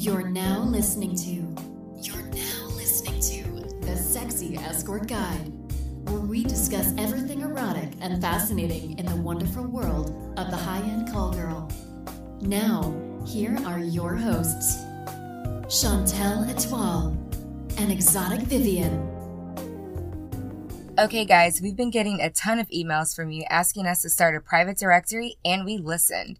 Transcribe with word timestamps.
You're 0.00 0.30
now 0.30 0.62
listening 0.62 1.14
to. 1.14 1.30
You're 2.00 2.22
now 2.22 2.68
listening 2.68 3.20
to 3.20 3.76
the 3.84 3.94
Sexy 3.94 4.56
Escort 4.56 5.06
Guide, 5.06 5.52
where 6.08 6.20
we 6.20 6.42
discuss 6.42 6.94
everything 6.96 7.42
erotic 7.42 7.90
and 8.00 8.18
fascinating 8.18 8.98
in 8.98 9.04
the 9.04 9.16
wonderful 9.16 9.64
world 9.64 10.08
of 10.38 10.50
the 10.50 10.56
high-end 10.56 11.12
call 11.12 11.34
girl. 11.34 11.70
Now, 12.40 12.94
here 13.26 13.58
are 13.66 13.78
your 13.78 14.14
hosts, 14.14 14.78
Chantel 15.66 16.48
Etoile 16.48 17.14
and 17.76 17.92
Exotic 17.92 18.40
Vivian. 18.40 19.06
Okay, 20.98 21.26
guys, 21.26 21.60
we've 21.60 21.76
been 21.76 21.90
getting 21.90 22.22
a 22.22 22.30
ton 22.30 22.58
of 22.58 22.70
emails 22.70 23.14
from 23.14 23.30
you 23.30 23.44
asking 23.50 23.86
us 23.86 24.00
to 24.00 24.08
start 24.08 24.34
a 24.34 24.40
private 24.40 24.78
directory, 24.78 25.36
and 25.44 25.66
we 25.66 25.76
listened. 25.76 26.38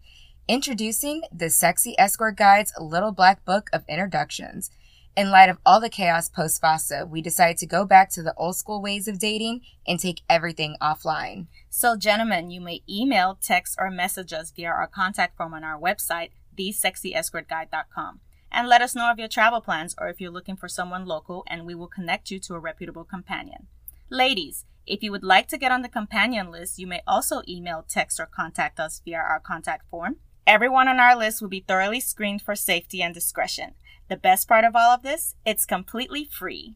Introducing 0.50 1.22
the 1.30 1.48
Sexy 1.48 1.94
Escort 1.96 2.36
Guide's 2.36 2.72
Little 2.76 3.12
Black 3.12 3.44
Book 3.44 3.70
of 3.72 3.84
Introductions. 3.88 4.72
In 5.16 5.30
light 5.30 5.48
of 5.48 5.58
all 5.64 5.80
the 5.80 5.88
chaos 5.88 6.28
post 6.28 6.60
FOSTA, 6.60 7.08
we 7.08 7.22
decided 7.22 7.56
to 7.58 7.68
go 7.68 7.84
back 7.84 8.10
to 8.10 8.22
the 8.24 8.34
old 8.36 8.56
school 8.56 8.82
ways 8.82 9.06
of 9.06 9.20
dating 9.20 9.60
and 9.86 10.00
take 10.00 10.22
everything 10.28 10.74
offline. 10.82 11.46
So, 11.68 11.96
gentlemen, 11.96 12.50
you 12.50 12.60
may 12.60 12.82
email, 12.90 13.38
text, 13.40 13.76
or 13.78 13.92
message 13.92 14.32
us 14.32 14.50
via 14.50 14.70
our 14.70 14.88
contact 14.88 15.36
form 15.36 15.54
on 15.54 15.62
our 15.62 15.78
website, 15.78 16.30
thesexyescortguide.com, 16.58 18.18
and 18.50 18.68
let 18.68 18.82
us 18.82 18.96
know 18.96 19.08
of 19.08 19.20
your 19.20 19.28
travel 19.28 19.60
plans 19.60 19.94
or 19.98 20.08
if 20.08 20.20
you're 20.20 20.32
looking 20.32 20.56
for 20.56 20.66
someone 20.66 21.06
local, 21.06 21.44
and 21.46 21.64
we 21.64 21.76
will 21.76 21.86
connect 21.86 22.32
you 22.32 22.40
to 22.40 22.54
a 22.54 22.58
reputable 22.58 23.04
companion. 23.04 23.68
Ladies, 24.10 24.64
if 24.84 25.00
you 25.04 25.12
would 25.12 25.22
like 25.22 25.46
to 25.46 25.58
get 25.58 25.70
on 25.70 25.82
the 25.82 25.88
companion 25.88 26.50
list, 26.50 26.76
you 26.76 26.88
may 26.88 27.02
also 27.06 27.42
email, 27.46 27.84
text, 27.88 28.18
or 28.18 28.26
contact 28.26 28.80
us 28.80 29.00
via 29.04 29.18
our 29.18 29.38
contact 29.38 29.88
form. 29.88 30.16
Everyone 30.46 30.88
on 30.88 30.98
our 30.98 31.16
list 31.16 31.40
will 31.40 31.48
be 31.48 31.64
thoroughly 31.66 32.00
screened 32.00 32.42
for 32.42 32.54
safety 32.54 33.02
and 33.02 33.14
discretion. 33.14 33.74
The 34.08 34.16
best 34.16 34.48
part 34.48 34.64
of 34.64 34.74
all 34.74 34.90
of 34.90 35.02
this, 35.02 35.36
it's 35.44 35.64
completely 35.66 36.24
free. 36.24 36.74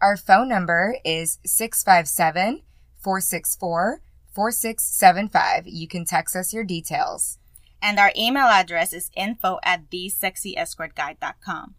Our 0.00 0.16
phone 0.16 0.48
number 0.48 0.96
is 1.04 1.38
657 1.44 2.62
464 3.00 4.02
4675. 4.32 5.66
You 5.66 5.88
can 5.88 6.04
text 6.04 6.36
us 6.36 6.52
your 6.52 6.64
details. 6.64 7.38
And 7.80 7.98
our 7.98 8.12
email 8.16 8.46
address 8.46 8.92
is 8.92 9.10
info 9.16 9.58
at 9.62 9.90
thesexyescortguide.com. 9.90 11.74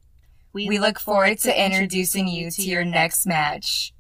We, 0.54 0.68
we 0.68 0.80
look 0.80 1.00
forward 1.00 1.38
to 1.40 1.66
introducing 1.66 2.28
you 2.28 2.50
to 2.52 2.62
your 2.64 2.84
next 2.84 3.28
match. 3.28 3.94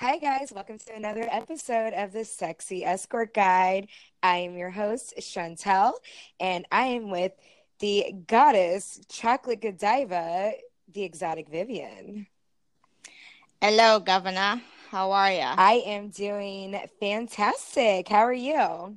Hi, 0.00 0.16
guys. 0.16 0.50
Welcome 0.50 0.78
to 0.78 0.94
another 0.94 1.28
episode 1.30 1.92
of 1.92 2.12
the 2.12 2.24
Sexy 2.24 2.86
Escort 2.86 3.34
Guide. 3.34 3.88
I 4.22 4.38
am 4.38 4.56
your 4.56 4.70
host, 4.70 5.12
Chantel, 5.18 5.92
and 6.40 6.64
I 6.72 6.84
am 6.84 7.10
with 7.10 7.32
the 7.80 8.14
goddess, 8.26 8.98
Chocolate 9.10 9.60
Godiva, 9.60 10.52
the 10.90 11.02
exotic 11.02 11.50
Vivian. 11.50 12.26
Hello, 13.60 14.00
Governor. 14.00 14.62
How 14.90 15.12
are 15.12 15.32
you? 15.32 15.40
I 15.42 15.82
am 15.84 16.08
doing 16.08 16.80
fantastic. 16.98 18.08
How 18.08 18.20
are 18.20 18.32
you? 18.32 18.96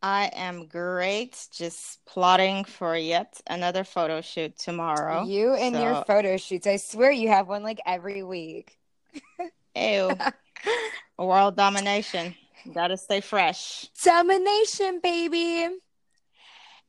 I 0.00 0.30
am 0.36 0.66
great. 0.66 1.48
Just 1.50 1.98
plotting 2.06 2.62
for 2.62 2.96
yet 2.96 3.40
another 3.48 3.82
photo 3.82 4.20
shoot 4.20 4.56
tomorrow. 4.56 5.24
You 5.24 5.54
and 5.54 5.74
so... 5.74 5.82
your 5.82 6.04
photo 6.04 6.36
shoots. 6.36 6.68
I 6.68 6.76
swear 6.76 7.10
you 7.10 7.30
have 7.30 7.48
one 7.48 7.64
like 7.64 7.80
every 7.84 8.22
week. 8.22 8.78
Ew. 9.74 10.10
World 11.18 11.56
domination. 11.56 12.34
Gotta 12.72 12.96
stay 12.96 13.20
fresh. 13.20 13.88
Domination, 14.02 15.00
baby. 15.02 15.68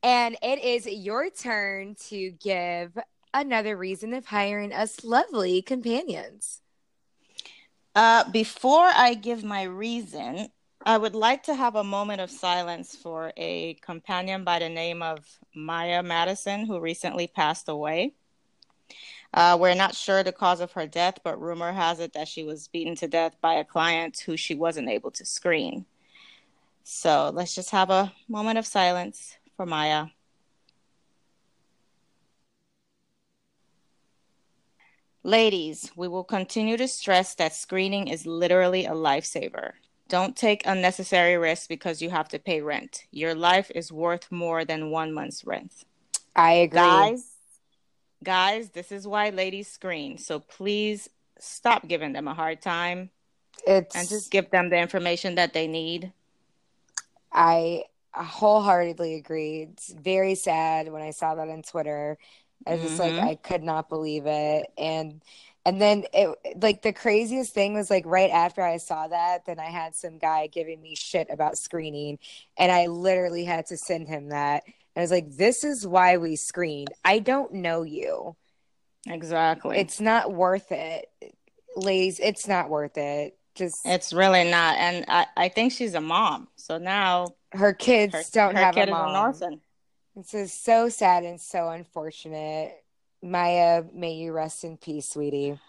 And 0.03 0.37
it 0.41 0.63
is 0.63 0.85
your 0.85 1.29
turn 1.29 1.95
to 2.09 2.31
give 2.31 2.97
another 3.33 3.75
reason 3.75 4.13
of 4.13 4.25
hiring 4.25 4.71
us 4.71 5.03
lovely 5.03 5.61
companions. 5.61 6.61
Uh, 7.93 8.29
before 8.31 8.87
I 8.93 9.13
give 9.13 9.43
my 9.43 9.63
reason, 9.63 10.49
I 10.85 10.97
would 10.97 11.15
like 11.15 11.43
to 11.43 11.55
have 11.55 11.75
a 11.75 11.83
moment 11.83 12.21
of 12.21 12.29
silence 12.29 12.95
for 12.95 13.33
a 13.37 13.73
companion 13.75 14.43
by 14.43 14.59
the 14.59 14.69
name 14.69 15.01
of 15.01 15.25
Maya 15.55 16.03
Madison, 16.03 16.65
who 16.65 16.79
recently 16.79 17.27
passed 17.27 17.67
away. 17.69 18.13
Uh, 19.35 19.57
we're 19.59 19.75
not 19.75 19.93
sure 19.93 20.23
the 20.23 20.31
cause 20.31 20.61
of 20.61 20.71
her 20.71 20.87
death, 20.87 21.19
but 21.21 21.41
rumor 21.41 21.73
has 21.73 21.99
it 21.99 22.13
that 22.13 22.25
she 22.25 22.41
was 22.41 22.69
beaten 22.69 22.95
to 22.95 23.05
death 23.05 23.35
by 23.41 23.55
a 23.55 23.65
client 23.65 24.17
who 24.25 24.37
she 24.37 24.55
wasn't 24.55 24.87
able 24.87 25.11
to 25.11 25.25
screen. 25.25 25.85
So 26.85 27.31
let's 27.33 27.53
just 27.53 27.71
have 27.71 27.89
a 27.89 28.13
moment 28.29 28.57
of 28.57 28.65
silence 28.65 29.35
for 29.57 29.65
Maya. 29.65 30.05
Ladies, 35.21 35.91
we 35.97 36.07
will 36.07 36.23
continue 36.23 36.77
to 36.77 36.87
stress 36.87 37.35
that 37.35 37.53
screening 37.53 38.07
is 38.07 38.25
literally 38.25 38.85
a 38.85 38.91
lifesaver. 38.91 39.73
Don't 40.07 40.37
take 40.37 40.65
unnecessary 40.65 41.35
risks 41.35 41.67
because 41.67 42.01
you 42.01 42.09
have 42.11 42.29
to 42.29 42.39
pay 42.39 42.61
rent. 42.61 43.05
Your 43.11 43.35
life 43.35 43.69
is 43.75 43.91
worth 43.91 44.31
more 44.31 44.63
than 44.63 44.91
one 44.91 45.11
month's 45.11 45.43
rent. 45.43 45.73
I 46.35 46.51
agree. 46.53 46.79
Guys, 46.79 47.34
guys, 48.23 48.69
this 48.69 48.91
is 48.91 49.07
why 49.07 49.29
ladies 49.29 49.67
screen. 49.67 50.17
So 50.17 50.39
please 50.39 51.09
stop 51.39 51.87
giving 51.87 52.13
them 52.13 52.27
a 52.27 52.33
hard 52.33 52.61
time. 52.61 53.09
It's 53.65 53.95
and 53.95 54.07
just 54.07 54.31
give 54.31 54.49
them 54.51 54.69
the 54.69 54.77
information 54.77 55.35
that 55.35 55.53
they 55.53 55.67
need. 55.67 56.11
I 57.31 57.83
wholeheartedly 58.13 59.15
agree. 59.15 59.69
It's 59.71 59.93
very 59.93 60.35
sad 60.35 60.91
when 60.91 61.01
I 61.01 61.11
saw 61.11 61.35
that 61.35 61.49
on 61.49 61.63
Twitter. 61.63 62.17
I 62.65 62.75
was 62.75 62.81
just 62.81 63.01
mm-hmm. 63.01 63.17
like 63.17 63.27
I 63.27 63.35
could 63.35 63.63
not 63.63 63.89
believe 63.89 64.25
it. 64.25 64.67
And 64.77 65.21
and 65.65 65.81
then 65.81 66.05
it 66.13 66.37
like 66.61 66.81
the 66.81 66.93
craziest 66.93 67.53
thing 67.53 67.73
was 67.73 67.89
like 67.89 68.05
right 68.05 68.29
after 68.29 68.61
I 68.61 68.77
saw 68.77 69.07
that, 69.07 69.45
then 69.45 69.59
I 69.59 69.65
had 69.65 69.95
some 69.95 70.17
guy 70.17 70.47
giving 70.47 70.81
me 70.81 70.95
shit 70.95 71.27
about 71.29 71.57
screening 71.57 72.19
and 72.57 72.71
I 72.71 72.87
literally 72.87 73.45
had 73.45 73.65
to 73.67 73.77
send 73.77 74.07
him 74.07 74.29
that 74.29 74.63
I 74.95 75.01
was 75.01 75.11
like, 75.11 75.31
this 75.31 75.63
is 75.63 75.85
why 75.85 76.17
we 76.17 76.35
screened. 76.35 76.89
I 77.03 77.19
don't 77.19 77.53
know 77.53 77.83
you. 77.83 78.35
Exactly. 79.07 79.77
It's 79.77 79.99
not 79.99 80.33
worth 80.33 80.71
it. 80.71 81.07
Ladies, 81.75 82.19
it's 82.19 82.47
not 82.47 82.69
worth 82.69 82.97
it. 82.97 83.37
Just 83.55 83.85
It's 83.85 84.13
really 84.13 84.49
not. 84.49 84.77
And 84.77 85.05
I, 85.07 85.25
I 85.35 85.49
think 85.49 85.71
she's 85.71 85.93
a 85.93 86.01
mom. 86.01 86.47
So 86.55 86.77
now 86.77 87.35
her 87.51 87.73
kids 87.73 88.13
her, 88.13 88.23
don't 88.33 88.55
her 88.55 88.61
have 88.61 88.75
kid 88.75 88.89
a 88.89 88.91
mom. 88.91 89.31
Is 89.31 89.41
an 89.41 89.47
orphan. 89.47 89.61
This 90.15 90.33
is 90.33 90.53
so 90.53 90.89
sad 90.89 91.23
and 91.23 91.39
so 91.39 91.69
unfortunate. 91.69 92.73
Maya, 93.21 93.83
may 93.93 94.13
you 94.13 94.31
rest 94.31 94.63
in 94.63 94.77
peace, 94.77 95.09
sweetie. 95.09 95.59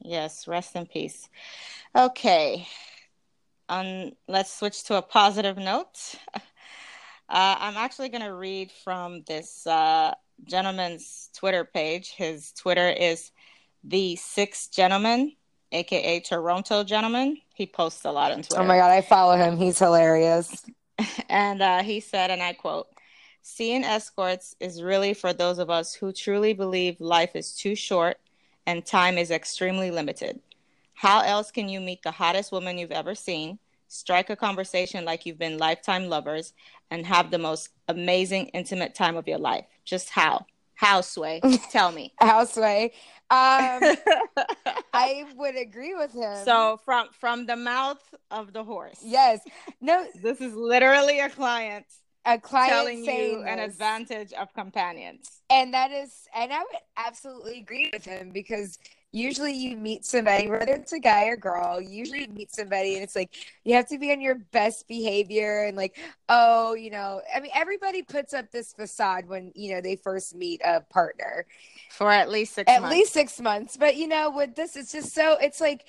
Yes, 0.00 0.48
rest 0.48 0.74
in 0.76 0.86
peace. 0.86 1.28
Okay. 1.94 2.66
Um, 3.68 4.12
let's 4.26 4.52
switch 4.52 4.84
to 4.84 4.96
a 4.96 5.02
positive 5.02 5.56
note. 5.56 6.16
Uh, 7.28 7.56
I'm 7.58 7.76
actually 7.76 8.08
going 8.08 8.22
to 8.22 8.32
read 8.32 8.72
from 8.72 9.22
this 9.26 9.66
uh, 9.66 10.14
gentleman's 10.44 11.28
Twitter 11.36 11.64
page. 11.64 12.10
His 12.10 12.52
Twitter 12.52 12.88
is 12.88 13.32
the 13.84 14.16
Sixth 14.16 14.72
Gentleman, 14.72 15.36
aka 15.72 16.20
Toronto 16.20 16.84
Gentleman. 16.84 17.38
He 17.54 17.66
posts 17.66 18.04
a 18.06 18.10
lot 18.10 18.32
on 18.32 18.38
Twitter. 18.38 18.62
Oh 18.62 18.66
my 18.66 18.78
god, 18.78 18.90
I 18.90 19.02
follow 19.02 19.36
him. 19.36 19.58
He's 19.58 19.78
hilarious. 19.78 20.64
and 21.28 21.60
uh, 21.60 21.82
he 21.82 22.00
said, 22.00 22.30
and 22.30 22.42
I 22.42 22.54
quote: 22.54 22.88
"Seeing 23.42 23.84
escorts 23.84 24.56
is 24.58 24.82
really 24.82 25.12
for 25.12 25.34
those 25.34 25.58
of 25.58 25.68
us 25.68 25.92
who 25.92 26.12
truly 26.12 26.54
believe 26.54 26.98
life 26.98 27.36
is 27.36 27.54
too 27.54 27.74
short 27.74 28.18
and 28.66 28.86
time 28.86 29.18
is 29.18 29.30
extremely 29.30 29.90
limited. 29.90 30.40
How 30.94 31.20
else 31.20 31.50
can 31.50 31.68
you 31.68 31.80
meet 31.80 32.02
the 32.02 32.10
hottest 32.10 32.52
woman 32.52 32.78
you've 32.78 32.90
ever 32.90 33.14
seen?" 33.14 33.58
Strike 33.88 34.30
a 34.30 34.36
conversation 34.36 35.04
like 35.04 35.26
you've 35.26 35.38
been 35.38 35.58
lifetime 35.58 36.08
lovers, 36.08 36.52
and 36.90 37.04
have 37.06 37.30
the 37.30 37.38
most 37.38 37.70
amazing, 37.88 38.46
intimate 38.48 38.94
time 38.94 39.16
of 39.16 39.26
your 39.26 39.38
life. 39.38 39.64
Just 39.84 40.10
how? 40.10 40.46
How, 40.74 41.00
Sway? 41.00 41.40
Tell 41.72 41.90
me. 41.90 42.12
how, 42.20 42.44
Sway? 42.44 42.92
Um, 43.30 43.80
I 44.94 45.26
would 45.36 45.56
agree 45.56 45.94
with 45.94 46.12
him. 46.12 46.44
So 46.44 46.80
from 46.84 47.08
from 47.12 47.46
the 47.46 47.56
mouth 47.56 48.02
of 48.30 48.52
the 48.52 48.64
horse. 48.64 49.00
Yes. 49.02 49.40
No. 49.80 50.06
this 50.22 50.40
is 50.40 50.54
literally 50.54 51.20
a 51.20 51.28
client. 51.28 51.84
A 52.24 52.38
client 52.38 52.70
telling 52.70 52.98
you 53.04 53.04
this. 53.04 53.44
an 53.46 53.58
advantage 53.58 54.32
of 54.32 54.52
companions. 54.54 55.40
And 55.50 55.72
that 55.74 55.90
is, 55.90 56.26
and 56.34 56.52
I 56.52 56.58
would 56.58 56.80
absolutely 56.96 57.58
agree 57.58 57.90
with 57.92 58.04
him 58.04 58.30
because 58.30 58.78
usually 59.12 59.54
you 59.54 59.76
meet 59.76 60.04
somebody, 60.04 60.48
whether 60.48 60.74
it's 60.74 60.92
a 60.92 60.98
guy 60.98 61.26
or 61.26 61.36
girl, 61.36 61.80
usually 61.80 62.22
you 62.22 62.28
meet 62.28 62.54
somebody 62.54 62.94
and 62.94 63.02
it's 63.02 63.16
like 63.16 63.34
you 63.64 63.74
have 63.74 63.88
to 63.88 63.98
be 63.98 64.12
on 64.12 64.20
your 64.20 64.36
best 64.52 64.86
behavior 64.86 65.64
and 65.64 65.76
like, 65.76 65.98
oh, 66.28 66.74
you 66.74 66.90
know, 66.90 67.22
I 67.34 67.40
mean, 67.40 67.50
everybody 67.54 68.02
puts 68.02 68.34
up 68.34 68.50
this 68.50 68.72
facade 68.72 69.26
when, 69.26 69.52
you 69.54 69.74
know, 69.74 69.80
they 69.80 69.96
first 69.96 70.34
meet 70.34 70.60
a 70.64 70.80
partner. 70.80 71.46
For 71.90 72.10
at 72.10 72.30
least 72.30 72.54
six 72.54 72.70
at 72.70 72.82
months. 72.82 72.94
least 72.94 73.12
six 73.12 73.40
months. 73.40 73.76
But 73.76 73.96
you 73.96 74.08
know, 74.08 74.30
with 74.30 74.54
this, 74.54 74.76
it's 74.76 74.92
just 74.92 75.14
so 75.14 75.36
it's 75.40 75.60
like 75.60 75.86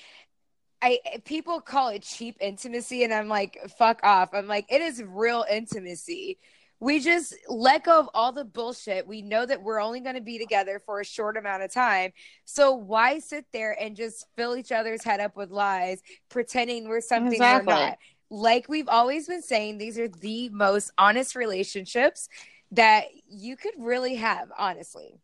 I 0.81 0.99
people 1.25 1.59
call 1.59 1.89
it 1.89 2.03
cheap 2.03 2.37
intimacy, 2.39 3.03
and 3.03 3.13
I'm 3.13 3.27
like, 3.27 3.59
fuck 3.77 3.99
off. 4.03 4.29
I'm 4.33 4.47
like, 4.47 4.65
it 4.69 4.81
is 4.81 5.03
real 5.03 5.45
intimacy 5.51 6.39
we 6.79 6.99
just 6.99 7.35
let 7.47 7.83
go 7.83 7.99
of 7.99 8.09
all 8.13 8.31
the 8.31 8.45
bullshit. 8.45 9.05
We 9.05 9.21
know 9.21 9.45
that 9.45 9.61
we're 9.61 9.81
only 9.81 9.99
going 9.99 10.15
to 10.15 10.21
be 10.21 10.39
together 10.39 10.81
for 10.85 11.01
a 11.01 11.05
short 11.05 11.35
amount 11.35 11.63
of 11.63 11.73
time. 11.73 12.13
So 12.45 12.73
why 12.73 13.19
sit 13.19 13.45
there 13.51 13.75
and 13.79 13.95
just 13.95 14.25
fill 14.37 14.55
each 14.55 14.71
other's 14.71 15.03
head 15.03 15.19
up 15.19 15.35
with 15.35 15.51
lies, 15.51 16.01
pretending 16.29 16.87
we're 16.87 17.01
something 17.01 17.33
exactly. 17.33 17.73
we're 17.73 17.79
not? 17.79 17.97
Like 18.31 18.69
we've 18.69 18.87
always 18.87 19.27
been 19.27 19.41
saying, 19.41 19.77
these 19.77 19.99
are 19.99 20.07
the 20.07 20.49
most 20.49 20.91
honest 20.97 21.35
relationships 21.35 22.29
that 22.71 23.05
you 23.27 23.57
could 23.57 23.73
really 23.77 24.15
have, 24.15 24.49
honestly. 24.57 25.19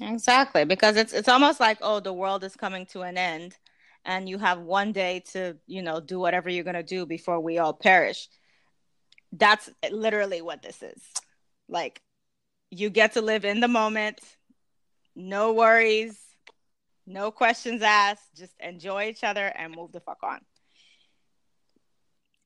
Exactly, 0.00 0.64
because 0.64 0.96
it's 0.96 1.12
it's 1.12 1.28
almost 1.28 1.60
like 1.60 1.78
oh, 1.82 2.00
the 2.00 2.12
world 2.12 2.42
is 2.42 2.56
coming 2.56 2.86
to 2.86 3.02
an 3.02 3.16
end, 3.16 3.56
and 4.04 4.28
you 4.28 4.38
have 4.38 4.58
one 4.58 4.90
day 4.90 5.22
to 5.32 5.56
you 5.66 5.82
know 5.82 6.00
do 6.00 6.18
whatever 6.18 6.48
you're 6.48 6.64
gonna 6.64 6.82
do 6.82 7.06
before 7.06 7.38
we 7.38 7.58
all 7.58 7.74
perish 7.74 8.28
that's 9.32 9.70
literally 9.90 10.42
what 10.42 10.62
this 10.62 10.82
is. 10.82 11.02
Like, 11.68 12.02
you 12.70 12.90
get 12.90 13.14
to 13.14 13.22
live 13.22 13.44
in 13.44 13.60
the 13.60 13.68
moment, 13.68 14.20
no 15.14 15.52
worries, 15.52 16.18
no 17.06 17.30
questions 17.30 17.82
asked, 17.82 18.22
just 18.36 18.54
enjoy 18.60 19.08
each 19.08 19.24
other 19.24 19.46
and 19.46 19.74
move 19.74 19.92
the 19.92 20.00
fuck 20.00 20.18
on. 20.22 20.40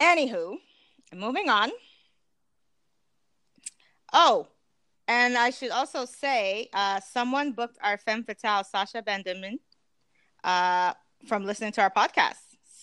Anywho, 0.01 0.57
moving 1.15 1.49
on. 1.49 1.71
Oh, 4.13 4.47
and 5.09 5.37
I 5.37 5.51
should 5.51 5.71
also 5.71 6.05
say, 6.05 6.69
uh, 6.73 7.01
someone 7.01 7.53
booked 7.53 7.79
our 7.83 7.99
femme 7.99 8.25
fatale, 8.25 8.65
Sasha 8.65 9.03
Benjamin, 9.03 9.59
uh, 10.43 10.95
from 11.27 11.45
listening 11.45 11.73
to 11.73 11.83
our 11.83 11.91
podcast. 11.91 12.35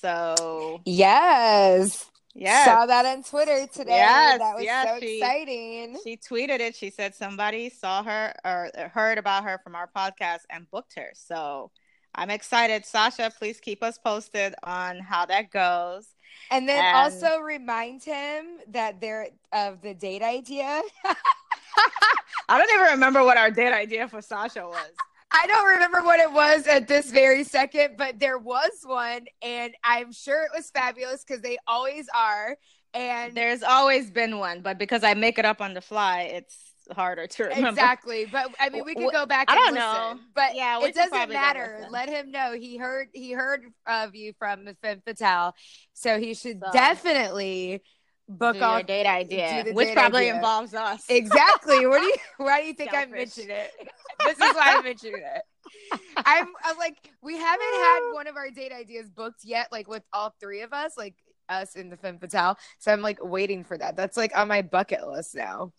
So 0.02 0.82
yes, 0.86 2.10
yeah. 2.34 2.66
Saw 2.66 2.86
that 2.86 3.06
on 3.06 3.24
Twitter 3.24 3.68
today. 3.68 3.98
Yes, 3.98 4.40
that 4.40 4.56
was 4.56 4.64
yes, 4.64 4.88
so 4.88 5.00
she, 5.00 5.18
exciting. 5.18 5.98
She 6.04 6.18
tweeted 6.18 6.60
it. 6.60 6.76
She 6.76 6.90
said 6.90 7.14
somebody 7.14 7.70
saw 7.70 8.04
her 8.04 8.34
or 8.44 8.70
heard 8.94 9.18
about 9.18 9.44
her 9.44 9.60
from 9.64 9.76
our 9.76 9.90
podcast 9.96 10.42
and 10.50 10.70
booked 10.72 10.96
her. 10.96 11.12
So 11.14 11.72
I'm 12.16 12.30
excited. 12.30 12.86
Sasha, 12.86 13.32
please 13.38 13.60
keep 13.60 13.84
us 13.84 13.98
posted 13.98 14.56
on 14.64 15.00
how 15.00 15.26
that 15.28 15.52
goes. 15.52 16.08
And 16.50 16.68
then 16.68 16.84
and... 16.84 16.98
also 16.98 17.40
remind 17.40 18.04
him 18.04 18.58
that 18.70 19.00
they're 19.00 19.28
of 19.52 19.82
the 19.82 19.94
date 19.94 20.24
idea. 20.24 20.82
I 22.50 22.58
don't 22.58 22.70
even 22.74 22.94
remember 22.94 23.24
what 23.24 23.38
our 23.38 23.52
date 23.52 23.74
idea 23.74 24.08
for 24.08 24.22
Sasha 24.22 24.66
was. 24.68 24.92
I 25.34 25.48
don't 25.48 25.66
remember 25.66 26.04
what 26.04 26.20
it 26.20 26.32
was 26.32 26.68
at 26.68 26.88
this 26.88 27.12
very 27.12 27.44
second, 27.44 27.96
but 27.98 28.20
there 28.20 28.38
was 28.38 28.72
one, 28.84 29.26
and 29.42 29.74
I'm 29.84 30.12
sure 30.12 30.44
it 30.44 30.52
was 30.56 30.70
fabulous 30.70 31.24
because 31.24 31.42
they 31.42 31.58
always 31.68 32.08
are. 32.16 32.56
And 32.94 33.36
there's 33.36 33.64
always 33.64 34.12
been 34.12 34.38
one, 34.38 34.62
but 34.62 34.78
because 34.78 35.04
I 35.04 35.16
make 35.16 35.40
it 35.40 35.46
up 35.46 35.60
on 35.60 35.74
the 35.74 35.82
fly, 35.82 36.22
it's 36.34 36.56
harder 36.92 37.26
to 37.26 37.44
remember. 37.46 37.70
Exactly, 37.70 38.26
but 38.32 38.54
I 38.60 38.70
mean, 38.70 38.84
we 38.86 38.94
could 38.94 39.12
go 39.12 39.26
back. 39.26 39.50
I 39.50 39.56
don't 39.56 39.74
listen, 39.74 39.80
know, 39.80 40.20
but 40.36 40.56
yeah, 40.56 40.80
it 40.80 40.94
doesn't 40.94 41.30
matter. 41.30 41.88
Let 41.90 42.10
him 42.10 42.30
know 42.30 42.54
he 42.54 42.78
heard 42.78 43.08
he 43.14 43.32
heard 43.32 43.66
of 43.88 44.14
you 44.16 44.34
from 44.38 44.66
the 44.66 44.76
Femme 44.84 45.02
Fatale, 45.04 45.56
so 45.94 46.20
he 46.20 46.36
should 46.36 46.60
so. 46.64 46.72
definitely 46.72 47.82
book 48.28 48.56
do 48.56 48.62
off 48.62 48.86
date 48.86 49.06
idea, 49.06 49.66
which 49.74 49.94
probably 49.94 50.22
idea. 50.22 50.36
involves 50.36 50.74
us. 50.74 51.04
Exactly. 51.10 51.86
What 51.86 52.00
do 52.00 52.06
you? 52.06 52.16
Why 52.38 52.62
do 52.62 52.68
you 52.68 52.74
think 52.74 52.92
Selfish. 52.92 53.10
I 53.10 53.18
mentioned 53.18 53.50
it? 53.50 53.72
This 54.24 54.38
is 54.38 54.56
why 54.56 54.78
I 54.78 54.82
mentioned 54.82 55.16
it. 55.18 56.00
I'm, 56.18 56.48
I'm 56.64 56.78
like, 56.78 57.12
we 57.22 57.38
haven't 57.38 57.74
had 57.74 58.00
one 58.14 58.28
of 58.28 58.38
our 58.38 58.50
date 58.50 58.72
ideas 58.72 59.10
booked 59.10 59.44
yet, 59.44 59.68
like 59.70 59.90
with 59.90 60.04
all 60.14 60.34
three 60.40 60.62
of 60.62 60.72
us, 60.72 60.94
like 60.98 61.16
us 61.50 61.76
in 61.76 61.90
the 61.90 61.98
Femme 61.98 62.20
Fatale. 62.20 62.58
So 62.80 62.94
I'm 62.94 63.02
like 63.02 63.22
waiting 63.22 63.66
for 63.66 63.78
that. 63.78 63.98
That's 63.98 64.16
like 64.16 64.38
on 64.38 64.48
my 64.48 64.62
bucket 64.62 65.06
list 65.06 65.36
now. 65.36 65.74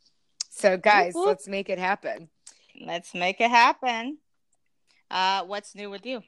So 0.51 0.77
guys, 0.77 1.15
Woo-hoo. 1.15 1.29
let's 1.29 1.49
make 1.49 1.71
it 1.71 1.79
happen. 1.79 2.29
Let's 2.85 3.15
make 3.15 3.41
it 3.41 3.51
happen. 3.51 4.19
Uh, 5.11 5.45
what's 5.45 5.75
new 5.75 5.89
with 5.89 6.05
you? 6.05 6.23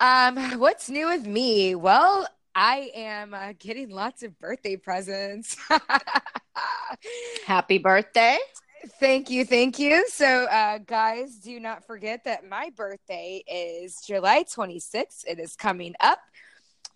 Um, 0.00 0.58
what's 0.60 0.88
new 0.88 1.08
with 1.08 1.26
me? 1.26 1.74
Well, 1.74 2.28
I 2.54 2.90
am 2.94 3.34
uh, 3.34 3.52
getting 3.58 3.90
lots 3.90 4.22
of 4.22 4.38
birthday 4.38 4.76
presents. 4.76 5.56
Happy 7.46 7.78
birthday. 7.78 8.38
Thank 9.00 9.30
you. 9.30 9.44
Thank 9.44 9.78
you. 9.78 10.06
So, 10.08 10.44
uh, 10.44 10.78
guys, 10.78 11.36
do 11.36 11.58
not 11.60 11.86
forget 11.86 12.24
that 12.24 12.48
my 12.48 12.70
birthday 12.74 13.42
is 13.46 14.00
July 14.06 14.44
26th. 14.44 15.24
It 15.26 15.38
is 15.38 15.56
coming 15.56 15.94
up. 16.00 16.20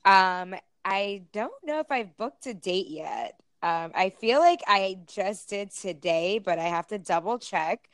Um, 0.05 0.55
I 0.85 1.23
don't 1.33 1.53
know 1.65 1.81
if 1.81 1.91
I've 1.91 2.17
booked 2.17 2.47
a 2.47 2.55
date 2.55 2.89
yet. 2.89 3.35
Um, 3.63 3.93
I 3.95 4.11
feel 4.11 4.41
like 4.41 4.61
I 4.67 4.99
just 5.07 5.49
did 5.49 5.71
today, 5.71 6.39
but 6.39 6.59
I 6.59 6.65
have 6.65 6.89
to 6.89 6.99
double 6.99 7.39
check. 7.39 7.89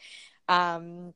Um, 0.49 1.13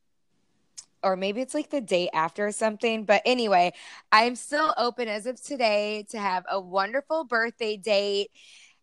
or 1.03 1.17
maybe 1.17 1.41
it's 1.41 1.55
like 1.55 1.71
the 1.71 1.81
day 1.81 2.09
after 2.13 2.47
or 2.47 2.53
something. 2.53 3.05
But 3.05 3.23
anyway, 3.25 3.73
I'm 4.11 4.37
still 4.37 4.75
open 4.77 5.09
as 5.09 5.27
of 5.27 5.43
today 5.43 6.07
to 6.11 6.19
have 6.19 6.45
a 6.51 6.61
wonderful 6.61 7.25
birthday 7.25 7.77
date. 7.77 8.31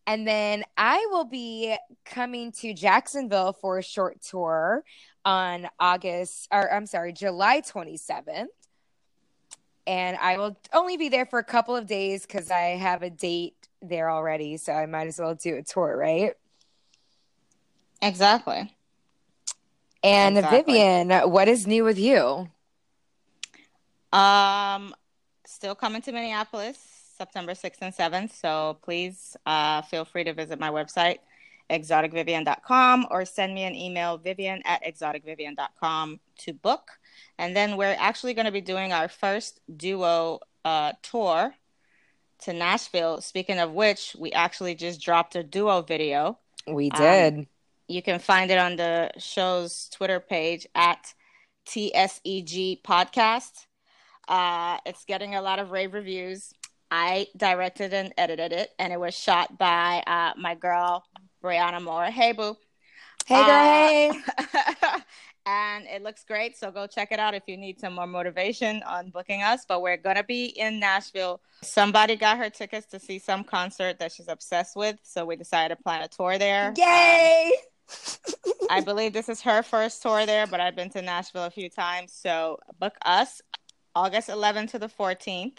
And 0.07 0.27
then 0.27 0.63
I 0.75 1.07
will 1.11 1.25
be 1.25 1.75
coming 2.03 2.51
to 2.53 2.73
Jacksonville 2.73 3.53
for 3.53 3.77
a 3.77 3.83
short 3.83 4.21
tour 4.21 4.83
on 5.23 5.67
August, 5.79 6.47
or 6.51 6.73
I'm 6.73 6.87
sorry, 6.87 7.13
July 7.13 7.61
27th. 7.61 8.47
And 9.85 10.17
I 10.17 10.37
will 10.37 10.57
only 10.73 10.97
be 10.97 11.09
there 11.09 11.25
for 11.25 11.39
a 11.39 11.43
couple 11.43 11.75
of 11.75 11.87
days 11.87 12.25
because 12.25 12.51
I 12.51 12.77
have 12.77 13.03
a 13.03 13.09
date 13.09 13.55
there 13.81 14.09
already. 14.09 14.57
So 14.57 14.73
I 14.73 14.85
might 14.85 15.07
as 15.07 15.19
well 15.19 15.35
do 15.35 15.55
a 15.57 15.63
tour, 15.63 15.95
right? 15.95 16.33
Exactly. 18.01 18.73
And 20.03 20.37
exactly. 20.37 20.73
Vivian, 20.73 21.11
what 21.29 21.47
is 21.47 21.67
new 21.67 21.83
with 21.83 21.99
you? 21.99 22.49
Um, 24.11 24.95
still 25.45 25.75
coming 25.75 26.01
to 26.03 26.11
Minneapolis 26.11 26.77
September 27.19 27.51
6th 27.51 27.81
and 27.81 27.93
7th. 27.93 28.33
So 28.33 28.77
please 28.81 29.35
uh, 29.45 29.81
feel 29.83 30.05
free 30.05 30.23
to 30.23 30.33
visit 30.33 30.59
my 30.59 30.69
website, 30.69 31.17
exoticvivian.com, 31.69 33.07
or 33.11 33.25
send 33.25 33.53
me 33.53 33.63
an 33.63 33.75
email, 33.75 34.17
vivian 34.17 34.61
at 34.65 34.81
exoticvivian.com 34.83 36.19
to 36.39 36.53
book. 36.53 36.91
And 37.37 37.55
then 37.55 37.75
we're 37.75 37.95
actually 37.99 38.33
going 38.33 38.45
to 38.45 38.51
be 38.51 38.61
doing 38.61 38.93
our 38.93 39.09
first 39.09 39.59
duo 39.75 40.39
uh, 40.63 40.93
tour 41.03 41.53
to 42.43 42.53
Nashville. 42.53 43.19
Speaking 43.19 43.59
of 43.59 43.73
which, 43.73 44.15
we 44.17 44.31
actually 44.31 44.75
just 44.75 45.01
dropped 45.01 45.35
a 45.35 45.43
duo 45.43 45.81
video. 45.81 46.39
We 46.67 46.89
did. 46.89 47.33
Um, 47.33 47.47
you 47.89 48.03
can 48.03 48.19
find 48.19 48.51
it 48.51 48.59
on 48.59 48.75
the 48.75 49.11
show's 49.17 49.89
Twitter 49.89 50.19
page 50.19 50.67
at 50.75 51.13
TSEG 51.67 52.83
Podcast. 52.83 53.65
Uh, 54.27 54.77
it's 54.85 55.05
getting 55.05 55.33
a 55.33 55.41
lot 55.41 55.57
of 55.57 55.71
rave 55.71 55.93
reviews. 55.93 56.53
I 56.91 57.27
directed 57.35 57.93
and 57.93 58.13
edited 58.17 58.51
it, 58.51 58.69
and 58.77 58.93
it 58.93 58.99
was 58.99 59.15
shot 59.15 59.57
by 59.57 60.03
uh, 60.05 60.33
my 60.37 60.53
girl 60.53 61.03
Brianna 61.43 61.83
Moore. 61.83 62.05
Hey, 62.05 62.31
boo. 62.31 62.55
Hey, 63.25 63.43
girl. 63.43 63.47
Hey. 63.47 64.11
Uh, 64.83 64.99
and 65.47 65.85
it 65.87 66.03
looks 66.03 66.23
great. 66.23 66.57
So 66.57 66.69
go 66.69 66.85
check 66.85 67.11
it 67.11 67.19
out 67.19 67.33
if 67.33 67.43
you 67.47 67.57
need 67.57 67.79
some 67.79 67.95
more 67.95 68.07
motivation 68.07 68.83
on 68.83 69.09
booking 69.09 69.41
us. 69.41 69.65
But 69.67 69.81
we're 69.81 69.97
gonna 69.97 70.23
be 70.23 70.45
in 70.45 70.79
Nashville. 70.79 71.41
Somebody 71.63 72.15
got 72.15 72.37
her 72.37 72.51
tickets 72.51 72.85
to 72.87 72.99
see 72.99 73.17
some 73.17 73.43
concert 73.43 73.97
that 73.97 74.11
she's 74.11 74.27
obsessed 74.27 74.75
with, 74.75 74.97
so 75.01 75.25
we 75.25 75.35
decided 75.35 75.75
to 75.75 75.83
plan 75.83 76.01
a 76.01 76.07
tour 76.07 76.37
there. 76.37 76.73
Yay! 76.77 77.51
Um, 77.51 77.61
I 78.69 78.81
believe 78.81 79.13
this 79.13 79.29
is 79.29 79.41
her 79.41 79.63
first 79.63 80.01
tour 80.01 80.25
there, 80.25 80.47
but 80.47 80.59
I've 80.59 80.75
been 80.75 80.89
to 80.91 81.01
Nashville 81.01 81.45
a 81.45 81.49
few 81.49 81.69
times. 81.69 82.13
So 82.13 82.59
book 82.79 82.95
us 83.03 83.41
August 83.95 84.29
11th 84.29 84.71
to 84.71 84.79
the 84.79 84.87
14th. 84.87 85.57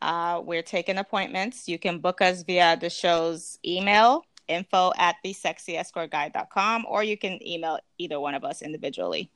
Uh, 0.00 0.40
we're 0.44 0.62
taking 0.62 0.98
appointments. 0.98 1.68
You 1.68 1.78
can 1.78 1.98
book 1.98 2.20
us 2.20 2.42
via 2.42 2.76
the 2.76 2.90
show's 2.90 3.58
email, 3.64 4.24
info 4.46 4.92
at 4.98 5.16
the 5.24 5.32
sexyescortguide.com, 5.34 6.86
or 6.88 7.02
you 7.02 7.16
can 7.16 7.44
email 7.46 7.78
either 7.98 8.20
one 8.20 8.34
of 8.34 8.44
us 8.44 8.62
individually. 8.62 9.30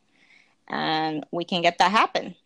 And 0.68 1.26
we 1.32 1.44
can 1.44 1.62
get 1.62 1.78
that 1.78 1.90
happen. 1.90 2.37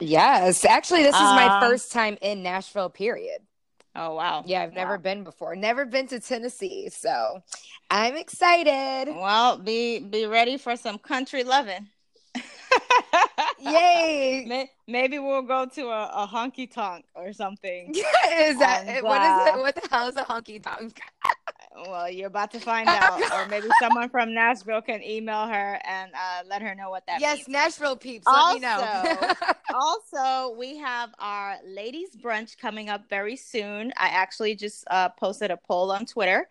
Yes. 0.00 0.64
Actually, 0.64 1.02
this 1.02 1.14
is 1.14 1.20
my 1.20 1.46
um, 1.46 1.62
first 1.62 1.92
time 1.92 2.18
in 2.20 2.42
Nashville, 2.42 2.90
period. 2.90 3.42
Oh 4.00 4.14
wow. 4.14 4.44
Yeah, 4.46 4.62
I've 4.62 4.74
never 4.74 4.96
been 4.96 5.24
before. 5.24 5.56
Never 5.56 5.84
been 5.84 6.06
to 6.06 6.20
Tennessee, 6.20 6.88
so 6.88 7.42
I'm 7.90 8.16
excited. 8.16 9.12
Well, 9.12 9.58
be 9.58 9.98
be 9.98 10.24
ready 10.26 10.56
for 10.56 10.76
some 10.76 10.98
country 10.98 11.42
loving. 11.42 11.88
Yay! 13.60 14.70
Maybe 14.86 15.18
we'll 15.18 15.42
go 15.42 15.66
to 15.66 15.88
a, 15.88 16.10
a 16.14 16.28
honky 16.32 16.70
tonk 16.70 17.06
or 17.16 17.32
something. 17.32 17.88
is 17.94 18.58
that 18.60 18.84
and, 18.86 19.04
what 19.04 19.20
uh, 19.20 19.24
is 19.24 19.54
it? 19.54 19.58
What 19.58 19.74
the 19.74 19.88
hell 19.90 20.06
is 20.06 20.16
a 20.16 20.22
honky 20.22 20.62
tonk? 20.62 21.00
well, 21.86 22.10
you're 22.10 22.26
about 22.26 22.50
to 22.52 22.60
find 22.60 22.88
out, 22.88 23.20
or 23.32 23.48
maybe 23.48 23.68
someone 23.80 24.08
from 24.08 24.34
Nashville 24.34 24.82
can 24.82 25.02
email 25.02 25.46
her 25.46 25.80
and 25.84 26.12
uh, 26.14 26.42
let 26.48 26.62
her 26.62 26.74
know 26.74 26.90
what 26.90 27.06
that 27.06 27.20
yes, 27.20 27.38
means. 27.38 27.48
Yes, 27.48 27.78
Nashville 27.78 27.96
peeps. 27.96 28.24
Also, 28.26 28.58
let 28.58 29.14
me 29.14 29.20
know. 29.20 29.32
also, 29.74 30.56
we 30.56 30.76
have 30.78 31.10
our 31.18 31.56
ladies 31.66 32.16
brunch 32.16 32.58
coming 32.58 32.88
up 32.88 33.08
very 33.08 33.36
soon. 33.36 33.92
I 33.96 34.08
actually 34.08 34.54
just 34.54 34.84
uh, 34.90 35.10
posted 35.10 35.50
a 35.50 35.56
poll 35.56 35.92
on 35.92 36.06
Twitter. 36.06 36.48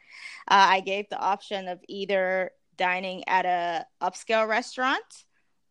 Uh, 0.47 0.67
I 0.69 0.79
gave 0.81 1.09
the 1.09 1.19
option 1.19 1.67
of 1.67 1.79
either 1.87 2.51
dining 2.77 3.27
at 3.27 3.45
a 3.45 3.85
upscale 4.01 4.47
restaurant 4.47 5.25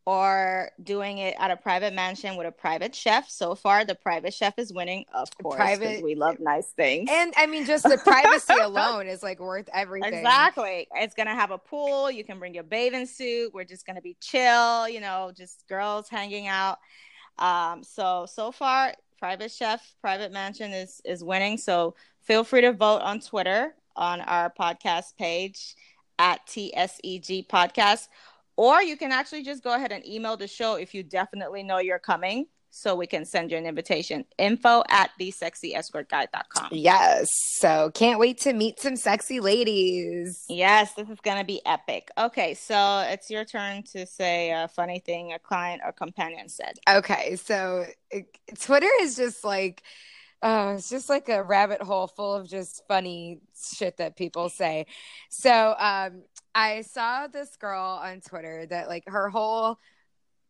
or 0.06 0.70
doing 0.80 1.18
it 1.18 1.34
at 1.40 1.50
a 1.50 1.56
private 1.56 1.92
mansion 1.92 2.36
with 2.36 2.46
a 2.46 2.52
private 2.52 2.94
chef. 2.94 3.28
So 3.28 3.56
far, 3.56 3.84
the 3.84 3.96
private 3.96 4.32
chef 4.32 4.56
is 4.56 4.72
winning, 4.72 5.04
of 5.12 5.28
course. 5.36 5.56
Private, 5.56 6.02
we 6.02 6.14
love 6.14 6.38
nice 6.38 6.68
things, 6.68 7.10
and 7.12 7.34
I 7.36 7.46
mean, 7.46 7.66
just 7.66 7.82
the 7.82 7.98
privacy 7.98 8.54
alone 8.62 9.08
is 9.08 9.22
like 9.22 9.40
worth 9.40 9.68
everything. 9.75 10.14
Exactly. 10.14 10.86
It's 10.94 11.14
gonna 11.14 11.34
have 11.34 11.50
a 11.50 11.58
pool. 11.58 12.10
You 12.10 12.25
can 12.25 12.38
bring 12.38 12.54
your 12.54 12.62
bathing 12.62 13.06
suit. 13.06 13.52
We're 13.52 13.64
just 13.64 13.84
gonna 13.84 14.00
be 14.00 14.16
chill. 14.20 14.88
You 14.88 15.00
know, 15.00 15.32
just 15.36 15.66
girls 15.68 16.08
hanging 16.08 16.46
out. 16.46 16.78
Um, 17.38 17.82
so 17.82 18.26
so 18.32 18.52
far, 18.52 18.94
private 19.18 19.50
chef, 19.50 19.94
private 20.00 20.32
mansion 20.32 20.72
is 20.72 21.00
is 21.04 21.25
winning. 21.25 21.58
So 21.58 21.96
feel 22.22 22.44
free 22.44 22.60
to 22.60 22.72
vote 22.72 23.02
on 23.02 23.18
Twitter 23.18 23.75
on 23.96 24.20
our 24.20 24.52
podcast 24.56 25.16
page 25.16 25.75
at 26.18 26.46
TSEG 26.46 27.48
Podcast 27.48 28.08
or 28.56 28.82
you 28.82 28.96
can 28.96 29.12
actually 29.12 29.42
just 29.42 29.62
go 29.62 29.75
ahead 29.75 29.92
and 29.92 30.06
email 30.06 30.36
the 30.36 30.48
show 30.48 30.75
if 30.75 30.94
you 30.94 31.02
definitely 31.02 31.62
know 31.62 31.78
you're 31.78 31.98
coming 31.98 32.46
so 32.76 32.94
we 32.94 33.06
can 33.06 33.25
send 33.25 33.50
you 33.50 33.56
an 33.56 33.64
invitation. 33.64 34.25
Info 34.36 34.82
at 34.90 35.10
thesexyescortguide.com. 35.18 36.68
Yes. 36.72 37.28
So 37.58 37.90
can't 37.94 38.18
wait 38.18 38.38
to 38.40 38.52
meet 38.52 38.80
some 38.80 38.96
sexy 38.96 39.40
ladies. 39.40 40.44
Yes, 40.48 40.92
this 40.92 41.08
is 41.08 41.18
going 41.20 41.38
to 41.38 41.44
be 41.44 41.64
epic. 41.64 42.10
Okay, 42.18 42.52
so 42.52 43.06
it's 43.08 43.30
your 43.30 43.46
turn 43.46 43.82
to 43.92 44.06
say 44.06 44.50
a 44.50 44.68
funny 44.68 44.98
thing 44.98 45.32
a 45.32 45.38
client 45.38 45.80
or 45.84 45.92
companion 45.92 46.50
said. 46.50 46.75
Okay, 46.86 47.36
so 47.36 47.86
it, 48.10 48.26
Twitter 48.60 48.90
is 49.00 49.16
just 49.16 49.42
like, 49.42 49.82
uh, 50.42 50.75
it's 50.76 50.90
just 50.90 51.08
like 51.08 51.30
a 51.30 51.42
rabbit 51.42 51.80
hole 51.80 52.06
full 52.06 52.34
of 52.34 52.46
just 52.46 52.82
funny 52.86 53.40
shit 53.75 53.96
that 53.96 54.16
people 54.16 54.50
say. 54.50 54.84
So, 55.30 55.75
um, 55.78 56.25
I 56.56 56.80
saw 56.80 57.26
this 57.26 57.54
girl 57.56 58.00
on 58.02 58.22
Twitter 58.22 58.64
that 58.70 58.88
like 58.88 59.04
her 59.08 59.28
whole 59.28 59.78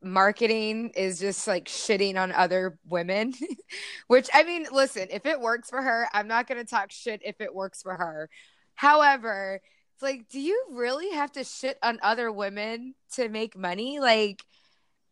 marketing 0.01 0.93
is 0.95 1.19
just 1.19 1.49
like 1.49 1.65
shitting 1.65 2.17
on 2.17 2.31
other 2.31 2.79
women, 2.87 3.35
which 4.07 4.29
I 4.33 4.45
mean, 4.45 4.69
listen, 4.71 5.09
if 5.11 5.27
it 5.27 5.41
works 5.41 5.69
for 5.69 5.83
her, 5.83 6.07
I'm 6.15 6.29
not 6.29 6.47
going 6.47 6.65
to 6.65 6.71
talk 6.71 6.93
shit 6.93 7.23
if 7.25 7.41
it 7.41 7.53
works 7.53 7.83
for 7.83 7.97
her. 7.97 8.31
However, 8.77 9.61
it's 9.95 10.03
like, 10.03 10.29
do 10.29 10.39
you 10.39 10.67
really 10.71 11.11
have 11.11 11.33
to 11.33 11.43
shit 11.43 11.77
on 11.83 11.99
other 12.05 12.31
women 12.31 12.95
to 13.15 13.29
make 13.29 13.57
money? 13.57 13.99
Like, 13.99 14.45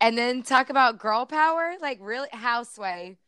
and 0.01 0.17
then 0.17 0.45
talk 0.45 0.71
about 0.71 1.01
girl 1.01 1.27
power? 1.27 1.75
Like, 1.81 1.99
really? 2.01 2.29
How, 2.31 2.63
Sway? 2.63 3.19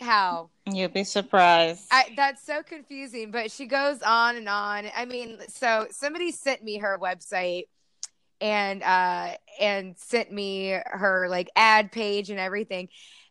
How? 0.00 0.50
You'd 0.66 0.92
be 0.92 1.04
surprised. 1.04 1.86
I, 1.90 2.12
that's 2.16 2.44
so 2.44 2.62
confusing, 2.62 3.30
but 3.30 3.50
she 3.50 3.66
goes 3.66 4.02
on 4.02 4.36
and 4.36 4.48
on. 4.48 4.86
I 4.96 5.04
mean, 5.04 5.38
so 5.48 5.86
somebody 5.90 6.32
sent 6.32 6.62
me 6.62 6.78
her 6.78 6.98
website 7.00 7.64
and 8.38 8.82
uh 8.82 9.30
and 9.58 9.96
sent 9.96 10.30
me 10.30 10.78
her 10.84 11.26
like 11.30 11.48
ad 11.56 11.90
page 11.92 12.30
and 12.30 12.38
everything. 12.38 12.88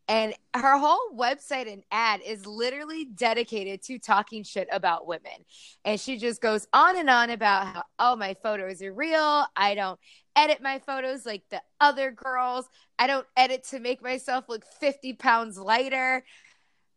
And 0.07 0.35
her 0.53 0.77
whole 0.77 1.17
website 1.17 1.71
and 1.71 1.83
ad 1.91 2.21
is 2.23 2.45
literally 2.45 3.05
dedicated 3.05 3.81
to 3.83 3.97
talking 3.97 4.43
shit 4.43 4.67
about 4.71 5.07
women. 5.07 5.45
And 5.83 5.99
she 5.99 6.17
just 6.17 6.41
goes 6.41 6.67
on 6.73 6.97
and 6.97 7.09
on 7.09 7.31
about 7.31 7.67
how, 7.67 7.83
oh, 7.97 8.15
my 8.15 8.35
photos 8.35 8.83
are 8.83 8.93
real. 8.93 9.45
I 9.55 9.73
don't 9.73 9.99
edit 10.35 10.61
my 10.61 10.79
photos 10.79 11.25
like 11.25 11.43
the 11.49 11.61
other 11.79 12.11
girls. 12.11 12.69
I 12.99 13.07
don't 13.07 13.25
edit 13.35 13.63
to 13.69 13.79
make 13.79 14.03
myself 14.03 14.45
look 14.47 14.63
50 14.79 15.13
pounds 15.13 15.57
lighter. 15.57 16.23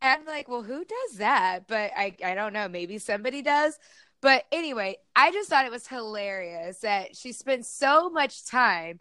And 0.03 0.21
I'm 0.21 0.27
like, 0.27 0.49
well, 0.49 0.63
who 0.63 0.85
does 0.85 1.19
that? 1.19 1.67
But 1.67 1.93
I, 1.97 2.15
I 2.23 2.35
don't 2.35 2.53
know. 2.53 2.69
Maybe 2.69 2.99
somebody 2.99 3.41
does. 3.41 3.79
But 4.21 4.45
anyway, 4.53 4.97
I 5.17 5.33
just 5.33 5.49
thought 5.49 5.65
it 5.65 5.71
was 5.71 5.87
hilarious 5.87 6.81
that 6.81 7.17
she 7.17 7.33
spent 7.33 7.65
so 7.65 8.11
much 8.11 8.45
time 8.47 9.01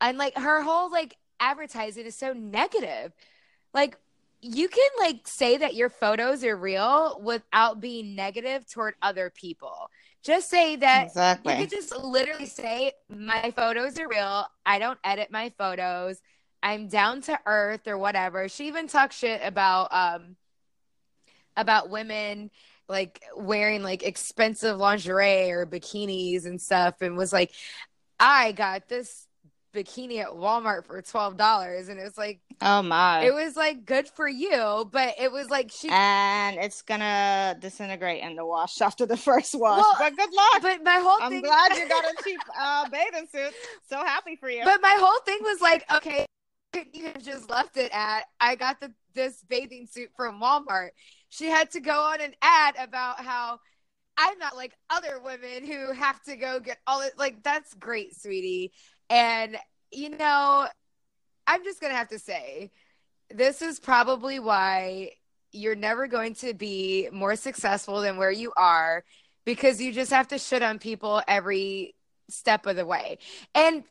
and 0.00 0.18
like 0.18 0.36
her 0.36 0.62
whole 0.62 0.90
like 0.90 1.16
advertising 1.40 2.06
is 2.06 2.14
so 2.14 2.32
negative. 2.32 3.12
Like 3.74 3.96
you 4.42 4.68
can 4.68 4.88
like 4.98 5.26
say 5.26 5.58
that 5.58 5.74
your 5.74 5.90
photos 5.90 6.44
are 6.44 6.56
real 6.56 7.20
without 7.22 7.80
being 7.80 8.14
negative 8.14 8.66
toward 8.70 8.94
other 9.02 9.30
people. 9.30 9.90
Just 10.22 10.50
say 10.50 10.76
that 10.76 11.06
exactly. 11.06 11.54
you 11.54 11.60
could 11.60 11.70
just 11.70 11.96
literally 11.96 12.46
say 12.46 12.92
my 13.08 13.52
photos 13.56 13.98
are 13.98 14.08
real. 14.08 14.46
I 14.64 14.78
don't 14.78 14.98
edit 15.02 15.30
my 15.30 15.52
photos. 15.56 16.20
I'm 16.62 16.88
down 16.88 17.22
to 17.22 17.40
earth 17.46 17.88
or 17.88 17.96
whatever. 17.96 18.48
She 18.48 18.68
even 18.68 18.86
talks 18.86 19.16
shit 19.16 19.40
about 19.42 19.92
um 19.92 20.36
about 21.56 21.90
women 21.90 22.50
like 22.88 23.22
wearing 23.36 23.82
like 23.82 24.02
expensive 24.02 24.76
lingerie 24.76 25.50
or 25.50 25.66
bikinis 25.66 26.44
and 26.44 26.60
stuff 26.60 27.00
and 27.00 27.16
was 27.16 27.32
like 27.32 27.52
I 28.18 28.52
got 28.52 28.88
this 28.88 29.26
bikini 29.72 30.20
at 30.20 30.28
Walmart 30.28 30.84
for 30.84 31.00
twelve 31.02 31.36
dollars, 31.36 31.88
and 31.88 31.98
it 31.98 32.04
was 32.04 32.18
like, 32.18 32.40
oh 32.60 32.82
my, 32.82 33.22
it 33.22 33.34
was 33.34 33.56
like 33.56 33.84
good 33.86 34.08
for 34.08 34.28
you, 34.28 34.88
but 34.90 35.14
it 35.18 35.30
was 35.30 35.48
like 35.48 35.70
she 35.70 35.88
and 35.90 36.56
it's 36.58 36.82
gonna 36.82 37.56
disintegrate 37.60 38.22
in 38.22 38.36
the 38.36 38.44
wash 38.44 38.80
after 38.80 39.06
the 39.06 39.16
first 39.16 39.54
wash. 39.54 39.78
Well, 39.78 39.94
but 39.98 40.16
good 40.16 40.32
luck. 40.32 40.62
But 40.62 40.84
my 40.84 40.98
whole 40.98 41.18
I'm 41.20 41.30
thing, 41.30 41.42
glad 41.42 41.76
you 41.76 41.88
got 41.88 42.04
a 42.04 42.14
cheap 42.24 42.40
uh, 42.58 42.88
bathing 42.88 43.28
suit. 43.32 43.52
So 43.88 43.96
happy 43.96 44.36
for 44.36 44.50
you. 44.50 44.62
But 44.64 44.80
my 44.82 44.96
whole 44.98 45.20
thing 45.24 45.38
was 45.42 45.60
like, 45.60 45.84
okay, 45.92 46.26
you 46.92 47.06
have 47.06 47.22
just 47.22 47.50
left 47.50 47.76
it 47.76 47.90
at 47.92 48.24
I 48.40 48.56
got 48.56 48.80
the 48.80 48.92
this 49.14 49.42
bathing 49.48 49.86
suit 49.90 50.10
from 50.16 50.40
Walmart. 50.40 50.90
She 51.28 51.46
had 51.46 51.70
to 51.72 51.80
go 51.80 52.00
on 52.00 52.20
an 52.20 52.34
ad 52.42 52.74
about 52.78 53.20
how. 53.20 53.60
I'm 54.22 54.38
not 54.38 54.54
like 54.54 54.76
other 54.90 55.18
women 55.24 55.64
who 55.66 55.94
have 55.94 56.20
to 56.24 56.36
go 56.36 56.60
get 56.60 56.76
all 56.86 57.00
it. 57.00 57.14
Like 57.16 57.42
that's 57.42 57.72
great, 57.72 58.14
sweetie. 58.20 58.70
And, 59.10 59.58
you 59.90 60.10
know, 60.10 60.66
I'm 61.46 61.64
just 61.64 61.80
going 61.80 61.92
to 61.92 61.98
have 61.98 62.08
to 62.08 62.18
say 62.18 62.70
this 63.28 63.60
is 63.60 63.78
probably 63.80 64.38
why 64.38 65.10
you're 65.52 65.74
never 65.74 66.06
going 66.06 66.34
to 66.36 66.54
be 66.54 67.08
more 67.12 67.36
successful 67.36 68.00
than 68.00 68.16
where 68.16 68.30
you 68.30 68.52
are 68.56 69.04
because 69.44 69.80
you 69.80 69.92
just 69.92 70.12
have 70.12 70.28
to 70.28 70.38
shit 70.38 70.62
on 70.62 70.78
people 70.78 71.20
every 71.26 71.94
step 72.28 72.66
of 72.66 72.76
the 72.76 72.86
way. 72.86 73.18
And 73.54 73.82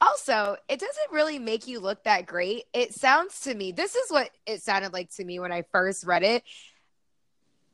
also, 0.00 0.56
it 0.68 0.78
doesn't 0.78 1.12
really 1.12 1.40
make 1.40 1.66
you 1.66 1.80
look 1.80 2.04
that 2.04 2.26
great. 2.26 2.64
It 2.72 2.94
sounds 2.94 3.40
to 3.40 3.54
me, 3.54 3.72
this 3.72 3.96
is 3.96 4.10
what 4.10 4.30
it 4.46 4.62
sounded 4.62 4.92
like 4.92 5.10
to 5.16 5.24
me 5.24 5.40
when 5.40 5.50
I 5.50 5.62
first 5.72 6.06
read 6.06 6.22
it. 6.22 6.44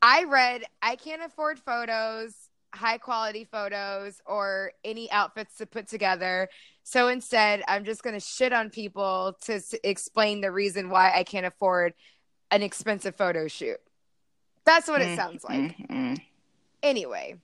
I 0.00 0.24
read, 0.24 0.64
I 0.80 0.96
can't 0.96 1.22
afford 1.22 1.58
photos, 1.58 2.34
high 2.74 2.98
quality 2.98 3.44
photos, 3.50 4.20
or 4.26 4.72
any 4.84 5.10
outfits 5.10 5.56
to 5.58 5.66
put 5.66 5.88
together. 5.88 6.48
So 6.82 7.08
instead, 7.08 7.62
I'm 7.68 7.84
just 7.84 8.02
going 8.02 8.14
to 8.14 8.20
shit 8.20 8.52
on 8.52 8.70
people 8.70 9.36
to 9.42 9.54
s- 9.54 9.74
explain 9.84 10.40
the 10.40 10.50
reason 10.50 10.90
why 10.90 11.12
I 11.14 11.24
can't 11.24 11.46
afford 11.46 11.94
an 12.50 12.62
expensive 12.62 13.16
photo 13.16 13.48
shoot. 13.48 13.78
That's 14.64 14.88
what 14.88 15.00
it 15.00 15.08
mm, 15.08 15.16
sounds 15.16 15.44
like. 15.44 15.76
Mm-hmm. 15.78 16.14
Anyway, 16.82 17.36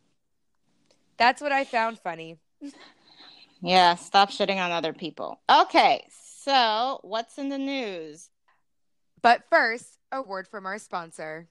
that's 1.17 1.41
what 1.41 1.53
I 1.53 1.65
found 1.65 1.99
funny. 1.99 2.39
Yeah, 3.63 3.97
stop 3.97 4.31
shitting 4.31 4.57
on 4.57 4.71
other 4.71 4.95
people. 4.95 5.39
Okay, 5.51 6.07
so 6.35 6.99
what's 7.03 7.37
in 7.37 7.51
the 7.51 7.59
news? 7.59 8.31
But 9.21 9.43
first, 9.51 9.99
a 10.11 10.23
word 10.23 10.49
from 10.49 10.65
our 10.65 10.79
sponsor. 10.79 11.47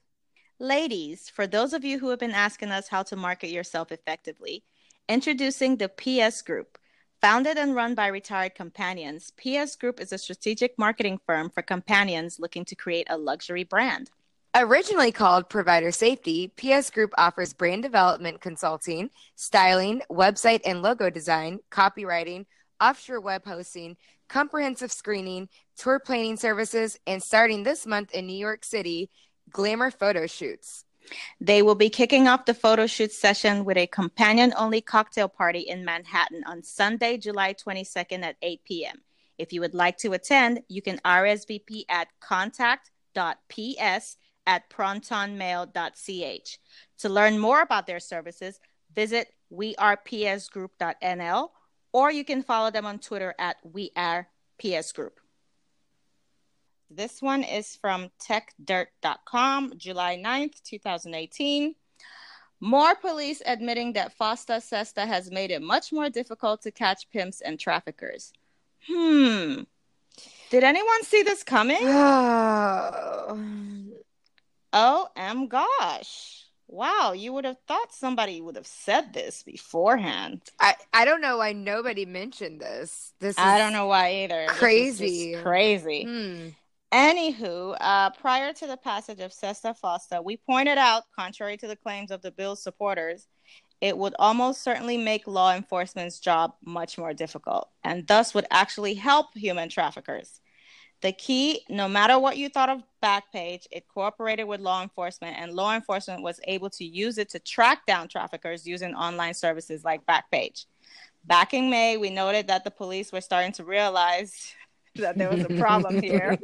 Ladies, 0.62 1.30
for 1.30 1.46
those 1.46 1.72
of 1.72 1.86
you 1.86 1.98
who 1.98 2.10
have 2.10 2.18
been 2.18 2.32
asking 2.32 2.70
us 2.70 2.86
how 2.86 3.02
to 3.04 3.16
market 3.16 3.48
yourself 3.48 3.90
effectively, 3.90 4.62
introducing 5.08 5.78
the 5.78 5.88
PS 5.88 6.42
Group 6.42 6.76
Founded 7.22 7.56
and 7.56 7.74
run 7.74 7.94
by 7.94 8.08
retired 8.08 8.54
companions, 8.54 9.32
PS 9.38 9.74
Group 9.76 10.00
is 10.00 10.12
a 10.12 10.18
strategic 10.18 10.78
marketing 10.78 11.18
firm 11.26 11.48
for 11.48 11.62
companions 11.62 12.38
looking 12.38 12.66
to 12.66 12.74
create 12.74 13.06
a 13.08 13.16
luxury 13.16 13.64
brand. 13.64 14.10
Originally 14.54 15.12
called 15.12 15.48
Provider 15.48 15.90
Safety, 15.92 16.52
PS 16.58 16.90
Group 16.90 17.14
offers 17.16 17.54
brand 17.54 17.82
development 17.82 18.42
consulting, 18.42 19.08
styling, 19.36 20.02
website 20.10 20.60
and 20.66 20.82
logo 20.82 21.08
design, 21.08 21.60
copywriting, 21.70 22.44
offshore 22.82 23.20
web 23.20 23.46
hosting, 23.46 23.96
comprehensive 24.28 24.92
screening, 24.92 25.48
tour 25.76 25.98
planning 25.98 26.36
services, 26.36 26.98
and 27.06 27.22
starting 27.22 27.62
this 27.62 27.86
month 27.86 28.12
in 28.12 28.26
New 28.26 28.36
York 28.36 28.62
City, 28.62 29.10
glamour 29.50 29.90
photo 29.90 30.26
shoots. 30.26 30.84
They 31.40 31.62
will 31.62 31.74
be 31.74 31.90
kicking 31.90 32.28
off 32.28 32.44
the 32.44 32.54
photo 32.54 32.86
shoot 32.86 33.12
session 33.12 33.64
with 33.64 33.76
a 33.76 33.86
companion 33.86 34.54
only 34.56 34.80
cocktail 34.80 35.28
party 35.28 35.60
in 35.60 35.84
Manhattan 35.84 36.44
on 36.46 36.62
Sunday, 36.62 37.16
July 37.16 37.54
22nd 37.54 38.22
at 38.22 38.36
8 38.42 38.64
p.m. 38.64 39.02
If 39.38 39.52
you 39.52 39.60
would 39.60 39.74
like 39.74 39.96
to 39.98 40.12
attend, 40.12 40.62
you 40.68 40.82
can 40.82 40.98
RSVP 40.98 41.84
at 41.88 42.08
contact.ps 42.20 44.16
at 44.46 44.70
protonmail.ch. 44.70 46.58
To 46.98 47.08
learn 47.08 47.38
more 47.38 47.62
about 47.62 47.86
their 47.86 48.00
services, 48.00 48.60
visit 48.94 49.32
wearepsgroup.nl 49.52 51.50
or 51.92 52.10
you 52.10 52.24
can 52.24 52.42
follow 52.42 52.70
them 52.70 52.86
on 52.86 52.98
Twitter 52.98 53.34
at 53.38 53.56
wearepsgroup. 53.64 55.12
This 56.92 57.22
one 57.22 57.44
is 57.44 57.76
from 57.76 58.10
techdirt.com, 58.20 59.74
July 59.76 60.16
9th, 60.16 60.60
2018. 60.64 61.76
More 62.58 62.96
police 62.96 63.40
admitting 63.46 63.92
that 63.92 64.18
FOSTA 64.18 64.60
SESTA 64.60 65.06
has 65.06 65.30
made 65.30 65.52
it 65.52 65.62
much 65.62 65.92
more 65.92 66.10
difficult 66.10 66.62
to 66.62 66.72
catch 66.72 67.08
pimps 67.10 67.40
and 67.42 67.60
traffickers. 67.60 68.32
Hmm. 68.88 69.62
Did 70.50 70.64
anyone 70.64 71.04
see 71.04 71.22
this 71.22 71.44
coming? 71.44 71.78
oh, 71.82 73.38
m 75.16 75.46
gosh. 75.46 76.46
Wow, 76.66 77.14
you 77.16 77.32
would 77.32 77.44
have 77.44 77.58
thought 77.66 77.92
somebody 77.92 78.40
would 78.40 78.56
have 78.56 78.66
said 78.66 79.12
this 79.12 79.44
beforehand. 79.44 80.42
I, 80.58 80.74
I 80.92 81.04
don't 81.04 81.20
know 81.20 81.38
why 81.38 81.52
nobody 81.52 82.04
mentioned 82.04 82.60
this. 82.60 83.12
This 83.20 83.38
I 83.38 83.58
don't 83.58 83.72
know 83.72 83.86
why 83.86 84.24
either. 84.24 84.46
Crazy. 84.48 85.34
Crazy. 85.40 86.04
Hmm. 86.04 86.48
Anywho, 86.92 87.76
uh, 87.80 88.10
prior 88.10 88.52
to 88.52 88.66
the 88.66 88.76
passage 88.76 89.20
of 89.20 89.32
Sesta 89.32 89.74
Fosta, 89.80 90.24
we 90.24 90.36
pointed 90.36 90.76
out, 90.76 91.04
contrary 91.16 91.56
to 91.56 91.68
the 91.68 91.76
claims 91.76 92.10
of 92.10 92.20
the 92.20 92.32
bill's 92.32 92.62
supporters, 92.62 93.28
it 93.80 93.96
would 93.96 94.14
almost 94.18 94.62
certainly 94.62 94.98
make 94.98 95.26
law 95.26 95.54
enforcement's 95.54 96.18
job 96.18 96.52
much 96.64 96.98
more 96.98 97.14
difficult 97.14 97.68
and 97.84 98.06
thus 98.06 98.34
would 98.34 98.46
actually 98.50 98.94
help 98.94 99.26
human 99.34 99.68
traffickers. 99.68 100.40
The 101.00 101.12
key, 101.12 101.64
no 101.70 101.88
matter 101.88 102.18
what 102.18 102.36
you 102.36 102.50
thought 102.50 102.68
of 102.68 102.82
Backpage, 103.02 103.66
it 103.70 103.88
cooperated 103.88 104.46
with 104.46 104.60
law 104.60 104.82
enforcement, 104.82 105.38
and 105.38 105.54
law 105.54 105.74
enforcement 105.74 106.22
was 106.22 106.40
able 106.46 106.68
to 106.70 106.84
use 106.84 107.16
it 107.16 107.30
to 107.30 107.38
track 107.38 107.86
down 107.86 108.08
traffickers 108.08 108.66
using 108.66 108.94
online 108.94 109.32
services 109.32 109.82
like 109.82 110.04
Backpage. 110.04 110.66
Back 111.24 111.54
in 111.54 111.70
May, 111.70 111.96
we 111.96 112.10
noted 112.10 112.48
that 112.48 112.64
the 112.64 112.70
police 112.70 113.12
were 113.12 113.22
starting 113.22 113.52
to 113.52 113.64
realize 113.64 114.54
that 115.00 115.18
there 115.18 115.30
was 115.30 115.44
a 115.44 115.58
problem 115.58 116.02
here. 116.02 116.38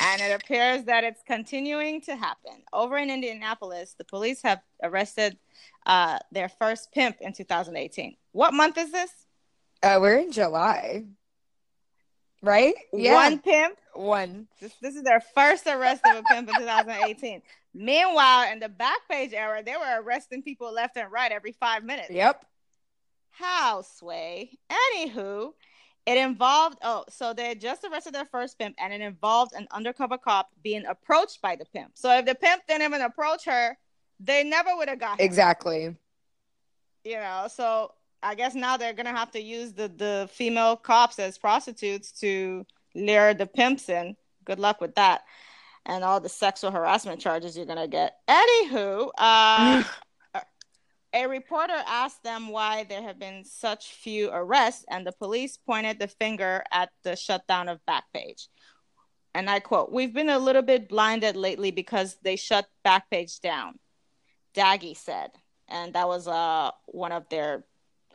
and 0.00 0.20
it 0.20 0.40
appears 0.40 0.84
that 0.84 1.04
it's 1.04 1.22
continuing 1.26 2.00
to 2.02 2.16
happen. 2.16 2.62
Over 2.72 2.96
in 2.98 3.10
Indianapolis, 3.10 3.94
the 3.98 4.04
police 4.04 4.42
have 4.42 4.60
arrested 4.82 5.36
uh, 5.86 6.18
their 6.30 6.48
first 6.48 6.92
pimp 6.92 7.16
in 7.20 7.32
2018. 7.32 8.16
What 8.32 8.54
month 8.54 8.78
is 8.78 8.92
this? 8.92 9.10
Uh, 9.82 9.98
we're 10.00 10.18
in 10.18 10.32
July. 10.32 11.04
Right? 12.42 12.74
Yeah. 12.92 13.14
One 13.14 13.38
pimp? 13.38 13.78
One. 13.94 14.48
This, 14.60 14.72
this 14.80 14.96
is 14.96 15.02
their 15.02 15.20
first 15.20 15.66
arrest 15.66 16.02
of 16.06 16.16
a 16.16 16.22
pimp 16.22 16.48
in 16.48 16.56
2018. 16.56 17.42
Meanwhile, 17.74 18.52
in 18.52 18.58
the 18.58 18.68
Backpage 18.68 19.32
era, 19.32 19.62
they 19.64 19.76
were 19.76 20.02
arresting 20.02 20.42
people 20.42 20.72
left 20.72 20.96
and 20.96 21.10
right 21.10 21.32
every 21.32 21.52
five 21.52 21.84
minutes. 21.84 22.10
Yep. 22.10 22.44
How, 23.30 23.82
Sway? 23.82 24.58
Anywho, 24.70 25.52
it 26.06 26.18
involved, 26.18 26.78
oh, 26.82 27.04
so 27.08 27.32
they 27.32 27.54
just 27.54 27.84
arrested 27.84 28.14
their 28.14 28.24
first 28.26 28.58
pimp, 28.58 28.74
and 28.78 28.92
it 28.92 29.00
involved 29.00 29.52
an 29.54 29.68
undercover 29.70 30.18
cop 30.18 30.50
being 30.62 30.84
approached 30.86 31.40
by 31.40 31.56
the 31.56 31.64
pimp. 31.66 31.92
So 31.94 32.10
if 32.18 32.26
the 32.26 32.34
pimp 32.34 32.62
didn't 32.66 32.82
even 32.82 33.02
approach 33.02 33.44
her, 33.44 33.76
they 34.18 34.44
never 34.44 34.76
would 34.76 34.88
have 34.88 34.98
got 34.98 35.20
him. 35.20 35.24
Exactly. 35.24 35.94
You 37.04 37.16
know, 37.16 37.46
so 37.48 37.92
I 38.22 38.34
guess 38.34 38.54
now 38.54 38.76
they're 38.76 38.92
gonna 38.92 39.10
have 39.10 39.30
to 39.32 39.42
use 39.42 39.72
the 39.72 39.88
the 39.88 40.28
female 40.32 40.76
cops 40.76 41.18
as 41.18 41.38
prostitutes 41.38 42.12
to 42.20 42.64
lure 42.94 43.34
the 43.34 43.46
pimps 43.46 43.88
in. 43.88 44.16
Good 44.44 44.58
luck 44.58 44.80
with 44.80 44.94
that, 44.96 45.22
and 45.86 46.04
all 46.04 46.20
the 46.20 46.28
sexual 46.28 46.70
harassment 46.70 47.20
charges 47.20 47.56
you're 47.56 47.66
gonna 47.66 47.88
get. 47.88 48.18
Anywho, 48.28 49.10
uh, 49.18 49.82
a 51.14 51.26
reporter 51.26 51.82
asked 51.86 52.22
them 52.22 52.48
why 52.48 52.84
there 52.84 53.02
have 53.02 53.18
been 53.18 53.44
such 53.44 53.92
few 53.92 54.30
arrests, 54.30 54.84
and 54.88 55.06
the 55.06 55.12
police 55.12 55.58
pointed 55.58 55.98
the 55.98 56.08
finger 56.08 56.64
at 56.72 56.90
the 57.02 57.16
shutdown 57.16 57.68
of 57.68 57.80
Backpage. 57.86 58.48
And 59.34 59.48
I 59.48 59.60
quote, 59.60 59.92
We've 59.92 60.12
been 60.12 60.28
a 60.28 60.38
little 60.38 60.62
bit 60.62 60.88
blinded 60.88 61.36
lately 61.36 61.70
because 61.70 62.16
they 62.22 62.36
shut 62.36 62.66
Backpage 62.84 63.40
down, 63.40 63.78
Daggy 64.54 64.96
said. 64.96 65.30
And 65.68 65.94
that 65.94 66.08
was 66.08 66.28
uh, 66.28 66.70
one 66.86 67.12
of 67.12 67.28
their 67.28 67.64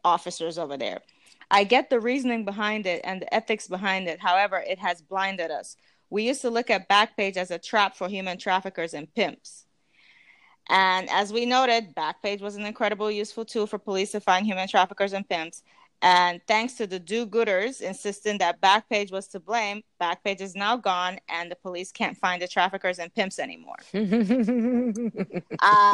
officers 0.03 0.57
over 0.57 0.77
there. 0.77 1.01
I 1.49 1.63
get 1.63 1.89
the 1.89 1.99
reasoning 1.99 2.45
behind 2.45 2.85
it 2.85 3.01
and 3.03 3.21
the 3.21 3.33
ethics 3.33 3.67
behind 3.67 4.07
it. 4.07 4.19
However, 4.19 4.63
it 4.67 4.79
has 4.79 5.01
blinded 5.01 5.49
us. 5.49 5.75
We 6.09 6.27
used 6.27 6.41
to 6.41 6.49
look 6.49 6.69
at 6.69 6.89
Backpage 6.89 7.37
as 7.37 7.51
a 7.51 7.59
trap 7.59 7.95
for 7.95 8.07
human 8.07 8.37
traffickers 8.37 8.93
and 8.93 9.13
pimps. 9.13 9.66
And 10.69 11.09
as 11.09 11.31
we 11.31 11.45
noted, 11.45 11.95
Backpage 11.95 12.41
was 12.41 12.55
an 12.55 12.65
incredible 12.65 13.09
useful 13.09 13.45
tool 13.45 13.67
for 13.67 13.77
police 13.77 14.11
to 14.11 14.19
find 14.19 14.45
human 14.45 14.67
traffickers 14.67 15.13
and 15.13 15.27
pimps. 15.27 15.63
And 16.01 16.41
thanks 16.47 16.75
to 16.75 16.85
the 16.85 16.99
do 16.99 17.25
gooders 17.25 17.81
insisting 17.81 18.37
that 18.37 18.61
Backpage 18.61 19.11
was 19.11 19.27
to 19.29 19.39
blame, 19.39 19.81
Backpage 19.99 20.41
is 20.41 20.55
now 20.55 20.77
gone 20.77 21.17
and 21.27 21.49
the 21.49 21.55
police 21.55 21.91
can't 21.91 22.15
find 22.15 22.39
the 22.39 22.47
traffickers 22.47 22.99
and 22.99 23.11
pimps 23.13 23.39
anymore. 23.39 23.77
uh, 23.93 23.99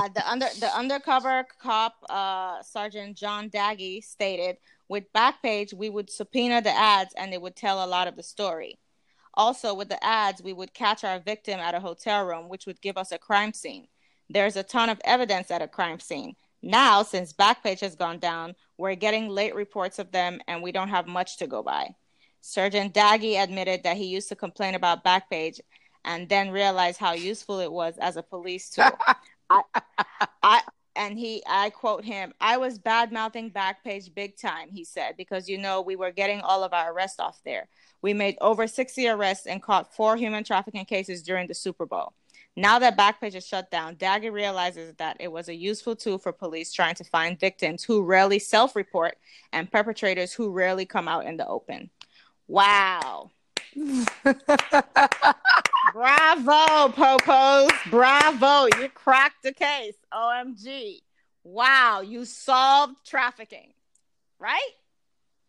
the, 0.09 0.23
under, 0.27 0.47
the 0.59 0.69
undercover 0.75 1.45
cop, 1.61 1.95
uh, 2.09 2.61
Sergeant 2.63 3.15
John 3.15 3.49
Daggy, 3.49 4.03
stated 4.03 4.57
With 4.89 5.05
Backpage, 5.13 5.73
we 5.73 5.89
would 5.89 6.09
subpoena 6.09 6.61
the 6.61 6.77
ads 6.77 7.13
and 7.15 7.31
they 7.31 7.37
would 7.37 7.55
tell 7.55 7.85
a 7.85 7.87
lot 7.87 8.09
of 8.09 8.17
the 8.17 8.23
story. 8.23 8.79
Also, 9.35 9.73
with 9.73 9.87
the 9.87 10.03
ads, 10.03 10.43
we 10.43 10.53
would 10.53 10.73
catch 10.73 11.05
our 11.05 11.19
victim 11.19 11.59
at 11.59 11.73
a 11.73 11.79
hotel 11.79 12.25
room, 12.25 12.49
which 12.49 12.65
would 12.65 12.81
give 12.81 12.97
us 12.97 13.11
a 13.11 13.17
crime 13.17 13.53
scene. 13.53 13.87
There's 14.33 14.55
a 14.55 14.63
ton 14.63 14.89
of 14.89 14.99
evidence 15.05 15.51
at 15.51 15.61
a 15.61 15.67
crime 15.67 15.99
scene. 15.99 16.35
Now, 16.63 17.03
since 17.03 17.33
Backpage 17.33 17.81
has 17.81 17.95
gone 17.95 18.17
down, 18.17 18.55
we're 18.79 18.95
getting 18.95 19.29
late 19.29 19.53
reports 19.53 19.99
of 19.99 20.11
them 20.11 20.41
and 20.47 20.63
we 20.63 20.71
don't 20.71 20.89
have 20.89 21.05
much 21.07 21.37
to 21.37 21.45
go 21.45 21.61
by. 21.61 21.93
Sergeant 22.41 22.95
Daggy 22.95 23.41
admitted 23.41 23.83
that 23.83 23.95
he 23.95 24.05
used 24.05 24.29
to 24.29 24.35
complain 24.35 24.73
about 24.73 25.03
Backpage 25.03 25.59
and 26.03 26.27
then 26.27 26.49
realized 26.49 26.99
how 26.99 27.13
useful 27.13 27.59
it 27.59 27.71
was 27.71 27.97
as 27.99 28.17
a 28.17 28.23
police 28.23 28.71
tool. 28.71 28.89
I, 29.51 29.61
I, 30.41 30.61
and 30.95 31.19
he, 31.19 31.43
I 31.45 31.69
quote 31.69 32.03
him, 32.03 32.33
I 32.41 32.57
was 32.57 32.79
bad 32.79 33.11
mouthing 33.11 33.51
Backpage 33.51 34.15
big 34.15 34.35
time, 34.35 34.69
he 34.71 34.83
said, 34.83 35.15
because 35.15 35.47
you 35.47 35.59
know, 35.59 35.81
we 35.81 35.95
were 35.95 36.11
getting 36.11 36.41
all 36.41 36.63
of 36.63 36.73
our 36.73 36.91
arrests 36.91 37.19
off 37.19 37.39
there. 37.45 37.67
We 38.01 38.15
made 38.15 38.37
over 38.41 38.65
60 38.65 39.07
arrests 39.09 39.45
and 39.45 39.61
caught 39.61 39.93
four 39.93 40.17
human 40.17 40.43
trafficking 40.43 40.85
cases 40.85 41.21
during 41.21 41.47
the 41.47 41.53
Super 41.53 41.85
Bowl. 41.85 42.13
Now 42.55 42.77
that 42.79 42.97
Backpage 42.97 43.33
is 43.33 43.47
shut 43.47 43.71
down, 43.71 43.95
Daggy 43.95 44.31
realizes 44.31 44.93
that 44.95 45.17
it 45.19 45.31
was 45.31 45.49
a 45.49 45.55
useful 45.55 45.95
tool 45.95 46.19
for 46.19 46.31
police 46.31 46.71
trying 46.71 46.93
to 46.95 47.03
find 47.03 47.39
victims 47.39 47.83
who 47.83 48.03
rarely 48.03 48.37
self 48.37 48.75
report 48.75 49.17
and 49.51 49.71
perpetrators 49.71 50.33
who 50.33 50.51
rarely 50.51 50.85
come 50.85 51.07
out 51.07 51.25
in 51.25 51.37
the 51.37 51.47
open. 51.47 51.89
Wow. 52.47 53.31
Bravo, 53.75 54.03
Popos. 56.93 57.71
Bravo. 57.89 58.67
You 58.79 58.89
cracked 58.89 59.41
the 59.41 59.53
case. 59.53 59.95
OMG. 60.13 60.99
Wow. 61.43 62.01
You 62.01 62.23
solved 62.23 62.97
trafficking, 63.03 63.73
right? 64.37 64.61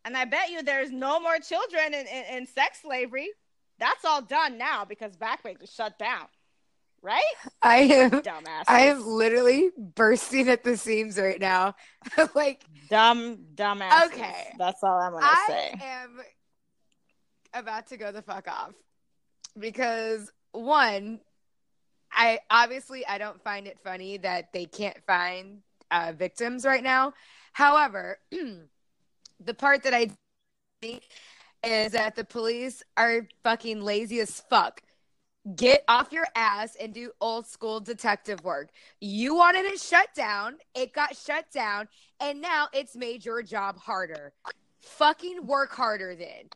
And 0.06 0.16
I 0.16 0.24
bet 0.24 0.50
you 0.50 0.62
there's 0.62 0.90
no 0.90 1.20
more 1.20 1.38
children 1.38 1.92
in, 1.92 2.06
in, 2.06 2.36
in 2.36 2.46
sex 2.46 2.80
slavery. 2.80 3.28
That's 3.78 4.06
all 4.06 4.22
done 4.22 4.56
now 4.56 4.86
because 4.86 5.16
Backpage 5.16 5.62
is 5.62 5.70
shut 5.70 5.98
down 5.98 6.26
right? 7.04 7.22
I 7.62 7.76
am 7.80 8.10
dumbass. 8.10 8.64
I 8.66 8.86
am 8.86 9.06
literally 9.06 9.70
bursting 9.76 10.48
at 10.48 10.64
the 10.64 10.76
seams 10.76 11.18
right 11.18 11.38
now. 11.38 11.76
like 12.34 12.64
dumb 12.88 13.38
dumbass. 13.54 14.06
Okay. 14.06 14.54
That's 14.58 14.82
all 14.82 14.98
I'm 14.98 15.12
gonna 15.12 15.24
I 15.24 15.44
say. 15.46 15.74
I 15.80 16.02
am 16.02 16.20
about 17.52 17.88
to 17.88 17.96
go 17.98 18.10
the 18.10 18.22
fuck 18.22 18.48
off. 18.48 18.72
Because 19.56 20.32
one, 20.52 21.20
I 22.10 22.40
obviously 22.50 23.06
I 23.06 23.18
don't 23.18 23.40
find 23.44 23.66
it 23.66 23.78
funny 23.84 24.16
that 24.18 24.52
they 24.52 24.64
can't 24.64 24.98
find 25.06 25.58
uh, 25.90 26.12
victims 26.16 26.64
right 26.64 26.82
now. 26.82 27.12
However, 27.52 28.18
the 29.40 29.54
part 29.54 29.82
that 29.84 29.94
I 29.94 30.10
think 30.80 31.02
is 31.62 31.92
that 31.92 32.16
the 32.16 32.24
police 32.24 32.82
are 32.96 33.28
fucking 33.42 33.82
lazy 33.82 34.20
as 34.20 34.40
fuck 34.48 34.80
get 35.56 35.84
off 35.88 36.12
your 36.12 36.26
ass 36.34 36.76
and 36.80 36.94
do 36.94 37.10
old 37.20 37.46
school 37.46 37.80
detective 37.80 38.42
work. 38.44 38.70
You 39.00 39.34
wanted 39.34 39.66
it 39.66 39.80
shut 39.80 40.08
down, 40.14 40.56
it 40.74 40.92
got 40.92 41.16
shut 41.16 41.50
down, 41.52 41.88
and 42.20 42.40
now 42.40 42.68
it's 42.72 42.96
made 42.96 43.24
your 43.24 43.42
job 43.42 43.78
harder. 43.78 44.32
Fucking 44.80 45.46
work 45.46 45.72
harder 45.72 46.14
then. 46.14 46.48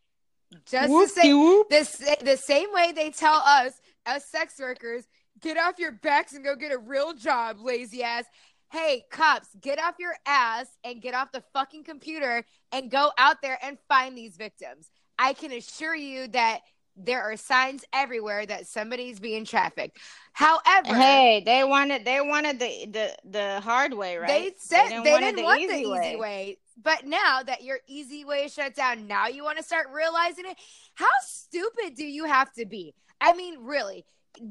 Just 0.64 0.90
whoop, 0.90 1.08
the 1.14 1.84
same 1.84 2.16
the, 2.18 2.24
the 2.24 2.36
same 2.36 2.72
way 2.72 2.92
they 2.92 3.10
tell 3.10 3.42
us 3.44 3.80
as 4.06 4.24
sex 4.24 4.54
workers, 4.58 5.04
get 5.40 5.58
off 5.58 5.78
your 5.78 5.92
backs 5.92 6.32
and 6.32 6.42
go 6.42 6.56
get 6.56 6.72
a 6.72 6.78
real 6.78 7.12
job, 7.12 7.58
lazy 7.60 8.02
ass. 8.02 8.24
Hey, 8.70 9.04
cops, 9.10 9.48
get 9.60 9.78
off 9.78 9.94
your 9.98 10.14
ass 10.26 10.66
and 10.84 11.02
get 11.02 11.14
off 11.14 11.32
the 11.32 11.42
fucking 11.52 11.84
computer 11.84 12.44
and 12.72 12.90
go 12.90 13.12
out 13.18 13.42
there 13.42 13.58
and 13.62 13.78
find 13.88 14.16
these 14.16 14.36
victims. 14.36 14.90
I 15.18 15.32
can 15.32 15.52
assure 15.52 15.96
you 15.96 16.28
that 16.28 16.60
there 16.98 17.22
are 17.22 17.36
signs 17.36 17.84
everywhere 17.92 18.44
that 18.46 18.66
somebody's 18.66 19.20
being 19.20 19.44
trafficked. 19.44 19.98
However, 20.32 20.94
hey, 20.94 21.42
they 21.44 21.64
wanted 21.64 22.04
they 22.04 22.20
wanted 22.20 22.58
the 22.58 22.86
the 22.90 23.16
the 23.24 23.60
hard 23.60 23.94
way, 23.94 24.16
right? 24.16 24.28
They 24.28 24.54
said 24.58 24.84
they 24.84 24.88
didn't, 24.88 25.04
they 25.04 25.18
didn't 25.18 25.36
the 25.36 25.42
want 25.42 25.68
the 25.68 25.74
easy 25.74 25.86
way. 25.86 26.16
way. 26.16 26.58
But 26.80 27.06
now 27.06 27.42
that 27.44 27.62
your 27.64 27.78
easy 27.88 28.24
way 28.24 28.44
is 28.44 28.54
shut 28.54 28.74
down, 28.74 29.06
now 29.06 29.26
you 29.26 29.42
want 29.42 29.58
to 29.58 29.64
start 29.64 29.86
realizing 29.92 30.44
it. 30.46 30.56
How 30.94 31.06
stupid 31.22 31.96
do 31.96 32.04
you 32.04 32.24
have 32.24 32.52
to 32.54 32.66
be? 32.66 32.94
I 33.20 33.34
mean, 33.34 33.64
really, 33.64 34.04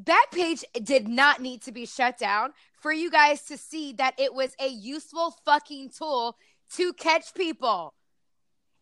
that 0.05 0.25
page 0.33 0.65
did 0.83 1.07
not 1.07 1.41
need 1.41 1.61
to 1.63 1.71
be 1.71 1.85
shut 1.85 2.17
down 2.17 2.51
for 2.81 2.91
you 2.91 3.09
guys 3.09 3.43
to 3.43 3.57
see 3.57 3.93
that 3.93 4.15
it 4.17 4.33
was 4.33 4.53
a 4.59 4.67
useful 4.67 5.33
fucking 5.45 5.91
tool 5.97 6.37
to 6.75 6.93
catch 6.93 7.33
people. 7.33 7.93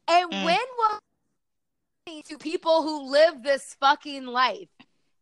And 0.07 0.31
mm. 0.31 0.43
when 0.43 0.57
will 0.77 0.99
to 2.05 2.37
people 2.37 2.83
who 2.83 3.11
live 3.11 3.41
this 3.41 3.75
fucking 3.79 4.27
life? 4.27 4.67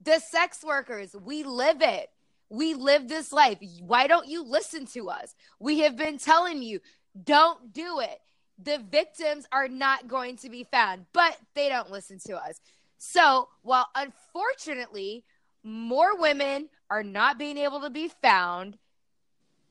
The 0.03 0.19
sex 0.19 0.63
workers, 0.65 1.15
we 1.23 1.43
live 1.43 1.81
it. 1.81 2.09
We 2.49 2.73
live 2.73 3.07
this 3.07 3.31
life. 3.31 3.57
Why 3.79 4.07
don't 4.07 4.27
you 4.27 4.43
listen 4.43 4.85
to 4.87 5.09
us? 5.09 5.33
We 5.59 5.79
have 5.79 5.95
been 5.95 6.17
telling 6.17 6.61
you, 6.61 6.81
don't 7.23 7.71
do 7.71 8.01
it. 8.01 8.19
The 8.61 8.83
victims 8.91 9.45
are 9.53 9.69
not 9.69 10.09
going 10.09 10.35
to 10.37 10.49
be 10.49 10.65
found, 10.65 11.05
but 11.13 11.37
they 11.55 11.69
don't 11.69 11.89
listen 11.89 12.19
to 12.27 12.35
us. 12.35 12.59
So, 12.97 13.47
while 13.61 13.87
unfortunately 13.95 15.23
more 15.63 16.17
women 16.19 16.67
are 16.89 17.03
not 17.03 17.39
being 17.39 17.57
able 17.57 17.79
to 17.81 17.89
be 17.89 18.11
found, 18.21 18.77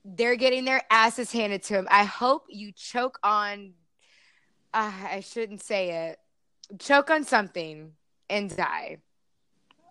they're 0.05 0.37
getting 0.37 0.64
their 0.64 0.83
asses 0.90 1.31
handed 1.31 1.62
to 1.64 1.75
them. 1.75 1.88
I 1.90 2.05
hope 2.05 2.46
you 2.48 2.72
choke 2.72 3.18
on, 3.22 3.75
uh, 4.72 4.90
I 5.11 5.20
shouldn't 5.20 5.62
say 5.62 6.09
it, 6.09 6.18
choke 6.78 7.11
on 7.11 7.24
something 7.24 7.92
and 8.28 8.54
die. 8.54 8.98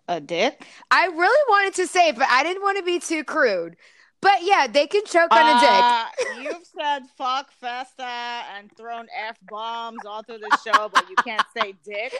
A 0.08 0.20
dick? 0.20 0.66
I 0.90 1.06
really 1.06 1.44
wanted 1.48 1.74
to 1.74 1.86
say 1.86 2.12
but 2.12 2.26
I 2.28 2.42
didn't 2.42 2.62
want 2.62 2.78
to 2.78 2.84
be 2.84 2.98
too 2.98 3.24
crude. 3.24 3.76
But 4.22 4.44
yeah, 4.44 4.68
they 4.68 4.86
can 4.86 5.04
choke 5.04 5.32
on 5.32 5.42
uh, 5.42 5.56
a 5.56 5.60
dick. 5.60 6.30
Uh, 6.30 6.40
you've 6.42 6.66
said 6.66 7.02
fuck 7.18 7.50
FOSTA 7.60 8.44
and 8.56 8.70
thrown 8.76 9.08
F 9.28 9.36
bombs 9.50 9.98
all 10.06 10.22
through 10.22 10.38
the 10.38 10.58
show, 10.64 10.88
but 10.88 11.10
you 11.10 11.16
can't 11.24 11.44
say 11.56 11.74
dick. 11.84 12.16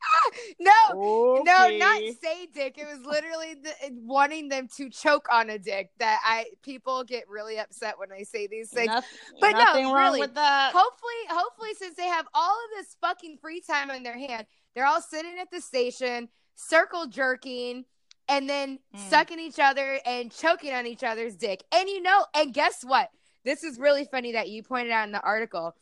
no, 0.60 0.72
okay. 0.92 1.42
no, 1.44 1.76
not 1.76 2.00
say 2.22 2.46
dick. 2.54 2.78
It 2.78 2.86
was 2.86 3.04
literally 3.04 3.54
the, 3.54 3.72
wanting 4.04 4.48
them 4.48 4.68
to 4.76 4.88
choke 4.90 5.26
on 5.32 5.50
a 5.50 5.58
dick 5.58 5.90
that 5.98 6.20
I 6.24 6.46
people 6.62 7.02
get 7.02 7.28
really 7.28 7.58
upset 7.58 7.98
when 7.98 8.12
I 8.12 8.22
say 8.22 8.46
these 8.46 8.70
things. 8.70 8.86
Nothing, 8.86 9.08
but 9.40 9.50
nothing 9.50 9.84
no, 9.86 9.94
really. 9.94 10.20
With 10.20 10.34
that. 10.34 10.72
Hopefully, 10.72 11.12
hopefully, 11.28 11.70
since 11.76 11.96
they 11.96 12.06
have 12.06 12.28
all 12.32 12.52
of 12.52 12.78
this 12.78 12.96
fucking 13.00 13.38
free 13.42 13.60
time 13.60 13.90
on 13.90 14.04
their 14.04 14.16
hand, 14.16 14.46
they're 14.76 14.86
all 14.86 15.02
sitting 15.02 15.38
at 15.40 15.50
the 15.50 15.60
station, 15.60 16.28
circle 16.54 17.08
jerking 17.08 17.86
and 18.30 18.48
then 18.48 18.78
mm. 18.96 19.10
sucking 19.10 19.40
each 19.40 19.58
other 19.58 19.98
and 20.06 20.30
choking 20.30 20.72
on 20.72 20.86
each 20.86 21.02
other's 21.02 21.34
dick. 21.34 21.64
And 21.74 21.88
you 21.88 22.00
know, 22.00 22.24
and 22.34 22.54
guess 22.54 22.82
what? 22.82 23.10
This 23.44 23.64
is 23.64 23.78
really 23.78 24.04
funny 24.04 24.32
that 24.32 24.48
you 24.48 24.62
pointed 24.62 24.92
out 24.92 25.06
in 25.06 25.12
the 25.12 25.20
article. 25.20 25.74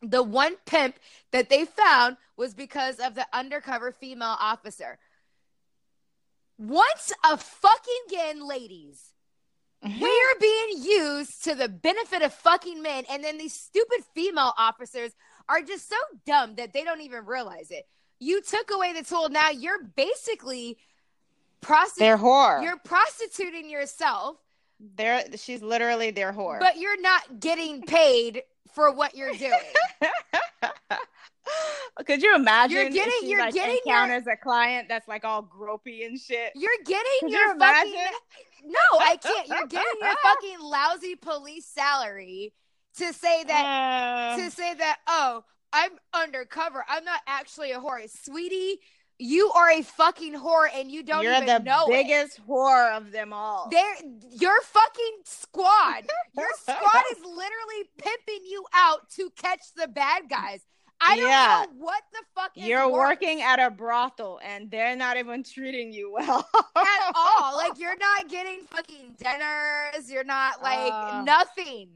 The 0.00 0.22
one 0.22 0.54
pimp 0.64 0.98
that 1.32 1.50
they 1.50 1.64
found 1.64 2.16
was 2.36 2.54
because 2.54 3.00
of 3.00 3.14
the 3.14 3.26
undercover 3.32 3.90
female 3.92 4.36
officer. 4.38 4.98
Once 6.58 7.12
a 7.24 7.36
fucking 7.36 7.94
again, 8.08 8.46
ladies, 8.46 9.02
mm-hmm. 9.84 10.00
we 10.00 10.08
are 10.08 10.40
being 10.40 10.84
used 10.84 11.44
to 11.44 11.54
the 11.54 11.68
benefit 11.68 12.22
of 12.22 12.32
fucking 12.32 12.80
men, 12.80 13.04
and 13.10 13.24
then 13.24 13.38
these 13.38 13.54
stupid 13.54 14.00
female 14.14 14.52
officers 14.56 15.12
are 15.48 15.62
just 15.62 15.88
so 15.88 15.96
dumb 16.26 16.54
that 16.54 16.72
they 16.72 16.84
don't 16.84 17.00
even 17.00 17.26
realize 17.26 17.70
it. 17.70 17.86
You 18.18 18.40
took 18.42 18.70
away 18.70 18.92
the 18.92 19.02
tool. 19.02 19.28
Now 19.28 19.50
you're 19.50 19.82
basically 19.82 20.78
prostitute. 21.66 21.98
They're 22.00 22.18
whore. 22.18 22.62
You're 22.62 22.78
prostituting 22.78 23.68
yourself. 23.68 24.36
They're 24.96 25.24
she's 25.36 25.62
literally 25.62 26.10
their 26.10 26.32
whore. 26.32 26.60
But 26.60 26.76
you're 26.78 27.00
not 27.00 27.40
getting 27.40 27.82
paid 27.82 28.42
for 28.74 28.92
what 28.92 29.16
you're 29.16 29.32
doing. 29.32 29.52
Could 32.04 32.22
you 32.22 32.34
imagine? 32.34 32.76
You're 32.76 32.90
getting, 32.90 33.28
you're 33.28 33.40
like 33.40 33.54
getting 33.54 33.78
encounters 33.86 34.26
your, 34.26 34.34
a 34.34 34.36
client 34.36 34.88
that's 34.88 35.08
like 35.08 35.24
all 35.24 35.42
gropey 35.42 36.04
and 36.04 36.20
shit. 36.20 36.52
You're 36.54 36.70
getting 36.84 37.20
Could 37.20 37.30
your 37.30 37.54
you 37.54 37.58
fucking. 37.58 37.94
No, 38.66 38.98
I 38.98 39.16
can't. 39.16 39.48
You're 39.48 39.66
getting 39.66 39.92
your 40.00 40.14
fucking 40.22 40.60
lousy 40.60 41.14
police 41.14 41.66
salary 41.66 42.52
to 42.98 43.12
say 43.12 43.44
that 43.44 44.34
uh, 44.34 44.42
to 44.42 44.50
say 44.50 44.74
that. 44.74 44.98
Oh, 45.06 45.44
I'm 45.72 45.92
undercover. 46.12 46.84
I'm 46.88 47.04
not 47.04 47.20
actually 47.26 47.72
a 47.72 47.78
whore, 47.78 48.08
sweetie 48.24 48.80
you 49.18 49.50
are 49.52 49.70
a 49.70 49.82
fucking 49.82 50.34
whore 50.34 50.68
and 50.74 50.90
you 50.90 51.02
don't 51.02 51.22
You're 51.22 51.32
even 51.34 51.46
the 51.46 51.58
know 51.58 51.86
biggest 51.88 52.38
it. 52.38 52.42
whore 52.48 52.96
of 52.96 53.12
them 53.12 53.32
all. 53.32 53.68
There, 53.70 53.94
your 54.30 54.60
fucking 54.62 55.18
squad, 55.24 56.04
your 56.36 56.48
squad 56.60 57.02
is 57.12 57.18
literally 57.20 57.90
pimping 57.98 58.44
you 58.46 58.64
out 58.74 59.08
to 59.16 59.30
catch 59.36 59.60
the 59.76 59.88
bad 59.88 60.28
guys. 60.28 60.60
I 61.00 61.16
don't 61.16 61.28
yeah. 61.28 61.64
know 61.66 61.84
what 61.84 62.02
the 62.12 62.20
fuck 62.34 62.52
You're 62.54 62.88
worse. 62.88 63.10
working 63.10 63.42
at 63.42 63.58
a 63.58 63.70
brothel 63.70 64.40
and 64.42 64.70
they're 64.70 64.96
not 64.96 65.18
even 65.18 65.42
treating 65.42 65.92
you 65.92 66.12
well 66.12 66.48
at 66.76 67.12
all. 67.14 67.56
Like 67.56 67.78
you're 67.78 67.98
not 67.98 68.28
getting 68.28 68.60
fucking 68.70 69.16
dinners. 69.18 70.10
You're 70.10 70.24
not 70.24 70.62
like 70.62 70.92
uh, 70.92 71.22
nothing. 71.24 71.88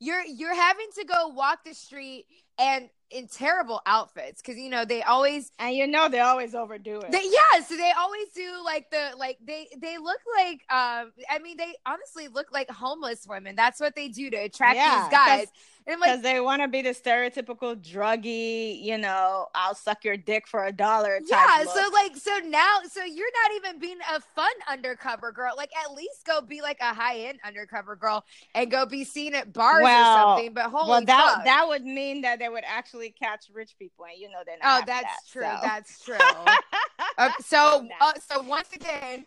You're 0.00 0.24
you're 0.24 0.54
having 0.54 0.88
to 0.96 1.04
go 1.04 1.28
walk 1.28 1.64
the 1.64 1.74
street 1.74 2.26
and 2.58 2.88
in 3.10 3.26
terrible 3.26 3.80
outfits 3.86 4.42
because 4.42 4.58
you 4.58 4.68
know 4.68 4.84
they 4.84 5.02
always 5.02 5.50
and 5.58 5.74
you 5.74 5.86
know 5.86 6.08
they 6.08 6.20
always 6.20 6.54
overdo 6.54 7.00
it. 7.00 7.10
They, 7.10 7.22
yeah, 7.22 7.60
so 7.62 7.76
they 7.76 7.92
always 7.98 8.28
do 8.34 8.50
like 8.64 8.90
the 8.90 9.12
like 9.16 9.38
they 9.44 9.68
they 9.80 9.98
look 9.98 10.20
like 10.36 10.64
um 10.70 11.12
I 11.30 11.38
mean 11.42 11.56
they 11.56 11.74
honestly 11.86 12.28
look 12.28 12.52
like 12.52 12.70
homeless 12.70 13.26
women. 13.26 13.56
That's 13.56 13.80
what 13.80 13.94
they 13.94 14.08
do 14.08 14.30
to 14.30 14.36
attract 14.36 14.76
yeah, 14.76 15.02
these 15.02 15.10
guys. 15.10 15.48
And 15.86 16.00
like, 16.00 16.10
because 16.10 16.22
they 16.22 16.40
want 16.40 16.62
to 16.62 16.68
be 16.68 16.82
the 16.82 16.90
stereotypical 16.90 17.76
druggy, 17.76 18.82
you 18.82 18.98
know, 18.98 19.46
I'll 19.54 19.74
suck 19.74 20.04
your 20.04 20.16
dick 20.16 20.46
for 20.46 20.66
a 20.66 20.72
dollar. 20.72 21.20
Yeah. 21.26 21.62
Look. 21.64 21.74
So 21.74 21.90
like, 21.92 22.16
so 22.16 22.38
now, 22.46 22.80
so 22.90 23.04
you're 23.04 23.26
not 23.44 23.56
even 23.56 23.80
being 23.80 23.98
a 24.14 24.20
fun 24.20 24.52
undercover 24.68 25.32
girl. 25.32 25.54
Like, 25.56 25.70
at 25.84 25.94
least 25.94 26.26
go 26.26 26.40
be 26.40 26.60
like 26.60 26.78
a 26.80 26.92
high 26.92 27.18
end 27.20 27.38
undercover 27.44 27.96
girl 27.96 28.24
and 28.54 28.70
go 28.70 28.84
be 28.86 29.04
seen 29.04 29.34
at 29.34 29.52
bars 29.52 29.82
well, 29.82 30.28
or 30.28 30.36
something. 30.36 30.52
But 30.52 30.64
holy 30.64 30.90
well, 30.90 31.04
that 31.04 31.34
fuck. 31.34 31.44
that 31.44 31.66
would 31.68 31.84
mean 31.84 32.20
that 32.22 32.38
they 32.38 32.48
would 32.48 32.64
actually 32.66 33.10
catch 33.10 33.46
rich 33.52 33.74
people, 33.78 34.04
and 34.04 34.20
you 34.20 34.28
know 34.28 34.40
they're 34.44 34.56
not. 34.62 34.82
Oh, 34.82 34.84
that's 34.86 35.04
that, 35.04 35.18
true. 35.32 35.42
So. 35.42 35.58
That's 35.62 36.04
true. 36.04 36.16
uh, 37.18 37.30
so, 37.40 37.88
uh, 38.00 38.12
so 38.28 38.42
once 38.42 38.68
again. 38.74 39.24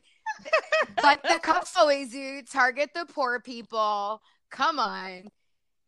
but 1.02 1.22
the 1.24 1.40
cops 1.42 1.76
always 1.76 2.12
do 2.12 2.42
target 2.44 2.92
the 2.94 3.06
poor 3.06 3.40
people. 3.40 4.22
Come 4.50 4.80
on. 4.80 5.32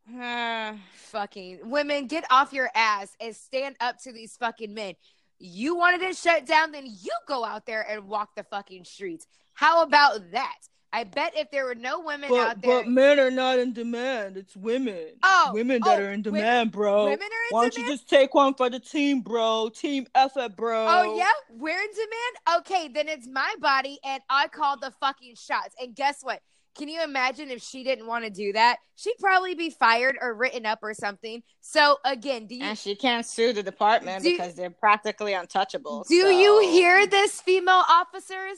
fucking 1.13 1.59
women, 1.63 2.07
get 2.07 2.25
off 2.29 2.53
your 2.53 2.69
ass 2.75 3.15
and 3.19 3.35
stand 3.35 3.75
up 3.79 4.01
to 4.03 4.11
these 4.11 4.35
fucking 4.37 4.73
men. 4.73 4.95
You 5.39 5.75
wanted 5.75 6.01
it 6.01 6.15
shut 6.15 6.45
down, 6.45 6.71
then 6.71 6.85
you 6.85 7.11
go 7.27 7.43
out 7.43 7.65
there 7.65 7.85
and 7.89 8.07
walk 8.07 8.35
the 8.35 8.43
fucking 8.43 8.85
streets. 8.85 9.27
How 9.53 9.83
about 9.83 10.31
that? 10.31 10.55
I 10.95 11.05
bet 11.05 11.33
if 11.35 11.49
there 11.49 11.65
were 11.65 11.73
no 11.73 12.01
women 12.01 12.29
but, 12.29 12.47
out 12.47 12.61
there, 12.61 12.83
but 12.83 12.87
men 12.87 13.19
are 13.19 13.31
not 13.31 13.57
in 13.57 13.73
demand. 13.73 14.37
It's 14.37 14.55
women. 14.55 15.07
Oh, 15.23 15.49
women 15.51 15.81
that 15.83 15.99
oh, 15.99 16.03
are 16.03 16.11
in 16.11 16.21
demand, 16.21 16.43
women, 16.43 16.69
bro. 16.69 17.05
Women 17.05 17.19
are 17.19 17.23
in 17.23 17.49
Why 17.49 17.61
don't 17.63 17.77
you 17.77 17.87
just 17.87 18.07
take 18.07 18.35
one 18.35 18.53
for 18.53 18.69
the 18.69 18.79
team, 18.79 19.21
bro? 19.21 19.71
Team 19.73 20.05
effort, 20.13 20.55
bro. 20.55 20.85
Oh 20.87 21.17
yeah, 21.17 21.31
we're 21.49 21.79
in 21.79 21.87
demand. 21.93 22.59
Okay, 22.59 22.87
then 22.89 23.07
it's 23.07 23.27
my 23.27 23.55
body, 23.59 23.97
and 24.05 24.21
I 24.29 24.47
call 24.49 24.77
the 24.77 24.91
fucking 24.99 25.33
shots. 25.35 25.73
And 25.81 25.95
guess 25.95 26.19
what? 26.21 26.41
Can 26.75 26.89
you 26.89 27.03
imagine 27.03 27.51
if 27.51 27.61
she 27.61 27.83
didn't 27.83 28.07
want 28.07 28.23
to 28.25 28.29
do 28.29 28.53
that? 28.53 28.77
She'd 28.95 29.17
probably 29.19 29.53
be 29.53 29.69
fired 29.69 30.17
or 30.21 30.33
written 30.33 30.65
up 30.65 30.79
or 30.81 30.93
something. 30.93 31.43
So 31.61 31.97
again, 32.03 32.47
do 32.47 32.55
you 32.55 32.63
And 32.63 32.77
she 32.77 32.95
can't 32.95 33.25
sue 33.25 33.53
the 33.53 33.63
department 33.63 34.23
do, 34.23 34.31
because 34.31 34.55
they're 34.55 34.69
practically 34.69 35.33
untouchable. 35.33 36.05
Do 36.09 36.21
so. 36.21 36.29
you 36.29 36.69
hear 36.71 37.05
this, 37.05 37.41
female 37.41 37.83
officers? 37.89 38.57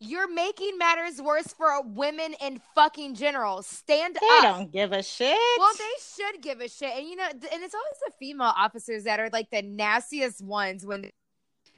You're 0.00 0.32
making 0.32 0.76
matters 0.76 1.22
worse 1.22 1.54
for 1.54 1.80
women 1.82 2.34
in 2.40 2.60
fucking 2.74 3.14
general. 3.14 3.62
Stand 3.62 4.16
they 4.16 4.26
up. 4.26 4.42
They 4.42 4.48
don't 4.48 4.72
give 4.72 4.92
a 4.92 5.02
shit. 5.02 5.38
Well, 5.58 5.72
they 5.78 5.84
should 6.16 6.42
give 6.42 6.60
a 6.60 6.68
shit. 6.68 6.92
And 6.96 7.06
you 7.06 7.16
know, 7.16 7.26
and 7.28 7.40
it's 7.42 7.74
always 7.74 7.98
the 8.06 8.12
female 8.18 8.52
officers 8.54 9.04
that 9.04 9.20
are 9.20 9.30
like 9.32 9.50
the 9.50 9.62
nastiest 9.62 10.42
ones 10.42 10.84
when 10.84 11.10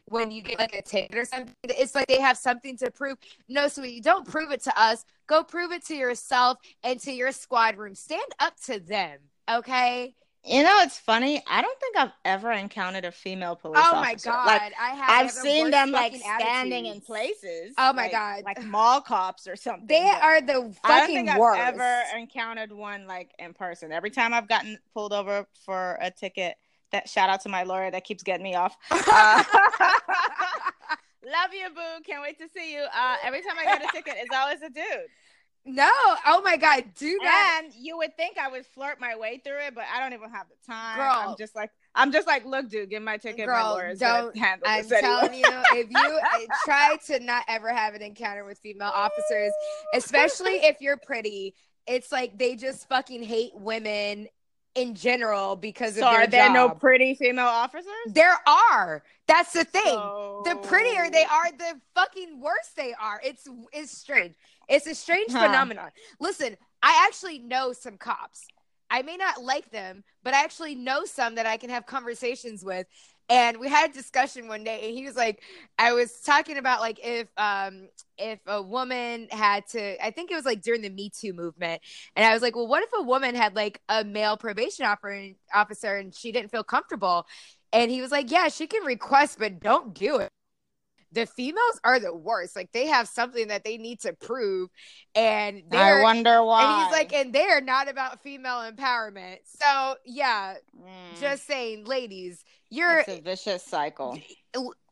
when 0.07 0.31
you 0.31 0.43
get 0.43 0.59
like 0.59 0.75
a 0.75 0.83
ticket 0.83 1.17
or 1.17 1.25
something. 1.25 1.55
It's 1.65 1.95
like 1.95 2.07
they 2.07 2.21
have 2.21 2.37
something 2.37 2.77
to 2.79 2.91
prove. 2.91 3.19
No, 3.49 3.69
sweetie, 3.69 4.01
don't 4.01 4.27
prove 4.27 4.51
it 4.51 4.63
to 4.65 4.81
us. 4.81 5.05
Go 5.27 5.43
prove 5.43 5.73
it 5.73 5.85
to 5.87 5.95
yourself 5.95 6.59
and 6.83 6.99
to 7.01 7.13
your 7.13 7.33
squad 7.33 7.77
room. 7.77 7.95
Stand 7.95 8.23
up 8.39 8.55
to 8.67 8.79
them, 8.79 9.19
okay? 9.51 10.15
You 10.45 10.63
know, 10.63 10.79
it's 10.83 10.97
funny. 10.97 11.43
I 11.49 11.61
don't 11.61 11.81
think 11.81 11.97
I've 11.97 12.13
ever 12.25 12.53
encountered 12.53 13.05
a 13.05 13.11
female 13.11 13.57
police 13.57 13.83
oh 13.85 13.97
officer. 13.97 14.31
oh 14.31 14.33
officer. 14.33 14.47
my 14.47 14.59
god, 14.59 14.63
like, 14.63 14.73
I 14.81 14.95
have. 14.95 15.11
I've 15.11 15.31
seen 15.33 15.71
them 15.73 15.91
like 15.91 16.15
standing 16.15 16.87
attitudes. 16.87 16.97
in 16.97 17.01
places. 17.01 17.75
Oh 17.77 17.93
my 17.93 18.03
like, 18.03 18.13
god, 18.13 18.45
like 18.45 18.63
mall 18.63 19.01
cops 19.01 19.49
or 19.49 19.57
something. 19.57 19.89
They 19.89 20.09
are 20.09 20.41
the 20.41 20.55
fucking 20.55 20.75
I 20.85 20.99
don't 20.99 21.27
think 21.27 21.37
worst. 21.37 21.61
I've 21.61 21.75
ever 21.75 22.03
encountered 22.17 22.71
one 22.71 23.09
like 23.09 23.33
in 23.41 23.55
person. 23.55 23.91
Every 23.91 24.11
time 24.11 24.33
I've 24.33 24.47
gotten 24.47 24.79
pulled 24.95 25.13
over 25.13 25.49
for 25.65 25.99
a 26.01 26.13
ticket, 26.13 26.55
that 26.93 27.09
shout 27.09 27.29
out 27.29 27.41
to 27.43 27.49
my 27.49 27.63
lawyer 27.63 27.91
that 27.91 28.05
keeps 28.05 28.23
getting 28.23 28.45
me 28.45 28.55
off. 28.55 28.77
Uh, 28.91 29.45
love 31.25 31.53
you, 31.53 31.69
boo. 31.75 32.03
Can't 32.07 32.23
wait 32.23 32.39
to 32.39 32.49
see 32.55 32.73
you. 32.73 32.83
Uh, 32.83 33.17
every 33.23 33.43
time 33.43 33.57
I 33.59 33.65
get 33.65 33.85
a 33.85 33.89
ticket, 33.93 34.15
it's 34.17 34.35
always 34.35 34.63
a 34.63 34.71
dude. 34.71 35.09
No. 35.69 35.91
Oh 36.25 36.41
my 36.45 36.57
God. 36.57 36.85
Do 36.97 37.19
that. 37.25 37.63
And 37.65 37.73
you 37.77 37.97
would 37.99 38.17
think 38.17 38.39
I 38.39 38.49
would 38.49 38.65
flirt 38.67 39.01
my 39.01 39.17
way 39.17 39.41
through 39.45 39.59
it, 39.67 39.75
but 39.75 39.85
I 39.93 40.01
don't 40.01 40.13
even 40.13 40.31
have 40.31 40.47
the 40.49 40.73
time. 40.73 40.97
Girl. 40.97 41.31
I'm 41.31 41.37
just 41.37 41.57
like, 41.57 41.71
I'm 41.93 42.13
just 42.13 42.29
like, 42.29 42.47
look, 42.47 42.69
dude, 42.71 42.89
give 42.89 43.03
my 43.03 43.17
ticket. 43.17 43.49
my 43.49 43.55
Girl, 43.55 43.73
lawyer's 43.73 43.99
don't. 43.99 44.37
handle 44.37 44.69
I'm 44.69 44.85
this 44.85 44.93
anyway. 44.93 45.09
telling 45.09 45.35
you, 45.35 45.45
if 45.73 45.91
you 45.91 46.21
try 46.65 46.97
to 47.07 47.19
not 47.19 47.45
ever 47.49 47.73
have 47.73 47.95
an 47.95 48.03
encounter 48.03 48.45
with 48.45 48.61
female 48.61 48.93
officers, 48.95 49.51
especially 49.93 50.53
if 50.65 50.81
you're 50.81 50.99
pretty, 50.99 51.55
it's 51.89 52.13
like 52.13 52.39
they 52.39 52.55
just 52.55 52.89
fucking 52.89 53.25
hate 53.25 53.53
women 53.55 54.29
in 54.77 54.95
general 54.95 55.57
because 55.57 55.95
so 55.97 56.07
of 56.07 56.13
their 56.13 56.23
are 56.23 56.27
there 56.27 56.53
no 56.53 56.69
pretty 56.69 57.15
female 57.15 57.47
officers? 57.47 57.91
There 58.09 58.37
are. 58.47 59.03
That's 59.27 59.53
the 59.53 59.65
thing. 59.65 59.83
So- 59.85 60.43
The 60.45 60.55
prettier 60.57 61.11
they 61.11 61.25
are, 61.25 61.51
the 61.51 61.81
fucking 61.95 62.41
worse 62.41 62.71
they 62.77 62.95
are. 63.01 63.21
It's 63.25 63.49
it's 63.73 63.97
strange. 63.97 64.35
It's 64.69 64.87
a 64.87 64.95
strange 64.95 65.33
Huh. 65.33 65.47
phenomenon. 65.47 65.91
Listen, 66.21 66.57
I 66.83 67.05
actually 67.09 67.39
know 67.39 67.73
some 67.73 67.97
cops. 67.97 68.47
I 68.89 69.03
may 69.03 69.17
not 69.17 69.43
like 69.43 69.71
them, 69.71 70.05
but 70.23 70.35
I 70.35 70.45
actually 70.45 70.77
know 70.77 71.05
some 71.05 71.35
that 71.37 71.47
I 71.47 71.57
can 71.57 71.71
have 71.71 71.87
conversations 71.87 72.65
with. 72.65 72.87
And 73.29 73.59
we 73.59 73.69
had 73.69 73.91
a 73.91 73.93
discussion 73.93 74.47
one 74.47 74.63
day, 74.63 74.87
and 74.89 74.97
he 74.97 75.05
was 75.05 75.17
like, 75.17 75.43
I 75.79 75.93
was 75.95 76.21
talking 76.21 76.59
about 76.59 76.81
like 76.81 77.01
if 77.03 77.27
um 77.37 77.89
if 78.19 78.39
a 78.47 78.63
woman 78.63 79.27
had 79.33 79.67
to, 79.69 80.05
I 80.05 80.13
think 80.13 80.31
it 80.31 80.37
was 80.37 80.45
like 80.45 80.63
during 80.63 80.81
the 80.83 80.91
Me 80.91 81.11
Too 81.11 81.33
movement, 81.33 81.83
and 82.15 82.25
I 82.25 82.33
was 82.33 82.41
like, 82.43 82.55
well, 82.55 82.69
what 82.69 82.85
if 82.85 82.91
a 82.97 83.03
woman 83.03 83.35
had 83.35 83.57
like 83.57 83.81
a 83.89 84.05
male 84.05 84.37
probation 84.37 84.87
officer 84.87 85.97
and 85.97 86.15
she 86.15 86.31
didn't 86.33 86.53
feel 86.53 86.65
comfortable? 86.65 87.27
And 87.73 87.91
he 87.91 88.01
was 88.01 88.13
like, 88.13 88.31
yeah, 88.31 88.49
she 88.49 88.67
can 88.69 88.85
request, 88.85 89.39
but 89.41 89.59
don't 89.61 89.93
do 89.95 90.19
it. 90.19 90.31
The 91.17 91.25
females 91.25 91.81
are 91.83 91.99
the 91.99 92.15
worst. 92.15 92.55
Like 92.55 92.73
they 92.73 92.87
have 92.89 93.09
something 93.09 93.49
that 93.49 93.65
they 93.65 93.79
need 93.79 94.01
to 94.01 94.13
prove, 94.13 94.69
and 95.15 95.63
I 95.73 96.03
wonder 96.03 96.45
why. 96.45 96.63
and 96.63 96.83
he's 96.83 96.93
like, 96.93 97.13
and 97.15 97.33
they're 97.33 97.63
not 97.63 97.89
about 97.89 98.23
female 98.23 98.71
empowerment. 98.71 99.39
So 99.47 99.95
yeah, 100.05 100.57
Mm, 100.79 101.19
just 101.19 101.47
saying, 101.47 101.85
ladies, 101.87 102.45
you're 102.69 102.99
it's 102.99 103.09
a 103.09 103.21
vicious 103.21 103.63
cycle. 103.63 104.21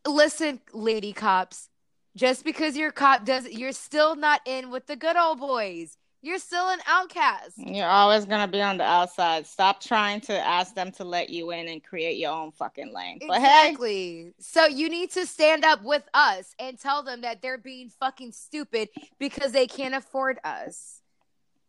listen, 0.06 0.60
lady 0.72 1.12
cops. 1.12 1.68
Just 2.16 2.42
because 2.44 2.74
your 2.74 2.90
cop 2.90 3.26
does, 3.26 3.46
you're 3.48 3.72
still 3.72 4.16
not 4.16 4.40
in 4.46 4.70
with 4.70 4.86
the 4.86 4.96
good 4.96 5.16
old 5.16 5.40
boys. 5.40 5.98
You're 6.24 6.38
still 6.38 6.70
an 6.70 6.78
outcast. 6.86 7.52
You're 7.58 7.86
always 7.86 8.24
gonna 8.24 8.48
be 8.48 8.62
on 8.62 8.78
the 8.78 8.84
outside. 8.84 9.46
Stop 9.46 9.82
trying 9.82 10.22
to 10.22 10.32
ask 10.32 10.74
them 10.74 10.90
to 10.92 11.04
let 11.04 11.28
you 11.28 11.50
in 11.50 11.68
and 11.68 11.84
create 11.84 12.16
your 12.16 12.32
own 12.32 12.50
fucking 12.50 12.94
lane. 12.94 13.18
But 13.28 13.42
hey, 13.42 13.68
Exactly. 13.68 14.32
So 14.38 14.64
you 14.64 14.88
need 14.88 15.10
to 15.10 15.26
stand 15.26 15.66
up 15.66 15.82
with 15.82 16.02
us 16.14 16.54
and 16.58 16.78
tell 16.78 17.02
them 17.02 17.20
that 17.20 17.42
they're 17.42 17.58
being 17.58 17.90
fucking 17.90 18.32
stupid 18.32 18.88
because 19.18 19.52
they 19.52 19.66
can't 19.66 19.94
afford 19.94 20.38
us. 20.44 21.02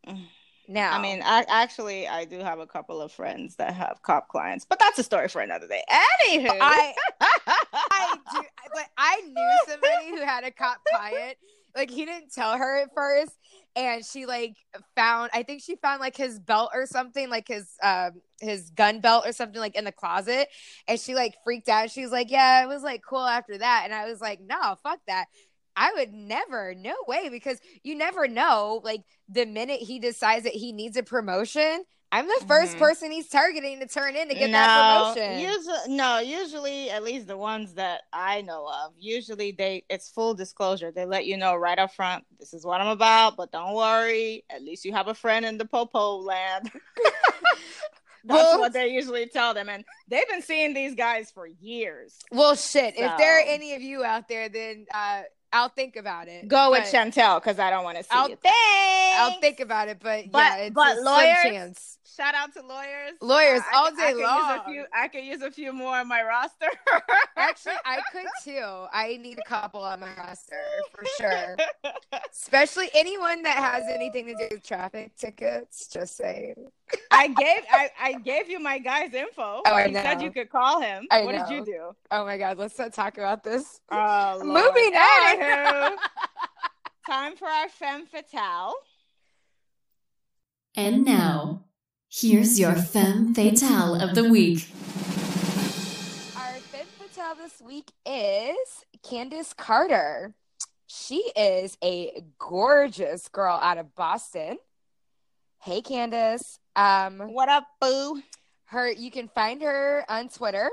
Now, 0.67 0.97
I 0.97 0.99
mean, 0.99 1.21
I 1.23 1.45
actually 1.47 2.07
I 2.07 2.25
do 2.25 2.39
have 2.39 2.57
a 2.57 2.65
couple 2.65 2.99
of 2.99 3.11
friends 3.11 3.55
that 3.57 3.75
have 3.75 4.01
cop 4.01 4.29
clients, 4.29 4.65
but 4.65 4.79
that's 4.79 4.97
a 4.97 5.03
story 5.03 5.27
for 5.27 5.41
another 5.41 5.67
day. 5.67 5.83
Anywho, 5.91 6.57
I 6.59 6.95
I 7.21 8.15
do, 8.31 8.41
but 8.73 8.85
I 8.97 9.21
knew 9.27 9.57
somebody 9.67 10.09
who 10.09 10.25
had 10.25 10.43
a 10.43 10.49
cop 10.49 10.79
client. 10.91 11.37
Like 11.75 11.89
he 11.91 12.05
didn't 12.05 12.31
tell 12.33 12.57
her 12.57 12.77
at 12.83 12.89
first, 12.95 13.31
and 13.75 14.05
she 14.05 14.25
like 14.25 14.55
found. 14.95 15.31
I 15.33 15.43
think 15.43 15.61
she 15.61 15.75
found 15.75 15.99
like 15.99 16.15
his 16.15 16.39
belt 16.39 16.71
or 16.73 16.85
something, 16.85 17.29
like 17.29 17.47
his 17.47 17.69
um 17.83 18.21
his 18.39 18.69
gun 18.71 19.01
belt 19.01 19.25
or 19.27 19.33
something, 19.33 19.59
like 19.59 19.75
in 19.75 19.83
the 19.85 19.91
closet, 19.91 20.47
and 20.87 20.99
she 20.99 21.15
like 21.15 21.35
freaked 21.43 21.69
out. 21.69 21.91
She 21.91 22.01
was 22.01 22.11
like, 22.11 22.31
"Yeah, 22.31 22.63
it 22.63 22.67
was 22.67 22.83
like 22.83 23.01
cool 23.07 23.25
after 23.25 23.57
that," 23.57 23.81
and 23.85 23.93
I 23.93 24.09
was 24.09 24.21
like, 24.21 24.39
"No, 24.41 24.75
fuck 24.83 24.99
that." 25.07 25.25
I 25.75 25.91
would 25.97 26.13
never, 26.13 26.73
no 26.73 26.95
way, 27.07 27.27
because 27.29 27.59
you 27.83 27.95
never 27.95 28.27
know. 28.27 28.79
Like 28.83 29.01
the 29.27 29.45
minute 29.45 29.81
he 29.81 29.99
decides 29.99 30.45
that 30.45 30.53
he 30.53 30.71
needs 30.71 30.95
a 30.97 31.03
promotion, 31.03 31.83
I'm 32.11 32.27
the 32.27 32.45
1st 32.47 32.75
Mhm. 32.75 32.79
person 32.79 33.11
he's 33.11 33.27
targeting 33.27 33.79
to 33.81 33.87
turn 33.87 34.15
in 34.15 34.29
to 34.29 34.35
get 34.35 34.51
that 34.51 35.13
promotion. 35.13 35.39
Usually, 35.39 35.95
no, 35.95 36.19
usually 36.19 36.89
at 36.89 37.03
least 37.03 37.27
the 37.27 37.35
ones 37.35 37.73
that 37.73 38.03
I 38.13 38.41
know 38.41 38.67
of, 38.67 38.93
usually 38.97 39.51
they 39.51 39.83
it's 39.89 40.09
full 40.09 40.33
disclosure. 40.33 40.91
They 40.91 41.05
let 41.05 41.25
you 41.25 41.35
know 41.35 41.55
right 41.55 41.77
up 41.77 41.93
front, 41.93 42.23
this 42.39 42.53
is 42.53 42.65
what 42.65 42.79
I'm 42.79 42.87
about, 42.87 43.35
but 43.35 43.51
don't 43.51 43.73
worry, 43.73 44.45
at 44.49 44.61
least 44.63 44.85
you 44.85 44.93
have 44.93 45.07
a 45.09 45.13
friend 45.13 45.45
in 45.45 45.57
the 45.57 45.65
popo 45.65 46.17
land. 46.17 46.71
That's 48.27 48.41
Well- 48.41 48.59
what 48.59 48.73
they 48.73 48.87
usually 48.87 49.27
tell 49.27 49.53
them, 49.53 49.69
and 49.69 49.85
they've 50.07 50.27
been 50.27 50.41
seeing 50.41 50.73
these 50.73 50.95
guys 50.95 51.29
for 51.31 51.45
years. 51.45 52.17
Well, 52.31 52.55
shit. 52.55 52.95
If 52.97 53.17
there 53.17 53.37
are 53.37 53.43
any 53.45 53.75
of 53.75 53.81
you 53.83 54.03
out 54.03 54.27
there, 54.27 54.49
then 54.49 54.87
uh, 54.91 55.23
I'll 55.55 55.69
think 55.69 55.95
about 55.95 56.27
it. 56.27 56.47
Go 56.49 56.71
with 56.71 56.83
Chantel 56.83 57.41
because 57.41 57.59
I 57.59 57.69
don't 57.69 57.83
want 57.85 57.97
to 57.97 58.03
see 58.03 58.09
I'll-. 58.11 58.27
Thanks. 58.27 59.17
I'll 59.17 59.39
think 59.39 59.61
about 59.61 59.87
it, 59.87 59.99
but, 60.01 60.29
But- 60.31 60.39
yeah, 60.39 60.55
it's 60.57 60.75
but 60.75 60.97
a 60.97 61.01
lawyers- 61.01 61.37
chance. 61.43 61.97
Shout 62.05 62.35
out 62.35 62.53
to 62.53 62.61
lawyers. 62.61 63.13
Lawyers 63.19 63.61
uh, 63.61 63.63
I- 63.73 63.77
all 63.77 63.87
I, 63.87 63.89
day 63.91 63.95
I 63.97 64.11
could 64.11 64.19
Use 64.19 64.27
long. 64.27 64.59
a 64.59 64.63
few, 64.65 64.85
I 64.93 65.07
could 65.07 65.23
use 65.23 65.41
a 65.41 65.49
few 65.51 65.73
more 65.73 65.95
on 65.97 66.07
my 66.07 66.21
roster. 66.23 66.67
Actually, 67.35 67.73
I 67.83 67.99
could 68.11 68.27
too. 68.43 68.85
I 68.93 69.17
need 69.21 69.39
a 69.39 69.49
couple 69.49 69.81
on 69.81 69.99
my 69.99 70.09
roster 70.17 70.55
for 70.91 71.03
sure. 71.17 71.55
Especially 72.31 72.89
anyone 72.93 73.41
that 73.43 73.55
has 73.57 73.83
anything 73.91 74.27
to 74.27 74.33
do 74.35 74.47
with 74.51 74.63
traffic 74.63 75.15
tickets. 75.17 75.87
Just 75.87 76.15
saying. 76.15 76.55
I 77.09 77.27
gave 77.27 77.63
I, 77.71 77.89
I 77.99 78.13
gave 78.19 78.49
you 78.49 78.59
my 78.59 78.77
guy's 78.77 79.13
info. 79.13 79.61
Oh, 79.65 79.73
I 79.73 79.87
he 79.87 79.93
said 79.95 80.21
you 80.21 80.31
could 80.31 80.49
call 80.51 80.79
him. 80.81 81.07
I 81.09 81.23
what 81.23 81.31
did 81.31 81.49
you 81.55 81.65
do? 81.65 81.95
Oh 82.11 82.23
my 82.23 82.37
God, 82.37 82.59
let's 82.59 82.77
not 82.77 82.93
talk 82.93 83.17
about 83.17 83.43
this. 83.43 83.79
Oh, 83.91 84.39
Lord. 84.43 84.65
Moving 84.65 84.95
on. 84.95 85.97
Time 87.07 87.35
for 87.35 87.47
our 87.47 87.69
femme 87.69 88.05
fatale. 88.05 88.75
And 90.75 91.05
now, 91.05 91.63
here's 92.17 92.57
your 92.59 92.75
femme 92.75 93.33
fatale 93.33 93.95
of 93.95 94.15
the 94.15 94.23
week. 94.29 94.69
Our 96.37 96.53
fifth 96.71 96.95
fatale 96.97 97.35
this 97.35 97.61
week 97.61 97.91
is 98.05 98.85
Candice 99.03 99.55
Carter. 99.55 100.33
She 100.87 101.17
is 101.35 101.77
a 101.83 102.23
gorgeous 102.39 103.27
girl 103.27 103.59
out 103.61 103.77
of 103.77 103.93
Boston. 103.95 104.57
Hey, 105.61 105.81
Candice. 105.81 106.57
Um, 106.75 107.33
What 107.33 107.49
up, 107.49 107.67
boo? 107.81 108.21
her 108.67 108.89
you 108.91 109.11
can 109.11 109.27
find 109.27 109.61
her 109.61 110.03
on 110.09 110.29
Twitter 110.29 110.69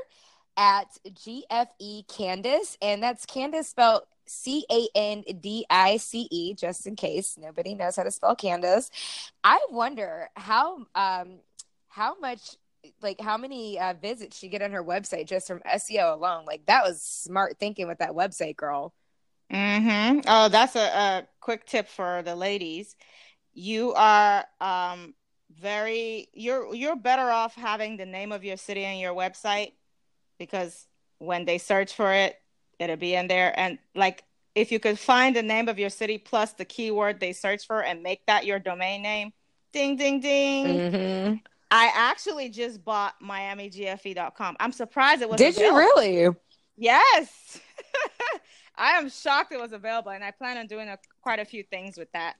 at 0.57 0.87
GFE 1.09 2.07
Candice, 2.07 2.77
and 2.81 3.03
that's 3.03 3.27
Candice 3.27 3.67
spelled 3.67 4.03
C 4.33 4.65
A 4.71 4.89
N 4.95 5.25
D 5.41 5.67
I 5.69 5.99
C 5.99 6.27
E, 6.31 6.55
just 6.55 6.87
in 6.87 6.97
case 6.97 7.37
nobody 7.39 7.75
knows 7.75 7.97
how 7.97 8.03
to 8.03 8.11
spell 8.11 8.35
Candice. 8.35 8.91
I 9.45 9.59
wonder 9.71 10.31
how 10.35 10.87
um 10.95 11.41
how 11.89 12.19
much 12.19 12.57
like 13.01 13.21
how 13.21 13.37
many 13.37 13.79
uh, 13.79 13.95
visits 13.95 14.39
she 14.39 14.49
get 14.49 14.63
on 14.63 14.73
her 14.73 14.83
website 14.83 15.29
just 15.29 15.47
from 15.47 15.61
SEO 15.61 16.15
alone. 16.15 16.45
Like 16.47 16.67
that 16.67 16.83
was 16.85 17.03
smart 17.03 17.59
thinking 17.59 17.87
with 17.87 17.99
that 17.99 18.13
website, 18.13 18.57
girl. 18.57 18.95
Mm-hmm. 19.53 20.21
Oh, 20.27 20.49
that's 20.49 20.77
a, 20.77 20.81
a 20.81 21.29
quick 21.41 21.67
tip 21.67 21.89
for 21.89 22.23
the 22.23 22.35
ladies. 22.35 22.97
You 23.53 23.93
are 23.93 24.45
um 24.61 25.15
very 25.61 26.29
you're 26.33 26.75
you're 26.75 26.97
better 26.97 27.31
off 27.31 27.55
having 27.55 27.97
the 27.99 28.07
name 28.07 28.33
of 28.33 28.45
your 28.45 28.57
city 28.57 28.87
on 28.87 28.97
your 28.97 29.15
website 29.15 29.73
because 30.39 30.87
when 31.19 31.45
they 31.45 31.59
search 31.59 31.95
for 31.95 32.13
it, 32.13 32.37
it'll 32.83 32.97
be 32.97 33.15
in 33.15 33.29
there. 33.29 33.59
And 33.59 33.79
like 33.95 34.25
if 34.55 34.71
you 34.71 34.79
could 34.79 34.99
find 34.99 35.35
the 35.35 35.43
name 35.43 35.69
of 35.69 35.79
your 35.79 35.91
city 35.91 36.19
plus 36.19 36.53
the 36.53 36.65
keyword 36.65 37.21
they 37.21 37.33
search 37.33 37.67
for 37.67 37.83
and 37.83 38.03
make 38.03 38.27
that 38.27 38.45
your 38.45 38.59
domain 38.59 39.03
name, 39.03 39.33
ding 39.73 39.97
ding 39.97 40.21
ding. 40.21 40.67
Mm-hmm. 40.67 41.35
I 41.71 41.91
actually 41.95 42.51
just 42.51 42.85
bought 42.85 43.15
MiamiGFE.com. 43.23 44.57
I'm 44.61 44.73
surprised 44.73 45.23
it 45.23 45.31
was 45.31 45.39
Did 45.39 45.57
you 45.57 45.75
really? 45.75 46.29
Yes. 46.77 47.61
I 48.77 48.93
am 48.93 49.09
shocked 49.09 49.53
it 49.53 49.61
was 49.61 49.73
available, 49.73 50.11
and 50.11 50.23
I 50.23 50.33
plan 50.33 50.59
on 50.59 50.67
doing 50.67 50.89
a, 50.89 50.99
quite 51.23 51.39
a 51.39 51.45
few 51.45 51.63
things 51.63 51.97
with 51.97 52.11
that. 52.13 52.35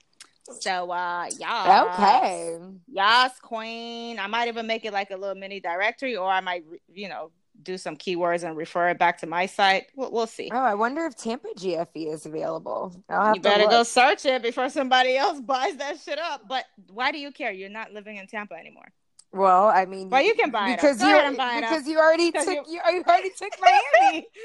So, 0.59 0.91
uh, 0.91 1.29
yeah. 1.39 1.85
Okay. 1.93 2.59
Yes, 2.87 3.39
queen. 3.41 4.19
I 4.19 4.27
might 4.27 4.49
even 4.49 4.67
make 4.67 4.85
it 4.85 4.93
like 4.93 5.09
a 5.11 5.17
little 5.17 5.35
mini 5.35 5.59
directory, 5.59 6.15
or 6.15 6.29
I 6.29 6.41
might, 6.41 6.63
you 6.93 7.09
know, 7.09 7.31
do 7.61 7.77
some 7.77 7.95
keywords 7.95 8.43
and 8.43 8.57
refer 8.57 8.89
it 8.89 8.99
back 8.99 9.19
to 9.19 9.27
my 9.27 9.45
site. 9.45 9.87
We'll, 9.95 10.11
we'll 10.11 10.27
see. 10.27 10.49
Oh, 10.51 10.57
I 10.57 10.73
wonder 10.73 11.05
if 11.05 11.15
Tampa 11.15 11.49
GFE 11.57 12.13
is 12.13 12.25
available. 12.25 13.03
I'll 13.09 13.25
have 13.27 13.35
You 13.35 13.41
to 13.41 13.49
better 13.49 13.67
go 13.67 13.83
search 13.83 14.25
it 14.25 14.41
before 14.41 14.69
somebody 14.69 15.15
else 15.15 15.39
buys 15.45 15.77
that 15.77 15.99
shit 15.99 16.19
up. 16.19 16.47
But 16.47 16.65
why 16.89 17.11
do 17.11 17.19
you 17.19 17.31
care? 17.31 17.51
You're 17.51 17.69
not 17.69 17.93
living 17.93 18.17
in 18.17 18.27
Tampa 18.27 18.55
anymore. 18.55 18.91
Well, 19.31 19.67
I 19.67 19.85
mean, 19.85 20.09
Well, 20.09 20.21
you 20.23 20.35
can 20.35 20.51
buy 20.51 20.71
it 20.71 20.75
because 20.77 20.99
Go 20.99 21.07
you 21.07 21.37
buy 21.37 21.57
it 21.57 21.87
you 21.87 21.99
already 21.99 22.29
Because 22.29 22.45
took 22.45 22.67
you, 22.67 22.73
you 22.73 23.03
already 23.03 23.31
took 23.37 23.53
Miami. 23.61 24.27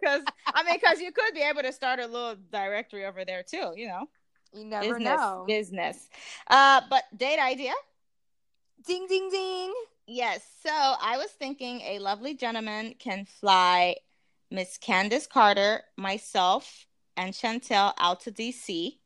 Because 0.00 0.22
I 0.46 0.62
mean, 0.62 0.76
because 0.80 1.00
you 1.00 1.12
could 1.12 1.34
be 1.34 1.42
able 1.42 1.60
to 1.62 1.72
start 1.72 2.00
a 2.00 2.06
little 2.06 2.34
directory 2.50 3.04
over 3.04 3.24
there 3.24 3.42
too. 3.42 3.72
You 3.76 3.88
know, 3.88 4.06
You 4.54 4.64
never 4.64 4.94
business, 4.94 5.04
know. 5.04 5.44
business. 5.46 6.08
Uh, 6.48 6.80
but 6.88 7.04
date 7.14 7.38
idea. 7.38 7.72
Ding 8.86 9.06
ding 9.08 9.28
ding. 9.30 9.74
Yes. 10.12 10.42
So 10.66 10.72
I 10.72 11.18
was 11.18 11.30
thinking 11.30 11.82
a 11.82 12.00
lovely 12.00 12.34
gentleman 12.34 12.96
can 12.98 13.24
fly 13.26 13.94
Miss 14.50 14.76
Candice 14.76 15.28
Carter, 15.28 15.84
myself, 15.96 16.86
and 17.16 17.32
Chantel 17.32 17.92
out 17.96 18.18
to 18.22 18.32
DC. 18.32 18.98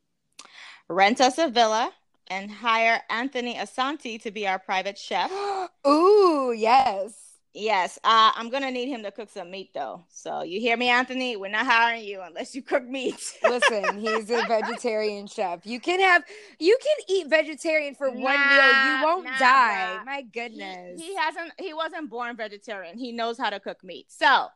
rent 0.88 1.20
us 1.20 1.36
a 1.36 1.48
villa, 1.48 1.92
and 2.28 2.50
hire 2.50 3.02
Anthony 3.10 3.54
Asante 3.54 4.18
to 4.22 4.30
be 4.30 4.46
our 4.46 4.58
private 4.58 4.96
chef. 4.96 5.30
Ooh, 5.86 6.54
yes. 6.56 7.33
Yes, 7.56 8.00
uh, 8.02 8.32
I'm 8.34 8.50
gonna 8.50 8.72
need 8.72 8.88
him 8.88 9.04
to 9.04 9.12
cook 9.12 9.30
some 9.30 9.48
meat 9.48 9.70
though. 9.72 10.04
So 10.08 10.42
you 10.42 10.58
hear 10.60 10.76
me, 10.76 10.88
Anthony? 10.88 11.36
We're 11.36 11.50
not 11.52 11.66
hiring 11.66 12.02
you 12.02 12.20
unless 12.20 12.52
you 12.52 12.62
cook 12.62 12.84
meat. 12.84 13.14
Listen, 13.44 14.00
he's 14.00 14.28
a 14.30 14.42
vegetarian 14.48 15.28
chef. 15.28 15.64
You 15.64 15.78
can 15.78 16.00
have, 16.00 16.24
you 16.58 16.76
can 16.82 16.96
eat 17.16 17.28
vegetarian 17.28 17.94
for 17.94 18.08
Nah, 18.10 18.20
one 18.20 18.40
meal. 18.48 18.66
You 18.98 19.04
won't 19.04 19.24
nah, 19.26 19.38
die. 19.38 19.98
bruh. 20.00 20.04
My 20.04 20.16
He, 20.16 20.22
goodness. 20.24 21.00
he 21.00 21.14
hasn't. 21.14 21.52
He 21.58 21.72
wasn't 21.72 22.10
born 22.10 22.36
vegetarian. 22.36 22.98
He 22.98 23.12
knows 23.12 23.38
how 23.38 23.50
to 23.50 23.60
cook 23.60 23.84
meat. 23.84 24.06
So 24.10 24.48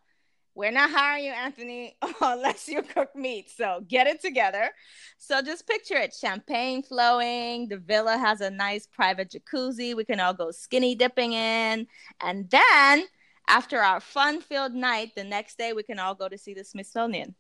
we're 0.59 0.73
not 0.73 0.91
hiring 0.91 1.27
you, 1.27 1.31
Anthony, 1.31 1.97
unless 2.21 2.69
you 2.69 2.83
cook 2.83 3.15
meat. 3.15 3.49
So 3.49 3.85
get 3.87 4.09
it 4.09 4.21
together. 4.21 4.71
So 5.17 5.41
just 5.41 5.69
picture 5.69 5.97
it: 5.97 6.13
champagne 6.13 6.83
flowing. 6.83 7.69
The 7.69 7.79
villa 7.79 8.19
has 8.19 8.41
a 8.41 8.51
nice 8.51 8.85
private 8.87 9.31
jacuzzi. 9.31 9.95
We 9.95 10.05
can 10.05 10.19
all 10.19 10.35
go 10.35 10.51
skinny 10.51 10.97
dipping 10.97 11.33
in, 11.33 11.87
and 12.21 12.51
then 12.51 13.05
after 13.47 13.79
our 13.79 14.01
fun-filled 14.01 14.75
night, 14.75 15.13
the 15.15 15.25
next 15.25 15.57
day 15.57 15.73
we 15.73 15.85
can 15.85 16.01
all 16.01 16.15
go 16.15 16.29
to 16.29 16.37
see 16.37 16.55
the 16.55 16.65
Smithsonian. 16.65 17.37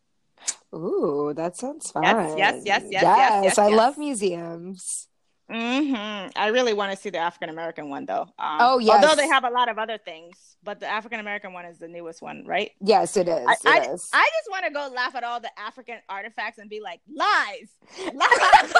Ooh, 0.72 1.32
that 1.34 1.56
sounds 1.56 1.90
fun. 1.90 2.04
Yes, 2.04 2.34
yes, 2.38 2.62
yes, 2.64 2.82
yes, 2.88 3.02
yes, 3.02 3.44
yes, 3.44 3.58
I 3.58 3.68
yes. 3.68 3.76
love 3.76 3.98
museums. 3.98 5.07
Hmm 5.50 6.28
I 6.36 6.48
really 6.52 6.74
want 6.74 6.92
to 6.92 6.96
see 6.98 7.10
the 7.10 7.18
African 7.18 7.48
American 7.48 7.88
one 7.88 8.04
though. 8.04 8.28
Um, 8.38 8.58
Oh, 8.60 8.78
yes. 8.78 9.02
Although 9.02 9.16
they 9.16 9.26
have 9.28 9.44
a 9.44 9.50
lot 9.50 9.68
of 9.68 9.78
other 9.78 9.96
things, 9.98 10.56
but 10.62 10.78
the 10.80 10.86
African 10.86 11.20
American 11.20 11.52
one 11.54 11.64
is 11.64 11.78
the 11.78 11.88
newest 11.88 12.20
one, 12.20 12.44
right? 12.46 12.72
Yes, 12.80 13.16
it 13.16 13.28
is. 13.28 13.46
I, 13.48 13.52
It 13.52 13.58
I, 13.64 13.78
is. 13.92 14.10
I 14.12 14.28
just 14.38 14.50
want 14.50 14.66
to 14.66 14.70
go 14.70 14.88
laugh 14.94 15.14
at 15.14 15.24
all 15.24 15.40
the 15.40 15.50
African 15.58 15.98
artifacts 16.08 16.58
and 16.58 16.68
be 16.68 16.80
like, 16.80 17.00
lies, 17.08 17.70
lies. 18.14 18.74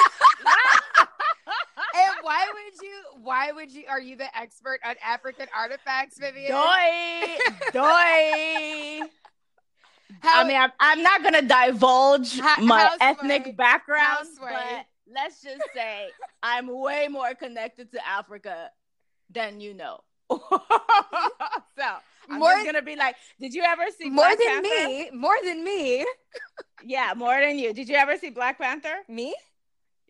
And 1.95 2.13
why 2.21 2.45
would 2.53 2.81
you? 2.83 3.23
Why 3.23 3.51
would 3.51 3.71
you? 3.71 3.83
Are 3.89 3.99
you 3.99 4.15
the 4.15 4.37
expert 4.37 4.79
on 4.85 4.95
African 5.03 5.47
artifacts, 5.57 6.19
Vivian? 6.19 6.51
Doi, 6.51 7.37
doi. 7.73 8.99
How- 10.21 10.41
I 10.43 10.47
mean, 10.47 10.57
I'm, 10.57 10.71
I'm 10.79 11.01
not 11.03 11.23
gonna 11.23 11.41
divulge 11.41 12.39
Ha- 12.39 12.61
my 12.61 12.95
ethnic 12.99 13.55
background, 13.55 14.27
but 14.39 14.85
let's 15.13 15.41
just 15.41 15.61
say 15.73 16.07
I'm 16.43 16.67
way 16.67 17.07
more 17.09 17.33
connected 17.35 17.91
to 17.93 18.07
Africa 18.07 18.71
than 19.29 19.59
you 19.61 19.73
know. 19.73 19.99
so 20.29 20.37
I'm 22.29 22.39
More- 22.39 22.51
just 22.53 22.65
gonna 22.65 22.81
be 22.81 22.95
like, 22.95 23.15
did 23.39 23.53
you 23.53 23.63
ever 23.63 23.83
see 23.97 24.09
more 24.09 24.25
Black 24.25 24.37
than 24.37 24.63
Panther? 24.63 24.87
me. 24.87 25.09
More 25.13 25.37
than 25.43 25.63
me. 25.63 26.05
Yeah, 26.83 27.13
more 27.15 27.39
than 27.39 27.57
you. 27.57 27.73
Did 27.73 27.89
you 27.89 27.95
ever 27.95 28.17
see 28.17 28.29
Black 28.29 28.59
Panther? 28.59 28.95
Me? 29.07 29.35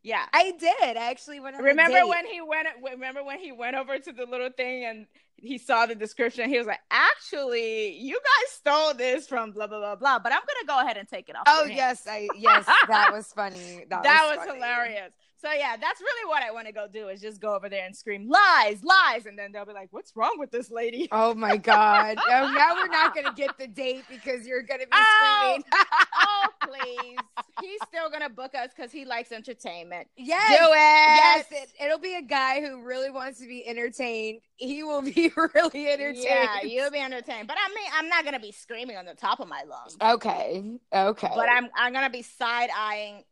Yeah. 0.03 0.25
I 0.33 0.51
did. 0.59 0.97
I 0.97 1.09
actually 1.09 1.39
went 1.39 1.57
remember 1.57 2.05
when 2.07 2.25
he 2.25 2.41
went 2.41 2.67
remember 2.83 3.23
when 3.23 3.39
he 3.39 3.51
went 3.51 3.75
over 3.75 3.97
to 3.97 4.11
the 4.11 4.25
little 4.25 4.49
thing 4.49 4.85
and 4.85 5.07
he 5.41 5.57
saw 5.57 5.85
the 5.85 5.95
description 5.95 6.49
he 6.49 6.57
was 6.57 6.67
like 6.67 6.79
actually 6.91 7.93
you 7.97 8.15
guys 8.15 8.51
stole 8.51 8.93
this 8.93 9.27
from 9.27 9.51
blah 9.51 9.67
blah 9.67 9.79
blah 9.79 9.95
blah 9.95 10.19
but 10.19 10.31
i'm 10.31 10.39
gonna 10.39 10.67
go 10.67 10.85
ahead 10.85 10.97
and 10.97 11.07
take 11.07 11.29
it 11.29 11.35
off 11.35 11.43
Oh 11.47 11.65
yes, 11.65 12.05
I 12.07 12.27
yes, 12.35 12.65
that 12.87 13.11
was 13.11 13.27
funny. 13.33 13.85
That, 13.89 14.03
that 14.03 14.27
was, 14.29 14.45
funny. 14.45 14.59
hilarious 14.59 15.11
so 15.41 15.51
yeah 15.51 15.75
that's 15.79 16.01
really 16.01 16.27
what 16.29 16.43
i 16.43 16.51
want 16.51 16.67
to 16.67 16.73
go 16.73 16.87
do 16.91 17.07
is 17.07 17.21
just 17.21 17.39
go 17.41 17.55
over 17.55 17.69
there 17.69 17.85
and 17.85 17.95
scream 17.95 18.27
lies 18.29 18.83
lies 18.83 19.25
and 19.25 19.37
then 19.37 19.51
they'll 19.51 19.65
be 19.65 19.73
like 19.73 19.87
what's 19.91 20.11
wrong 20.15 20.35
with 20.37 20.51
this 20.51 20.69
lady 20.71 21.07
Oh 21.11 21.33
my 21.33 21.57
god! 21.57 22.17
Oh, 22.29 22.51
now 22.55 22.75
we're 22.75 22.87
not 22.87 23.15
gonna 23.15 23.33
get 23.35 23.57
the 23.57 23.67
date 23.67 24.03
because 24.09 24.45
you're 24.45 24.61
gonna 24.61 24.85
be 24.85 24.87
Oh. 24.93 25.57
screaming. 25.57 25.63
oh 26.21 26.47
please 26.63 27.17
he's 27.61 27.79
still 27.87 28.09
gonna 28.09 28.29
book 28.29 28.53
us 28.55 28.69
because 28.75 28.91
he 28.91 29.05
likes 29.05 29.31
entertainment 29.31 30.07
yes, 30.17 30.59
do 30.59 30.65
it 30.65 30.75
yes. 30.75 31.45
It, 31.51 31.69
it'll 31.85 31.99
be 31.99 32.15
a 32.15 32.21
guy 32.21 32.61
who 32.61 32.81
really 32.83 33.09
wants 33.09 33.39
to 33.39 33.47
be 33.47 33.65
entertained. 33.67 34.39
He 34.55 34.83
will 34.83 35.01
be 35.01 35.31
really 35.55 35.89
entertained. 35.89 36.17
yeah 36.25 36.61
you'll 36.63 36.91
be 36.91 36.99
entertained 36.99 37.47
but 37.47 37.57
i 37.63 37.67
mean 37.73 37.87
i'm 37.95 38.09
not 38.09 38.25
gonna 38.25 38.39
be 38.39 38.51
screaming 38.51 38.97
on 38.97 39.05
the 39.05 39.15
top 39.15 39.39
of 39.39 39.47
my 39.47 39.63
lungs 39.69 39.97
Okay. 40.01 40.63
Okay. 40.93 41.31
but 41.35 41.49
I'm 41.49 41.69
I'm 41.75 41.93
gonna 41.93 42.09
be 42.09 42.21
side 42.21 42.69
eyeing 42.77 43.23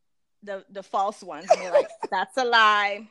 the 0.44 0.66
the 0.70 0.84
false 0.84 1.24
ones 1.24 1.48
and 1.50 1.60
be 1.60 1.70
like, 1.70 1.88
that's 2.12 2.38
a 2.38 2.46
lie. 2.46 3.08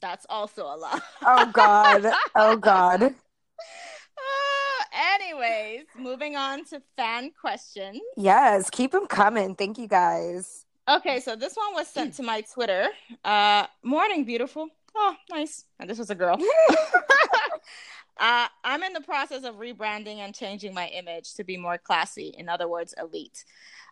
That's 0.00 0.26
also 0.28 0.64
a 0.64 0.76
lie. 0.76 1.00
Oh 1.22 1.50
God. 1.52 2.06
Oh 2.34 2.56
God. 2.56 3.02
Uh, 3.02 4.84
anyways, 5.14 5.84
moving 5.98 6.36
on 6.36 6.64
to 6.66 6.80
fan 6.96 7.30
questions. 7.38 8.00
Yes. 8.16 8.70
Keep 8.70 8.92
them 8.92 9.06
coming. 9.06 9.54
Thank 9.54 9.78
you 9.78 9.88
guys. 9.88 10.64
Okay, 10.88 11.20
so 11.20 11.36
this 11.36 11.54
one 11.54 11.74
was 11.74 11.86
sent 11.86 12.14
to 12.14 12.22
my 12.22 12.40
Twitter. 12.40 12.88
Uh, 13.24 13.66
morning, 13.82 14.24
beautiful. 14.24 14.68
Oh, 14.94 15.14
nice. 15.30 15.64
And 15.78 15.88
this 15.88 15.98
was 15.98 16.10
a 16.10 16.14
girl. 16.14 16.36
uh, 18.18 18.48
I'm 18.64 18.82
in 18.82 18.92
the 18.92 19.00
process 19.00 19.44
of 19.44 19.56
rebranding 19.56 20.16
and 20.16 20.34
changing 20.34 20.74
my 20.74 20.88
image 20.88 21.34
to 21.34 21.44
be 21.44 21.56
more 21.56 21.78
classy. 21.78 22.34
In 22.36 22.48
other 22.48 22.66
words, 22.66 22.94
elite. 23.00 23.44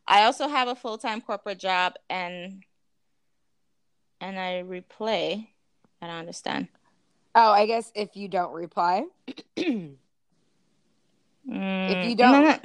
I 0.06 0.24
also 0.24 0.48
have 0.48 0.68
a 0.68 0.74
full 0.74 0.98
time 0.98 1.20
corporate 1.20 1.58
job 1.58 1.94
and 2.10 2.64
and 4.20 4.38
I 4.38 4.62
replay. 4.66 5.48
I 6.00 6.06
don't 6.06 6.16
understand. 6.16 6.68
Oh, 7.34 7.50
I 7.50 7.66
guess 7.66 7.92
if 7.94 8.16
you 8.16 8.28
don't 8.28 8.52
reply, 8.52 9.04
mm, 9.56 9.94
if 11.46 12.04
you 12.04 12.16
don't- 12.16 12.60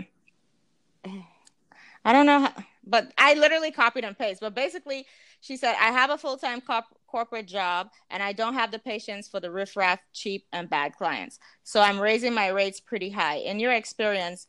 I 2.06 2.12
don't 2.12 2.26
know, 2.26 2.40
how, 2.42 2.54
but 2.86 3.12
I 3.18 3.34
literally 3.36 3.72
copied 3.72 4.04
and 4.04 4.18
pasted. 4.18 4.42
But 4.42 4.56
basically, 4.56 5.06
she 5.42 5.58
said, 5.58 5.76
I 5.80 5.92
have 5.92 6.10
a 6.10 6.18
full 6.18 6.38
time 6.38 6.62
corp- 6.62 6.98
corporate 7.08 7.48
job 7.48 7.92
and 8.10 8.22
I 8.24 8.34
don't 8.34 8.56
have 8.56 8.72
the 8.72 8.80
patience 8.80 9.28
for 9.28 9.40
the 9.40 9.52
riffraff, 9.52 10.00
cheap, 10.14 10.46
and 10.52 10.70
bad 10.70 10.96
clients. 10.96 11.40
So 11.64 11.80
I'm 11.80 12.00
raising 12.00 12.34
my 12.34 12.48
rates 12.48 12.80
pretty 12.80 13.10
high. 13.10 13.36
In 13.36 13.60
your 13.60 13.72
experience, 13.72 14.48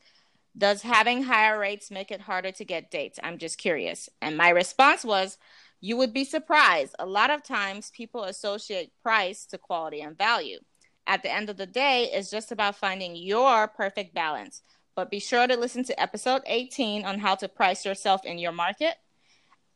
does 0.56 0.82
having 0.82 1.24
higher 1.24 1.58
rates 1.58 1.90
make 1.90 2.10
it 2.10 2.20
harder 2.22 2.52
to 2.52 2.64
get 2.64 2.90
dates? 2.90 3.18
I'm 3.22 3.38
just 3.38 3.58
curious. 3.58 4.08
And 4.22 4.36
my 4.36 4.48
response 4.50 5.04
was, 5.04 5.36
you 5.84 5.98
would 5.98 6.14
be 6.14 6.24
surprised. 6.24 6.94
A 6.98 7.04
lot 7.04 7.28
of 7.28 7.42
times 7.42 7.92
people 7.94 8.24
associate 8.24 8.90
price 9.02 9.44
to 9.44 9.58
quality 9.58 10.00
and 10.00 10.16
value. 10.16 10.58
At 11.06 11.22
the 11.22 11.30
end 11.30 11.50
of 11.50 11.58
the 11.58 11.66
day, 11.66 12.10
it's 12.10 12.30
just 12.30 12.50
about 12.50 12.76
finding 12.76 13.14
your 13.14 13.68
perfect 13.68 14.14
balance. 14.14 14.62
But 14.94 15.10
be 15.10 15.18
sure 15.18 15.46
to 15.46 15.58
listen 15.58 15.84
to 15.84 16.00
episode 16.00 16.40
18 16.46 17.04
on 17.04 17.18
how 17.18 17.34
to 17.34 17.48
price 17.48 17.84
yourself 17.84 18.24
in 18.24 18.38
your 18.38 18.52
market. 18.52 18.94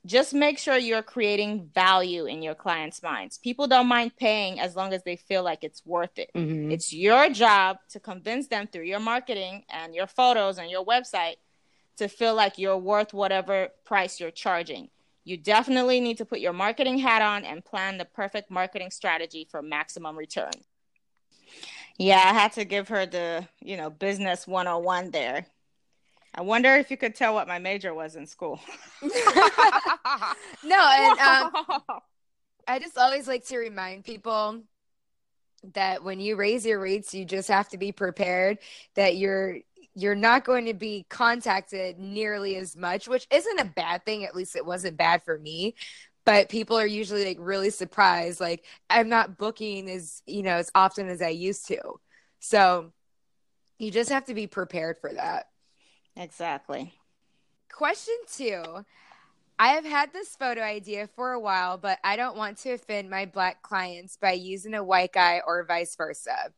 Just 0.07 0.33
make 0.33 0.59
sure 0.59 0.79
you're 0.79 1.03
creating 1.03 1.69
value 1.75 2.25
in 2.25 2.41
your 2.41 2.55
clients' 2.55 3.03
minds. 3.03 3.37
People 3.37 3.67
don't 3.67 3.87
mind 3.87 4.17
paying 4.17 4.59
as 4.59 4.75
long 4.75 4.95
as 4.95 5.03
they 5.03 5.17
feel 5.17 5.43
like 5.43 5.63
it's 5.63 5.85
worth 5.85 6.19
it. 6.19 6.31
Mhm. 6.35 6.73
It's 6.73 6.91
your 6.91 7.29
job 7.29 7.81
to 7.91 8.01
convince 8.01 8.47
them 8.47 8.67
through 8.67 8.85
your 8.85 9.01
marketing 9.01 9.67
and 9.69 9.95
your 9.95 10.07
photos 10.07 10.57
and 10.57 10.71
your 10.71 10.87
website 10.87 11.37
to 11.99 12.09
feel 12.09 12.35
like 12.35 12.57
you're 12.57 12.79
worth 12.79 13.13
whatever 13.13 13.75
price 13.85 14.19
you're 14.19 14.31
charging. 14.31 14.89
You 15.29 15.37
definitely 15.37 16.01
need 16.01 16.17
to 16.19 16.25
put 16.25 16.41
your 16.41 16.55
marketing 16.55 16.97
hat 16.97 17.21
on 17.21 17.45
and 17.45 17.63
plan 17.63 17.99
the 17.99 18.07
perfect 18.07 18.51
marketing 18.51 18.91
strategy 18.91 19.47
for 19.51 19.61
maximum 19.61 20.17
return. 20.17 20.53
Yeah, 21.99 22.23
I 22.25 22.33
had 22.33 22.53
to 22.53 22.65
give 22.65 22.89
her 22.89 23.05
the, 23.05 23.47
you 23.61 23.77
know, 23.77 23.91
business 23.91 24.47
101 24.47 25.11
there. 25.11 25.45
I 26.35 26.41
wonder 26.41 26.77
if 26.77 26.91
you 26.91 26.97
could 26.97 27.15
tell 27.15 27.35
what 27.35 27.47
my 27.47 27.59
major 27.59 27.93
was 27.93 28.17
in 28.17 28.27
school. 28.27 28.59
no, 29.03 29.11
and 30.65 31.19
um, 31.19 31.51
I 32.67 32.79
just 32.79 32.97
always 32.97 33.29
like 33.29 33.45
to 33.49 33.59
remind 33.59 34.07
people 34.07 34.63
that 35.75 36.03
when 36.03 36.21
you 36.21 36.37
raise 36.37 36.65
your 36.65 36.81
rates, 36.81 37.13
you 37.13 37.27
just 37.27 37.49
have 37.49 37.69
to 37.69 37.77
be 37.77 37.93
prepared 37.93 38.61
that 38.95 39.19
you're 39.19 39.59
you're 39.95 40.15
not 40.15 40.45
going 40.45 40.67
to 40.67 40.75
be 40.75 41.07
contacted 41.09 41.99
nearly 41.99 42.57
as 42.57 42.77
much, 42.77 43.09
which 43.09 43.27
isn't 43.31 43.61
a 43.61 43.65
bad 43.65 44.05
thing. 44.05 44.25
At 44.25 44.37
least 44.37 44.57
it 44.57 44.65
wasn't 44.65 44.97
bad 44.97 45.23
for 45.25 45.39
me. 45.39 45.75
But 46.25 46.51
people 46.51 46.77
are 46.79 46.87
usually 46.87 47.25
like 47.25 47.39
really 47.41 47.71
surprised. 47.71 48.41
Like 48.41 48.65
I'm 48.91 49.09
not 49.09 49.39
booking 49.39 49.91
as 49.91 50.23
you 50.27 50.43
know 50.43 50.57
as 50.57 50.71
often 50.75 51.09
as 51.09 51.23
I 51.23 51.29
used 51.29 51.67
to. 51.69 51.81
So 52.39 52.93
you 53.79 53.91
just 53.91 54.11
have 54.11 54.27
to 54.27 54.35
be 54.35 54.47
prepared 54.47 54.99
for 55.01 55.13
that. 55.13 55.47
exactly. 56.17 56.93
Question 57.73 58.17
two. 58.31 58.63
I 59.59 59.69
have 59.71 59.85
had 59.85 60.13
this 60.13 60.37
photo 60.37 60.63
idea 60.63 61.09
for 61.17 61.33
a 61.33 61.41
while, 61.41 61.79
but 61.79 61.99
I 62.05 62.17
don't 62.17 62.37
want 62.37 62.59
to 62.59 62.73
offend 62.73 63.11
my 63.11 63.27
black 63.27 63.63
clients 63.63 64.17
by 64.17 64.33
using 64.33 64.75
a 64.75 64.85
white 64.85 65.13
guy 65.13 65.41
or 65.45 65.65
vice 65.65 65.97
versa. 65.97 66.53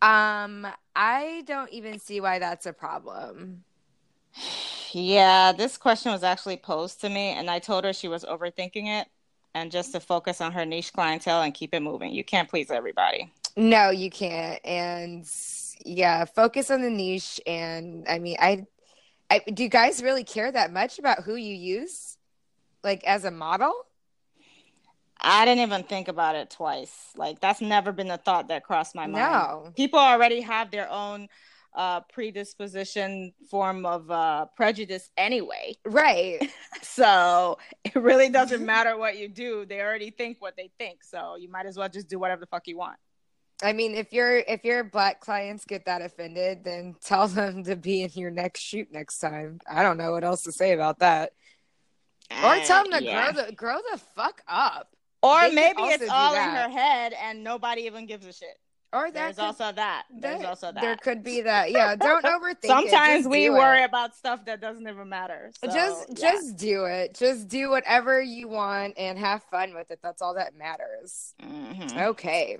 Um, 0.00 0.66
I 1.02 1.44
don't 1.46 1.70
even 1.70 1.98
see 1.98 2.20
why 2.20 2.38
that's 2.38 2.66
a 2.66 2.74
problem. 2.74 3.64
Yeah, 4.92 5.50
this 5.52 5.78
question 5.78 6.12
was 6.12 6.22
actually 6.22 6.58
posed 6.58 7.00
to 7.00 7.08
me, 7.08 7.30
and 7.30 7.48
I 7.48 7.58
told 7.58 7.84
her 7.84 7.94
she 7.94 8.06
was 8.06 8.22
overthinking 8.22 9.00
it 9.00 9.08
and 9.54 9.72
just 9.72 9.92
to 9.92 10.00
focus 10.00 10.42
on 10.42 10.52
her 10.52 10.66
niche 10.66 10.92
clientele 10.92 11.40
and 11.40 11.54
keep 11.54 11.72
it 11.72 11.80
moving. 11.80 12.12
You 12.12 12.22
can't 12.22 12.50
please 12.50 12.70
everybody. 12.70 13.32
No, 13.56 13.88
you 13.88 14.10
can't. 14.10 14.60
And 14.62 15.26
yeah, 15.86 16.26
focus 16.26 16.70
on 16.70 16.82
the 16.82 16.90
niche. 16.90 17.40
And 17.46 18.04
I 18.06 18.18
mean, 18.18 18.36
I, 18.38 18.66
I 19.30 19.38
do 19.38 19.62
you 19.62 19.70
guys 19.70 20.02
really 20.02 20.24
care 20.24 20.52
that 20.52 20.70
much 20.70 20.98
about 20.98 21.22
who 21.22 21.34
you 21.34 21.54
use, 21.54 22.18
like 22.84 23.02
as 23.04 23.24
a 23.24 23.30
model? 23.30 23.72
I 25.22 25.44
didn't 25.44 25.62
even 25.62 25.82
think 25.82 26.08
about 26.08 26.36
it 26.36 26.50
twice. 26.50 26.92
Like 27.16 27.40
that's 27.40 27.60
never 27.60 27.92
been 27.92 28.10
a 28.10 28.18
thought 28.18 28.48
that 28.48 28.64
crossed 28.64 28.94
my 28.94 29.06
mind. 29.06 29.14
No. 29.14 29.72
People 29.76 29.98
already 29.98 30.40
have 30.40 30.70
their 30.70 30.90
own 30.90 31.28
uh 31.72 32.00
predisposition 32.12 33.32
form 33.48 33.86
of 33.86 34.10
uh 34.10 34.46
prejudice 34.56 35.10
anyway. 35.16 35.76
Right. 35.84 36.50
so 36.82 37.58
it 37.84 37.94
really 37.94 38.28
doesn't 38.28 38.64
matter 38.74 38.96
what 38.96 39.18
you 39.18 39.28
do. 39.28 39.66
They 39.66 39.80
already 39.80 40.10
think 40.10 40.38
what 40.40 40.56
they 40.56 40.70
think. 40.78 41.04
So 41.04 41.36
you 41.36 41.50
might 41.50 41.66
as 41.66 41.76
well 41.76 41.88
just 41.88 42.08
do 42.08 42.18
whatever 42.18 42.40
the 42.40 42.46
fuck 42.46 42.66
you 42.66 42.78
want. 42.78 42.96
I 43.62 43.72
mean, 43.72 43.94
if 43.94 44.12
your 44.12 44.38
if 44.38 44.64
your 44.64 44.84
black 44.84 45.20
clients 45.20 45.64
get 45.64 45.84
that 45.84 46.02
offended, 46.02 46.64
then 46.64 46.96
tell 47.02 47.28
them 47.28 47.64
to 47.64 47.76
be 47.76 48.02
in 48.02 48.10
your 48.14 48.30
next 48.30 48.60
shoot 48.60 48.88
next 48.90 49.18
time. 49.18 49.60
I 49.70 49.82
don't 49.82 49.98
know 49.98 50.12
what 50.12 50.24
else 50.24 50.42
to 50.44 50.52
say 50.52 50.72
about 50.72 51.00
that. 51.00 51.32
Or 52.44 52.56
tell 52.60 52.84
them 52.84 52.92
to 52.92 53.04
yeah. 53.04 53.32
grow 53.32 53.42
the 53.42 53.52
grow 53.52 53.76
the 53.92 53.98
fuck 54.14 54.42
up. 54.48 54.94
Or 55.22 55.40
they 55.42 55.54
maybe 55.54 55.82
it's 55.82 56.08
all 56.10 56.34
in 56.34 56.40
her 56.40 56.68
head 56.68 57.12
and 57.12 57.44
nobody 57.44 57.82
even 57.82 58.06
gives 58.06 58.26
a 58.26 58.32
shit. 58.32 58.58
Or 58.92 59.10
there's 59.12 59.36
could, 59.36 59.44
also 59.44 59.70
that. 59.72 60.04
There's 60.10 60.44
also 60.44 60.72
that. 60.72 60.80
There 60.80 60.96
could 60.96 61.22
be 61.22 61.42
that. 61.42 61.70
Yeah, 61.70 61.94
don't 61.94 62.24
overthink. 62.24 62.56
Sometimes 62.66 63.28
we 63.28 63.48
worry 63.48 63.82
it. 63.82 63.84
about 63.84 64.16
stuff 64.16 64.44
that 64.46 64.60
doesn't 64.60 64.86
even 64.86 65.08
matter. 65.08 65.52
So, 65.62 65.70
just 65.70 66.08
yeah. 66.08 66.14
just 66.32 66.56
do 66.56 66.86
it. 66.86 67.14
Just 67.14 67.46
do 67.46 67.70
whatever 67.70 68.20
you 68.20 68.48
want 68.48 68.94
and 68.98 69.16
have 69.16 69.44
fun 69.44 69.74
with 69.74 69.92
it. 69.92 70.00
That's 70.02 70.20
all 70.20 70.34
that 70.34 70.56
matters. 70.56 71.34
Mm-hmm. 71.40 71.98
Okay. 71.98 72.58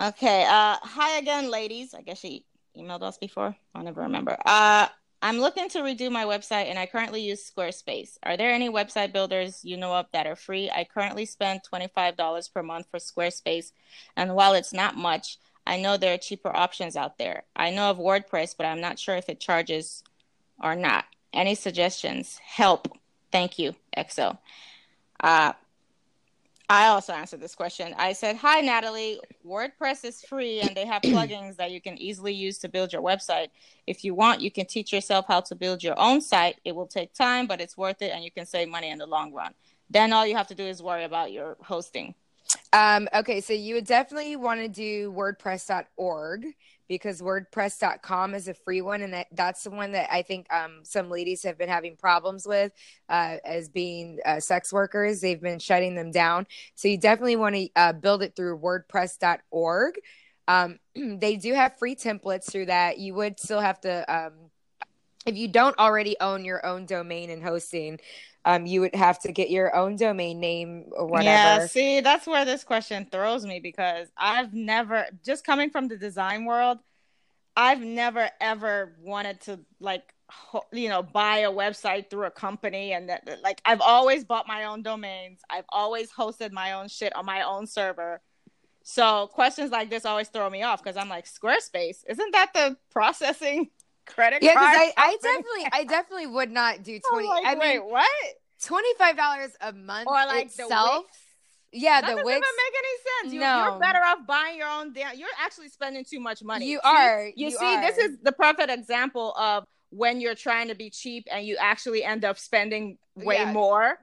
Okay. 0.00 0.44
Uh 0.48 0.78
hi 0.82 1.18
again, 1.18 1.48
ladies. 1.48 1.94
I 1.94 2.02
guess 2.02 2.18
she 2.18 2.44
emailed 2.76 3.02
us 3.02 3.18
before. 3.18 3.56
I'll 3.72 3.84
never 3.84 4.02
remember. 4.02 4.36
Uh 4.44 4.88
I'm 5.24 5.38
looking 5.38 5.68
to 5.68 5.82
redo 5.82 6.10
my 6.10 6.24
website 6.24 6.68
and 6.68 6.76
I 6.76 6.86
currently 6.86 7.22
use 7.22 7.48
Squarespace. 7.48 8.18
Are 8.24 8.36
there 8.36 8.50
any 8.50 8.68
website 8.68 9.12
builders 9.12 9.64
you 9.64 9.76
know 9.76 9.94
of 9.94 10.06
that 10.12 10.26
are 10.26 10.34
free? 10.34 10.68
I 10.68 10.82
currently 10.82 11.26
spend 11.26 11.60
$25 11.72 12.52
per 12.52 12.62
month 12.64 12.86
for 12.90 12.98
Squarespace, 12.98 13.70
and 14.16 14.34
while 14.34 14.54
it's 14.54 14.72
not 14.72 14.96
much, 14.96 15.38
I 15.64 15.80
know 15.80 15.96
there 15.96 16.14
are 16.14 16.18
cheaper 16.18 16.54
options 16.54 16.96
out 16.96 17.18
there. 17.18 17.44
I 17.54 17.70
know 17.70 17.88
of 17.88 17.98
WordPress, 17.98 18.56
but 18.56 18.66
I'm 18.66 18.80
not 18.80 18.98
sure 18.98 19.14
if 19.14 19.28
it 19.28 19.38
charges 19.38 20.02
or 20.60 20.74
not. 20.74 21.04
Any 21.32 21.54
suggestions? 21.54 22.38
Help. 22.38 22.88
Thank 23.30 23.60
you, 23.60 23.76
EXO. 23.96 24.38
Uh, 25.20 25.52
I 26.72 26.86
also 26.86 27.12
answered 27.12 27.42
this 27.42 27.54
question. 27.54 27.94
I 27.98 28.14
said, 28.14 28.36
Hi, 28.36 28.62
Natalie. 28.62 29.20
WordPress 29.46 30.06
is 30.06 30.22
free 30.22 30.60
and 30.60 30.74
they 30.74 30.86
have 30.86 31.02
plugins 31.02 31.56
that 31.56 31.70
you 31.70 31.82
can 31.82 31.98
easily 31.98 32.32
use 32.32 32.56
to 32.60 32.68
build 32.70 32.94
your 32.94 33.02
website. 33.02 33.48
If 33.86 34.04
you 34.04 34.14
want, 34.14 34.40
you 34.40 34.50
can 34.50 34.64
teach 34.64 34.90
yourself 34.90 35.26
how 35.28 35.42
to 35.42 35.54
build 35.54 35.82
your 35.82 35.98
own 36.00 36.22
site. 36.22 36.60
It 36.64 36.74
will 36.74 36.86
take 36.86 37.12
time, 37.12 37.46
but 37.46 37.60
it's 37.60 37.76
worth 37.76 38.00
it 38.00 38.12
and 38.14 38.24
you 38.24 38.30
can 38.30 38.46
save 38.46 38.70
money 38.70 38.88
in 38.88 38.96
the 38.96 39.06
long 39.06 39.34
run. 39.34 39.52
Then 39.90 40.14
all 40.14 40.26
you 40.26 40.34
have 40.34 40.46
to 40.46 40.54
do 40.54 40.64
is 40.64 40.82
worry 40.82 41.04
about 41.04 41.30
your 41.30 41.58
hosting. 41.60 42.14
Um, 42.72 43.06
okay, 43.14 43.42
so 43.42 43.52
you 43.52 43.74
would 43.74 43.86
definitely 43.86 44.36
want 44.36 44.60
to 44.60 44.68
do 44.68 45.12
WordPress.org 45.12 46.46
because 46.92 47.22
WordPress.com 47.22 48.34
is 48.34 48.48
a 48.48 48.52
free 48.52 48.82
one, 48.82 49.00
and 49.00 49.14
that, 49.14 49.26
that's 49.32 49.64
the 49.64 49.70
one 49.70 49.92
that 49.92 50.12
I 50.12 50.20
think 50.20 50.46
um, 50.52 50.80
some 50.82 51.08
ladies 51.08 51.42
have 51.42 51.56
been 51.56 51.70
having 51.70 51.96
problems 51.96 52.46
with 52.46 52.70
uh, 53.08 53.38
as 53.46 53.70
being 53.70 54.18
uh, 54.26 54.40
sex 54.40 54.74
workers. 54.74 55.22
They've 55.22 55.40
been 55.40 55.58
shutting 55.58 55.94
them 55.94 56.10
down. 56.10 56.46
So 56.74 56.88
you 56.88 56.98
definitely 56.98 57.36
want 57.36 57.54
to 57.54 57.68
uh, 57.76 57.92
build 57.94 58.22
it 58.22 58.36
through 58.36 58.58
WordPress.org. 58.58 59.94
Um, 60.46 60.78
they 60.94 61.36
do 61.36 61.54
have 61.54 61.78
free 61.78 61.96
templates 61.96 62.52
through 62.52 62.66
that. 62.66 62.98
You 62.98 63.14
would 63.14 63.40
still 63.40 63.60
have 63.60 63.80
to, 63.80 64.14
um, 64.14 64.32
if 65.24 65.34
you 65.34 65.48
don't 65.48 65.78
already 65.78 66.16
own 66.20 66.44
your 66.44 66.64
own 66.66 66.84
domain 66.84 67.30
and 67.30 67.42
hosting, 67.42 68.00
um, 68.44 68.66
you 68.66 68.80
would 68.80 68.94
have 68.94 69.18
to 69.20 69.32
get 69.32 69.50
your 69.50 69.74
own 69.74 69.96
domain 69.96 70.40
name 70.40 70.86
or 70.92 71.06
whatever. 71.06 71.60
Yeah, 71.60 71.66
see, 71.66 72.00
that's 72.00 72.26
where 72.26 72.44
this 72.44 72.64
question 72.64 73.06
throws 73.10 73.46
me 73.46 73.60
because 73.60 74.08
I've 74.16 74.52
never, 74.52 75.06
just 75.24 75.44
coming 75.44 75.70
from 75.70 75.88
the 75.88 75.96
design 75.96 76.44
world, 76.44 76.78
I've 77.56 77.82
never 77.82 78.30
ever 78.40 78.96
wanted 79.00 79.40
to 79.42 79.60
like, 79.78 80.14
you 80.72 80.88
know, 80.88 81.02
buy 81.02 81.38
a 81.38 81.52
website 81.52 82.08
through 82.08 82.24
a 82.24 82.30
company 82.30 82.92
and 82.94 83.10
that, 83.10 83.40
like, 83.42 83.60
I've 83.64 83.82
always 83.82 84.24
bought 84.24 84.48
my 84.48 84.64
own 84.64 84.82
domains. 84.82 85.40
I've 85.50 85.66
always 85.68 86.10
hosted 86.10 86.52
my 86.52 86.72
own 86.72 86.88
shit 86.88 87.14
on 87.14 87.26
my 87.26 87.42
own 87.42 87.66
server. 87.66 88.22
So 88.82 89.28
questions 89.28 89.70
like 89.70 89.90
this 89.90 90.04
always 90.04 90.28
throw 90.28 90.48
me 90.50 90.62
off 90.62 90.82
because 90.82 90.96
I'm 90.96 91.08
like, 91.08 91.26
Squarespace, 91.26 91.98
isn't 92.08 92.32
that 92.32 92.52
the 92.54 92.76
processing 92.90 93.70
credit 94.06 94.42
yeah, 94.42 94.54
card. 94.54 94.72
Yeah, 94.72 94.90
I, 94.96 95.10
I 95.10 95.16
definitely, 95.22 95.68
I 95.72 95.84
definitely 95.84 96.26
would 96.26 96.50
not 96.50 96.82
do 96.82 96.98
twenty. 97.10 97.28
Like, 97.28 97.46
I 97.46 97.54
mean, 97.54 97.80
what? 97.80 98.08
Twenty 98.64 98.94
five 98.98 99.16
dollars 99.16 99.50
a 99.60 99.72
month 99.72 100.06
or 100.06 100.14
like 100.14 100.46
itself. 100.46 101.06
Yeah, 101.74 102.02
that 102.02 102.06
the 102.06 102.12
doesn't 102.12 102.26
Wix. 102.26 102.36
even 102.36 102.42
make 102.42 102.78
any 102.78 103.30
sense. 103.30 103.34
You, 103.34 103.40
no. 103.40 103.64
You're 103.64 103.80
better 103.80 104.00
off 104.00 104.26
buying 104.26 104.58
your 104.58 104.68
own 104.68 104.92
damn. 104.92 105.16
You're 105.16 105.28
actually 105.42 105.70
spending 105.70 106.04
too 106.04 106.20
much 106.20 106.42
money. 106.42 106.66
You 106.66 106.78
see, 106.84 106.88
are. 106.88 107.24
You, 107.24 107.32
you 107.46 107.50
see, 107.50 107.64
are. 107.64 107.80
this 107.80 107.96
is 107.96 108.18
the 108.22 108.32
perfect 108.32 108.70
example 108.70 109.32
of 109.38 109.64
when 109.88 110.20
you're 110.20 110.34
trying 110.34 110.68
to 110.68 110.74
be 110.74 110.90
cheap 110.90 111.26
and 111.30 111.46
you 111.46 111.56
actually 111.58 112.04
end 112.04 112.24
up 112.24 112.38
spending 112.38 112.98
way 113.14 113.36
yeah. 113.36 113.52
more 113.52 113.98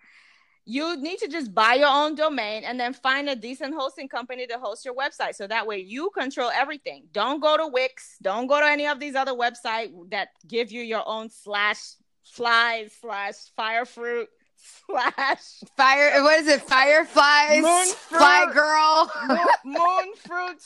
you 0.70 0.96
need 0.98 1.18
to 1.18 1.28
just 1.28 1.52
buy 1.52 1.74
your 1.74 1.90
own 1.90 2.14
domain 2.14 2.64
and 2.64 2.80
then 2.80 2.94
find 2.94 3.28
a 3.28 3.36
decent 3.36 3.74
hosting 3.74 4.08
company 4.08 4.46
to 4.46 4.60
host 4.60 4.86
your 4.86 4.94
website. 4.94 5.34
So 5.34 5.48
that 5.48 5.66
way 5.66 5.80
you 5.80 6.12
control 6.12 6.52
everything. 6.54 7.06
Don't 7.12 7.40
go 7.40 7.58
to 7.58 7.68
wix. 7.68 8.18
Don't 8.22 8.46
go 8.46 8.60
to 8.60 8.68
any 8.68 8.86
of 8.86 9.00
these 9.00 9.16
other 9.16 9.32
websites 9.34 9.92
that 10.12 10.28
give 10.48 10.72
you 10.72 10.84
your 10.84 11.02
own 11.08 11.32
slash 11.32 11.80
flies 12.24 12.92
slash 13.02 13.34
firefruit 13.56 14.30
slash 14.86 15.64
fire 15.76 16.22
what 16.22 16.40
is 16.40 16.48
it? 16.48 16.62
Fireflies 16.62 17.64
moon 17.64 17.88
fruit, 17.88 18.20
fly 18.20 18.46
girl. 18.54 19.12
Moon, 19.66 19.74
moon 19.74 20.14
fruit 20.18 20.62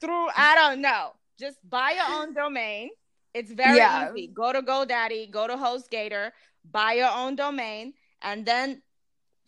through 0.00 0.28
i 0.34 0.54
don't 0.54 0.80
know. 0.80 1.10
Just 1.38 1.58
buy 1.68 1.90
your 1.90 2.22
own 2.22 2.32
domain. 2.32 2.88
It's 3.34 3.52
very 3.52 3.76
yeah. 3.76 4.10
easy. 4.10 4.28
Go 4.28 4.50
to 4.54 4.62
godaddy 4.62 5.30
go 5.30 5.46
to 5.46 5.56
hostgator 5.56 6.30
buy 6.70 6.94
your 6.94 7.10
own 7.14 7.36
domain 7.36 7.92
and 8.22 8.46
then 8.46 8.80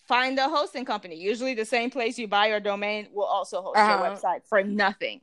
find 0.07 0.39
a 0.39 0.49
hosting 0.49 0.85
company. 0.85 1.17
Usually, 1.17 1.55
the 1.55 1.65
same 1.65 1.91
place 1.91 2.19
you 2.19 2.29
buy 2.29 2.49
your 2.49 2.61
domain 2.61 3.09
will 3.13 3.25
also 3.25 3.63
host 3.63 3.79
uh-huh. 3.79 4.05
your 4.05 4.11
website 4.11 4.47
for 4.47 4.63
nothing. 4.63 5.21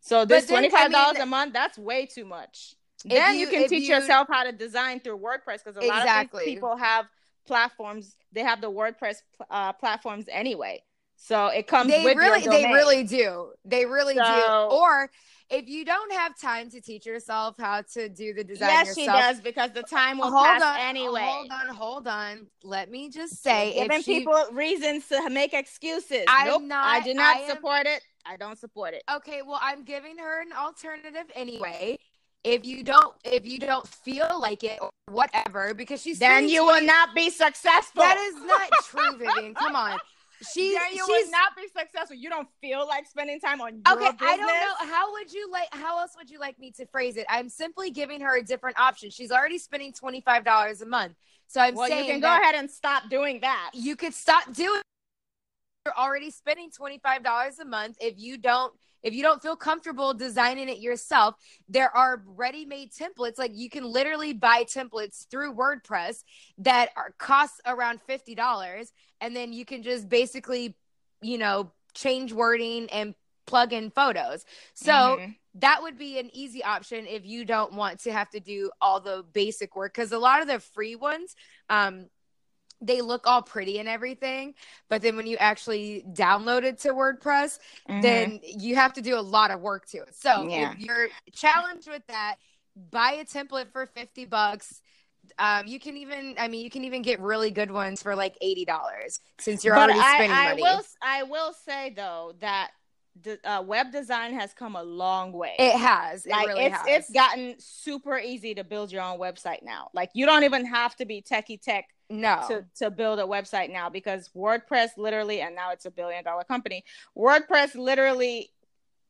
So 0.00 0.24
this 0.24 0.46
twenty 0.46 0.70
five 0.70 0.92
dollars 0.92 1.16
I 1.16 1.20
mean, 1.20 1.22
a 1.22 1.26
month 1.26 1.52
that's 1.52 1.78
way 1.78 2.06
too 2.06 2.24
much. 2.24 2.74
Then 3.04 3.34
you, 3.34 3.42
you 3.42 3.48
can 3.48 3.68
teach 3.68 3.88
you, 3.88 3.94
yourself 3.94 4.28
how 4.30 4.44
to 4.44 4.52
design 4.52 5.00
through 5.00 5.18
WordPress 5.18 5.64
because 5.64 5.76
a 5.76 5.80
exactly. 5.80 6.38
lot 6.38 6.42
of 6.42 6.44
people 6.44 6.76
have 6.76 7.06
platforms. 7.46 8.16
They 8.32 8.42
have 8.42 8.60
the 8.60 8.70
WordPress 8.70 9.16
uh, 9.50 9.72
platforms 9.74 10.26
anyway, 10.30 10.82
so 11.16 11.48
it 11.48 11.66
comes. 11.66 11.90
They 11.90 12.04
really, 12.04 12.46
they 12.46 12.64
really 12.64 13.04
do. 13.04 13.52
They 13.64 13.84
really 13.84 14.14
so, 14.14 14.68
do. 14.70 14.76
Or 14.76 15.10
if 15.50 15.68
you 15.68 15.84
don't 15.84 16.12
have 16.12 16.38
time 16.38 16.70
to 16.70 16.80
teach 16.80 17.06
yourself 17.06 17.56
how 17.58 17.82
to 17.92 18.08
do 18.08 18.34
the 18.34 18.42
design 18.42 18.68
yes 18.68 18.96
yourself, 18.96 19.16
she 19.16 19.22
does 19.22 19.40
because 19.40 19.70
the 19.72 19.82
time 19.82 20.18
will 20.18 20.30
hold 20.30 20.44
pass 20.44 20.62
on, 20.62 20.78
anyway. 20.80 21.22
hold 21.24 21.50
on 21.50 21.74
hold 21.74 22.08
on. 22.08 22.46
Let 22.64 22.90
me 22.90 23.10
just 23.10 23.42
say 23.42 23.74
You're 23.74 23.84
giving 23.84 24.02
she, 24.02 24.18
people 24.20 24.44
reasons 24.52 25.06
to 25.08 25.30
make 25.30 25.54
excuses. 25.54 26.24
I'm 26.28 26.46
nope, 26.46 26.62
not, 26.62 26.86
i 26.86 27.00
do 27.00 27.14
not 27.14 27.36
I 27.36 27.48
support 27.48 27.86
am, 27.86 27.94
it. 27.94 28.02
I 28.24 28.36
don't 28.36 28.58
support 28.58 28.94
it. 28.94 29.02
Okay 29.16 29.42
well 29.46 29.60
i'm 29.62 29.84
giving 29.84 30.18
her 30.18 30.42
an 30.42 30.52
alternative 30.52 31.30
anyway. 31.34 31.98
If 32.44 32.64
you 32.64 32.82
don't 32.82 33.14
if 33.24 33.46
you 33.46 33.58
don't 33.58 33.86
feel 33.86 34.38
like 34.40 34.64
it 34.64 34.78
or 34.80 34.90
whatever 35.08 35.74
because 35.74 36.02
she's 36.02 36.18
then 36.18 36.48
you 36.48 36.62
20, 36.62 36.80
will 36.80 36.86
not 36.86 37.14
be 37.14 37.30
successful. 37.30 38.02
That 38.02 38.18
is 38.18 38.34
not 38.44 38.70
true 38.84 39.18
vivian. 39.18 39.54
Come 39.54 39.76
on 39.76 39.98
she 40.52 40.72
you 40.72 40.80
she's, 40.90 41.06
would 41.08 41.30
not 41.30 41.56
be 41.56 41.68
successful. 41.76 42.16
You 42.16 42.28
don't 42.28 42.48
feel 42.60 42.86
like 42.86 43.06
spending 43.06 43.40
time 43.40 43.60
on 43.60 43.82
your 43.86 43.96
okay. 43.96 44.10
Business. 44.12 44.22
I 44.22 44.36
don't 44.36 44.46
know 44.46 44.94
how 44.94 45.12
would 45.12 45.32
you 45.32 45.50
like. 45.50 45.68
How 45.72 46.00
else 46.00 46.12
would 46.16 46.30
you 46.30 46.38
like 46.38 46.58
me 46.58 46.70
to 46.72 46.86
phrase 46.86 47.16
it? 47.16 47.26
I'm 47.28 47.48
simply 47.48 47.90
giving 47.90 48.20
her 48.20 48.36
a 48.36 48.42
different 48.42 48.78
option. 48.78 49.10
She's 49.10 49.30
already 49.30 49.58
spending 49.58 49.92
twenty 49.92 50.20
five 50.20 50.44
dollars 50.44 50.82
a 50.82 50.86
month. 50.86 51.14
So 51.48 51.60
I'm 51.60 51.74
well, 51.74 51.88
saying 51.88 52.06
you 52.06 52.12
can 52.12 52.20
go 52.20 52.28
ahead 52.28 52.54
and 52.54 52.70
stop 52.70 53.08
doing 53.08 53.40
that. 53.40 53.70
You 53.72 53.96
could 53.96 54.14
stop 54.14 54.52
doing. 54.52 54.82
You're 55.84 55.96
already 55.96 56.30
spending 56.30 56.70
twenty 56.70 56.98
five 56.98 57.22
dollars 57.22 57.58
a 57.58 57.64
month. 57.64 57.96
If 58.00 58.14
you 58.18 58.36
don't 58.36 58.72
if 59.02 59.14
you 59.14 59.22
don't 59.22 59.42
feel 59.42 59.56
comfortable 59.56 60.14
designing 60.14 60.68
it 60.68 60.78
yourself, 60.78 61.34
there 61.68 61.94
are 61.94 62.22
ready-made 62.26 62.90
templates. 62.92 63.38
Like 63.38 63.52
you 63.54 63.70
can 63.70 63.84
literally 63.84 64.32
buy 64.32 64.64
templates 64.64 65.26
through 65.30 65.54
WordPress 65.54 66.22
that 66.58 66.90
are 66.96 67.14
cost 67.18 67.60
around 67.66 68.00
fifty 68.02 68.34
dollars, 68.34 68.92
and 69.20 69.34
then 69.34 69.52
you 69.52 69.64
can 69.64 69.82
just 69.82 70.08
basically, 70.08 70.76
you 71.22 71.38
know, 71.38 71.72
change 71.94 72.32
wording 72.32 72.88
and 72.90 73.14
plug 73.46 73.72
in 73.72 73.90
photos. 73.90 74.44
So 74.74 74.92
mm-hmm. 74.92 75.30
that 75.54 75.82
would 75.82 75.96
be 75.96 76.18
an 76.18 76.30
easy 76.32 76.64
option 76.64 77.06
if 77.06 77.24
you 77.24 77.44
don't 77.44 77.72
want 77.72 78.00
to 78.00 78.12
have 78.12 78.28
to 78.30 78.40
do 78.40 78.70
all 78.80 79.00
the 79.00 79.24
basic 79.32 79.76
work 79.76 79.94
because 79.94 80.12
a 80.12 80.18
lot 80.18 80.42
of 80.42 80.48
the 80.48 80.58
free 80.58 80.96
ones 80.96 81.34
um, 81.70 82.06
they 82.80 83.00
look 83.00 83.26
all 83.26 83.42
pretty 83.42 83.78
and 83.78 83.88
everything 83.88 84.54
but 84.88 85.02
then 85.02 85.16
when 85.16 85.26
you 85.26 85.36
actually 85.38 86.04
download 86.12 86.62
it 86.62 86.78
to 86.78 86.90
wordpress 86.90 87.58
mm-hmm. 87.88 88.00
then 88.00 88.40
you 88.42 88.74
have 88.74 88.92
to 88.92 89.00
do 89.00 89.18
a 89.18 89.20
lot 89.20 89.50
of 89.50 89.60
work 89.60 89.86
to 89.86 89.98
it 89.98 90.14
so 90.14 90.46
yeah. 90.48 90.72
if 90.72 90.78
you're 90.78 91.08
challenged 91.32 91.88
with 91.88 92.06
that 92.06 92.36
buy 92.90 93.12
a 93.12 93.24
template 93.24 93.72
for 93.72 93.86
50 93.86 94.26
bucks 94.26 94.82
Um, 95.38 95.66
you 95.66 95.80
can 95.80 95.96
even, 95.96 96.36
I 96.38 96.46
mean, 96.48 96.62
you 96.62 96.70
can 96.70 96.84
even 96.84 97.02
get 97.02 97.18
really 97.20 97.50
good 97.50 97.70
ones 97.70 98.02
for 98.02 98.14
like 98.14 98.36
eighty 98.40 98.64
dollars 98.64 99.18
since 99.38 99.64
you're 99.64 99.74
but 99.74 99.90
already 99.90 99.98
I, 99.98 100.14
spending 100.14 100.38
I 100.38 100.48
money. 100.50 100.62
Will, 100.62 100.82
I 101.02 101.22
will 101.24 101.52
say 101.52 101.92
though 101.96 102.34
that 102.40 102.70
the, 103.22 103.38
uh, 103.48 103.62
web 103.62 103.92
design 103.92 104.34
has 104.34 104.52
come 104.52 104.76
a 104.76 104.82
long 104.82 105.32
way. 105.32 105.54
It 105.58 105.76
has. 105.76 106.26
It 106.26 106.30
like 106.30 106.48
really 106.48 106.64
it's 106.64 106.76
has. 106.76 106.86
it's 106.86 107.10
gotten 107.10 107.54
super 107.58 108.18
easy 108.18 108.54
to 108.54 108.64
build 108.64 108.92
your 108.92 109.02
own 109.02 109.18
website 109.18 109.62
now. 109.62 109.90
Like 109.94 110.10
you 110.14 110.26
don't 110.26 110.44
even 110.44 110.64
have 110.66 110.96
to 110.96 111.04
be 111.04 111.22
techie 111.22 111.60
tech 111.60 111.86
no 112.08 112.44
to, 112.48 112.64
to 112.76 112.90
build 112.90 113.18
a 113.18 113.24
website 113.24 113.72
now 113.72 113.88
because 113.88 114.30
WordPress 114.36 114.90
literally 114.96 115.40
and 115.40 115.54
now 115.54 115.72
it's 115.72 115.86
a 115.86 115.90
billion 115.90 116.22
dollar 116.24 116.44
company. 116.44 116.84
WordPress 117.16 117.74
literally 117.74 118.50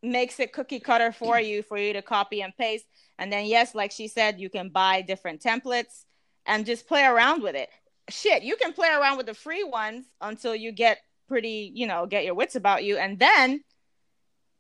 makes 0.02 0.40
it 0.40 0.52
cookie 0.52 0.80
cutter 0.80 1.12
for 1.12 1.40
you 1.40 1.62
for 1.62 1.78
you 1.78 1.92
to 1.92 2.02
copy 2.02 2.42
and 2.42 2.57
paste. 2.57 2.86
And 3.18 3.32
then 3.32 3.46
yes, 3.46 3.74
like 3.74 3.92
she 3.92 4.09
said, 4.09 4.40
you 4.40 4.48
can 4.48 4.68
buy 4.68 5.02
different 5.02 5.42
templates 5.42 6.04
and 6.46 6.64
just 6.64 6.86
play 6.86 7.04
around 7.04 7.42
with 7.42 7.54
it. 7.54 7.68
Shit, 8.09 8.44
you 8.44 8.57
can 8.57 8.72
play 8.72 8.88
around 8.88 9.16
with 9.16 9.26
the 9.26 9.34
free 9.34 9.64
ones 9.64 10.07
until 10.20 10.54
you 10.54 10.70
get 10.70 10.98
pretty, 11.26 11.72
you 11.74 11.86
know, 11.86 12.07
get 12.07 12.24
your 12.24 12.34
wits 12.34 12.54
about 12.54 12.84
you, 12.84 12.96
and 12.98 13.18
then 13.18 13.64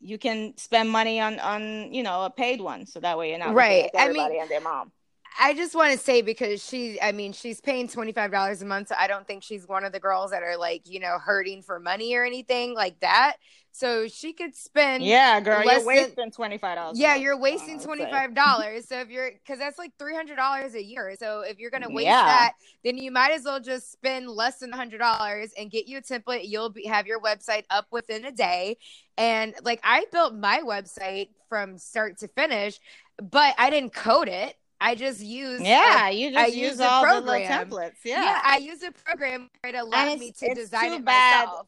you 0.00 0.18
can 0.18 0.56
spend 0.56 0.90
money 0.90 1.20
on 1.20 1.38
on 1.40 1.92
you 1.92 2.02
know 2.02 2.24
a 2.24 2.30
paid 2.30 2.60
one, 2.60 2.86
so 2.86 3.00
that 3.00 3.18
way 3.18 3.30
you're 3.30 3.38
not 3.38 3.54
right. 3.54 3.90
I 3.96 4.12
mean, 4.12 4.40
and 4.40 4.50
their 4.50 4.60
mom. 4.60 4.92
I 5.38 5.54
just 5.54 5.74
want 5.74 5.92
to 5.92 5.98
say 5.98 6.22
because 6.22 6.64
she, 6.64 7.00
I 7.00 7.12
mean, 7.12 7.32
she's 7.32 7.60
paying 7.60 7.88
twenty 7.88 8.12
five 8.12 8.30
dollars 8.30 8.62
a 8.62 8.66
month, 8.66 8.88
so 8.88 8.94
I 8.98 9.06
don't 9.06 9.26
think 9.26 9.42
she's 9.42 9.66
one 9.66 9.84
of 9.84 9.92
the 9.92 10.00
girls 10.00 10.30
that 10.30 10.42
are 10.42 10.56
like, 10.56 10.88
you 10.88 11.00
know, 11.00 11.18
hurting 11.18 11.62
for 11.62 11.78
money 11.78 12.14
or 12.14 12.24
anything 12.24 12.74
like 12.74 13.00
that. 13.00 13.36
So 13.72 14.08
she 14.08 14.32
could 14.32 14.54
spend, 14.54 15.04
yeah, 15.04 15.38
girl, 15.40 15.62
you're 15.62 15.84
wasting 15.84 16.30
twenty 16.30 16.56
five 16.56 16.76
dollars. 16.76 16.98
Yeah, 16.98 17.14
you're 17.16 17.36
wasting 17.36 17.78
twenty 17.78 18.04
five 18.06 18.34
dollars. 18.34 18.88
so 18.88 19.00
if 19.00 19.10
you're, 19.10 19.30
because 19.32 19.58
that's 19.58 19.78
like 19.78 19.92
three 19.98 20.14
hundred 20.14 20.36
dollars 20.36 20.74
a 20.74 20.82
year. 20.82 21.14
So 21.18 21.40
if 21.40 21.58
you're 21.58 21.70
gonna 21.70 21.90
waste 21.90 22.06
yeah. 22.06 22.24
that, 22.24 22.52
then 22.84 22.96
you 22.96 23.10
might 23.10 23.32
as 23.32 23.44
well 23.44 23.60
just 23.60 23.92
spend 23.92 24.30
less 24.30 24.60
than 24.60 24.72
hundred 24.72 24.98
dollars 24.98 25.50
and 25.58 25.70
get 25.70 25.86
you 25.86 25.98
a 25.98 26.00
template. 26.02 26.48
You'll 26.48 26.70
be, 26.70 26.86
have 26.86 27.06
your 27.06 27.20
website 27.20 27.64
up 27.68 27.86
within 27.90 28.24
a 28.24 28.32
day. 28.32 28.78
And 29.18 29.54
like 29.62 29.80
I 29.84 30.06
built 30.10 30.34
my 30.34 30.62
website 30.64 31.28
from 31.50 31.76
start 31.76 32.18
to 32.20 32.28
finish, 32.28 32.80
but 33.20 33.54
I 33.58 33.68
didn't 33.68 33.92
code 33.92 34.28
it. 34.28 34.56
I 34.80 34.94
just 34.94 35.20
use 35.20 35.62
yeah, 35.62 36.10
you 36.10 36.30
just 36.30 36.38
I 36.38 36.46
use, 36.46 36.56
use 36.56 36.80
all 36.80 37.02
program. 37.02 37.24
the 37.24 37.32
little 37.32 37.46
templates. 37.80 37.94
Yeah. 38.04 38.22
yeah, 38.22 38.40
I 38.44 38.58
use 38.58 38.82
a 38.82 38.92
program 38.92 39.50
that 39.62 39.74
allowed 39.74 40.18
me 40.18 40.32
to 40.32 40.54
design 40.54 40.92
it 40.92 41.04
bad. 41.04 41.46
myself. 41.46 41.66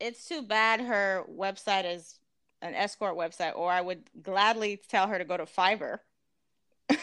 It's 0.00 0.26
too 0.26 0.42
bad 0.42 0.80
her 0.80 1.24
website 1.30 1.90
is 1.92 2.18
an 2.62 2.74
escort 2.74 3.16
website, 3.16 3.56
or 3.56 3.70
I 3.70 3.80
would 3.80 4.02
gladly 4.22 4.80
tell 4.88 5.06
her 5.06 5.18
to 5.18 5.24
go 5.24 5.36
to 5.36 5.44
Fiverr. 5.44 5.98
and 6.88 6.98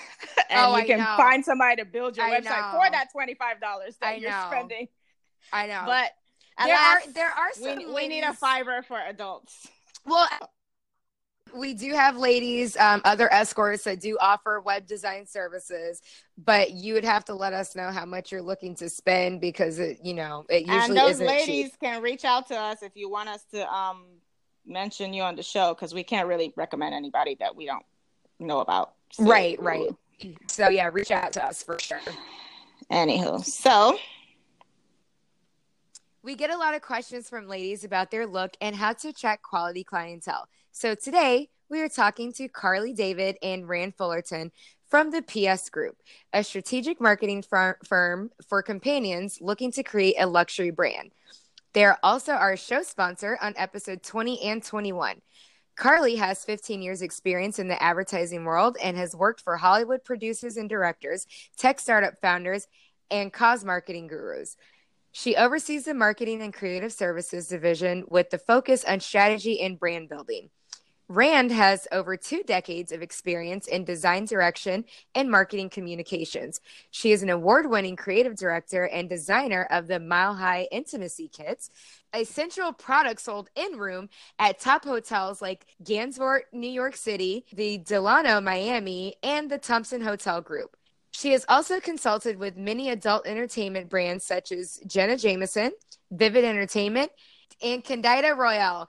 oh, 0.51 0.77
you 0.77 0.85
can 0.85 1.05
find 1.17 1.43
somebody 1.43 1.77
to 1.77 1.85
build 1.85 2.17
your 2.17 2.25
I 2.25 2.39
website 2.39 2.73
know. 2.73 2.79
for 2.79 2.91
that 2.91 3.11
twenty 3.11 3.35
five 3.35 3.59
dollars 3.59 3.95
that 4.01 4.13
I 4.13 4.15
you're 4.15 4.31
know. 4.31 4.45
spending. 4.49 4.87
I 5.51 5.67
know, 5.67 5.83
but 5.85 6.11
there 6.65 6.75
are 6.75 6.99
there 7.13 7.29
are 7.29 7.51
some. 7.53 7.77
We, 7.77 7.93
we 7.93 8.07
need 8.07 8.23
a 8.23 8.33
Fiverr 8.33 8.83
for 8.83 8.99
adults. 8.99 9.67
Well, 10.05 10.27
we 11.55 11.73
do 11.73 11.93
have 11.93 12.17
ladies, 12.17 12.75
um, 12.77 13.01
other 13.05 13.31
escorts 13.31 13.83
that 13.83 13.99
do 13.99 14.17
offer 14.19 14.59
web 14.61 14.85
design 14.87 15.25
services, 15.25 16.01
but 16.37 16.71
you 16.71 16.93
would 16.93 17.05
have 17.05 17.23
to 17.25 17.33
let 17.33 17.53
us 17.53 17.75
know 17.75 17.91
how 17.91 18.05
much 18.05 18.31
you're 18.31 18.41
looking 18.41 18.75
to 18.75 18.89
spend 18.89 19.41
because 19.41 19.79
it, 19.79 19.99
you 20.03 20.13
know, 20.13 20.45
it 20.49 20.65
usually 20.65 20.97
and 20.97 20.97
those 20.97 21.19
ladies 21.19 21.71
cheap. 21.71 21.79
can 21.81 22.01
reach 22.01 22.25
out 22.25 22.47
to 22.47 22.55
us 22.55 22.81
if 22.81 22.95
you 22.95 23.09
want 23.09 23.29
us 23.29 23.43
to 23.53 23.71
um, 23.71 24.05
mention 24.65 25.13
you 25.13 25.23
on 25.23 25.35
the 25.35 25.43
show 25.43 25.73
because 25.73 25.93
we 25.93 26.03
can't 26.03 26.27
really 26.27 26.53
recommend 26.55 26.95
anybody 26.95 27.35
that 27.39 27.55
we 27.55 27.65
don't 27.65 27.85
know 28.39 28.59
about. 28.59 28.93
So, 29.11 29.25
right, 29.25 29.61
right. 29.61 29.89
So 30.47 30.69
yeah, 30.69 30.89
reach 30.93 31.11
out 31.11 31.33
to 31.33 31.45
us 31.45 31.63
for 31.63 31.77
sure. 31.79 31.99
Anywho, 32.89 33.43
so 33.43 33.97
we 36.21 36.35
get 36.35 36.49
a 36.49 36.57
lot 36.57 36.73
of 36.73 36.81
questions 36.81 37.29
from 37.29 37.47
ladies 37.47 37.83
about 37.83 38.09
their 38.09 38.25
look 38.25 38.55
and 38.61 38.73
how 38.73 38.93
to 38.93 39.09
attract 39.09 39.43
quality 39.43 39.83
clientele. 39.83 40.47
So 40.75 40.95
today 40.95 41.49
we 41.69 41.81
are 41.81 41.87
talking 41.87 42.33
to 42.33 42.47
Carly 42.49 42.93
David 42.93 43.37
and 43.43 43.69
Rand 43.69 43.93
Fullerton 43.95 44.51
from 44.89 45.11
the 45.11 45.21
PS 45.21 45.69
Group, 45.69 45.97
a 46.33 46.43
strategic 46.43 46.99
marketing 46.99 47.43
fir- 47.43 47.77
firm 47.85 48.31
for 48.49 48.63
companions 48.63 49.37
looking 49.39 49.71
to 49.73 49.83
create 49.83 50.15
a 50.17 50.25
luxury 50.25 50.71
brand. 50.71 51.11
They 51.73 51.85
are 51.85 51.99
also 52.01 52.31
our 52.31 52.57
show 52.57 52.81
sponsor 52.81 53.37
on 53.39 53.53
episode 53.55 54.01
20 54.01 54.41
and 54.41 54.63
21. 54.63 55.21
Carly 55.75 56.15
has 56.15 56.43
15 56.43 56.81
years 56.81 57.03
experience 57.03 57.59
in 57.59 57.67
the 57.67 57.81
advertising 57.81 58.43
world 58.43 58.75
and 58.81 58.97
has 58.97 59.15
worked 59.15 59.41
for 59.41 59.57
Hollywood 59.57 60.03
producers 60.03 60.57
and 60.57 60.67
directors, 60.67 61.27
tech 61.55 61.79
startup 61.79 62.19
founders, 62.19 62.67
and 63.11 63.31
cause 63.31 63.63
marketing 63.63 64.07
gurus. 64.07 64.57
She 65.11 65.35
oversees 65.35 65.85
the 65.85 65.93
marketing 65.93 66.41
and 66.41 66.51
creative 66.51 66.91
services 66.91 67.47
division 67.47 68.05
with 68.07 68.31
the 68.31 68.39
focus 68.39 68.83
on 68.83 69.01
strategy 69.01 69.61
and 69.61 69.79
brand 69.79 70.09
building. 70.09 70.49
Rand 71.09 71.51
has 71.51 71.87
over 71.91 72.15
two 72.15 72.43
decades 72.43 72.91
of 72.91 73.01
experience 73.01 73.67
in 73.67 73.83
design 73.83 74.25
direction 74.25 74.85
and 75.13 75.29
marketing 75.29 75.69
communications. 75.69 76.61
She 76.91 77.11
is 77.11 77.23
an 77.23 77.29
award 77.29 77.69
winning 77.69 77.95
creative 77.95 78.35
director 78.35 78.85
and 78.85 79.09
designer 79.09 79.67
of 79.69 79.87
the 79.87 79.99
Mile 79.99 80.33
High 80.33 80.67
Intimacy 80.71 81.27
Kits, 81.27 81.69
a 82.13 82.23
central 82.23 82.71
product 82.71 83.21
sold 83.21 83.49
in 83.55 83.77
room 83.77 84.09
at 84.39 84.59
top 84.59 84.85
hotels 84.85 85.41
like 85.41 85.65
Gansevoort, 85.83 86.41
New 86.53 86.69
York 86.69 86.95
City, 86.95 87.45
the 87.53 87.79
Delano, 87.79 88.39
Miami, 88.39 89.15
and 89.23 89.49
the 89.49 89.57
Thompson 89.57 90.01
Hotel 90.01 90.41
Group. 90.41 90.77
She 91.11 91.31
has 91.33 91.45
also 91.47 91.79
consulted 91.79 92.37
with 92.37 92.57
many 92.57 92.89
adult 92.89 93.27
entertainment 93.27 93.89
brands 93.89 94.25
such 94.25 94.51
as 94.51 94.79
Jenna 94.87 95.17
Jameson, 95.17 95.71
Vivid 96.11 96.43
Entertainment, 96.43 97.11
and 97.61 97.83
Candida 97.83 98.29
Royalle 98.29 98.87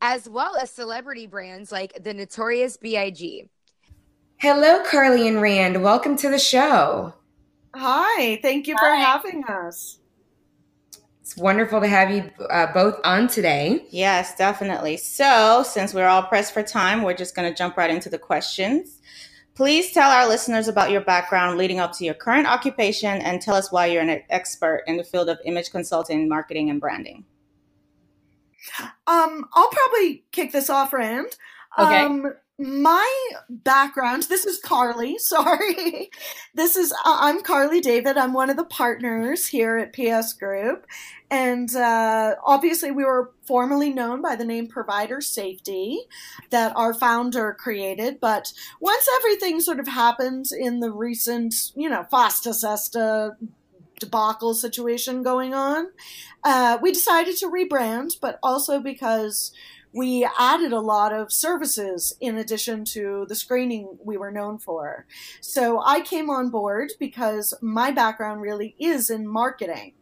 as 0.00 0.28
well 0.28 0.56
as 0.56 0.70
celebrity 0.70 1.26
brands 1.26 1.70
like 1.70 2.02
the 2.02 2.14
Notorious 2.14 2.76
B.I.G. 2.76 3.48
Hello, 4.38 4.82
Carly 4.84 5.28
and 5.28 5.42
Rand. 5.42 5.82
Welcome 5.82 6.16
to 6.16 6.30
the 6.30 6.38
show. 6.38 7.14
Hi, 7.74 8.38
thank 8.42 8.66
you 8.66 8.76
for 8.78 8.88
having 8.88 9.44
us. 9.44 9.98
It's 11.20 11.36
wonderful 11.36 11.80
to 11.80 11.86
have 11.86 12.10
you 12.10 12.28
uh, 12.48 12.72
both 12.72 12.98
on 13.04 13.28
today. 13.28 13.84
Yes, 13.90 14.34
definitely. 14.36 14.96
So, 14.96 15.62
since 15.62 15.94
we're 15.94 16.08
all 16.08 16.24
pressed 16.24 16.52
for 16.52 16.62
time, 16.62 17.02
we're 17.02 17.14
just 17.14 17.36
going 17.36 17.48
to 17.48 17.56
jump 17.56 17.76
right 17.76 17.90
into 17.90 18.08
the 18.08 18.18
questions. 18.18 19.00
Please 19.54 19.92
tell 19.92 20.10
our 20.10 20.26
listeners 20.26 20.66
about 20.66 20.90
your 20.90 21.02
background 21.02 21.58
leading 21.58 21.78
up 21.78 21.92
to 21.98 22.04
your 22.04 22.14
current 22.14 22.46
occupation 22.46 23.20
and 23.20 23.40
tell 23.40 23.54
us 23.54 23.70
why 23.70 23.86
you're 23.86 24.02
an 24.02 24.22
expert 24.30 24.82
in 24.86 24.96
the 24.96 25.04
field 25.04 25.28
of 25.28 25.38
image 25.44 25.70
consulting, 25.70 26.28
marketing, 26.28 26.70
and 26.70 26.80
branding. 26.80 27.24
Um, 29.06 29.46
I'll 29.54 29.70
probably 29.70 30.24
kick 30.32 30.52
this 30.52 30.70
off, 30.70 30.92
Rand. 30.92 31.36
Okay. 31.78 32.04
Um, 32.04 32.32
my 32.60 33.28
background 33.48 34.24
this 34.24 34.44
is 34.44 34.60
carly 34.60 35.16
sorry 35.18 36.10
this 36.54 36.76
is 36.76 36.92
uh, 36.92 37.16
i'm 37.20 37.42
carly 37.42 37.80
david 37.80 38.18
i'm 38.18 38.34
one 38.34 38.50
of 38.50 38.56
the 38.56 38.64
partners 38.66 39.46
here 39.46 39.78
at 39.78 39.94
ps 39.94 40.34
group 40.34 40.86
and 41.30 41.74
uh, 41.76 42.34
obviously 42.44 42.90
we 42.90 43.04
were 43.04 43.32
formerly 43.44 43.90
known 43.90 44.20
by 44.20 44.36
the 44.36 44.44
name 44.44 44.66
provider 44.66 45.20
safety 45.20 46.00
that 46.50 46.76
our 46.76 46.92
founder 46.92 47.54
created 47.54 48.20
but 48.20 48.52
once 48.80 49.08
everything 49.16 49.60
sort 49.60 49.80
of 49.80 49.88
happened 49.88 50.46
in 50.52 50.80
the 50.80 50.90
recent 50.90 51.54
you 51.74 51.88
know 51.88 52.04
FOSTA 52.12 52.52
SESTA 52.52 53.36
debacle 54.00 54.54
situation 54.54 55.22
going 55.22 55.54
on, 55.54 55.88
uh, 56.42 56.78
we 56.82 56.90
decided 56.90 57.36
to 57.36 57.46
rebrand, 57.46 58.14
but 58.20 58.38
also 58.42 58.80
because 58.80 59.52
we 59.92 60.28
added 60.38 60.72
a 60.72 60.80
lot 60.80 61.12
of 61.12 61.32
services 61.32 62.16
in 62.20 62.36
addition 62.36 62.84
to 62.84 63.26
the 63.28 63.34
screening 63.34 63.98
we 64.04 64.16
were 64.16 64.30
known 64.30 64.58
for. 64.58 65.06
So 65.40 65.82
I 65.84 66.00
came 66.00 66.30
on 66.30 66.50
board 66.50 66.92
because 66.98 67.54
my 67.60 67.90
background 67.90 68.40
really 68.40 68.76
is 68.78 69.10
in 69.10 69.26
marketing. 69.26 69.94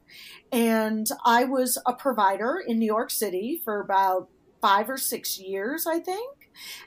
And 0.53 1.09
I 1.25 1.45
was 1.45 1.79
a 1.87 1.93
provider 1.93 2.63
in 2.67 2.79
New 2.79 2.87
York 2.87 3.11
City 3.11 3.61
for 3.65 3.81
about 3.81 4.29
five 4.61 4.89
or 4.89 4.97
six 4.97 5.39
years, 5.39 5.87
I 5.87 6.01
think. 6.01 6.38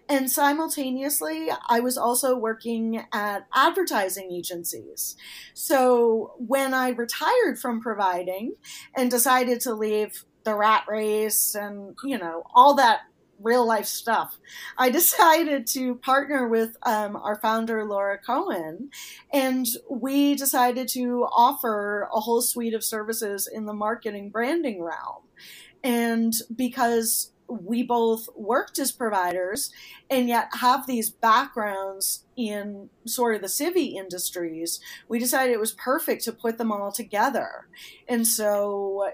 And 0.09 0.30
simultaneously, 0.30 1.49
I 1.69 1.80
was 1.80 1.97
also 1.97 2.36
working 2.36 3.05
at 3.11 3.47
advertising 3.53 4.32
agencies. 4.32 5.15
So 5.53 6.34
when 6.38 6.74
I 6.74 6.89
retired 6.89 7.59
from 7.59 7.82
providing 7.82 8.55
and 8.95 9.09
decided 9.09 9.61
to 9.61 9.74
leave 9.74 10.26
the 10.43 10.55
rat 10.55 10.86
race 10.88 11.55
and, 11.55 11.95
you 12.03 12.17
know, 12.17 12.43
all 12.53 12.76
that 12.76 13.01
real 13.43 13.65
life 13.65 13.86
stuff. 13.86 14.38
I 14.78 14.89
decided 14.99 15.67
to 15.67 15.95
partner 15.95 16.47
with 16.47 16.78
um, 16.84 17.15
our 17.15 17.36
founder, 17.36 17.84
Laura 17.86 18.17
Cohen, 18.17 18.89
and 19.32 19.65
we 19.89 20.36
decided 20.36 20.88
to 20.89 21.28
offer 21.32 22.07
a 22.13 22.19
whole 22.19 22.41
suite 22.41 22.74
of 22.74 22.84
services 22.84 23.49
in 23.51 23.65
the 23.65 23.74
marketing 23.74 24.30
branding 24.30 24.82
realm. 24.84 25.24
And 25.84 26.34
because 26.55 27.32
we 27.51 27.83
both 27.83 28.29
worked 28.35 28.79
as 28.79 28.91
providers 28.91 29.71
and 30.09 30.27
yet 30.27 30.49
have 30.59 30.87
these 30.87 31.09
backgrounds 31.09 32.25
in 32.37 32.89
sort 33.05 33.35
of 33.35 33.41
the 33.41 33.47
civvy 33.47 33.95
industries, 33.95 34.79
we 35.07 35.19
decided 35.19 35.53
it 35.53 35.59
was 35.59 35.73
perfect 35.73 36.23
to 36.23 36.31
put 36.31 36.57
them 36.57 36.71
all 36.71 36.91
together. 36.91 37.67
And 38.07 38.25
so 38.25 39.11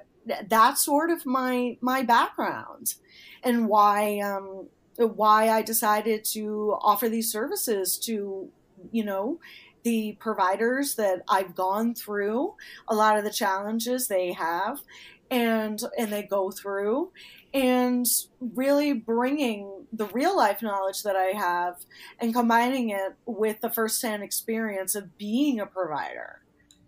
that's 0.49 0.83
sort 0.83 1.09
of 1.09 1.25
my 1.25 1.77
my 1.81 2.03
background 2.03 2.95
and 3.43 3.67
why 3.67 4.19
um, 4.19 4.67
why 4.97 5.49
I 5.49 5.61
decided 5.61 6.25
to 6.25 6.77
offer 6.81 7.09
these 7.09 7.31
services 7.31 7.97
to 7.99 8.49
you 8.91 9.03
know 9.03 9.39
the 9.83 10.17
providers 10.19 10.95
that 10.95 11.21
I've 11.29 11.55
gone 11.55 11.95
through 11.95 12.55
a 12.87 12.95
lot 12.95 13.17
of 13.17 13.23
the 13.23 13.29
challenges 13.29 14.07
they 14.07 14.33
have 14.33 14.81
and 15.29 15.81
and 15.97 16.11
they 16.11 16.23
go 16.23 16.51
through 16.51 17.11
and 17.53 18.05
really 18.39 18.93
bringing 18.93 19.85
the 19.93 20.05
real 20.07 20.35
life 20.35 20.61
knowledge 20.61 21.03
that 21.03 21.15
I 21.15 21.37
have 21.37 21.75
and 22.19 22.33
combining 22.33 22.89
it 22.89 23.15
with 23.25 23.61
the 23.61 23.69
firsthand 23.69 24.23
experience 24.23 24.95
of 24.95 25.17
being 25.17 25.59
a 25.59 25.65
provider. 25.65 26.41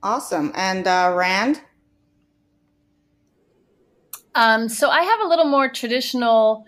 Awesome. 0.04 0.52
And 0.56 0.88
uh, 0.88 1.14
Rand? 1.16 1.62
Um, 4.36 4.70
so 4.70 4.90
I 4.90 5.02
have 5.02 5.20
a 5.22 5.28
little 5.28 5.46
more 5.46 5.70
traditional 5.70 6.66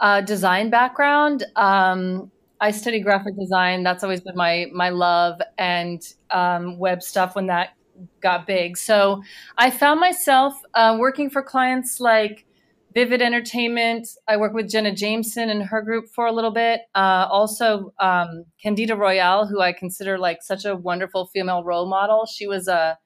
uh, 0.00 0.20
design 0.20 0.70
background. 0.70 1.44
Um, 1.56 2.30
I 2.60 2.70
study 2.70 3.00
graphic 3.00 3.36
design. 3.38 3.82
That's 3.82 4.02
always 4.02 4.20
been 4.20 4.36
my 4.36 4.66
my 4.72 4.88
love, 4.88 5.40
and 5.58 6.00
um, 6.30 6.78
web 6.78 7.02
stuff 7.02 7.34
when 7.34 7.46
that 7.48 7.76
got 8.20 8.46
big. 8.46 8.76
So 8.76 9.22
I 9.58 9.70
found 9.70 10.00
myself 10.00 10.54
uh, 10.74 10.96
working 10.98 11.28
for 11.28 11.42
clients 11.42 12.00
like 12.00 12.46
Vivid 12.94 13.22
Entertainment. 13.22 14.08
I 14.28 14.36
work 14.36 14.52
with 14.52 14.70
Jenna 14.70 14.94
Jameson 14.94 15.48
and 15.48 15.62
her 15.62 15.82
group 15.82 16.06
for 16.14 16.26
a 16.26 16.32
little 16.32 16.50
bit. 16.50 16.82
Uh, 16.94 17.26
also, 17.30 17.92
um, 17.98 18.44
Candida 18.62 18.94
Royalle, 18.94 19.46
who 19.48 19.60
I 19.60 19.72
consider 19.72 20.18
like 20.18 20.42
such 20.42 20.64
a 20.64 20.76
wonderful 20.76 21.26
female 21.26 21.64
role 21.64 21.88
model. 21.88 22.26
She 22.26 22.46
was 22.46 22.68
a, 22.68 22.98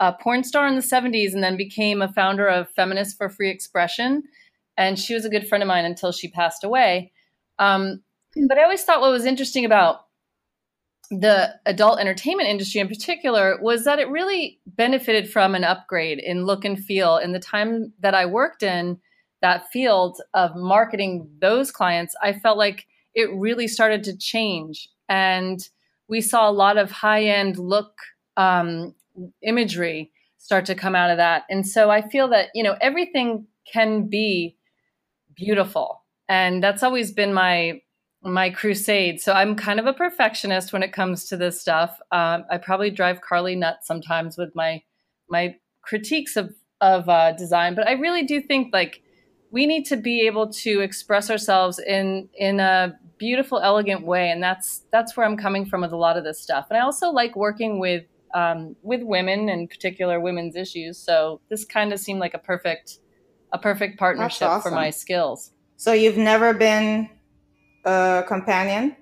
a 0.00 0.12
porn 0.12 0.44
star 0.44 0.66
in 0.66 0.76
the 0.76 0.80
70s 0.80 1.34
and 1.34 1.42
then 1.42 1.56
became 1.56 2.02
a 2.02 2.12
founder 2.12 2.46
of 2.46 2.70
Feminists 2.70 3.14
for 3.14 3.28
Free 3.28 3.50
Expression. 3.50 4.22
And 4.76 4.98
she 4.98 5.14
was 5.14 5.24
a 5.24 5.30
good 5.30 5.48
friend 5.48 5.62
of 5.62 5.68
mine 5.68 5.84
until 5.84 6.12
she 6.12 6.30
passed 6.30 6.64
away. 6.64 7.12
Um, 7.58 8.02
but 8.48 8.58
I 8.58 8.62
always 8.62 8.84
thought 8.84 9.00
what 9.00 9.10
was 9.10 9.24
interesting 9.24 9.64
about 9.64 10.00
the 11.10 11.54
adult 11.66 12.00
entertainment 12.00 12.48
industry 12.48 12.80
in 12.80 12.88
particular 12.88 13.58
was 13.62 13.84
that 13.84 13.98
it 13.98 14.08
really 14.08 14.60
benefited 14.66 15.30
from 15.30 15.54
an 15.54 15.62
upgrade 15.62 16.18
in 16.18 16.44
look 16.44 16.64
and 16.64 16.78
feel. 16.78 17.16
In 17.16 17.32
the 17.32 17.38
time 17.38 17.92
that 18.00 18.14
I 18.14 18.26
worked 18.26 18.62
in 18.62 18.98
that 19.46 19.70
field 19.70 20.20
of 20.34 20.56
marketing 20.56 21.28
those 21.40 21.70
clients, 21.70 22.16
I 22.20 22.32
felt 22.32 22.58
like 22.58 22.86
it 23.14 23.30
really 23.32 23.68
started 23.68 24.02
to 24.04 24.16
change. 24.16 24.88
And 25.08 25.60
we 26.08 26.20
saw 26.20 26.50
a 26.50 26.58
lot 26.64 26.76
of 26.78 26.90
high 26.90 27.22
end 27.22 27.56
look 27.56 27.92
um, 28.36 28.92
imagery 29.42 30.10
start 30.38 30.66
to 30.66 30.74
come 30.74 30.96
out 30.96 31.10
of 31.10 31.18
that. 31.18 31.44
And 31.48 31.64
so 31.64 31.90
I 31.90 32.02
feel 32.08 32.26
that, 32.28 32.48
you 32.54 32.64
know, 32.64 32.76
everything 32.80 33.46
can 33.72 34.08
be 34.08 34.56
beautiful. 35.36 36.02
And 36.28 36.60
that's 36.60 36.82
always 36.82 37.12
been 37.12 37.32
my 37.32 37.80
my 38.22 38.50
crusade. 38.50 39.20
So 39.20 39.32
I'm 39.32 39.54
kind 39.54 39.78
of 39.78 39.86
a 39.86 39.92
perfectionist 39.92 40.72
when 40.72 40.82
it 40.82 40.92
comes 40.92 41.26
to 41.26 41.36
this 41.36 41.60
stuff. 41.60 42.00
Um, 42.10 42.44
I 42.50 42.58
probably 42.58 42.90
drive 42.90 43.20
Carly 43.20 43.54
nuts 43.54 43.86
sometimes 43.86 44.36
with 44.36 44.50
my 44.56 44.82
my 45.28 45.54
critiques 45.82 46.36
of 46.36 46.52
of 46.80 47.08
uh, 47.08 47.30
design, 47.32 47.76
but 47.76 47.86
I 47.86 47.92
really 47.92 48.24
do 48.24 48.40
think 48.40 48.72
like 48.72 49.02
we 49.50 49.66
need 49.66 49.84
to 49.86 49.96
be 49.96 50.26
able 50.26 50.52
to 50.52 50.80
express 50.80 51.30
ourselves 51.30 51.78
in 51.78 52.28
in 52.36 52.60
a 52.60 52.98
beautiful, 53.18 53.58
elegant 53.58 54.04
way, 54.04 54.30
and 54.30 54.42
that's 54.42 54.82
that's 54.90 55.16
where 55.16 55.26
I'm 55.26 55.36
coming 55.36 55.66
from 55.66 55.80
with 55.82 55.92
a 55.92 55.96
lot 55.96 56.16
of 56.16 56.24
this 56.24 56.40
stuff. 56.40 56.66
And 56.70 56.78
I 56.78 56.82
also 56.82 57.10
like 57.10 57.36
working 57.36 57.78
with 57.78 58.04
um, 58.34 58.76
with 58.82 59.02
women, 59.02 59.48
in 59.48 59.68
particular, 59.68 60.20
women's 60.20 60.56
issues. 60.56 60.98
So 60.98 61.40
this 61.48 61.64
kind 61.64 61.92
of 61.92 62.00
seemed 62.00 62.20
like 62.20 62.34
a 62.34 62.38
perfect 62.38 62.98
a 63.52 63.58
perfect 63.58 63.98
partnership 63.98 64.48
awesome. 64.48 64.70
for 64.70 64.74
my 64.74 64.90
skills. 64.90 65.52
So 65.76 65.92
you've 65.92 66.16
never 66.16 66.52
been 66.52 67.08
a 67.84 68.24
companion? 68.26 68.96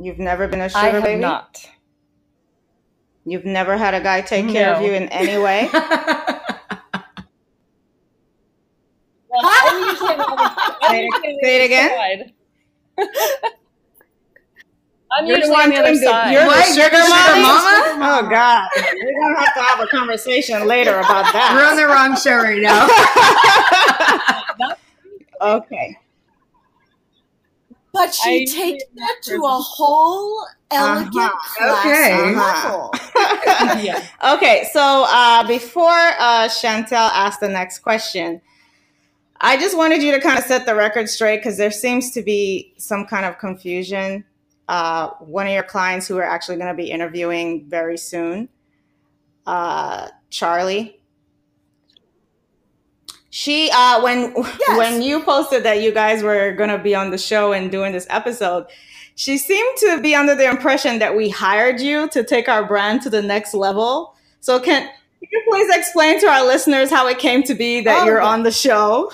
You've 0.00 0.18
never 0.18 0.48
been 0.48 0.60
a 0.60 0.68
sugar 0.68 0.78
I 0.78 0.88
have 0.90 1.02
baby? 1.02 1.20
Not. 1.20 1.68
You've 3.24 3.44
never 3.44 3.76
had 3.76 3.94
a 3.94 4.00
guy 4.00 4.22
take 4.22 4.46
no. 4.46 4.52
care 4.52 4.74
of 4.74 4.82
you 4.82 4.92
in 4.92 5.08
any 5.08 5.42
way? 5.42 5.68
well, 9.28 10.76
say, 10.90 11.06
it, 11.06 11.38
say 11.42 11.62
it 11.62 11.64
again. 11.66 12.32
I'm 15.12 15.26
you're 15.26 15.38
usually 15.38 15.56
on 15.56 15.70
the 15.70 15.76
other 15.76 15.94
side. 15.96 16.32
You're 16.32 16.46
what? 16.46 16.66
the 16.68 16.72
sugar, 16.72 16.96
sugar 16.96 17.08
mama? 17.08 17.42
mama? 17.42 18.24
Oh 18.24 18.28
God, 18.30 18.68
we're 18.76 19.20
gonna 19.20 19.40
have 19.40 19.54
to 19.54 19.60
have 19.62 19.80
a 19.80 19.86
conversation 19.88 20.66
later 20.66 20.98
about 20.98 21.32
that. 21.32 21.52
We're 21.54 21.66
on 21.66 21.76
the 21.76 21.86
wrong 21.86 22.16
show 22.16 22.36
right 22.36 22.62
now. 22.62 22.86
okay. 25.56 25.98
But 27.92 28.14
she 28.14 28.46
takes 28.46 28.84
it 28.84 29.22
to 29.24 29.42
a 29.42 29.48
whole 29.48 30.46
elegant 30.70 31.16
uh-huh. 31.16 31.80
okay. 31.80 32.36
level. 32.36 32.90
Uh-huh. 32.94 33.78
yeah. 33.82 34.34
Okay, 34.34 34.68
so 34.72 35.06
uh, 35.08 35.46
before 35.48 35.88
uh, 35.88 36.46
Chantel 36.46 37.10
asks 37.12 37.40
the 37.40 37.48
next 37.48 37.80
question, 37.80 38.40
I 39.40 39.56
just 39.56 39.76
wanted 39.76 40.02
you 40.02 40.12
to 40.12 40.20
kind 40.20 40.38
of 40.38 40.44
set 40.44 40.66
the 40.66 40.74
record 40.74 41.08
straight 41.08 41.38
because 41.38 41.56
there 41.56 41.70
seems 41.70 42.10
to 42.12 42.22
be 42.22 42.74
some 42.76 43.06
kind 43.06 43.24
of 43.24 43.38
confusion. 43.38 44.24
Uh, 44.68 45.10
one 45.20 45.46
of 45.46 45.52
your 45.52 45.62
clients 45.62 46.06
who 46.06 46.16
we're 46.16 46.22
actually 46.22 46.56
going 46.56 46.68
to 46.68 46.74
be 46.74 46.90
interviewing 46.90 47.64
very 47.68 47.96
soon, 47.96 48.48
uh, 49.46 50.08
Charlie, 50.28 51.00
she 53.30 53.70
uh 53.70 54.02
when 54.02 54.34
yes. 54.36 54.76
when 54.76 55.00
you 55.00 55.22
posted 55.22 55.62
that 55.62 55.80
you 55.80 55.92
guys 55.92 56.22
were 56.22 56.52
going 56.52 56.68
to 56.68 56.78
be 56.78 56.94
on 56.94 57.10
the 57.10 57.18
show 57.18 57.52
and 57.52 57.70
doing 57.70 57.92
this 57.92 58.06
episode 58.10 58.66
she 59.14 59.38
seemed 59.38 59.76
to 59.78 60.00
be 60.00 60.14
under 60.14 60.34
the 60.34 60.48
impression 60.48 60.98
that 60.98 61.16
we 61.16 61.28
hired 61.28 61.80
you 61.80 62.08
to 62.08 62.24
take 62.24 62.48
our 62.48 62.66
brand 62.66 63.00
to 63.00 63.08
the 63.08 63.22
next 63.22 63.54
level 63.54 64.16
so 64.40 64.58
can, 64.58 64.82
can 64.82 65.28
you 65.30 65.42
please 65.48 65.76
explain 65.76 66.20
to 66.20 66.26
our 66.26 66.44
listeners 66.44 66.90
how 66.90 67.06
it 67.06 67.18
came 67.20 67.42
to 67.44 67.54
be 67.54 67.80
that 67.80 68.02
oh, 68.02 68.04
you're 68.04 68.20
on 68.20 68.42
the 68.42 68.50
show 68.50 69.12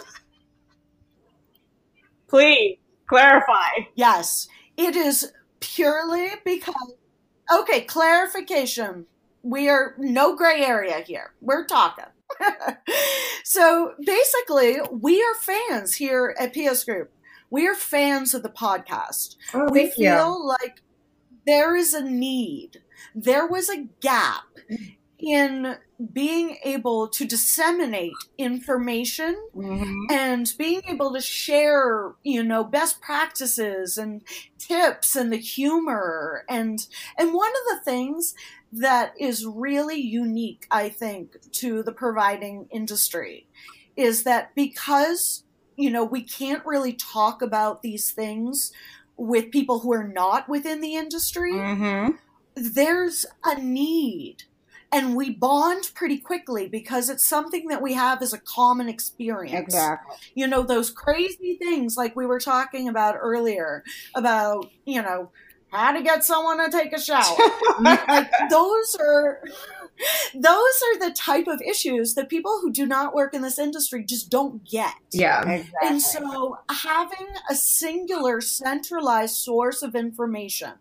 please 2.28 2.78
clarify 3.08 3.70
yes 3.94 4.48
it 4.76 4.96
is 4.96 5.32
purely 5.60 6.30
because 6.44 6.94
okay 7.52 7.82
clarification 7.82 9.06
we 9.42 9.68
are 9.68 9.94
no 9.98 10.34
gray 10.34 10.60
area 10.60 11.00
here 11.06 11.32
we're 11.40 11.64
talking 11.64 12.04
so 13.44 13.94
basically, 14.04 14.78
we 14.90 15.22
are 15.22 15.34
fans 15.34 15.94
here 15.94 16.34
at 16.38 16.54
PS 16.54 16.84
Group. 16.84 17.12
We 17.50 17.66
are 17.68 17.74
fans 17.74 18.34
of 18.34 18.42
the 18.42 18.48
podcast. 18.48 19.36
Oh, 19.54 19.68
we 19.70 19.90
feel 19.90 20.38
you. 20.38 20.46
like 20.46 20.82
there 21.46 21.76
is 21.76 21.94
a 21.94 22.02
need. 22.02 22.82
There 23.14 23.46
was 23.46 23.68
a 23.68 23.86
gap 24.00 24.44
in 25.18 25.76
being 26.12 26.58
able 26.62 27.08
to 27.08 27.24
disseminate 27.24 28.12
information 28.36 29.34
mm-hmm. 29.54 30.04
and 30.10 30.52
being 30.58 30.82
able 30.86 31.12
to 31.14 31.20
share, 31.20 32.12
you 32.22 32.42
know, 32.42 32.62
best 32.62 33.00
practices 33.00 33.96
and 33.96 34.22
tips 34.58 35.16
and 35.16 35.32
the 35.32 35.38
humor 35.38 36.44
and 36.48 36.86
and 37.18 37.32
one 37.32 37.50
of 37.50 37.78
the 37.78 37.84
things 37.84 38.34
that 38.72 39.14
is 39.18 39.46
really 39.46 40.00
unique, 40.00 40.66
I 40.70 40.88
think, 40.88 41.50
to 41.52 41.82
the 41.82 41.92
providing 41.92 42.68
industry 42.70 43.46
is 43.96 44.24
that 44.24 44.54
because, 44.54 45.44
you 45.76 45.90
know, 45.90 46.04
we 46.04 46.22
can't 46.22 46.64
really 46.66 46.92
talk 46.92 47.40
about 47.40 47.82
these 47.82 48.10
things 48.10 48.72
with 49.16 49.50
people 49.50 49.80
who 49.80 49.92
are 49.92 50.06
not 50.06 50.48
within 50.48 50.80
the 50.80 50.94
industry, 50.94 51.52
mm-hmm. 51.52 52.10
there's 52.54 53.24
a 53.44 53.58
need. 53.58 54.44
And 54.96 55.14
we 55.14 55.28
bond 55.28 55.90
pretty 55.94 56.16
quickly 56.16 56.68
because 56.68 57.10
it's 57.10 57.26
something 57.26 57.68
that 57.68 57.82
we 57.82 57.92
have 57.92 58.22
as 58.22 58.32
a 58.32 58.38
common 58.38 58.88
experience. 58.88 59.74
Exactly. 59.74 60.16
You 60.34 60.46
know, 60.46 60.62
those 60.62 60.90
crazy 60.90 61.58
things 61.60 61.98
like 61.98 62.16
we 62.16 62.24
were 62.24 62.40
talking 62.40 62.88
about 62.88 63.16
earlier 63.20 63.84
about, 64.14 64.70
you 64.86 65.02
know, 65.02 65.30
how 65.70 65.92
to 65.92 66.02
get 66.02 66.24
someone 66.24 66.64
to 66.64 66.70
take 66.70 66.94
a 66.94 66.98
shower. 66.98 67.36
like 67.80 68.30
those 68.48 68.96
are 68.98 69.42
those 70.34 70.44
are 70.44 71.08
the 71.08 71.14
type 71.14 71.46
of 71.46 71.60
issues 71.60 72.14
that 72.14 72.30
people 72.30 72.60
who 72.62 72.72
do 72.72 72.86
not 72.86 73.14
work 73.14 73.34
in 73.34 73.42
this 73.42 73.58
industry 73.58 74.02
just 74.02 74.30
don't 74.30 74.64
get. 74.64 74.94
Yeah. 75.12 75.40
Exactly. 75.42 75.88
And 75.88 76.00
so 76.00 76.58
having 76.70 77.28
a 77.50 77.54
singular 77.54 78.40
centralized 78.40 79.36
source 79.36 79.82
of 79.82 79.94
information 79.94 80.72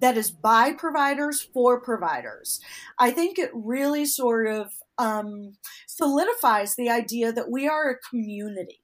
that 0.00 0.16
is 0.16 0.30
by 0.30 0.72
providers 0.72 1.40
for 1.40 1.80
providers, 1.80 2.60
I 2.98 3.10
think 3.10 3.38
it 3.38 3.50
really 3.52 4.04
sort 4.06 4.48
of 4.48 4.72
um, 4.98 5.54
solidifies 5.86 6.76
the 6.76 6.90
idea 6.90 7.32
that 7.32 7.50
we 7.50 7.68
are 7.68 7.90
a 7.90 7.98
community 8.10 8.80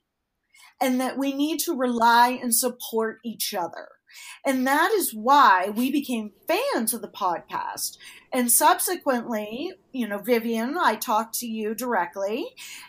and 0.81 1.01
that 1.01 1.19
we 1.19 1.33
need 1.33 1.61
to 1.61 1.77
rely 1.77 2.31
and 2.31 2.55
support 2.55 3.19
each 3.25 3.55
other. 3.55 3.89
And 4.45 4.67
that 4.67 4.91
is 4.93 5.15
why 5.15 5.71
we 5.75 5.93
became 5.93 6.33
fans 6.49 6.95
of 6.95 7.03
the 7.03 7.09
podcast. 7.09 7.97
And 8.33 8.51
subsequently, 8.51 9.72
you 9.93 10.07
know, 10.07 10.18
Vivian, 10.18 10.78
I 10.78 10.95
talked 10.95 11.41
to 11.41 11.47
you 11.49 11.74
directly 11.74 12.47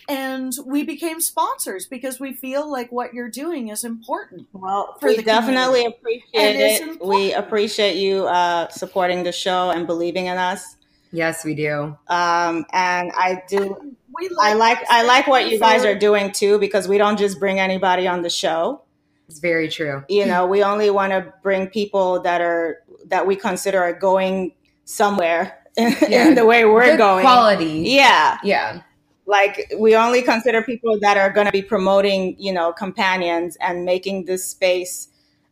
and 0.07 0.53
we 0.65 0.83
became 0.83 1.19
sponsors 1.19 1.87
because 1.87 2.19
we 2.19 2.33
feel 2.33 2.71
like 2.71 2.91
what 2.91 3.13
you're 3.13 3.29
doing 3.29 3.69
is 3.69 3.83
important. 3.83 4.47
Well, 4.53 4.97
we 5.01 5.17
definitely 5.23 5.91
community. 5.91 5.97
appreciate 5.97 6.89
it. 6.91 7.05
We 7.05 7.33
appreciate 7.33 7.95
you 7.95 8.27
uh, 8.27 8.67
supporting 8.69 9.23
the 9.23 9.31
show 9.31 9.71
and 9.71 9.87
believing 9.87 10.27
in 10.27 10.37
us. 10.37 10.75
Yes, 11.11 11.43
we 11.43 11.55
do. 11.55 11.97
Um, 12.07 12.65
and 12.71 13.11
I 13.15 13.43
do. 13.49 13.95
We 14.13 14.29
like 14.29 14.45
I 14.45 14.53
like 14.53 14.77
I 14.89 15.03
like 15.03 15.27
what 15.27 15.49
you 15.49 15.59
guys 15.59 15.83
are 15.85 15.97
doing 15.97 16.31
too 16.31 16.59
because 16.59 16.87
we 16.87 16.97
don't 16.97 17.17
just 17.17 17.39
bring 17.39 17.59
anybody 17.59 18.07
on 18.07 18.21
the 18.21 18.29
show. 18.29 18.83
It's 19.27 19.39
very 19.39 19.69
true. 19.69 20.03
You 20.07 20.25
know, 20.25 20.45
we 20.45 20.63
only 20.63 20.89
want 20.89 21.11
to 21.11 21.33
bring 21.41 21.67
people 21.67 22.21
that 22.21 22.41
are 22.41 22.83
that 23.07 23.25
we 23.25 23.35
consider 23.35 23.81
are 23.81 23.93
going 23.93 24.53
somewhere 24.86 25.59
in, 25.77 25.95
yeah. 26.07 26.27
in 26.27 26.36
the 26.36 26.45
way 26.45 26.65
we're 26.65 26.86
Good 26.86 26.97
going. 26.97 27.21
Quality. 27.23 27.84
Yeah. 27.88 28.38
Yeah. 28.43 28.82
Like 29.25 29.71
we 29.77 29.95
only 29.95 30.21
consider 30.21 30.61
people 30.61 30.99
that 31.01 31.17
are 31.17 31.32
going 31.32 31.45
to 31.45 31.51
be 31.51 31.61
promoting, 31.61 32.36
you 32.38 32.51
know, 32.51 32.73
companions 32.73 33.57
and 33.61 33.86
making 33.86 34.25
this 34.25 34.45
space 34.45 35.07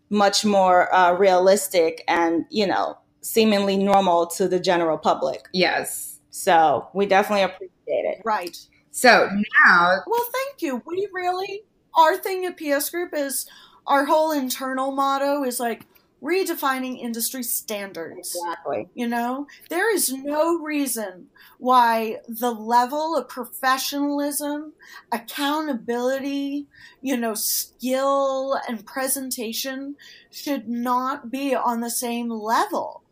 much 0.09 0.43
more 0.43 0.93
uh, 0.93 1.13
realistic 1.13 2.03
and, 2.07 2.45
you 2.49 2.67
know, 2.67 2.97
seemingly 3.21 3.77
normal 3.77 4.27
to 4.27 4.47
the 4.47 4.59
general 4.59 4.97
public. 4.97 5.45
Yes. 5.53 6.19
So 6.29 6.87
we 6.93 7.05
definitely 7.05 7.43
appreciate 7.43 7.69
it. 7.87 8.21
Right. 8.25 8.57
So 8.91 9.29
now. 9.65 9.97
Well, 10.07 10.25
thank 10.33 10.61
you. 10.61 10.81
We 10.85 11.07
really, 11.13 11.63
our 11.95 12.17
thing 12.17 12.45
at 12.45 12.57
PS 12.57 12.89
Group 12.89 13.13
is 13.13 13.47
our 13.87 14.05
whole 14.05 14.31
internal 14.31 14.91
motto 14.91 15.43
is 15.43 15.59
like 15.59 15.85
redefining 16.21 16.99
industry 16.99 17.43
standards. 17.43 18.35
Exactly. 18.35 18.89
You 18.93 19.07
know, 19.07 19.47
there 19.69 19.93
is 19.93 20.11
no 20.11 20.59
reason 20.59 21.27
why 21.57 22.17
the 22.27 22.51
level 22.51 23.15
of 23.15 23.29
professionalism, 23.29 24.73
accountability, 25.11 26.67
you 27.01 27.17
know, 27.17 27.33
skill 27.33 28.59
and 28.67 28.85
presentation 28.85 29.95
should 30.31 30.67
not 30.67 31.31
be 31.31 31.55
on 31.55 31.81
the 31.81 31.91
same 31.91 32.29
level 32.29 33.03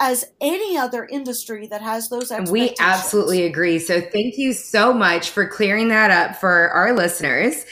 as 0.00 0.24
any 0.40 0.76
other 0.76 1.06
industry 1.06 1.66
that 1.68 1.80
has 1.80 2.08
those 2.08 2.30
We 2.50 2.74
absolutely 2.80 3.44
agree. 3.44 3.78
So 3.78 4.00
thank 4.00 4.36
you 4.36 4.52
so 4.52 4.92
much 4.92 5.30
for 5.30 5.46
clearing 5.46 5.88
that 5.88 6.10
up 6.10 6.36
for 6.36 6.68
our 6.70 6.94
listeners. 6.94 7.64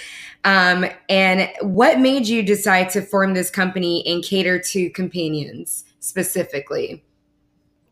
Um, 0.45 0.87
and 1.09 1.49
what 1.61 2.01
made 2.01 2.27
you 2.27 2.43
decide 2.43 2.91
to 2.91 3.03
form 3.03 3.35
this 3.35 3.51
company 3.51 4.03
and 4.07 4.25
cater 4.25 4.59
to 4.59 4.91
companions 4.91 5.85
specifically? 6.01 7.05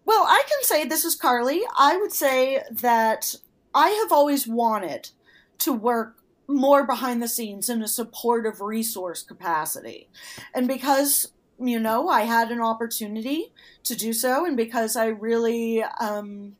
Well, 0.04 0.24
I 0.24 0.42
can 0.48 0.64
say 0.64 0.84
this 0.84 1.04
is 1.04 1.14
Carly. 1.14 1.62
I 1.78 1.96
would 1.96 2.12
say 2.12 2.62
that 2.70 3.36
I 3.74 3.90
have 3.90 4.10
always 4.10 4.46
wanted 4.48 5.10
to 5.58 5.72
work 5.72 6.16
more 6.48 6.84
behind 6.84 7.22
the 7.22 7.28
scenes 7.28 7.68
in 7.68 7.82
a 7.82 7.88
supportive 7.88 8.60
resource 8.60 9.22
capacity. 9.22 10.08
And 10.52 10.66
because, 10.66 11.30
you 11.60 11.78
know, 11.78 12.08
I 12.08 12.22
had 12.22 12.50
an 12.50 12.60
opportunity 12.60 13.52
to 13.84 13.94
do 13.94 14.12
so, 14.12 14.44
and 14.44 14.56
because 14.56 14.96
I 14.96 15.06
really, 15.06 15.84
um, 16.00 16.56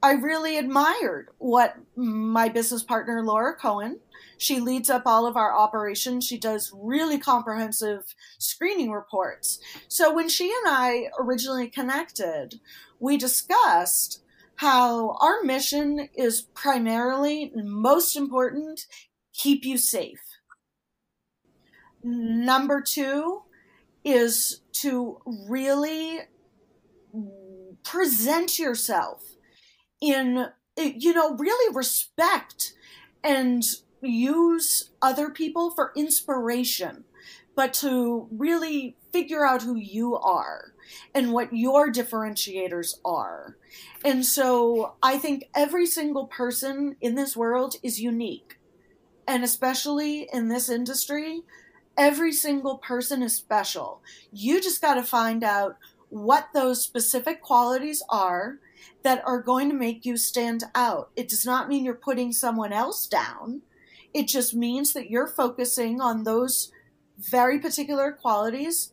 I 0.00 0.12
really 0.12 0.56
admired 0.58 1.30
what 1.38 1.76
my 1.96 2.48
business 2.48 2.84
partner 2.84 3.24
Laura 3.24 3.56
Cohen 3.56 3.98
she 4.42 4.58
leads 4.58 4.90
up 4.90 5.02
all 5.06 5.24
of 5.24 5.36
our 5.36 5.56
operations. 5.56 6.26
She 6.26 6.36
does 6.36 6.72
really 6.74 7.16
comprehensive 7.16 8.02
screening 8.38 8.90
reports. 8.90 9.60
So 9.86 10.12
when 10.12 10.28
she 10.28 10.46
and 10.46 10.74
I 10.74 11.10
originally 11.18 11.68
connected, 11.68 12.60
we 12.98 13.16
discussed 13.16 14.22
how 14.56 15.16
our 15.20 15.42
mission 15.42 16.08
is 16.14 16.42
primarily, 16.54 17.52
most 17.54 18.16
important, 18.16 18.86
keep 19.32 19.64
you 19.64 19.78
safe. 19.78 20.20
Number 22.02 22.80
two 22.80 23.42
is 24.04 24.62
to 24.72 25.20
really 25.48 26.18
present 27.84 28.58
yourself 28.58 29.22
in, 30.00 30.48
you 30.76 31.14
know, 31.14 31.36
really 31.36 31.74
respect 31.74 32.74
and 33.22 33.62
use 34.08 34.90
other 35.00 35.30
people 35.30 35.70
for 35.70 35.92
inspiration, 35.96 37.04
but 37.54 37.72
to 37.74 38.28
really 38.30 38.96
figure 39.12 39.46
out 39.46 39.62
who 39.62 39.76
you 39.76 40.16
are 40.16 40.72
and 41.14 41.32
what 41.32 41.54
your 41.54 41.90
differentiators 41.90 42.96
are. 43.04 43.56
And 44.04 44.24
so 44.24 44.94
I 45.02 45.18
think 45.18 45.48
every 45.54 45.86
single 45.86 46.26
person 46.26 46.96
in 47.00 47.14
this 47.14 47.36
world 47.36 47.76
is 47.82 48.00
unique. 48.00 48.58
And 49.26 49.44
especially 49.44 50.28
in 50.32 50.48
this 50.48 50.68
industry, 50.68 51.42
every 51.96 52.32
single 52.32 52.78
person 52.78 53.22
is 53.22 53.34
special. 53.34 54.02
You 54.32 54.60
just 54.60 54.80
got 54.80 54.94
to 54.94 55.02
find 55.02 55.44
out 55.44 55.76
what 56.08 56.48
those 56.52 56.82
specific 56.82 57.40
qualities 57.40 58.02
are 58.08 58.58
that 59.02 59.22
are 59.26 59.40
going 59.40 59.68
to 59.68 59.74
make 59.74 60.04
you 60.04 60.16
stand 60.16 60.64
out. 60.74 61.10
It 61.16 61.28
does 61.28 61.46
not 61.46 61.68
mean 61.68 61.84
you're 61.84 61.94
putting 61.94 62.32
someone 62.32 62.72
else 62.72 63.06
down. 63.06 63.62
It 64.14 64.28
just 64.28 64.54
means 64.54 64.92
that 64.92 65.10
you're 65.10 65.26
focusing 65.26 66.00
on 66.00 66.24
those 66.24 66.70
very 67.18 67.58
particular 67.58 68.12
qualities 68.12 68.92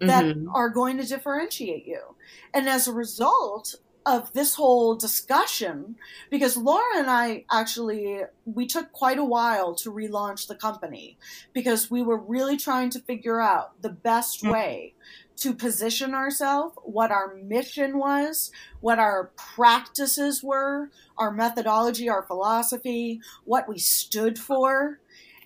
that 0.00 0.24
mm-hmm. 0.24 0.48
are 0.54 0.68
going 0.68 0.98
to 0.98 1.06
differentiate 1.06 1.86
you. 1.86 2.16
And 2.52 2.68
as 2.68 2.86
a 2.86 2.92
result 2.92 3.76
of 4.04 4.32
this 4.34 4.54
whole 4.54 4.94
discussion, 4.94 5.96
because 6.30 6.56
Laura 6.56 6.96
and 6.96 7.10
I 7.10 7.44
actually, 7.50 8.20
we 8.44 8.66
took 8.66 8.92
quite 8.92 9.18
a 9.18 9.24
while 9.24 9.74
to 9.76 9.90
relaunch 9.90 10.46
the 10.46 10.54
company 10.54 11.18
because 11.52 11.90
we 11.90 12.02
were 12.02 12.18
really 12.18 12.56
trying 12.56 12.90
to 12.90 13.00
figure 13.00 13.40
out 13.40 13.82
the 13.82 13.90
best 13.90 14.42
mm-hmm. 14.42 14.52
way 14.52 14.94
to 15.38 15.52
position 15.52 16.14
ourselves, 16.14 16.74
what 16.82 17.10
our 17.10 17.34
mission 17.34 17.98
was, 17.98 18.50
what 18.80 18.98
our 18.98 19.32
practices 19.36 20.42
were, 20.42 20.90
our 21.18 21.30
methodology, 21.30 22.08
our 22.08 22.22
philosophy, 22.22 23.20
what 23.44 23.68
we 23.68 23.78
stood 23.78 24.38
for. 24.38 25.00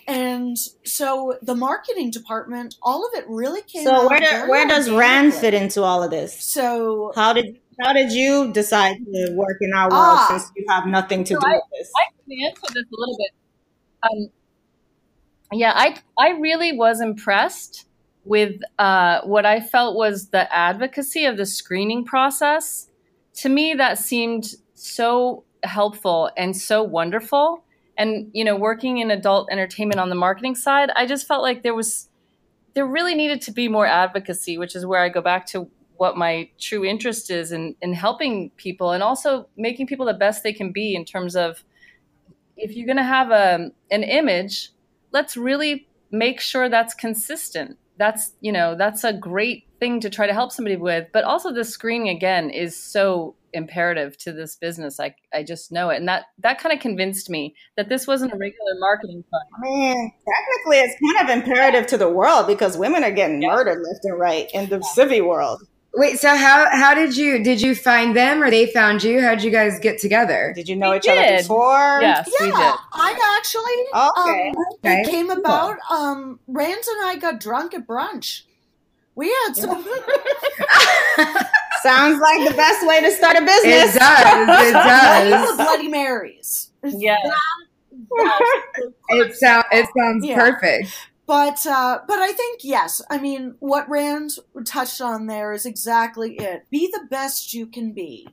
And 0.07 0.57
so 0.85 1.39
the 1.43 1.55
marketing 1.55 2.11
department, 2.11 2.77
all 2.83 3.07
of 3.07 3.15
it 3.15 3.25
really 3.29 3.63
came. 3.63 3.85
So 3.85 4.09
where 4.09 4.21
do, 4.21 4.51
where 4.51 4.67
does 4.67 4.91
Rand 4.91 5.35
fit 5.35 5.55
into 5.55 5.83
all 5.83 6.03
of 6.03 6.11
this? 6.11 6.43
So 6.43 7.13
how 7.15 7.33
did 7.33 7.59
how 7.81 7.93
did 7.93 8.13
you 8.13 8.53
decide 8.53 8.97
to 8.97 9.33
work 9.35 9.57
in 9.61 9.73
our 9.73 9.89
world 9.89 9.93
ah, 9.95 10.27
since 10.29 10.53
you 10.57 10.65
have 10.69 10.87
nothing 10.87 11.25
to 11.25 11.35
so 11.35 11.41
do 11.41 11.47
I, 11.47 11.53
with 11.53 11.63
this? 11.73 11.93
I 11.97 12.13
can 12.13 12.47
answer 12.47 12.75
this 12.75 12.85
a 12.85 12.97
little 12.99 13.17
bit. 13.17 13.31
Um, 14.03 14.31
yeah, 15.53 15.73
I 15.75 15.97
I 16.19 16.39
really 16.39 16.73
was 16.73 17.01
impressed 17.01 17.87
with 18.25 18.61
uh, 18.79 19.23
what 19.23 19.47
I 19.47 19.61
felt 19.61 19.97
was 19.97 20.29
the 20.29 20.53
advocacy 20.55 21.25
of 21.25 21.37
the 21.37 21.47
screening 21.47 22.05
process. 22.05 22.89
To 23.37 23.49
me, 23.49 23.75
that 23.75 23.99
seemed 23.99 24.55
so 24.75 25.45
helpful 25.63 26.31
and 26.37 26.57
so 26.57 26.83
wonderful. 26.83 27.65
And 27.97 28.31
you 28.33 28.45
know, 28.45 28.57
working 28.57 28.99
in 28.99 29.11
adult 29.11 29.49
entertainment 29.51 30.01
on 30.01 30.09
the 30.09 30.15
marketing 30.15 30.55
side, 30.55 30.91
I 30.97 31.07
just 31.07 31.27
felt 31.27 31.43
like 31.43 31.63
there 31.63 31.75
was 31.75 32.09
there 32.75 32.87
really 32.87 33.15
needed 33.15 33.43
to 33.43 33.53
be 33.53 33.69
more 33.69 33.87
advocacy, 33.87 34.57
which 34.57 34.77
is 34.77 34.87
where 34.87 35.01
I 35.01 35.09
go 35.09 35.21
back 35.21 35.47
to 35.47 35.69
what 35.97 36.17
my 36.17 36.49
true 36.59 36.85
interest 36.85 37.31
is 37.31 37.53
in, 37.53 37.75
in 37.83 37.93
helping 37.93 38.51
people 38.57 38.93
and 38.93 39.03
also 39.03 39.47
making 39.57 39.87
people 39.87 40.07
the 40.07 40.15
best 40.15 40.43
they 40.43 40.53
can 40.53 40.73
be 40.73 40.95
in 40.95 41.05
terms 41.05 41.37
of 41.37 41.63
if 42.57 42.75
you're 42.75 42.87
going 42.87 42.97
to 42.97 43.03
have 43.03 43.31
a, 43.31 43.71
an 43.91 44.03
image, 44.03 44.71
let's 45.13 45.37
really 45.37 45.89
make 46.11 46.41
sure 46.41 46.69
that's 46.69 46.95
consistent 46.95 47.77
that's 48.01 48.33
you 48.41 48.51
know 48.51 48.75
that's 48.75 49.05
a 49.05 49.13
great 49.13 49.69
thing 49.79 50.01
to 50.01 50.09
try 50.09 50.27
to 50.27 50.33
help 50.33 50.51
somebody 50.51 50.77
with 50.77 51.07
but 51.13 51.23
also 51.23 51.53
the 51.53 51.65
screening 51.65 52.09
again 52.09 52.49
is 52.49 52.75
so 52.75 53.37
imperative 53.53 54.17
to 54.17 54.33
this 54.33 54.57
business 54.57 54.99
i 54.99 55.15
i 55.35 55.43
just 55.43 55.71
know 55.71 55.91
it 55.91 55.97
and 55.97 56.09
that 56.09 56.25
that 56.39 56.59
kind 56.59 56.73
of 56.75 56.81
convinced 56.81 57.29
me 57.29 57.55
that 57.77 57.91
this 57.91 58.07
wasn't 58.07 58.33
a 58.33 58.37
regular 58.37 58.73
marketing 58.79 59.23
fund 59.31 59.43
i 59.55 59.61
mean 59.61 60.13
technically 60.27 60.79
it's 60.79 60.97
kind 61.15 61.29
of 61.29 61.37
imperative 61.37 61.87
to 61.87 61.99
the 61.99 62.09
world 62.09 62.47
because 62.47 62.79
women 62.79 63.05
are 63.05 63.11
getting 63.11 63.43
yeah. 63.43 63.49
murdered 63.49 63.83
left 63.83 64.05
and 64.05 64.19
right 64.19 64.49
in 64.55 64.69
the 64.71 64.77
yeah. 64.77 65.05
civi 65.05 65.25
world 65.25 65.61
Wait, 65.95 66.19
so 66.21 66.37
how 66.37 66.69
how 66.71 66.95
did 66.95 67.17
you 67.17 67.43
did 67.43 67.61
you 67.61 67.75
find 67.75 68.15
them 68.15 68.43
or 68.43 68.51
they 68.51 68.67
found 68.67 69.03
you? 69.03 69.21
How 69.21 69.35
did 69.35 69.43
you 69.43 69.51
guys 69.51 69.79
get 69.81 69.99
together? 69.99 70.53
Did 70.55 70.69
you 70.69 70.77
know 70.77 70.91
We 70.91 70.99
each 70.99 71.09
other 71.09 71.37
before? 71.39 71.99
Yes, 72.01 72.31
we 72.41 72.47
yeah, 72.47 72.57
did. 72.57 72.75
I 72.93 73.39
actually 73.39 74.23
Okay. 74.23 74.49
um, 74.51 74.65
Okay, 74.85 75.01
it 75.03 75.11
came 75.11 75.29
cool. 75.29 75.39
about 75.41 75.79
um 75.91 76.39
Rand 76.47 76.85
and 76.89 77.07
I 77.07 77.17
got 77.17 77.41
drunk 77.41 77.75
at 77.75 77.87
brunch. 77.89 78.43
We 79.17 79.29
had 79.47 79.55
some 79.57 79.85
Sounds 81.83 82.21
like 82.21 82.49
the 82.49 82.55
best 82.57 82.87
way 82.87 83.01
to 83.01 83.11
start 83.11 83.37
a 83.37 83.41
business. 83.41 83.97
It 83.97 83.99
does. 83.99 84.69
It 84.69 84.73
does. 84.73 85.57
the 85.57 85.63
Bloody 85.65 85.89
Marys. 85.89 86.71
Yeah. 86.85 87.17
It 89.09 89.35
sounds 89.37 89.65
it 89.73 89.87
sounds 89.97 90.25
Yeah. 90.27 90.37
perfect. 90.37 91.10
But 91.31 91.65
uh, 91.65 92.01
but 92.09 92.19
I 92.19 92.33
think 92.33 92.63
yes. 92.65 93.01
I 93.09 93.19
mean, 93.19 93.55
what 93.61 93.89
Rand 93.89 94.33
touched 94.65 95.01
on 95.01 95.29
there 95.29 95.53
is 95.53 95.65
exactly 95.65 96.35
it. 96.35 96.69
Be 96.71 96.89
the 96.93 97.07
best 97.09 97.55
you 97.55 97.69
can 97.69 97.93
be. 97.93 98.27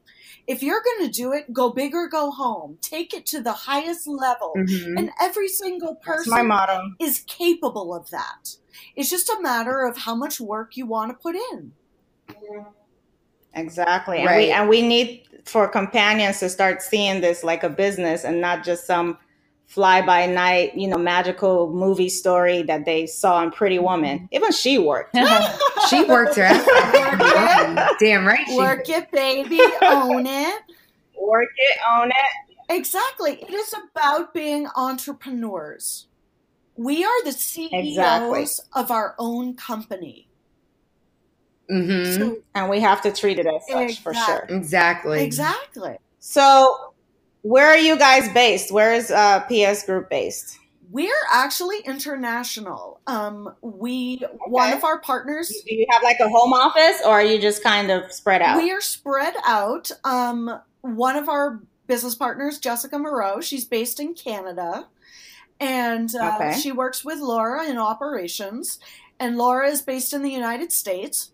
If 0.47 0.63
you're 0.63 0.81
going 0.81 1.07
to 1.07 1.15
do 1.15 1.31
it, 1.31 1.53
go 1.53 1.69
big 1.69 1.93
or 1.93 2.07
go 2.07 2.31
home. 2.31 2.79
Take 2.81 3.13
it 3.13 3.27
to 3.27 3.39
the 3.39 3.53
highest 3.53 4.07
level, 4.07 4.53
Mhm. 4.55 4.97
and 4.97 5.11
every 5.21 5.47
single 5.47 5.93
person 5.93 6.51
is 6.99 7.19
capable 7.27 7.93
of 7.93 8.09
that. 8.09 8.55
It's 8.95 9.11
just 9.11 9.29
a 9.29 9.39
matter 9.41 9.85
of 9.85 9.99
how 9.99 10.15
much 10.15 10.41
work 10.41 10.75
you 10.75 10.87
want 10.87 11.11
to 11.11 11.17
put 11.21 11.35
in. 11.51 11.73
Exactly. 13.53 14.17
And 14.17 14.25
Right. 14.25 14.47
we 14.47 14.51
and 14.51 14.67
we 14.67 14.81
need 14.81 15.21
for 15.45 15.67
companions 15.67 16.39
to 16.39 16.49
start 16.49 16.81
seeing 16.81 17.21
this 17.21 17.43
like 17.43 17.63
a 17.63 17.69
business 17.69 18.23
and 18.23 18.41
not 18.41 18.63
just 18.63 18.87
some 18.87 19.19
fly 19.67 20.01
by 20.01 20.25
night, 20.25 20.75
you 20.75 20.87
know, 20.87 20.97
magical 20.97 21.69
movie 21.71 22.09
story 22.09 22.63
that 22.63 22.85
they 22.85 23.05
saw 23.05 23.43
in 23.43 23.51
Pretty 23.51 23.77
Woman. 23.79 24.27
Even 24.31 24.51
she 24.51 24.77
worked. 24.77 25.15
She 25.89 26.03
worked 26.03 26.35
her 26.35 26.43
ass 26.43 26.67
off. 26.67 27.95
Damn 27.99 28.25
right. 28.25 28.45
She 28.47 28.57
Work 28.57 28.89
it, 28.89 29.09
baby. 29.11 29.61
Own 29.83 30.25
it. 30.25 30.61
Work 31.17 31.49
it, 31.55 31.77
own 31.89 32.09
it. 32.09 32.73
Exactly. 32.75 33.33
It 33.41 33.53
is 33.53 33.73
about 33.73 34.33
being 34.33 34.67
entrepreneurs. 34.75 36.07
We 36.75 37.05
are 37.05 37.23
the 37.23 37.31
CEOs 37.31 37.69
Exactly. 37.71 38.45
of 38.73 38.91
our 38.91 39.15
own 39.17 39.55
company. 39.55 40.27
hmm 41.69 42.03
So, 42.03 42.37
And 42.53 42.69
we 42.69 42.81
have 42.81 43.01
to 43.03 43.11
treat 43.13 43.39
it 43.39 43.45
as 43.47 43.61
such 43.69 44.01
for 44.01 44.13
sure. 44.13 44.45
Exactly. 44.49 45.23
Exactly. 45.23 45.23
exactly. 45.23 45.97
So 46.19 46.86
where 47.47 47.67
are 47.67 47.77
you 47.77 47.97
guys 47.97 48.31
based? 48.33 48.71
Where 48.71 48.93
is 48.93 49.09
uh, 49.11 49.41
PS 49.41 49.85
Group 49.85 50.09
based? 50.09 50.59
We're 50.89 51.11
actually 51.31 51.79
international. 51.85 53.01
Um, 53.07 53.53
we 53.61 54.23
one 54.47 54.73
of 54.73 54.83
our 54.83 54.99
partners. 54.99 55.47
Do 55.67 55.75
you 55.75 55.85
have 55.89 56.01
like 56.03 56.19
a 56.19 56.29
home 56.29 56.53
office 56.53 57.01
or 57.05 57.11
are 57.11 57.23
you 57.23 57.39
just 57.39 57.61
kind 57.63 57.91
of 57.91 58.11
spread 58.11 58.41
out? 58.41 58.57
We 58.57 58.71
are 58.71 58.81
spread 58.81 59.35
out. 59.45 59.91
Um, 60.03 60.59
one 60.81 61.15
of 61.17 61.27
our 61.27 61.61
business 61.87 62.15
partners, 62.15 62.59
Jessica 62.59 62.97
Moreau, 62.97 63.41
she's 63.41 63.65
based 63.65 63.99
in 63.99 64.13
Canada, 64.13 64.87
and 65.59 66.13
uh, 66.15 66.35
Okay. 66.35 66.59
she 66.59 66.71
works 66.71 67.03
with 67.03 67.19
Laura 67.19 67.65
in 67.65 67.77
operations. 67.77 68.79
And 69.19 69.37
Laura 69.37 69.67
is 69.69 69.81
based 69.81 70.13
in 70.13 70.21
the 70.21 70.31
United 70.31 70.71
States. 70.71 71.31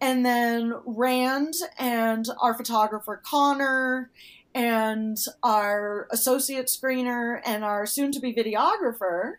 And 0.00 0.24
then 0.24 0.74
Rand 0.86 1.54
and 1.78 2.26
our 2.40 2.54
photographer 2.54 3.20
Connor 3.24 4.10
and 4.54 5.16
our 5.42 6.08
associate 6.10 6.66
screener 6.66 7.40
and 7.44 7.64
our 7.64 7.86
soon-to-be 7.86 8.34
videographer, 8.34 9.34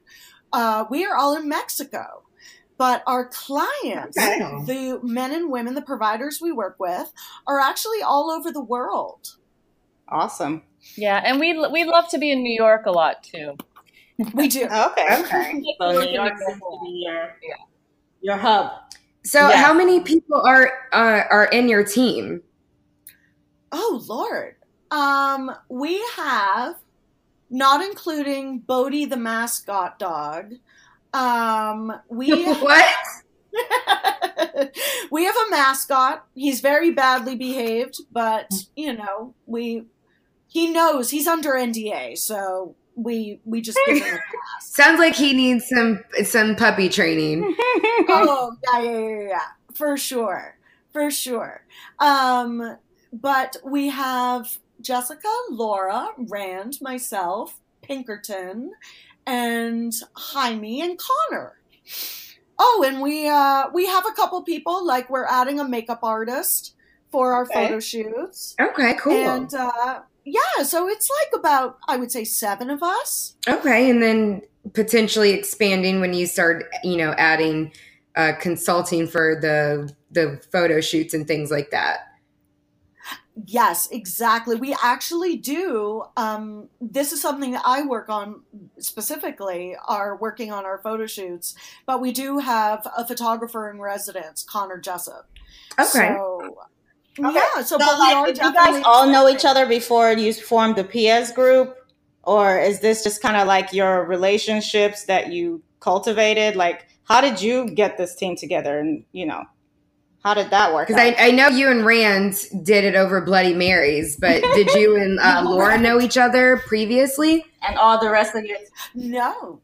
uh, 0.53 0.85
we 0.89 1.05
are 1.05 1.15
all 1.15 1.35
in 1.35 1.47
Mexico. 1.49 2.23
But 2.77 3.03
our 3.05 3.27
clients, 3.27 4.17
Okay. 4.17 4.39
the 4.65 4.99
men 5.03 5.33
and 5.33 5.51
women, 5.51 5.73
the 5.73 5.81
providers 5.81 6.39
we 6.41 6.53
work 6.53 6.77
with, 6.79 7.11
are 7.45 7.59
actually 7.59 8.01
all 8.01 8.31
over 8.31 8.51
the 8.51 8.63
world. 8.63 9.35
awesome. 10.07 10.63
Yeah, 10.95 11.21
and 11.23 11.39
we 11.41 11.53
we 11.69 11.83
love 11.83 12.07
to 12.09 12.17
be 12.17 12.31
in 12.31 12.41
New 12.41 12.55
York 12.55 12.85
a 12.85 12.91
lot 12.91 13.21
too. 13.21 13.57
We 14.33 14.47
do. 14.47 14.61
Okay. 14.71 15.05
Okay. 15.19 15.63
So 15.79 15.91
New 15.91 16.09
York 16.09 16.33
seems 16.39 16.59
to 16.59 16.79
be 16.83 17.03
your, 17.05 17.35
your 18.21 18.37
hub. 18.37 18.71
So 19.25 19.49
Yeah. 19.49 19.57
how 19.57 19.73
many 19.73 19.99
people 19.99 20.41
are 20.47 20.71
uh, 20.93 21.23
are 21.29 21.45
in 21.45 21.67
your 21.67 21.83
team? 21.83 22.41
Oh 23.73 24.01
Lord. 24.07 24.55
Um, 24.91 25.51
we 25.69 26.03
have, 26.15 26.75
not 27.49 27.83
including 27.83 28.59
Bodie 28.59 29.05
the 29.05 29.17
mascot 29.17 29.99
dog. 29.99 30.53
Um, 31.13 31.93
we 32.09 32.45
what? 32.53 32.95
we 35.11 35.25
have 35.25 35.35
a 35.35 35.49
mascot. 35.49 36.25
He's 36.35 36.61
very 36.61 36.91
badly 36.91 37.35
behaved, 37.35 37.97
but 38.11 38.51
you 38.75 38.93
know, 38.93 39.33
we 39.45 39.85
he 40.47 40.71
knows 40.71 41.11
he's 41.11 41.27
under 41.27 41.51
NDA, 41.51 42.17
so 42.17 42.75
we 42.95 43.39
we 43.45 43.61
just 43.61 43.79
give 43.85 43.97
him 43.97 44.03
a 44.03 44.17
pass. 44.17 44.67
Sounds 44.67 44.99
like 44.99 45.15
he 45.15 45.33
needs 45.33 45.67
some 45.67 46.03
some 46.23 46.55
puppy 46.55 46.89
training. 46.89 47.55
oh 48.09 48.55
yeah, 48.73 48.81
yeah, 48.81 48.99
yeah, 48.99 49.27
yeah, 49.29 49.47
for 49.73 49.97
sure, 49.97 50.57
for 50.91 51.09
sure. 51.09 51.63
Um, 51.99 52.77
but 53.11 53.57
we 53.63 53.89
have 53.89 54.57
Jessica, 54.81 55.27
Laura, 55.49 56.09
Rand, 56.17 56.77
myself, 56.81 57.59
Pinkerton, 57.81 58.71
and 59.25 59.93
Jaime 60.15 60.81
and 60.81 60.97
Connor. 60.99 61.53
Oh, 62.57 62.83
and 62.85 63.01
we 63.01 63.27
uh 63.27 63.65
we 63.73 63.85
have 63.87 64.05
a 64.05 64.11
couple 64.13 64.41
people 64.43 64.85
like 64.85 65.09
we're 65.09 65.25
adding 65.25 65.59
a 65.59 65.67
makeup 65.67 65.99
artist 66.03 66.73
for 67.11 67.33
our 67.33 67.43
Okay. 67.43 67.53
photo 67.67 67.79
shoots. 67.79 68.55
Okay, 68.59 68.95
cool. 68.95 69.13
And 69.13 69.53
uh 69.53 70.01
yeah, 70.25 70.63
so 70.63 70.87
it's 70.89 71.09
like 71.09 71.39
about 71.39 71.77
I 71.87 71.97
would 71.97 72.11
say 72.11 72.23
7 72.25 72.69
of 72.69 72.83
us. 72.83 73.35
okay, 73.47 73.89
and 73.89 74.01
then 74.03 74.41
potentially 74.73 75.31
expanding 75.31 76.01
when 76.01 76.13
you 76.13 76.27
start, 76.27 76.65
you 76.83 76.97
know, 76.97 77.13
adding 77.17 77.71
uh, 78.15 78.33
consulting 78.39 79.07
for 79.07 79.39
the 79.39 79.91
the 80.11 80.41
photo 80.51 80.81
shoots 80.81 81.13
and 81.13 81.25
things 81.27 81.49
like 81.51 81.71
that. 81.71 81.99
Yes, 83.45 83.87
exactly. 83.91 84.55
We 84.55 84.75
actually 84.83 85.37
do. 85.37 86.03
Um, 86.17 86.69
this 86.81 87.11
is 87.13 87.21
something 87.21 87.51
that 87.51 87.63
I 87.65 87.83
work 87.83 88.09
on 88.09 88.41
specifically, 88.79 89.75
are 89.87 90.17
working 90.17 90.51
on 90.51 90.65
our 90.65 90.79
photo 90.79 91.05
shoots, 91.05 91.55
but 91.85 92.01
we 92.01 92.11
do 92.11 92.39
have 92.39 92.87
a 92.97 93.05
photographer 93.05 93.69
in 93.69 93.79
residence, 93.79 94.43
Connor 94.43 94.79
Jessup. 94.79 95.29
Okay. 95.79 95.87
So, 95.87 96.57
Okay. 97.19 97.33
yeah, 97.35 97.61
so, 97.63 97.77
So, 97.77 97.77
we 97.79 97.99
like, 97.99 98.25
did 98.27 98.37
you 98.37 98.53
guys 98.53 98.81
all 98.85 99.07
know 99.07 99.27
each 99.27 99.43
other 99.43 99.65
before 99.65 100.13
you 100.13 100.31
formed 100.33 100.77
the 100.77 100.85
PS 100.85 101.31
group, 101.33 101.75
or 102.23 102.57
is 102.57 102.79
this 102.79 103.03
just 103.03 103.21
kind 103.21 103.35
of 103.35 103.47
like 103.47 103.73
your 103.73 104.05
relationships 104.05 105.03
that 105.05 105.31
you 105.33 105.61
cultivated? 105.81 106.55
Like, 106.55 106.87
how 107.03 107.19
did 107.19 107.41
you 107.41 107.71
get 107.71 107.97
this 107.97 108.15
team 108.15 108.35
together, 108.37 108.79
and 108.79 109.03
you 109.11 109.25
know, 109.25 109.43
how 110.23 110.33
did 110.33 110.49
that 110.49 110.73
work? 110.73 110.87
Because? 110.87 111.01
I, 111.01 111.15
I 111.17 111.31
know 111.31 111.47
you 111.47 111.69
and 111.69 111.85
Rand 111.85 112.35
did 112.63 112.83
it 112.83 112.95
over 112.95 113.21
Bloody 113.21 113.53
Marys, 113.53 114.17
but 114.17 114.41
did 114.41 114.67
you 114.73 114.95
and 115.01 115.19
uh, 115.19 115.43
Laura 115.45 115.77
know 115.77 115.99
each 116.01 116.17
other 116.17 116.57
previously? 116.67 117.45
and 117.67 117.77
all 117.77 117.99
the 117.99 118.09
rest 118.09 118.35
of 118.35 118.45
your 118.45 118.57
No, 118.95 119.59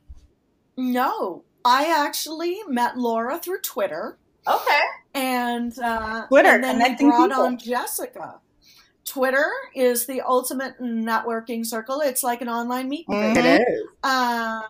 no. 0.78 1.44
I 1.64 1.86
actually 2.06 2.60
met 2.68 2.98
Laura 2.98 3.40
through 3.40 3.62
Twitter. 3.62 4.18
okay, 4.48 4.82
and 5.16 5.78
uh, 5.80 6.28
Twitter, 6.28 6.50
and 6.50 6.64
then 6.64 6.78
we 6.78 6.84
connecting 6.84 7.10
brought 7.10 7.30
people. 7.30 7.44
on 7.44 7.58
Jessica. 7.58 8.36
Twitter 9.06 9.50
is 9.76 10.06
the 10.08 10.22
ultimate 10.22 10.80
networking 10.82 11.66
circle. 11.66 12.02
It's 12.02 12.24
like 12.24 12.42
an 12.42 12.50
online 12.50 12.90
meet 12.90 13.08
and 13.08 13.36
Mhm. 13.36 13.40
It 13.40 13.62
is. 13.62 13.84
Uh, 14.04 14.62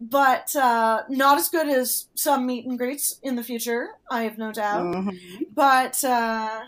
but 0.00 0.54
uh, 0.56 1.02
not 1.08 1.38
as 1.38 1.48
good 1.48 1.68
as 1.68 2.08
some 2.14 2.46
meet 2.46 2.66
and 2.66 2.78
greets 2.78 3.18
in 3.22 3.36
the 3.36 3.42
future. 3.42 3.90
I 4.10 4.22
have 4.22 4.38
no 4.38 4.52
doubt. 4.52 4.94
Mhm. 4.94 5.18
But 5.54 6.02
uh, 6.04 6.60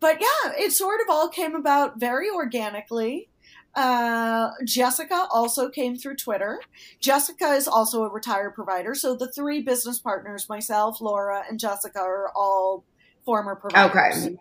but 0.00 0.20
yeah, 0.20 0.52
it 0.58 0.72
sort 0.72 1.00
of 1.00 1.06
all 1.10 1.28
came 1.28 1.54
about 1.54 2.00
very 2.00 2.30
organically. 2.30 3.28
Uh, 3.74 4.50
Jessica 4.64 5.28
also 5.30 5.68
came 5.68 5.96
through 5.96 6.16
Twitter. 6.16 6.60
Jessica 6.98 7.52
is 7.52 7.68
also 7.68 8.02
a 8.02 8.08
retired 8.10 8.54
provider, 8.54 8.94
so 8.94 9.14
the 9.14 9.30
three 9.30 9.62
business 9.62 9.98
partners, 9.98 10.48
myself, 10.48 11.00
Laura, 11.00 11.44
and 11.48 11.60
Jessica, 11.60 12.00
are 12.00 12.32
all 12.34 12.84
former 13.24 13.54
providers. 13.54 14.26
Okay. 14.26 14.36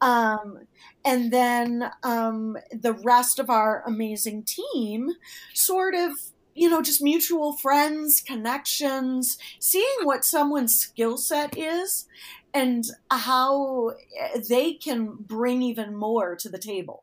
Um, 0.00 0.66
and 1.04 1.32
then 1.32 1.90
um, 2.02 2.56
the 2.72 2.94
rest 2.94 3.38
of 3.38 3.50
our 3.50 3.84
amazing 3.86 4.42
team, 4.44 5.10
sort 5.54 5.94
of, 5.94 6.12
you 6.54 6.68
know, 6.68 6.82
just 6.82 7.02
mutual 7.02 7.56
friends, 7.56 8.20
connections, 8.20 9.38
seeing 9.58 9.98
what 10.04 10.24
someone's 10.24 10.74
skill 10.74 11.16
set 11.16 11.56
is 11.56 12.06
and 12.54 12.84
how 13.10 13.92
eh, 14.18 14.40
they 14.48 14.74
can 14.74 15.16
bring 15.18 15.62
even 15.62 15.96
more 15.96 16.36
to 16.36 16.48
the 16.48 16.58
table. 16.58 17.02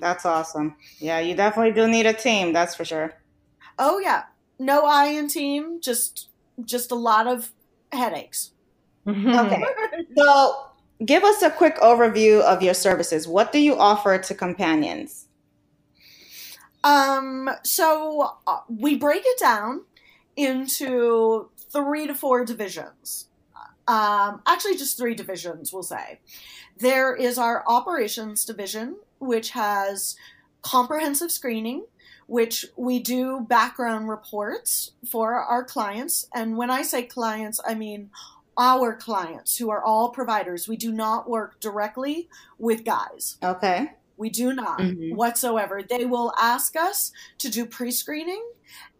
That's 0.00 0.26
awesome. 0.26 0.76
Yeah, 0.98 1.20
you 1.20 1.34
definitely 1.34 1.72
do 1.72 1.88
need 1.88 2.06
a 2.06 2.12
team. 2.12 2.52
That's 2.52 2.74
for 2.74 2.84
sure. 2.84 3.14
Oh 3.78 3.98
yeah, 3.98 4.24
no 4.58 4.84
I 4.86 5.06
in 5.06 5.28
team, 5.28 5.80
just 5.80 6.28
just 6.64 6.90
a 6.90 6.94
lot 6.94 7.26
of 7.26 7.52
headaches. 7.92 8.52
okay. 9.06 9.64
So, 10.16 10.56
give 11.04 11.24
us 11.24 11.42
a 11.42 11.50
quick 11.50 11.76
overview 11.76 12.40
of 12.42 12.62
your 12.62 12.74
services. 12.74 13.28
What 13.28 13.52
do 13.52 13.58
you 13.58 13.76
offer 13.76 14.18
to 14.18 14.34
companions? 14.34 15.25
Um, 16.86 17.50
so 17.64 18.36
uh, 18.46 18.60
we 18.68 18.96
break 18.96 19.22
it 19.24 19.38
down 19.40 19.82
into 20.36 21.50
three 21.72 22.06
to 22.06 22.14
four 22.14 22.44
divisions. 22.44 23.26
Um, 23.88 24.42
actually, 24.46 24.76
just 24.76 24.96
three 24.96 25.14
divisions, 25.14 25.72
we'll 25.72 25.82
say. 25.82 26.20
There 26.78 27.14
is 27.14 27.38
our 27.38 27.64
operations 27.66 28.44
division, 28.44 28.96
which 29.18 29.50
has 29.50 30.14
comprehensive 30.62 31.32
screening, 31.32 31.86
which 32.28 32.64
we 32.76 33.00
do 33.00 33.40
background 33.40 34.08
reports 34.08 34.92
for 35.10 35.34
our 35.34 35.64
clients. 35.64 36.28
And 36.34 36.56
when 36.56 36.70
I 36.70 36.82
say 36.82 37.02
clients, 37.02 37.60
I 37.66 37.74
mean 37.74 38.10
our 38.56 38.94
clients 38.94 39.56
who 39.58 39.70
are 39.70 39.82
all 39.82 40.10
providers. 40.10 40.68
We 40.68 40.76
do 40.76 40.92
not 40.92 41.28
work 41.28 41.58
directly 41.60 42.28
with 42.58 42.84
guys. 42.84 43.38
Okay. 43.42 43.90
We 44.16 44.30
do 44.30 44.54
not 44.54 44.78
mm-hmm. 44.78 45.14
whatsoever. 45.14 45.82
They 45.82 46.04
will 46.04 46.32
ask 46.40 46.76
us 46.76 47.12
to 47.38 47.50
do 47.50 47.66
pre 47.66 47.90
screening, 47.90 48.44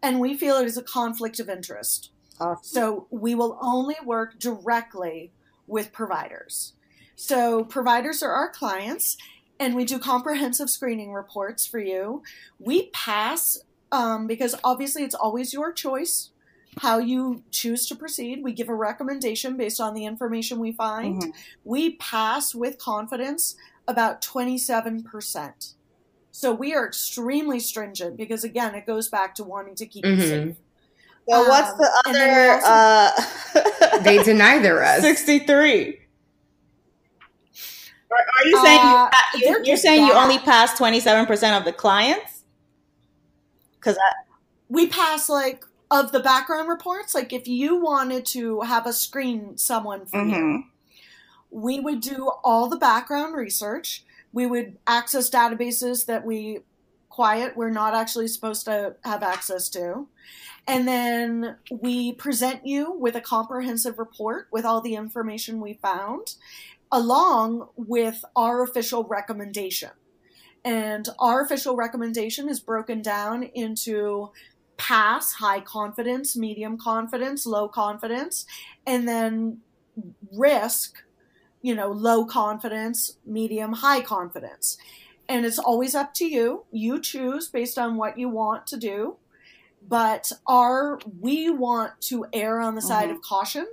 and 0.01 0.19
we 0.19 0.37
feel 0.37 0.57
it 0.57 0.65
is 0.65 0.77
a 0.77 0.83
conflict 0.83 1.39
of 1.39 1.49
interest. 1.49 2.11
Awesome. 2.39 2.63
So 2.63 3.07
we 3.09 3.35
will 3.35 3.57
only 3.61 3.95
work 4.05 4.39
directly 4.39 5.31
with 5.65 5.91
providers. 5.91 6.73
So 7.15 7.63
providers 7.63 8.21
are 8.21 8.31
our 8.31 8.49
clients, 8.49 9.17
and 9.59 9.75
we 9.75 9.85
do 9.85 9.97
comprehensive 9.97 10.69
screening 10.69 11.13
reports 11.13 11.65
for 11.65 11.79
you. 11.79 12.21
We 12.59 12.89
pass 12.89 13.59
um, 13.91 14.27
because 14.27 14.53
obviously 14.63 15.03
it's 15.03 15.15
always 15.15 15.53
your 15.53 15.71
choice 15.71 16.31
how 16.79 16.99
you 16.99 17.43
choose 17.51 17.87
to 17.87 17.95
proceed. 17.95 18.43
We 18.43 18.53
give 18.53 18.69
a 18.69 18.75
recommendation 18.75 19.57
based 19.57 19.79
on 19.79 19.93
the 19.93 20.05
information 20.05 20.59
we 20.59 20.71
find. 20.71 21.21
Mm-hmm. 21.21 21.31
We 21.63 21.95
pass 21.95 22.53
with 22.53 22.77
confidence 22.77 23.55
about 23.87 24.21
27%. 24.21 25.73
So 26.31 26.53
we 26.53 26.75
are 26.75 26.85
extremely 26.85 27.59
stringent 27.59 28.17
because, 28.17 28.43
again, 28.43 28.75
it 28.75 28.85
goes 28.85 29.09
back 29.09 29.35
to 29.35 29.43
wanting 29.43 29.75
to 29.75 29.85
keep 29.85 30.03
mm-hmm. 30.03 30.21
you 30.21 30.27
safe. 30.27 30.55
So 31.29 31.41
um, 31.41 31.47
what's 31.47 31.73
the 31.73 32.03
other? 32.05 32.51
Also, 32.51 32.67
uh, 32.67 33.99
they 33.99 34.23
deny 34.23 34.59
the 34.59 34.73
rest. 34.75 35.01
63. 35.01 35.99
Are, 38.09 38.17
are 38.17 38.47
you 38.47 38.63
saying 38.63 38.79
uh, 38.81 39.09
you, 39.35 39.61
you're 39.63 39.77
saying 39.77 40.01
bad. 40.01 40.07
you 40.07 40.13
only 40.13 40.39
pass 40.39 40.79
27% 40.79 41.57
of 41.57 41.65
the 41.65 41.73
clients? 41.73 42.43
Because 43.75 43.97
we 44.69 44.87
pass 44.87 45.27
like 45.29 45.65
of 45.91 46.11
the 46.11 46.19
background 46.19 46.69
reports. 46.69 47.13
Like 47.13 47.33
if 47.33 47.47
you 47.47 47.81
wanted 47.81 48.25
to 48.27 48.61
have 48.61 48.85
a 48.85 48.93
screen 48.93 49.57
someone 49.57 50.05
for 50.05 50.19
mm-hmm. 50.19 50.33
you, 50.33 50.63
we 51.49 51.79
would 51.79 52.01
do 52.01 52.31
all 52.43 52.69
the 52.69 52.77
background 52.77 53.35
research. 53.35 54.03
We 54.33 54.45
would 54.45 54.77
access 54.85 55.29
databases 55.29 56.05
that 56.05 56.25
we 56.25 56.59
quiet 57.09 57.57
we're 57.57 57.71
not 57.71 57.95
actually 57.95 58.27
supposed 58.27 58.65
to 58.65 58.95
have 59.03 59.23
access 59.23 59.69
to. 59.69 60.07
And 60.67 60.87
then 60.87 61.55
we 61.71 62.13
present 62.13 62.67
you 62.67 62.91
with 62.91 63.15
a 63.15 63.21
comprehensive 63.21 63.97
report 63.97 64.49
with 64.51 64.65
all 64.65 64.81
the 64.81 64.93
information 64.93 65.59
we 65.59 65.79
found 65.81 66.35
along 66.91 67.69
with 67.75 68.23
our 68.35 68.63
official 68.63 69.03
recommendation. 69.03 69.89
And 70.63 71.07
our 71.17 71.41
official 71.41 71.75
recommendation 71.75 72.49
is 72.49 72.59
broken 72.59 73.01
down 73.01 73.43
into 73.43 74.31
pass, 74.77 75.33
high 75.33 75.61
confidence, 75.61 76.35
medium 76.35 76.77
confidence, 76.77 77.45
low 77.45 77.67
confidence, 77.67 78.45
and 78.85 79.07
then 79.07 79.61
risk, 80.31 81.03
you 81.61 81.75
know, 81.75 81.91
low 81.91 82.25
confidence, 82.25 83.17
medium, 83.25 83.73
high 83.73 84.01
confidence. 84.01 84.77
And 85.29 85.45
it's 85.45 85.59
always 85.59 85.95
up 85.95 86.13
to 86.15 86.25
you. 86.25 86.65
You 86.71 87.01
choose 87.01 87.49
based 87.49 87.77
on 87.77 87.97
what 87.97 88.17
you 88.17 88.29
want 88.29 88.67
to 88.67 88.77
do. 88.77 89.17
But 89.87 90.31
our 90.47 90.99
we 91.19 91.49
want 91.49 91.99
to 92.01 92.25
err 92.33 92.59
on 92.59 92.75
the 92.75 92.81
side 92.81 93.07
mm-hmm. 93.07 93.17
of 93.17 93.21
caution. 93.21 93.67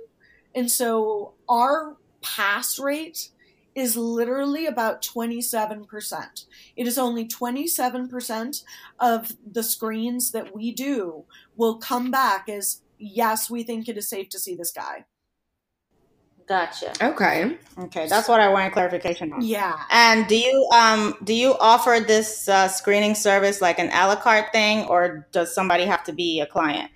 And 0.53 0.71
so 0.71 1.33
our 1.49 1.97
pass 2.21 2.79
rate 2.79 3.29
is 3.75 3.97
literally 3.97 4.65
about 4.65 5.01
27%. 5.01 6.45
It 6.77 6.87
is 6.87 6.97
only 6.97 7.27
27% 7.27 8.63
of 8.99 9.33
the 9.51 9.63
screens 9.63 10.31
that 10.31 10.55
we 10.55 10.71
do 10.71 11.25
will 11.57 11.77
come 11.77 12.09
back 12.09 12.47
as 12.47 12.81
yes, 12.97 13.49
we 13.49 13.63
think 13.63 13.89
it 13.89 13.97
is 13.97 14.07
safe 14.07 14.29
to 14.29 14.39
see 14.39 14.55
this 14.55 14.71
guy. 14.71 15.03
Gotcha. 16.47 16.93
Okay. 17.01 17.57
Okay, 17.77 18.07
that's 18.07 18.27
what 18.27 18.39
I 18.39 18.49
wanted 18.49 18.71
clarification 18.71 19.33
on. 19.33 19.41
Yeah. 19.41 19.79
And 19.89 20.27
do 20.27 20.37
you 20.37 20.69
um 20.73 21.15
do 21.23 21.33
you 21.33 21.55
offer 21.59 21.99
this 22.05 22.47
uh, 22.47 22.67
screening 22.67 23.15
service 23.15 23.61
like 23.61 23.79
an 23.79 23.89
a 23.89 24.07
la 24.07 24.15
carte 24.15 24.51
thing, 24.51 24.85
or 24.85 25.27
does 25.31 25.53
somebody 25.53 25.85
have 25.85 26.03
to 26.03 26.13
be 26.13 26.39
a 26.39 26.45
client? 26.45 26.91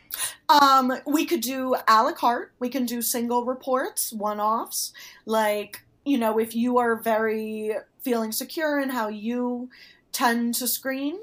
Um, 0.50 0.94
we 1.06 1.26
could 1.26 1.42
do 1.42 1.76
a 1.88 2.04
la 2.04 2.14
carte. 2.14 2.54
We 2.60 2.70
can 2.70 2.86
do 2.86 3.02
single 3.02 3.44
reports, 3.44 4.14
one 4.14 4.40
offs. 4.40 4.94
Like 5.26 5.84
you 6.06 6.18
know, 6.18 6.38
if 6.38 6.56
you 6.56 6.78
are 6.78 6.96
very 6.96 7.74
feeling 8.02 8.32
secure 8.32 8.80
in 8.80 8.90
how 8.90 9.10
you 9.10 9.70
tend 10.12 10.54
to 10.56 10.68
screen, 10.68 11.20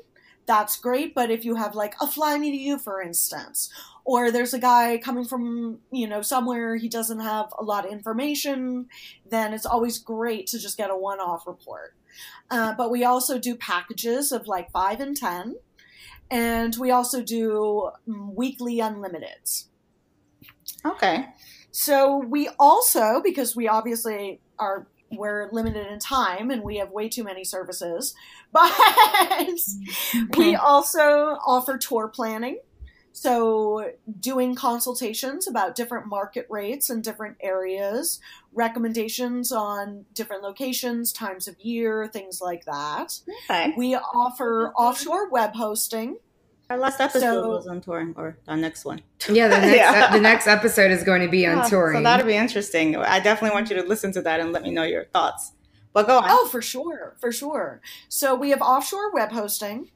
that's 0.47 0.77
great. 0.77 1.15
But 1.15 1.31
if 1.31 1.45
you 1.45 1.55
have 1.55 1.75
like 1.77 1.95
a 2.01 2.07
fly 2.07 2.39
me 2.39 2.51
to 2.51 2.57
you, 2.57 2.79
for 2.79 3.01
instance, 3.01 3.73
or 4.07 4.31
there's 4.31 4.55
a 4.55 4.59
guy 4.61 4.99
coming 4.99 5.25
from, 5.25 5.81
you 5.91 6.07
know, 6.07 6.23
somewhere 6.23 6.77
he 6.77 6.89
doesn't 6.89 7.19
have 7.19 7.53
a 7.59 7.65
lot 7.65 7.85
of 7.85 7.91
information, 7.91 8.87
then 9.29 9.53
it's 9.53 9.67
always 9.67 9.99
great 9.99 10.47
to 10.47 10.61
just 10.61 10.77
get 10.77 10.91
a 10.91 10.97
one 10.97 11.19
off 11.19 11.45
report. 11.45 11.93
Uh, 12.49 12.73
but 12.73 12.93
we 12.93 13.05
also 13.05 13.37
do 13.37 13.57
packages 13.57 14.31
of 14.31 14.47
like 14.47 14.71
five 14.71 15.01
and 15.01 15.17
10. 15.17 15.57
And 16.31 16.77
we 16.79 16.93
also 16.93 17.21
do 17.21 17.91
mm, 18.09 18.33
weekly 18.33 18.77
unlimiteds. 18.77 19.65
Okay. 20.85 21.27
So 21.73 22.19
we 22.19 22.49
also, 22.61 23.21
because 23.25 23.57
we 23.57 23.67
obviously 23.67 24.41
are 24.57 24.87
we're 25.11 25.49
limited 25.53 25.87
in 25.87 25.99
time 25.99 26.51
and 26.51 26.63
we 26.63 26.77
have 26.77 26.91
way 26.91 27.09
too 27.09 27.25
many 27.25 27.45
services, 27.45 28.15
but 28.53 28.73
we 30.37 30.55
also 30.55 31.39
offer 31.45 31.77
tour 31.77 32.09
planning. 32.09 32.59
So, 33.19 33.93
doing 34.21 34.55
consultations 34.55 35.49
about 35.49 35.75
different 35.75 36.07
market 36.07 36.47
rates 36.51 36.91
in 36.91 37.01
different 37.01 37.39
areas, 37.41 38.21
recommendations 38.53 39.53
on 39.53 40.05
different 40.13 40.43
locations, 40.43 41.15
times 41.15 41.49
of 41.49 41.59
year, 41.59 42.09
things 42.09 42.43
like 42.43 42.67
that. 42.67 43.19
Okay. 43.49 43.73
We 43.75 43.95
offer 43.95 44.71
offshore 44.75 45.31
web 45.31 45.55
hosting. 45.55 46.19
Our 46.69 46.77
last 46.77 47.01
episode 47.01 47.21
so, 47.21 47.49
was 47.49 47.67
on 47.67 47.81
touring, 47.81 48.13
or 48.19 48.37
our 48.49 48.57
next 48.59 48.85
one. 48.85 49.01
Yeah, 49.31 49.49
the 49.49 49.61
next, 49.61 49.77
yeah. 49.77 50.13
the 50.13 50.21
next 50.21 50.47
episode 50.47 50.91
is 50.91 51.03
going 51.03 51.23
to 51.23 51.29
be 51.29 51.47
on 51.47 51.57
yeah, 51.57 51.69
touring. 51.71 52.01
So 52.01 52.03
that'll 52.03 52.27
be 52.27 52.37
interesting. 52.37 52.97
I 52.97 53.19
definitely 53.21 53.55
want 53.55 53.71
you 53.71 53.77
to 53.77 53.83
listen 53.83 54.13
to 54.13 54.21
that 54.23 54.41
and 54.41 54.53
let 54.53 54.63
me 54.63 54.71
know 54.71 54.83
your 54.83 55.07
thoughts. 55.07 55.53
But 55.95 56.07
go 56.07 56.19
on. 56.19 56.25
Oh, 56.29 56.49
for 56.49 56.61
sure, 56.61 57.17
for 57.19 57.33
sure. 57.33 57.81
So 58.11 58.35
we 58.35 58.51
have 58.51 58.61
offshore 58.61 59.11
web 59.15 59.33
hosting, 59.33 59.91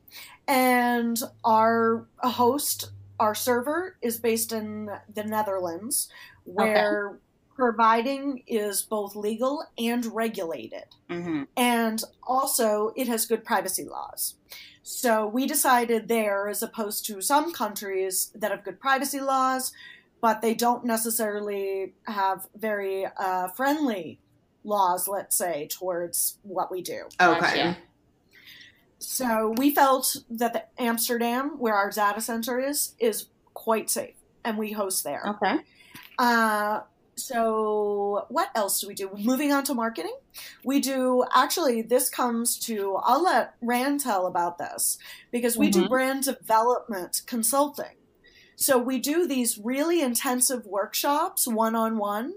and 0.49 1.21
our 1.45 2.07
host, 2.21 2.93
our 3.21 3.35
server, 3.35 3.97
is 4.03 4.19
based 4.19 4.53
in 4.53 4.91
the 5.15 5.23
Netherlands, 5.23 6.09
where 6.45 7.11
okay. 7.11 7.19
providing 7.55 8.43
is 8.47 8.83
both 8.83 9.15
legal 9.15 9.65
and 9.79 10.05
regulated, 10.07 10.87
mm-hmm. 11.09 11.45
and 11.57 12.03
also 12.23 12.93
it 12.97 13.07
has 13.07 13.27
good 13.27 13.45
privacy 13.45 13.85
laws. 13.85 14.35
So 14.83 15.27
we 15.27 15.47
decided 15.47 16.09
there, 16.09 16.49
as 16.49 16.63
opposed 16.63 17.07
to 17.07 17.21
some 17.21 17.53
countries 17.53 18.33
that 18.35 18.51
have 18.51 18.65
good 18.65 18.81
privacy 18.81 19.21
laws, 19.21 19.73
but 20.21 20.41
they 20.41 20.55
don't 20.55 20.85
necessarily 20.85 21.95
have 22.07 22.49
very 22.57 23.07
uh, 23.07 23.49
friendly 23.49 24.19
laws, 24.65 25.09
let's 25.09 25.37
say, 25.37 25.69
towards 25.71 26.39
what 26.43 26.71
we 26.71 26.83
do. 26.83 27.05
Okay. 27.21 27.77
So 29.01 29.55
we 29.57 29.75
felt 29.75 30.17
that 30.29 30.53
the 30.53 30.65
Amsterdam, 30.79 31.59
where 31.59 31.75
our 31.75 31.91
data 31.91 32.21
center 32.21 32.61
is, 32.61 32.95
is 32.99 33.27
quite 33.55 33.91
safe, 33.91 34.15
and 34.45 34.59
we 34.59 34.73
host 34.73 35.05
there. 35.05 35.25
Okay. 35.27 35.57
Uh, 36.19 36.81
so 37.17 38.27
what 38.29 38.51
else 38.55 38.81
do 38.81 38.89
we 38.89 38.95
do? 38.95 39.11
Moving 39.17 39.53
on 39.53 39.65
to 39.65 39.75
marketing, 39.75 40.17
we 40.65 40.81
do 40.81 41.25
actually. 41.35 41.83
This 41.83 42.09
comes 42.11 42.59
to. 42.61 42.97
I'll 43.03 43.23
let 43.23 43.55
Rand 43.63 44.01
tell 44.01 44.27
about 44.27 44.59
this 44.59 44.99
because 45.31 45.57
we 45.57 45.71
mm-hmm. 45.71 45.83
do 45.83 45.89
brand 45.89 46.25
development 46.25 47.23
consulting. 47.27 47.97
So 48.57 48.77
we 48.77 48.99
do 48.99 49.27
these 49.27 49.59
really 49.59 50.03
intensive 50.03 50.67
workshops, 50.67 51.49
one 51.49 51.75
on 51.75 51.97
one, 51.97 52.35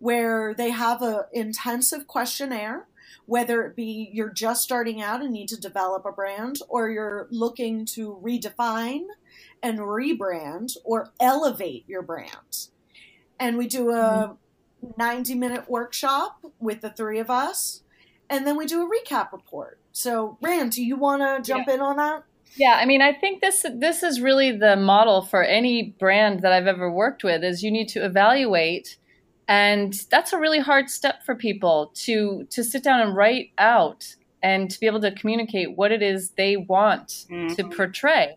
where 0.00 0.54
they 0.54 0.70
have 0.70 1.02
a 1.02 1.26
intensive 1.32 2.08
questionnaire. 2.08 2.88
Whether 3.26 3.62
it 3.62 3.76
be 3.76 4.10
you're 4.12 4.32
just 4.32 4.62
starting 4.62 5.00
out 5.00 5.22
and 5.22 5.32
need 5.32 5.48
to 5.48 5.60
develop 5.60 6.04
a 6.04 6.12
brand, 6.12 6.60
or 6.68 6.90
you're 6.90 7.28
looking 7.30 7.84
to 7.86 8.20
redefine 8.22 9.06
and 9.62 9.78
rebrand 9.78 10.76
or 10.84 11.12
elevate 11.20 11.84
your 11.86 12.02
brand 12.02 12.68
and 13.40 13.56
we 13.56 13.66
do 13.66 13.90
a 13.90 14.36
mm-hmm. 14.82 14.90
90 14.96 15.34
minute 15.34 15.68
workshop 15.68 16.44
with 16.60 16.82
the 16.82 16.90
three 16.90 17.18
of 17.18 17.30
us, 17.30 17.82
and 18.28 18.46
then 18.46 18.56
we 18.56 18.66
do 18.66 18.86
a 18.86 18.88
recap 18.88 19.32
report. 19.32 19.78
So, 19.90 20.38
Rand, 20.40 20.72
do 20.72 20.84
you 20.84 20.96
want 20.96 21.22
to 21.22 21.42
jump 21.42 21.66
yeah. 21.66 21.74
in 21.74 21.80
on 21.80 21.96
that? 21.96 22.22
Yeah, 22.56 22.78
I 22.80 22.84
mean, 22.84 23.00
I 23.00 23.12
think 23.12 23.40
this 23.40 23.64
this 23.74 24.02
is 24.02 24.20
really 24.20 24.52
the 24.52 24.76
model 24.76 25.22
for 25.22 25.42
any 25.42 25.94
brand 25.98 26.40
that 26.40 26.52
I've 26.52 26.66
ever 26.66 26.90
worked 26.90 27.24
with. 27.24 27.42
Is 27.42 27.62
you 27.62 27.70
need 27.70 27.88
to 27.88 28.04
evaluate, 28.04 28.98
and 29.50 30.06
that's 30.10 30.32
a 30.32 30.38
really 30.38 30.60
hard 30.60 30.88
step 30.88 31.24
for 31.24 31.34
people 31.34 31.90
to 31.94 32.46
to 32.50 32.62
sit 32.62 32.82
down 32.84 33.00
and 33.00 33.14
write 33.16 33.50
out 33.58 34.14
and 34.42 34.70
to 34.70 34.80
be 34.80 34.86
able 34.86 35.00
to 35.00 35.10
communicate 35.10 35.76
what 35.76 35.92
it 35.92 36.00
is 36.00 36.30
they 36.30 36.56
want 36.56 37.26
mm-hmm. 37.30 37.48
to 37.54 37.64
portray 37.64 38.36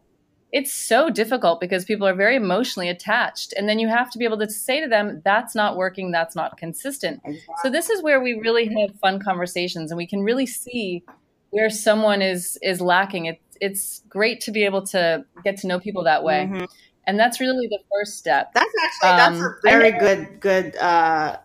it's 0.51 0.73
so 0.73 1.09
difficult 1.09 1.59
because 1.59 1.85
people 1.85 2.05
are 2.07 2.13
very 2.13 2.35
emotionally 2.35 2.89
attached 2.89 3.53
and 3.57 3.69
then 3.69 3.79
you 3.79 3.87
have 3.87 4.09
to 4.11 4.17
be 4.17 4.25
able 4.25 4.37
to 4.37 4.49
say 4.49 4.81
to 4.81 4.87
them 4.87 5.21
that's 5.23 5.53
not 5.55 5.77
working 5.77 6.11
that's 6.11 6.35
not 6.35 6.57
consistent 6.57 7.21
exactly. 7.23 7.55
so 7.61 7.69
this 7.69 7.89
is 7.89 8.01
where 8.01 8.19
we 8.19 8.33
really 8.33 8.65
have 8.65 8.93
fun 8.99 9.21
conversations 9.21 9.91
and 9.91 9.97
we 9.97 10.07
can 10.07 10.21
really 10.21 10.47
see 10.47 11.03
where 11.51 11.69
someone 11.69 12.23
is 12.23 12.57
is 12.63 12.81
lacking 12.81 13.25
it, 13.25 13.39
it's 13.61 14.01
great 14.09 14.41
to 14.41 14.51
be 14.51 14.65
able 14.65 14.81
to 14.81 15.23
get 15.43 15.57
to 15.57 15.67
know 15.67 15.79
people 15.79 16.03
that 16.03 16.23
way 16.23 16.49
mm-hmm. 16.51 16.65
And 17.07 17.19
that's 17.19 17.39
really 17.39 17.67
the 17.67 17.79
first 17.91 18.17
step 18.17 18.51
that's 18.53 18.73
actually 18.83 19.09
um, 19.09 19.17
that's 19.17 19.45
a 19.45 19.55
very 19.63 19.91
good 19.91 20.39
good 20.39 20.75
uh 20.77 21.37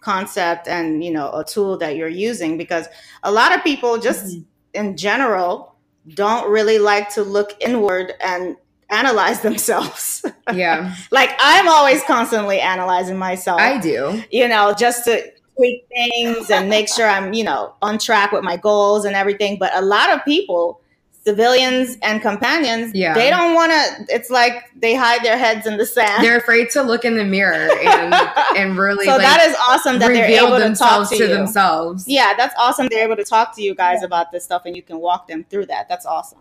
concept 0.00 0.66
and 0.66 1.04
you 1.04 1.10
know 1.10 1.32
a 1.32 1.44
tool 1.44 1.76
that 1.78 1.96
you're 1.96 2.08
using 2.08 2.58
because 2.58 2.88
a 3.22 3.30
lot 3.30 3.54
of 3.54 3.62
people 3.62 3.98
just 3.98 4.26
mm-hmm. 4.26 4.42
in 4.74 4.96
general 4.96 5.72
don't 6.14 6.50
really 6.50 6.78
like 6.78 7.08
to 7.10 7.22
look 7.22 7.54
inward 7.60 8.14
and 8.20 8.56
analyze 8.90 9.40
themselves. 9.42 10.24
Yeah. 10.52 10.94
like 11.10 11.30
I'm 11.40 11.68
always 11.68 12.02
constantly 12.04 12.60
analyzing 12.60 13.16
myself. 13.16 13.60
I 13.60 13.78
do. 13.78 14.22
You 14.30 14.48
know, 14.48 14.74
just 14.78 15.04
to 15.06 15.32
tweak 15.56 15.86
things 15.88 16.50
and 16.50 16.68
make 16.68 16.88
sure 16.88 17.06
I'm, 17.06 17.32
you 17.32 17.44
know, 17.44 17.74
on 17.82 17.98
track 17.98 18.32
with 18.32 18.44
my 18.44 18.56
goals 18.56 19.04
and 19.04 19.16
everything. 19.16 19.58
But 19.58 19.74
a 19.74 19.82
lot 19.82 20.10
of 20.10 20.24
people 20.24 20.80
civilians 21.24 21.96
and 22.02 22.20
companions, 22.20 22.92
yeah. 22.94 23.14
they 23.14 23.30
don't 23.30 23.54
want 23.54 23.72
to. 23.72 24.14
It's 24.14 24.30
like 24.30 24.70
they 24.76 24.94
hide 24.94 25.22
their 25.22 25.38
heads 25.38 25.66
in 25.66 25.76
the 25.76 25.86
sand. 25.86 26.24
They're 26.24 26.38
afraid 26.38 26.70
to 26.70 26.82
look 26.82 27.04
in 27.04 27.16
the 27.16 27.24
mirror 27.24 27.70
and 27.84 28.14
and 28.56 28.76
really. 28.76 29.04
so 29.04 29.12
like, 29.12 29.22
that 29.22 29.42
is 29.48 29.56
awesome 29.60 29.98
that 30.00 30.08
they're 30.08 30.24
able 30.24 30.58
to 30.58 30.74
talk 30.74 31.08
to, 31.10 31.16
to 31.16 31.26
themselves. 31.28 32.04
Yeah, 32.06 32.34
that's 32.36 32.54
awesome. 32.58 32.88
They're 32.88 33.04
able 33.04 33.16
to 33.16 33.24
talk 33.24 33.54
to 33.56 33.62
you 33.62 33.74
guys 33.74 33.98
yeah. 34.00 34.06
about 34.06 34.32
this 34.32 34.44
stuff, 34.44 34.62
and 34.66 34.76
you 34.76 34.82
can 34.82 34.98
walk 34.98 35.28
them 35.28 35.44
through 35.44 35.66
that. 35.66 35.88
That's 35.88 36.06
awesome. 36.06 36.40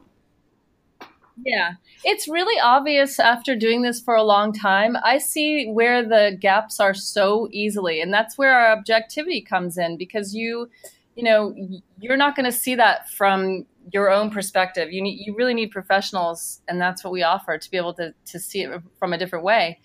Yeah, 1.44 1.74
it's 2.04 2.28
really 2.28 2.60
obvious 2.60 3.20
after 3.20 3.56
doing 3.56 3.82
this 3.82 4.00
for 4.00 4.16
a 4.16 4.24
long 4.24 4.54
time. 4.54 4.98
I 5.04 5.18
see 5.18 5.72
where 5.72 6.04
the 6.04 6.38
gaps 6.40 6.80
are 6.80 6.94
so 6.94 7.48
easily, 7.52 8.02
and 8.02 8.14
that's 8.14 8.38
where 8.38 8.54
our 8.54 8.72
objectivity 8.72 9.42
comes 9.42 9.78
in 9.78 9.98
because 9.98 10.36
you, 10.36 10.70
you 11.16 11.24
know, 11.24 11.56
you're 12.00 12.18
not 12.18 12.36
going 12.36 12.46
to 12.46 12.52
see 12.52 12.76
that 12.76 13.10
from 13.10 13.66
your 13.92 14.12
own 14.12 14.30
perspective. 14.30 14.92
You 14.92 15.02
need, 15.02 15.26
you 15.26 15.36
really 15.36 15.54
need 15.54 15.72
professionals, 15.72 16.62
and 16.68 16.80
that's 16.80 17.04
what 17.04 17.12
we 17.12 17.24
offer 17.24 17.58
to 17.58 17.72
be 17.72 17.78
able 17.78 17.94
to 17.96 18.14
to 18.26 18.40
see 18.40 18.62
it 18.62 18.82
from 19.00 19.14
a 19.14 19.18
different 19.18 19.46
way. 19.46 19.80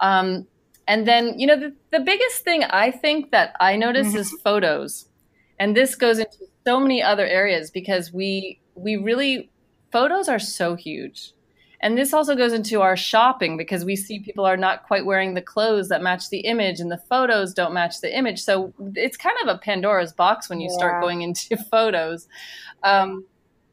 Um, 0.00 0.46
and 0.86 1.06
then, 1.06 1.38
you 1.38 1.46
know, 1.46 1.58
the, 1.58 1.74
the 1.90 2.00
biggest 2.00 2.44
thing 2.44 2.64
I 2.64 2.90
think 2.90 3.30
that 3.30 3.54
I 3.60 3.76
notice 3.76 4.08
mm-hmm. 4.08 4.16
is 4.16 4.34
photos, 4.42 5.08
and 5.58 5.76
this 5.76 5.94
goes 5.94 6.18
into 6.18 6.46
so 6.66 6.80
many 6.80 7.02
other 7.02 7.26
areas 7.26 7.70
because 7.70 8.12
we 8.12 8.60
we 8.74 8.96
really 8.96 9.50
photos 9.90 10.28
are 10.28 10.38
so 10.38 10.74
huge. 10.74 11.32
And 11.80 11.96
this 11.96 12.12
also 12.12 12.34
goes 12.34 12.52
into 12.52 12.80
our 12.80 12.96
shopping 12.96 13.56
because 13.56 13.84
we 13.84 13.94
see 13.94 14.18
people 14.18 14.44
are 14.44 14.56
not 14.56 14.84
quite 14.86 15.06
wearing 15.06 15.34
the 15.34 15.42
clothes 15.42 15.88
that 15.90 16.02
match 16.02 16.28
the 16.28 16.40
image 16.40 16.80
and 16.80 16.90
the 16.90 16.98
photos 16.98 17.54
don't 17.54 17.72
match 17.72 18.00
the 18.00 18.16
image. 18.16 18.42
So 18.42 18.74
it's 18.96 19.16
kind 19.16 19.36
of 19.42 19.48
a 19.48 19.58
Pandora's 19.58 20.12
box 20.12 20.48
when 20.48 20.60
you 20.60 20.68
yeah. 20.70 20.76
start 20.76 21.02
going 21.02 21.22
into 21.28 21.56
photos. 21.56 22.26
Um, 22.82 23.24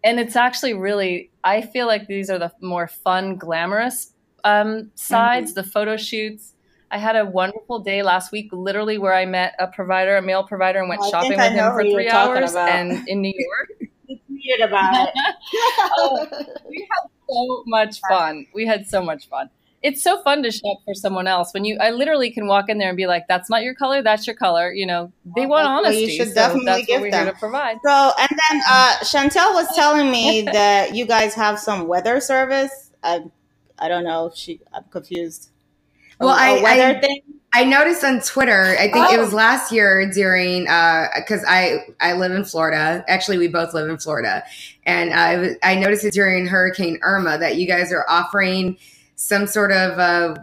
and 0.06 0.20
it's 0.20 0.38
actually 0.38 0.74
really 0.74 1.32
i 1.44 1.60
feel 1.60 1.88
like 1.88 2.08
these 2.08 2.30
are 2.30 2.40
the 2.40 2.52
more 2.62 2.88
fun 2.88 3.36
glamorous 3.36 4.14
um, 4.46 4.92
sides 4.94 5.52
mm-hmm. 5.52 5.62
the 5.62 5.68
photo 5.68 5.98
shoots. 5.98 6.54
I 6.92 7.00
had 7.00 7.16
a 7.16 7.26
wonderful 7.26 7.80
day 7.80 8.04
last 8.04 8.32
week 8.32 8.50
literally 8.54 9.00
where 9.00 9.14
i 9.14 9.26
met 9.26 9.56
a 9.60 9.68
provider 9.68 10.16
a 10.16 10.22
male 10.22 10.44
provider 10.44 10.80
and 10.80 10.88
went 10.88 11.02
oh, 11.04 11.10
shopping 11.10 11.38
with 11.38 11.52
him 11.52 11.74
for 11.74 11.82
three 11.82 12.10
hours 12.10 12.56
and 12.56 13.08
in 13.10 13.22
new 13.22 13.34
york. 13.36 13.90
About 14.62 15.08
it. 15.08 15.14
Oh, 15.98 16.28
we 16.70 16.88
had 16.92 17.10
so 17.28 17.64
much 17.66 18.00
fun. 18.10 18.46
We 18.54 18.68
had 18.68 18.88
so 18.88 19.02
much 19.02 19.28
fun 19.28 19.50
it's 19.82 20.02
so 20.02 20.22
fun 20.24 20.42
to 20.44 20.52
shop 20.52 20.78
for 20.84 20.94
someone 20.94 21.28
else 21.28 21.54
when 21.54 21.64
you 21.64 21.78
I 21.80 21.92
literally 21.92 22.32
can 22.32 22.48
walk 22.48 22.70
in 22.70 22.78
there 22.78 22.90
and 22.90 22.98
be 22.98 23.08
like, 23.08 23.28
"That's 23.28 23.50
not 23.50 23.64
your 23.64 23.76
color. 23.76 24.02
That's 24.02 24.26
your 24.26 24.36
color." 24.36 24.74
You 24.74 24.86
know, 24.86 25.12
they 25.36 25.46
want 25.46 25.68
honesty. 25.68 26.02
You 26.02 26.10
should 26.10 26.30
so 26.30 26.34
definitely 26.34 26.66
that's 26.66 26.86
give 26.88 26.96
what 26.96 27.02
we're 27.04 27.12
them. 27.12 27.26
here 27.26 27.34
to 27.34 27.40
provide. 27.40 27.78
So, 27.86 28.12
and 28.18 28.30
then 28.30 28.62
uh, 28.70 28.96
Chantel 29.02 29.54
was 29.54 29.68
telling 29.76 30.10
me 30.10 30.42
that 30.54 30.96
you 30.96 31.06
guys 31.06 31.36
have 31.36 31.60
some 31.60 31.88
weather 31.88 32.20
service. 32.20 32.92
I, 33.04 33.26
I 33.78 33.88
don't 33.88 34.04
know. 34.04 34.32
She, 34.34 34.62
I'm 34.74 34.86
confused. 34.90 35.52
Well, 36.20 36.36
a, 36.36 36.60
a 36.60 36.64
weather 36.64 36.98
I, 36.98 37.02
thing. 37.02 37.22
I 37.54 37.64
noticed 37.64 38.04
on 38.04 38.20
Twitter. 38.22 38.76
I 38.78 38.92
think 38.92 39.08
oh. 39.10 39.14
it 39.14 39.18
was 39.18 39.34
oh. 39.34 39.38
last 39.38 39.72
year 39.72 40.10
during 40.12 40.64
because 40.64 41.44
uh, 41.44 41.48
I 41.48 41.86
I 42.02 42.14
live 42.14 42.32
in 42.32 42.44
Florida. 42.44 43.06
Actually, 43.08 43.38
we 43.38 43.48
both 43.48 43.74
live 43.74 43.90
in 43.90 43.98
Florida, 43.98 44.44
and 44.86 45.14
I 45.14 45.56
I 45.64 45.76
noticed 45.76 46.04
it 46.04 46.14
during 46.14 46.48
Hurricane 46.48 47.00
Irma 47.02 47.38
that 47.38 47.56
you 47.56 47.66
guys 47.66 47.94
are 47.94 48.06
offering 48.10 48.78
some 49.16 49.48
sort 49.48 49.72
of 49.72 50.00
uh, 50.00 50.36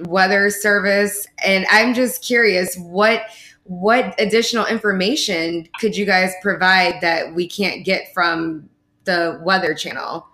weather 0.00 0.50
service. 0.50 1.26
And 1.44 1.66
I'm 1.70 1.94
just 1.94 2.22
curious, 2.24 2.76
what 2.76 3.22
what 3.64 4.14
additional 4.20 4.64
information 4.66 5.68
could 5.80 5.96
you 5.96 6.06
guys 6.06 6.32
provide 6.40 7.00
that 7.00 7.34
we 7.34 7.48
can't 7.48 7.84
get 7.84 8.12
from 8.14 8.68
the 9.04 9.40
Weather 9.42 9.74
Channel? 9.74 10.24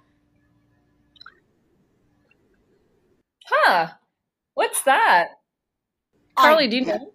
Huh? 3.47 3.89
What's 4.55 4.83
that? 4.83 5.29
Carly, 6.37 6.69
do 6.69 6.77
you 6.77 6.85
know? 6.85 7.13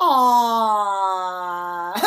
Aww. 0.00 1.92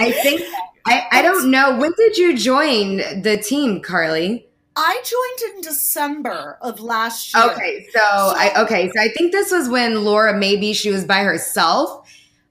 I 0.00 0.12
think 0.22 0.42
I, 0.86 1.06
I 1.12 1.22
don't 1.22 1.50
know. 1.50 1.76
When 1.78 1.92
did 1.96 2.16
you 2.16 2.36
join 2.36 2.98
the 3.22 3.36
team, 3.36 3.80
Carly? 3.80 4.49
I 4.76 5.02
joined 5.04 5.56
in 5.56 5.60
December 5.62 6.58
of 6.60 6.80
last 6.80 7.34
year. 7.34 7.50
Okay, 7.52 7.86
so, 7.92 7.98
so, 7.98 8.34
I 8.36 8.62
okay, 8.62 8.90
so 8.94 9.00
I 9.00 9.08
think 9.08 9.32
this 9.32 9.50
was 9.50 9.68
when 9.68 10.04
Laura 10.04 10.36
maybe 10.36 10.72
she 10.72 10.90
was 10.90 11.04
by 11.04 11.22
herself. 11.22 12.08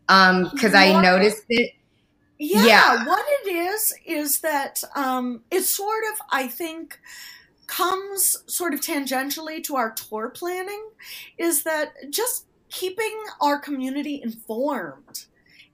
Um, 0.09 0.49
because 0.51 0.73
I 0.73 0.99
noticed 1.01 1.43
it. 1.49 1.73
Yeah, 2.39 2.65
yeah, 2.65 3.05
what 3.05 3.23
it 3.43 3.51
is 3.51 3.93
is 4.05 4.39
that 4.41 4.81
um 4.95 5.43
it 5.51 5.63
sort 5.63 6.03
of 6.13 6.19
I 6.31 6.47
think 6.47 6.99
comes 7.67 8.37
sort 8.47 8.73
of 8.73 8.81
tangentially 8.81 9.63
to 9.63 9.75
our 9.75 9.91
tour 9.91 10.29
planning 10.29 10.89
is 11.37 11.63
that 11.63 11.93
just 12.09 12.45
keeping 12.69 13.15
our 13.41 13.59
community 13.59 14.21
informed 14.23 15.25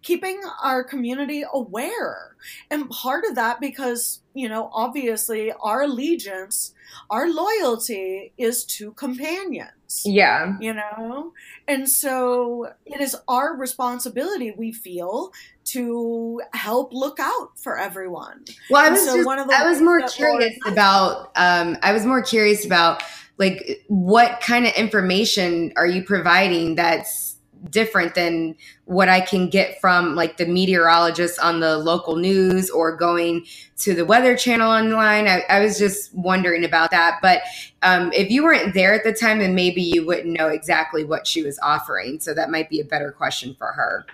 keeping 0.06 0.40
our 0.62 0.84
community 0.84 1.44
aware. 1.52 2.36
And 2.70 2.90
part 2.92 3.26
of 3.28 3.36
that, 3.36 3.60
because, 3.60 4.22
you 4.36 4.48
know, 4.48 4.70
obviously 4.72 5.52
our 5.60 5.82
allegiance, 5.82 6.74
our 7.10 7.28
loyalty 7.28 8.32
is 8.38 8.64
to 8.66 8.92
companions. 8.92 10.04
Yeah. 10.06 10.58
You 10.62 10.76
know? 10.76 11.34
And 11.68 11.90
so 11.90 12.72
it 12.86 13.02
is 13.02 13.18
our 13.28 13.58
responsibility, 13.58 14.52
we 14.52 14.72
feel, 14.72 15.32
to 15.66 16.40
help 16.54 16.94
look 16.94 17.20
out 17.20 17.58
for 17.58 17.80
everyone. 17.80 18.46
Well, 18.70 18.86
I 18.86 18.92
was, 18.92 19.04
so 19.04 19.16
just, 19.16 19.26
one 19.26 19.40
of 19.40 19.48
the 19.48 19.56
I 19.56 19.68
was 19.68 19.82
more 19.82 20.08
curious 20.08 20.56
about, 20.68 21.32
um, 21.36 21.78
I 21.82 21.94
was 21.94 22.06
more 22.06 22.22
curious 22.22 22.64
about, 22.64 23.02
like, 23.40 23.84
what 23.88 24.40
kind 24.40 24.68
of 24.68 24.74
information 24.76 25.74
are 25.76 25.88
you 25.88 26.04
providing 26.04 26.76
that's 26.76 27.25
different 27.70 28.16
than 28.16 28.56
what 28.86 29.10
I 29.10 29.22
can 29.22 29.50
get 29.50 29.80
from 29.80 30.16
like 30.16 30.38
the 30.38 30.46
meteorologist 30.46 31.40
on 31.40 31.60
the 31.60 31.78
local 31.78 32.16
news 32.16 32.70
or 32.70 32.96
going 32.96 33.46
to 33.78 33.94
the 33.94 34.06
Weather 34.06 34.36
Channel 34.36 34.70
online. 34.70 35.28
I, 35.28 35.44
I 35.50 35.60
was 35.60 35.78
just 35.78 36.14
wondering 36.14 36.64
about 36.64 36.92
that. 36.92 37.20
But 37.22 37.42
um, 37.82 38.12
if 38.14 38.30
you 38.30 38.44
weren't 38.44 38.74
there 38.74 38.94
at 38.94 39.04
the 39.04 39.14
time, 39.14 39.40
then 39.40 39.56
maybe 39.56 39.82
you 39.82 40.06
wouldn't 40.06 40.38
know 40.38 40.48
exactly 40.48 41.04
what 41.04 41.28
she 41.28 41.44
was 41.44 41.60
offering. 41.62 42.20
So 42.20 42.34
that 42.34 42.50
might 42.50 42.70
be 42.70 42.80
a 42.80 42.86
better 42.86 43.12
question 43.12 43.56
for 43.58 43.74
her. 43.74 44.06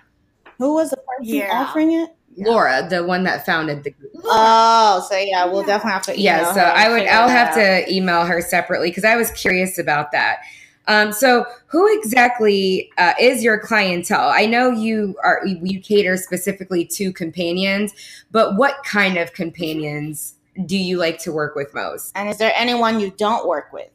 Who 0.58 0.74
was 0.74 0.90
the 0.90 0.96
person 0.96 1.34
yeah. 1.34 1.50
offering 1.52 1.92
it? 1.92 2.10
Laura, 2.36 2.86
the 2.88 3.04
one 3.04 3.24
that 3.24 3.44
founded 3.44 3.84
the 3.84 3.90
group. 3.90 4.12
Oh, 4.24 5.06
so 5.08 5.16
yeah, 5.16 5.44
we'll 5.44 5.64
definitely 5.64 5.92
have 5.92 6.02
to. 6.02 6.18
yeah, 6.18 6.52
so 6.54 6.60
I 6.60 6.88
would. 6.88 7.06
I'll 7.06 7.28
have 7.28 7.48
out. 7.48 7.54
to 7.56 7.92
email 7.92 8.24
her 8.24 8.40
separately 8.40 8.88
because 8.88 9.04
I 9.04 9.16
was 9.16 9.30
curious 9.32 9.78
about 9.78 10.12
that. 10.12 10.38
Um, 10.88 11.12
so, 11.12 11.46
who 11.66 11.86
exactly 11.98 12.90
uh, 12.98 13.14
is 13.20 13.44
your 13.44 13.58
clientele? 13.58 14.30
I 14.30 14.46
know 14.46 14.70
you 14.70 15.16
are 15.22 15.42
you 15.46 15.80
cater 15.80 16.16
specifically 16.16 16.84
to 16.86 17.12
companions, 17.12 17.92
but 18.30 18.56
what 18.56 18.82
kind 18.84 19.16
of 19.16 19.32
companions 19.32 20.34
do 20.66 20.76
you 20.76 20.98
like 20.98 21.18
to 21.20 21.32
work 21.32 21.54
with 21.54 21.72
most? 21.74 22.12
And 22.16 22.28
is 22.28 22.38
there 22.38 22.52
anyone 22.54 23.00
you 23.00 23.12
don't 23.12 23.46
work 23.46 23.72
with? 23.72 23.90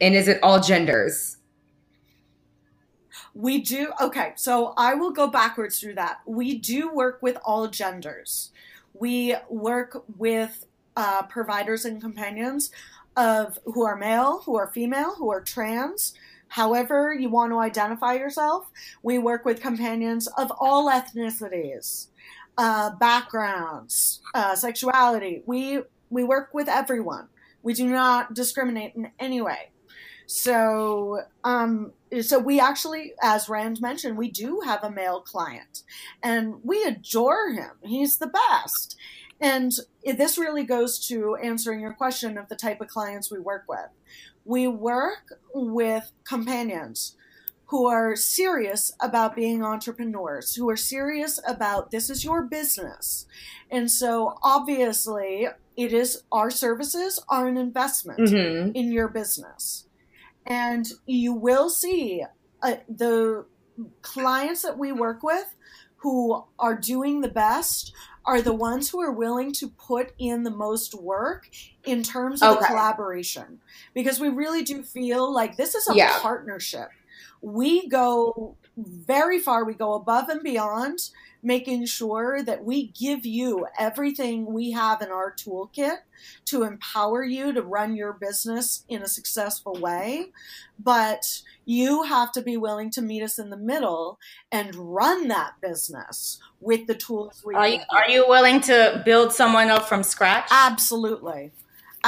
And 0.00 0.14
is 0.14 0.28
it 0.28 0.38
all 0.42 0.60
genders? 0.60 1.36
We 3.34 3.60
do, 3.60 3.92
okay, 4.00 4.32
so 4.36 4.72
I 4.78 4.94
will 4.94 5.10
go 5.10 5.26
backwards 5.26 5.78
through 5.78 5.94
that. 5.94 6.20
We 6.26 6.58
do 6.58 6.92
work 6.92 7.18
with 7.20 7.36
all 7.44 7.68
genders. 7.68 8.50
We 8.94 9.34
work 9.50 10.04
with 10.16 10.64
uh, 10.96 11.22
providers 11.24 11.84
and 11.84 12.00
companions 12.00 12.70
of 13.16 13.58
who 13.64 13.84
are 13.84 13.96
male, 13.96 14.42
who 14.44 14.56
are 14.56 14.68
female, 14.68 15.14
who 15.16 15.30
are 15.30 15.40
trans, 15.40 16.14
however 16.48 17.14
you 17.14 17.30
want 17.30 17.52
to 17.52 17.58
identify 17.58 18.14
yourself. 18.14 18.70
We 19.02 19.18
work 19.18 19.44
with 19.44 19.60
companions 19.60 20.28
of 20.38 20.52
all 20.58 20.90
ethnicities, 20.90 22.08
uh, 22.58 22.90
backgrounds, 22.96 24.20
uh, 24.34 24.54
sexuality. 24.54 25.42
We 25.46 25.82
we 26.10 26.24
work 26.24 26.50
with 26.52 26.68
everyone. 26.68 27.28
We 27.62 27.74
do 27.74 27.86
not 27.86 28.34
discriminate 28.34 28.94
in 28.94 29.10
any 29.18 29.40
way. 29.40 29.70
So, 30.26 31.22
um, 31.44 31.92
so 32.20 32.38
we 32.38 32.58
actually, 32.60 33.14
as 33.22 33.48
Rand 33.48 33.80
mentioned, 33.80 34.16
we 34.18 34.30
do 34.30 34.60
have 34.64 34.82
a 34.82 34.90
male 34.90 35.20
client, 35.20 35.82
and 36.22 36.56
we 36.64 36.82
adore 36.84 37.50
him. 37.50 37.70
He's 37.82 38.18
the 38.18 38.26
best. 38.26 38.96
And 39.40 39.72
this 40.04 40.38
really 40.38 40.64
goes 40.64 40.98
to 41.08 41.36
answering 41.36 41.80
your 41.80 41.92
question 41.92 42.38
of 42.38 42.48
the 42.48 42.56
type 42.56 42.80
of 42.80 42.88
clients 42.88 43.30
we 43.30 43.38
work 43.38 43.64
with. 43.68 43.88
We 44.44 44.66
work 44.66 45.38
with 45.52 46.10
companions 46.24 47.16
who 47.66 47.86
are 47.86 48.14
serious 48.14 48.92
about 49.00 49.34
being 49.34 49.62
entrepreneurs, 49.62 50.54
who 50.54 50.70
are 50.70 50.76
serious 50.76 51.40
about 51.46 51.90
this 51.90 52.08
is 52.08 52.24
your 52.24 52.42
business. 52.42 53.26
And 53.70 53.90
so 53.90 54.38
obviously, 54.42 55.48
it 55.76 55.92
is 55.92 56.22
our 56.30 56.50
services 56.50 57.22
are 57.28 57.48
an 57.48 57.56
investment 57.56 58.20
mm-hmm. 58.20 58.70
in 58.74 58.92
your 58.92 59.08
business. 59.08 59.86
And 60.46 60.86
you 61.06 61.34
will 61.34 61.68
see 61.68 62.22
uh, 62.62 62.76
the 62.88 63.44
clients 64.02 64.62
that 64.62 64.78
we 64.78 64.92
work 64.92 65.24
with 65.24 65.54
who 65.96 66.44
are 66.58 66.76
doing 66.76 67.20
the 67.20 67.28
best 67.28 67.92
are 68.26 68.42
the 68.42 68.52
ones 68.52 68.90
who 68.90 69.00
are 69.00 69.12
willing 69.12 69.52
to 69.52 69.68
put 69.68 70.12
in 70.18 70.42
the 70.42 70.50
most 70.50 70.94
work 70.94 71.48
in 71.84 72.02
terms 72.02 72.42
of 72.42 72.56
okay. 72.56 72.60
the 72.60 72.66
collaboration 72.66 73.60
because 73.94 74.18
we 74.18 74.28
really 74.28 74.62
do 74.62 74.82
feel 74.82 75.32
like 75.32 75.56
this 75.56 75.74
is 75.74 75.88
a 75.88 75.94
yeah. 75.94 76.18
partnership. 76.18 76.88
We 77.40 77.88
go 77.88 78.56
very 78.76 79.38
far, 79.38 79.64
we 79.64 79.74
go 79.74 79.94
above 79.94 80.28
and 80.28 80.42
beyond 80.42 80.98
making 81.42 81.86
sure 81.86 82.42
that 82.42 82.64
we 82.64 82.88
give 82.88 83.24
you 83.24 83.66
everything 83.78 84.46
we 84.52 84.72
have 84.72 85.02
in 85.02 85.10
our 85.10 85.32
toolkit 85.32 85.98
to 86.46 86.62
empower 86.62 87.22
you 87.24 87.52
to 87.52 87.62
run 87.62 87.94
your 87.94 88.12
business 88.12 88.84
in 88.88 89.02
a 89.02 89.08
successful 89.08 89.74
way. 89.74 90.32
But 90.78 91.42
you 91.64 92.04
have 92.04 92.32
to 92.32 92.42
be 92.42 92.56
willing 92.56 92.90
to 92.92 93.02
meet 93.02 93.22
us 93.22 93.38
in 93.38 93.50
the 93.50 93.56
middle 93.56 94.18
and 94.50 94.74
run 94.74 95.28
that 95.28 95.54
business 95.60 96.38
with 96.60 96.86
the 96.86 96.94
tools 96.94 97.42
we 97.44 97.54
are 97.54 97.68
you, 97.68 97.80
are 97.90 98.08
you 98.08 98.26
willing 98.28 98.60
to 98.62 99.02
build 99.04 99.32
someone 99.32 99.70
up 99.70 99.88
from 99.88 100.02
scratch? 100.02 100.48
Absolutely. 100.50 101.52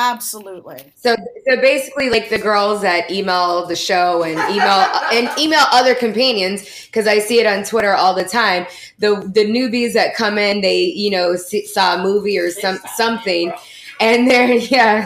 Absolutely. 0.00 0.92
So, 0.94 1.16
so 1.44 1.60
basically, 1.60 2.08
like 2.08 2.30
the 2.30 2.38
girls 2.38 2.82
that 2.82 3.10
email 3.10 3.66
the 3.66 3.74
show 3.74 4.22
and 4.22 4.38
email 4.48 4.68
and 5.12 5.28
email 5.36 5.64
other 5.72 5.96
companions, 5.96 6.86
because 6.86 7.08
I 7.08 7.18
see 7.18 7.40
it 7.40 7.46
on 7.46 7.64
Twitter 7.64 7.94
all 7.94 8.14
the 8.14 8.24
time. 8.24 8.66
The 9.00 9.16
the 9.34 9.44
newbies 9.44 9.94
that 9.94 10.14
come 10.14 10.38
in, 10.38 10.60
they 10.60 10.84
you 10.84 11.10
know 11.10 11.34
see, 11.34 11.66
saw 11.66 11.98
a 11.98 12.02
movie 12.02 12.38
or 12.38 12.48
some 12.52 12.78
something, 12.94 13.52
and 14.00 14.30
they're 14.30 14.52
yeah, 14.54 15.04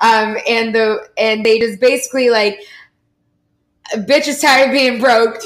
um, 0.00 0.38
and 0.48 0.74
the 0.74 1.06
and 1.18 1.44
they 1.44 1.58
just 1.58 1.78
basically 1.78 2.30
like 2.30 2.60
bitch 3.92 4.26
is 4.26 4.40
tired 4.40 4.68
of 4.68 4.72
being 4.72 5.00
broke. 5.00 5.34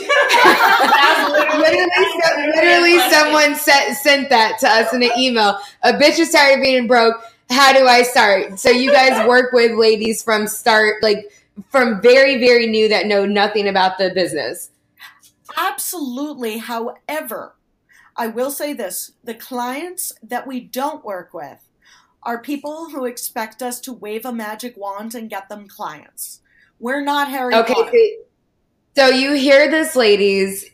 literally, 1.58 1.86
literally 2.54 2.98
someone 3.10 3.56
sent, 3.56 3.96
sent 3.96 4.28
that 4.28 4.58
to 4.60 4.68
us 4.68 4.92
in 4.92 5.02
an 5.02 5.10
email. 5.18 5.58
A 5.82 5.94
bitch 5.94 6.20
is 6.20 6.30
tired 6.30 6.58
of 6.58 6.62
being 6.62 6.86
broke 6.86 7.16
how 7.50 7.72
do 7.72 7.86
I 7.86 8.02
start? 8.02 8.58
So 8.58 8.70
you 8.70 8.90
guys 8.90 9.26
work 9.28 9.52
with 9.52 9.72
ladies 9.72 10.22
from 10.22 10.46
start, 10.46 11.02
like 11.02 11.30
from 11.70 12.00
very, 12.00 12.38
very 12.38 12.66
new 12.66 12.88
that 12.88 13.06
know 13.06 13.26
nothing 13.26 13.68
about 13.68 13.98
the 13.98 14.10
business. 14.10 14.70
Absolutely. 15.56 16.58
However, 16.58 17.54
I 18.16 18.28
will 18.28 18.50
say 18.50 18.72
this 18.72 19.12
the 19.22 19.34
clients 19.34 20.12
that 20.22 20.46
we 20.46 20.60
don't 20.60 21.04
work 21.04 21.34
with 21.34 21.58
are 22.22 22.40
people 22.40 22.88
who 22.90 23.04
expect 23.04 23.62
us 23.62 23.80
to 23.80 23.92
wave 23.92 24.24
a 24.24 24.32
magic 24.32 24.76
wand 24.76 25.14
and 25.14 25.28
get 25.28 25.48
them 25.48 25.68
clients. 25.68 26.40
We're 26.80 27.04
not 27.04 27.28
Harry 27.28 27.54
okay, 27.54 27.72
Potter. 27.72 27.98
So 28.96 29.08
you 29.08 29.34
hear 29.34 29.70
this, 29.70 29.94
ladies 29.94 30.70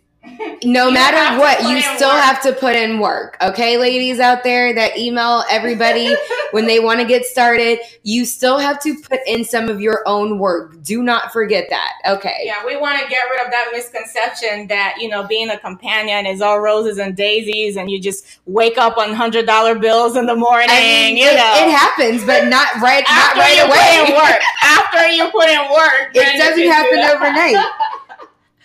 no 0.64 0.90
matter 0.90 1.38
what, 1.38 1.62
you 1.62 1.80
still 1.80 2.10
work. 2.10 2.22
have 2.22 2.42
to 2.42 2.52
put 2.52 2.76
in 2.76 2.98
work. 2.98 3.36
Okay, 3.40 3.78
ladies 3.78 4.20
out 4.20 4.44
there 4.44 4.74
that 4.74 4.98
email 4.98 5.44
everybody 5.50 6.14
when 6.50 6.66
they 6.66 6.78
want 6.78 7.00
to 7.00 7.06
get 7.06 7.24
started, 7.24 7.78
you 8.02 8.24
still 8.26 8.58
have 8.58 8.80
to 8.82 9.00
put 9.00 9.20
in 9.26 9.44
some 9.44 9.68
of 9.68 9.80
your 9.80 10.02
own 10.06 10.38
work. 10.38 10.82
Do 10.82 11.02
not 11.02 11.32
forget 11.32 11.66
that. 11.70 11.92
Okay. 12.06 12.42
Yeah, 12.44 12.64
we 12.66 12.76
want 12.76 13.00
to 13.02 13.08
get 13.08 13.22
rid 13.30 13.44
of 13.44 13.50
that 13.50 13.70
misconception 13.72 14.66
that, 14.68 14.96
you 15.00 15.08
know, 15.08 15.26
being 15.26 15.48
a 15.50 15.58
companion 15.58 16.26
is 16.26 16.42
all 16.42 16.60
roses 16.60 16.98
and 16.98 17.16
daisies 17.16 17.76
and 17.76 17.90
you 17.90 18.00
just 18.00 18.40
wake 18.46 18.76
up 18.76 18.98
on 18.98 19.14
hundred 19.14 19.46
dollar 19.46 19.74
bills 19.78 20.16
in 20.16 20.26
the 20.26 20.36
morning. 20.36 20.68
I 20.70 20.80
mean, 20.80 21.16
you 21.16 21.28
it, 21.28 21.36
know. 21.36 21.54
It 21.56 21.70
happens, 21.70 22.24
but 22.26 22.48
not 22.48 22.74
right 22.82 23.04
not 23.08 23.36
right 23.36 23.58
away. 23.64 24.14
work. 24.14 24.40
After 24.62 25.08
you 25.08 25.30
put 25.30 25.48
in 25.48 25.60
work. 25.72 26.10
It 26.14 26.38
doesn't 26.38 26.66
happen 26.66 26.98
overnight. 26.98 27.56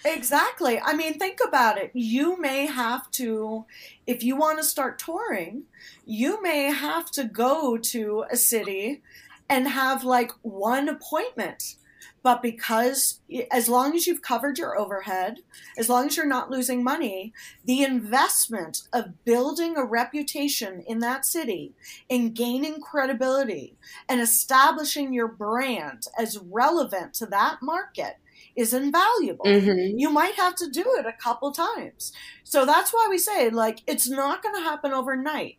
Exactly. 0.05 0.79
I 0.79 0.93
mean, 0.93 1.17
think 1.17 1.39
about 1.45 1.79
it. 1.79 1.89
You 1.95 2.39
may 2.39 2.67
have 2.67 3.09
to, 3.11 3.65
if 4.05 4.23
you 4.23 4.35
want 4.35 4.59
to 4.59 4.63
start 4.63 4.99
touring, 4.99 5.63
you 6.05 6.41
may 6.43 6.65
have 6.71 7.09
to 7.11 7.23
go 7.23 7.77
to 7.77 8.25
a 8.29 8.37
city 8.37 9.01
and 9.49 9.67
have 9.67 10.03
like 10.03 10.31
one 10.43 10.87
appointment. 10.87 11.77
But 12.21 12.41
because, 12.43 13.19
as 13.51 13.69
long 13.69 13.95
as 13.95 14.07
you've 14.07 14.21
covered 14.23 14.57
your 14.59 14.77
overhead, 14.79 15.39
as 15.77 15.89
long 15.89 16.07
as 16.07 16.17
you're 16.17 16.25
not 16.25 16.49
losing 16.51 16.83
money, 16.83 17.33
the 17.65 17.83
investment 17.83 18.81
of 18.93 19.23
building 19.25 19.75
a 19.77 19.85
reputation 19.85 20.83
in 20.87 20.99
that 20.99 21.25
city 21.25 21.73
and 22.09 22.35
gaining 22.35 22.79
credibility 22.81 23.75
and 24.09 24.21
establishing 24.21 25.13
your 25.13 25.27
brand 25.27 26.07
as 26.17 26.39
relevant 26.39 27.13
to 27.15 27.27
that 27.27 27.57
market 27.61 28.17
is 28.55 28.73
invaluable. 28.73 29.45
Mm-hmm. 29.45 29.97
You 29.97 30.09
might 30.09 30.35
have 30.35 30.55
to 30.55 30.69
do 30.69 30.83
it 30.97 31.05
a 31.05 31.13
couple 31.13 31.51
times. 31.51 32.11
So 32.43 32.65
that's 32.65 32.91
why 32.91 33.07
we 33.09 33.17
say, 33.17 33.49
like, 33.49 33.81
it's 33.87 34.09
not 34.09 34.41
going 34.41 34.55
to 34.55 34.61
happen 34.61 34.93
overnight. 34.93 35.57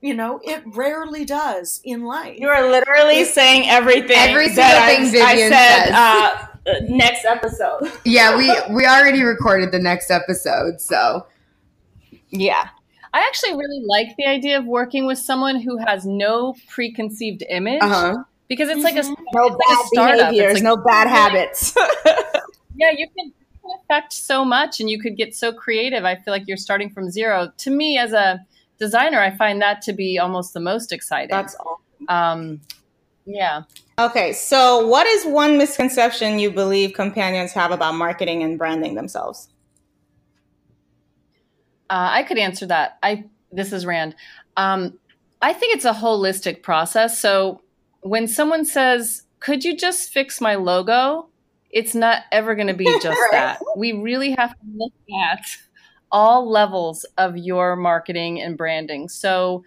You 0.00 0.14
know, 0.14 0.40
it 0.44 0.62
rarely 0.64 1.24
does 1.24 1.80
in 1.84 2.04
life. 2.04 2.38
You 2.38 2.48
are 2.48 2.70
literally 2.70 3.20
it, 3.20 3.28
saying 3.28 3.68
everything. 3.68 4.16
Every 4.16 4.46
single 4.46 4.86
thing 4.86 5.00
I, 5.00 5.10
Vivian 5.10 5.52
I 5.52 5.56
said, 5.56 5.90
uh, 5.92 6.46
next 6.82 7.24
episode. 7.24 7.90
yeah, 8.04 8.36
we 8.36 8.46
we 8.72 8.86
already 8.86 9.24
recorded 9.24 9.72
the 9.72 9.80
next 9.80 10.12
episode, 10.12 10.80
so 10.80 11.26
yeah. 12.30 12.68
I 13.12 13.20
actually 13.26 13.54
really 13.54 13.82
like 13.88 14.14
the 14.16 14.26
idea 14.26 14.58
of 14.58 14.66
working 14.66 15.04
with 15.04 15.18
someone 15.18 15.60
who 15.60 15.78
has 15.78 16.06
no 16.06 16.54
preconceived 16.68 17.42
image. 17.48 17.82
Uh-huh 17.82 18.22
because 18.48 18.68
it's 18.68 18.78
mm-hmm. 18.78 18.84
like 18.84 18.96
a 18.96 19.00
mm-hmm. 19.00 19.22
no 19.32 19.50
bad 19.50 19.56
like 19.58 19.84
a 19.84 19.86
startup. 19.88 20.30
behaviors, 20.30 20.54
like, 20.54 20.62
no 20.62 20.76
bad 20.76 21.08
habits. 21.08 21.74
yeah, 22.76 22.90
you 22.90 23.06
can, 23.16 23.26
you 23.26 23.32
can 23.62 23.78
affect 23.84 24.12
so 24.12 24.44
much, 24.44 24.80
and 24.80 24.88
you 24.88 24.98
could 25.00 25.16
get 25.16 25.34
so 25.34 25.52
creative. 25.52 26.04
I 26.04 26.16
feel 26.16 26.32
like 26.32 26.44
you're 26.46 26.56
starting 26.56 26.90
from 26.90 27.10
zero. 27.10 27.52
To 27.58 27.70
me, 27.70 27.98
as 27.98 28.12
a 28.12 28.44
designer, 28.78 29.20
I 29.20 29.36
find 29.36 29.60
that 29.62 29.82
to 29.82 29.92
be 29.92 30.18
almost 30.18 30.54
the 30.54 30.60
most 30.60 30.92
exciting. 30.92 31.30
That's 31.30 31.54
all. 31.56 31.80
Um, 32.08 32.60
yeah. 33.26 33.62
Okay, 33.98 34.32
so 34.32 34.86
what 34.86 35.06
is 35.06 35.26
one 35.26 35.58
misconception 35.58 36.38
you 36.38 36.50
believe 36.50 36.94
companions 36.94 37.52
have 37.52 37.72
about 37.72 37.94
marketing 37.94 38.42
and 38.42 38.56
branding 38.56 38.94
themselves? 38.94 39.48
Uh, 41.90 42.08
I 42.12 42.22
could 42.22 42.38
answer 42.38 42.66
that. 42.66 42.98
I 43.02 43.24
this 43.52 43.72
is 43.72 43.84
Rand. 43.84 44.14
Um, 44.56 44.98
I 45.40 45.52
think 45.52 45.74
it's 45.74 45.84
a 45.84 45.92
holistic 45.92 46.62
process. 46.62 47.18
So 47.18 47.60
when 48.00 48.28
someone 48.28 48.64
says, 48.64 49.22
"Could 49.40 49.64
you 49.64 49.76
just 49.76 50.10
fix 50.10 50.40
my 50.40 50.54
logo?" 50.54 51.28
It's 51.70 51.94
not 51.94 52.22
ever 52.32 52.54
going 52.54 52.68
to 52.68 52.74
be 52.74 52.84
just 53.02 53.20
that. 53.30 53.60
We 53.76 53.92
really 53.92 54.30
have 54.32 54.50
to 54.50 54.66
look 54.76 54.92
at 55.22 55.44
all 56.10 56.50
levels 56.50 57.04
of 57.18 57.36
your 57.36 57.76
marketing 57.76 58.40
and 58.40 58.56
branding. 58.56 59.08
So 59.08 59.64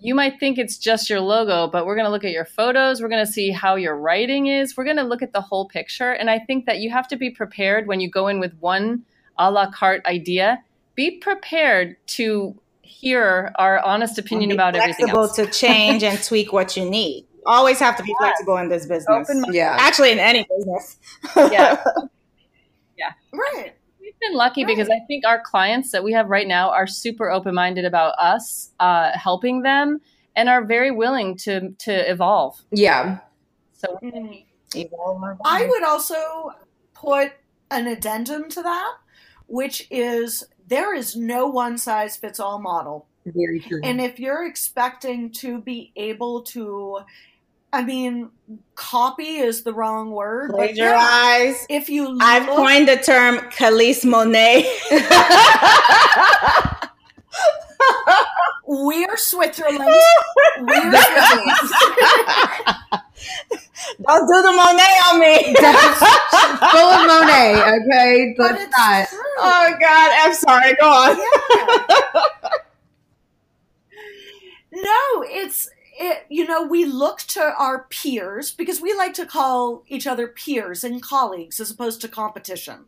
you 0.00 0.14
might 0.14 0.40
think 0.40 0.58
it's 0.58 0.76
just 0.76 1.08
your 1.08 1.20
logo, 1.20 1.68
but 1.68 1.86
we're 1.86 1.94
going 1.94 2.06
to 2.06 2.10
look 2.10 2.24
at 2.24 2.32
your 2.32 2.44
photos. 2.44 3.00
We're 3.00 3.08
going 3.08 3.24
to 3.24 3.32
see 3.32 3.50
how 3.50 3.76
your 3.76 3.96
writing 3.96 4.48
is. 4.48 4.76
We're 4.76 4.84
going 4.84 4.96
to 4.96 5.04
look 5.04 5.22
at 5.22 5.32
the 5.32 5.40
whole 5.40 5.68
picture. 5.68 6.10
And 6.10 6.28
I 6.28 6.40
think 6.40 6.66
that 6.66 6.78
you 6.80 6.90
have 6.90 7.08
to 7.08 7.16
be 7.16 7.30
prepared 7.30 7.86
when 7.86 8.00
you 8.00 8.10
go 8.10 8.28
in 8.28 8.40
with 8.40 8.54
one 8.58 9.04
a 9.38 9.50
la 9.50 9.70
carte 9.70 10.04
idea. 10.06 10.62
Be 10.94 11.18
prepared 11.18 11.96
to 12.08 12.60
hear 12.82 13.52
our 13.56 13.80
honest 13.80 14.18
opinion 14.18 14.52
about 14.52 14.76
everything 14.76 15.08
else. 15.08 15.36
to 15.36 15.46
change 15.46 16.02
and 16.02 16.22
tweak 16.22 16.52
what 16.52 16.76
you 16.76 16.88
need 16.88 17.26
always 17.46 17.78
have 17.78 17.96
to 17.96 18.02
be 18.02 18.14
flexible 18.18 18.56
in 18.58 18.68
this 18.68 18.86
business. 18.86 19.28
yeah. 19.50 19.76
Actually, 19.78 20.12
in 20.12 20.18
any 20.18 20.46
business. 20.56 20.98
yeah. 21.36 21.82
Yeah. 22.96 23.10
Right. 23.32 23.74
We've 24.00 24.18
been 24.20 24.34
lucky 24.34 24.64
right. 24.64 24.68
because 24.68 24.88
I 24.88 25.04
think 25.06 25.26
our 25.26 25.40
clients 25.40 25.90
that 25.90 26.04
we 26.04 26.12
have 26.12 26.28
right 26.28 26.46
now 26.46 26.70
are 26.70 26.86
super 26.86 27.28
open 27.30 27.54
minded 27.54 27.84
about 27.84 28.14
us 28.20 28.70
uh, 28.78 29.10
helping 29.14 29.62
them 29.62 30.00
and 30.36 30.48
are 30.48 30.64
very 30.64 30.90
willing 30.90 31.36
to 31.38 31.70
to 31.70 32.10
evolve. 32.10 32.60
Yeah. 32.70 33.18
So 33.72 33.98
I 35.44 35.66
would 35.66 35.82
also 35.82 36.52
put 36.94 37.32
an 37.70 37.86
addendum 37.86 38.48
to 38.50 38.62
that, 38.62 38.92
which 39.46 39.86
is 39.90 40.44
there 40.66 40.94
is 40.94 41.16
no 41.16 41.46
one 41.46 41.76
size 41.76 42.16
fits 42.16 42.40
all 42.40 42.58
model. 42.58 43.06
Very 43.26 43.60
true. 43.60 43.80
And 43.82 44.00
if 44.00 44.18
you're 44.18 44.46
expecting 44.46 45.30
to 45.32 45.60
be 45.60 45.92
able 45.96 46.42
to 46.42 47.00
I 47.74 47.82
mean, 47.82 48.30
copy 48.76 49.38
is 49.38 49.64
the 49.64 49.74
wrong 49.74 50.12
word. 50.12 50.50
Plagiarize. 50.50 51.66
Yeah, 51.68 51.76
if 51.76 51.88
you, 51.88 52.16
I've 52.20 52.46
coined 52.46 52.86
the 52.86 52.94
term 52.96 53.38
Khalees 53.50 54.04
Monet. 54.04 54.62
We're 58.66 59.16
Switzerland. 59.16 59.80
We're 59.80 59.92
Switzerland. 61.02 61.50
Don't 64.06 64.26
do 64.28 64.42
the 64.42 64.52
Monet 64.52 65.00
on 65.10 65.18
me. 65.18 65.54
full 66.70 66.90
of 66.94 67.06
Monet, 67.08 67.58
okay? 67.58 68.34
But 68.38 68.52
it's 68.52 68.70
not. 68.78 69.08
True. 69.08 69.18
Oh 69.38 69.74
God, 69.80 70.10
I'm 70.22 70.32
sorry. 70.34 70.74
Go 70.80 70.88
on. 70.88 71.18
Yeah. 71.18 72.50
no, 74.72 75.24
it's 75.26 75.70
it, 75.96 76.26
you 76.28 76.46
know, 76.46 76.62
we 76.62 76.84
look 76.84 77.20
to 77.20 77.40
our 77.40 77.86
peers 77.90 78.50
because 78.50 78.80
we 78.80 78.94
like 78.94 79.14
to 79.14 79.26
call 79.26 79.84
each 79.86 80.06
other 80.06 80.26
peers 80.26 80.82
and 80.82 81.02
colleagues 81.02 81.60
as 81.60 81.70
opposed 81.70 82.00
to 82.00 82.08
competition. 82.08 82.86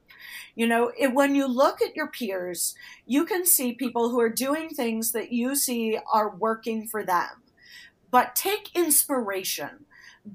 You 0.55 0.67
know, 0.67 0.91
it, 0.99 1.13
when 1.13 1.35
you 1.35 1.47
look 1.47 1.81
at 1.83 1.95
your 1.95 2.09
peers, 2.09 2.75
you 3.07 3.25
can 3.25 3.45
see 3.45 3.73
people 3.73 4.09
who 4.09 4.21
are 4.21 4.31
doing 4.31 4.71
things 4.71 5.13
that 5.13 5.31
you 5.31 5.55
see 5.55 5.99
are 6.13 6.35
working 6.35 6.89
for 6.89 7.05
them. 7.05 7.43
But 8.11 8.35
take 8.35 8.75
inspiration. 8.75 9.85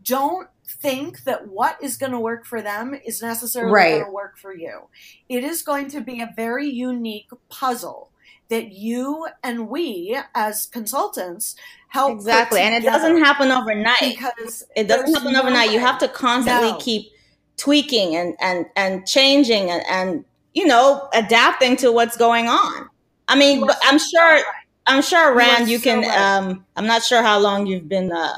Don't 0.04 0.48
think 0.68 1.24
that 1.24 1.48
what 1.48 1.82
is 1.84 1.98
going 1.98 2.12
to 2.12 2.20
work 2.20 2.46
for 2.46 2.62
them 2.62 2.94
is 3.06 3.22
necessarily 3.22 3.74
right. 3.74 3.92
going 3.94 4.06
to 4.06 4.12
work 4.12 4.38
for 4.38 4.56
you. 4.56 4.88
It 5.28 5.44
is 5.44 5.64
going 5.64 5.90
to 5.90 6.02
be 6.02 6.22
a 6.22 6.34
very 6.36 6.70
unique 6.70 7.30
puzzle 7.50 8.11
that 8.52 8.74
you 8.74 9.26
and 9.44 9.70
we 9.70 10.18
as 10.36 10.66
consultants 10.68 11.56
help 11.88 12.12
exactly 12.12 12.60
and 12.60 12.76
it 12.76 12.86
doesn't 12.86 13.18
happen 13.18 13.50
overnight 13.50 13.96
because 14.02 14.66
it 14.76 14.90
doesn't 14.90 15.14
happen 15.14 15.32
no 15.32 15.40
overnight 15.40 15.70
way. 15.70 15.74
you 15.74 15.80
have 15.80 15.98
to 15.98 16.08
constantly 16.10 16.72
no. 16.72 16.78
keep 16.78 17.10
tweaking 17.56 18.16
and 18.18 18.36
and 18.42 18.66
and 18.76 19.08
changing 19.08 19.72
and, 19.72 19.84
and 19.90 20.26
you 20.54 20.68
know 20.68 21.08
adapting 21.14 21.78
to 21.78 21.94
what's 21.94 22.18
going 22.18 22.50
on 22.50 22.90
i 23.30 23.36
mean 23.38 23.66
but 23.66 23.78
i'm 23.86 23.98
sure 23.98 24.22
right. 24.22 24.44
i'm 24.86 25.02
sure 25.02 25.34
rand 25.34 25.70
you, 25.70 25.78
you 25.78 25.80
can 25.80 26.02
right. 26.02 26.18
um 26.18 26.66
i'm 26.76 26.86
not 26.86 27.02
sure 27.02 27.24
how 27.24 27.40
long 27.40 27.66
you've 27.66 27.88
been 27.88 28.12
uh 28.12 28.34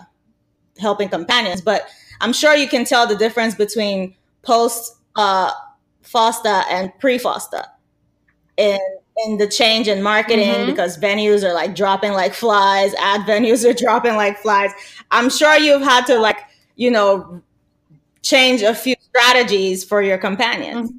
helping 0.77 1.10
companions 1.10 1.60
but 1.60 1.88
i'm 2.22 2.34
sure 2.34 2.56
you 2.56 2.68
can 2.68 2.85
tell 2.85 3.07
the 3.07 3.15
difference 3.15 3.56
between 3.56 4.14
post 4.44 4.95
uh 5.15 5.52
fosta 6.03 6.64
and 6.69 6.91
pre 6.99 7.18
fosta 7.18 7.65
in 8.57 8.80
in 9.26 9.38
the 9.38 9.48
change 9.48 9.88
in 9.88 10.02
marketing 10.02 10.49
mm-hmm. 10.49 10.69
because 10.69 10.98
venues 10.98 11.44
are 11.44 11.53
like 11.53 11.76
dropping 11.76 12.14
like 12.14 12.34
flies 12.34 12.94
ad 12.95 13.22
venues 13.27 13.68
are 13.68 13.73
dropping 13.73 14.15
like 14.15 14.38
flies 14.40 14.72
i'm 15.11 15.30
sure 15.30 15.56
you've 15.57 15.84
had 15.84 16.06
to 16.06 16.18
like 16.18 16.40
you 16.76 16.90
know 16.90 17.41
change 18.23 18.61
a 18.64 18.73
few 18.73 18.95
strategies 19.02 19.84
for 19.84 20.02
your 20.02 20.18
companions. 20.18 20.90
Mm-hmm. 20.90 20.98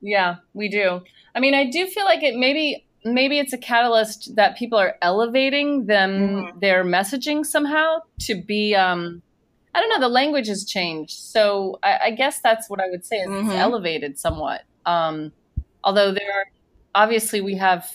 Yeah, 0.00 0.36
we 0.54 0.68
do. 0.68 1.02
I 1.34 1.40
mean, 1.40 1.54
I 1.54 1.68
do 1.68 1.86
feel 1.88 2.04
like 2.04 2.22
it 2.22 2.36
maybe 2.36 2.84
maybe 3.04 3.38
it's 3.38 3.52
a 3.52 3.58
catalyst 3.58 4.36
that 4.36 4.56
people 4.56 4.78
are 4.78 4.96
elevating 5.02 5.86
them 5.86 6.10
mm-hmm. 6.10 6.58
their 6.60 6.84
messaging 6.84 7.44
somehow 7.44 7.98
to 8.20 8.40
be 8.40 8.76
um 8.76 9.22
I 9.74 9.80
don't 9.80 9.90
know, 9.90 10.00
the 10.00 10.12
language 10.12 10.48
has 10.48 10.64
changed. 10.64 11.18
So 11.18 11.78
I, 11.82 11.98
I 12.04 12.10
guess 12.10 12.40
that's 12.40 12.70
what 12.70 12.80
I 12.80 12.88
would 12.88 13.04
say 13.04 13.16
is 13.18 13.28
mm-hmm. 13.28 13.50
elevated 13.50 14.18
somewhat. 14.18 14.62
Um 14.86 15.32
although 15.88 16.12
there 16.12 16.30
are 16.30 16.44
obviously 16.94 17.40
we 17.40 17.54
have 17.54 17.90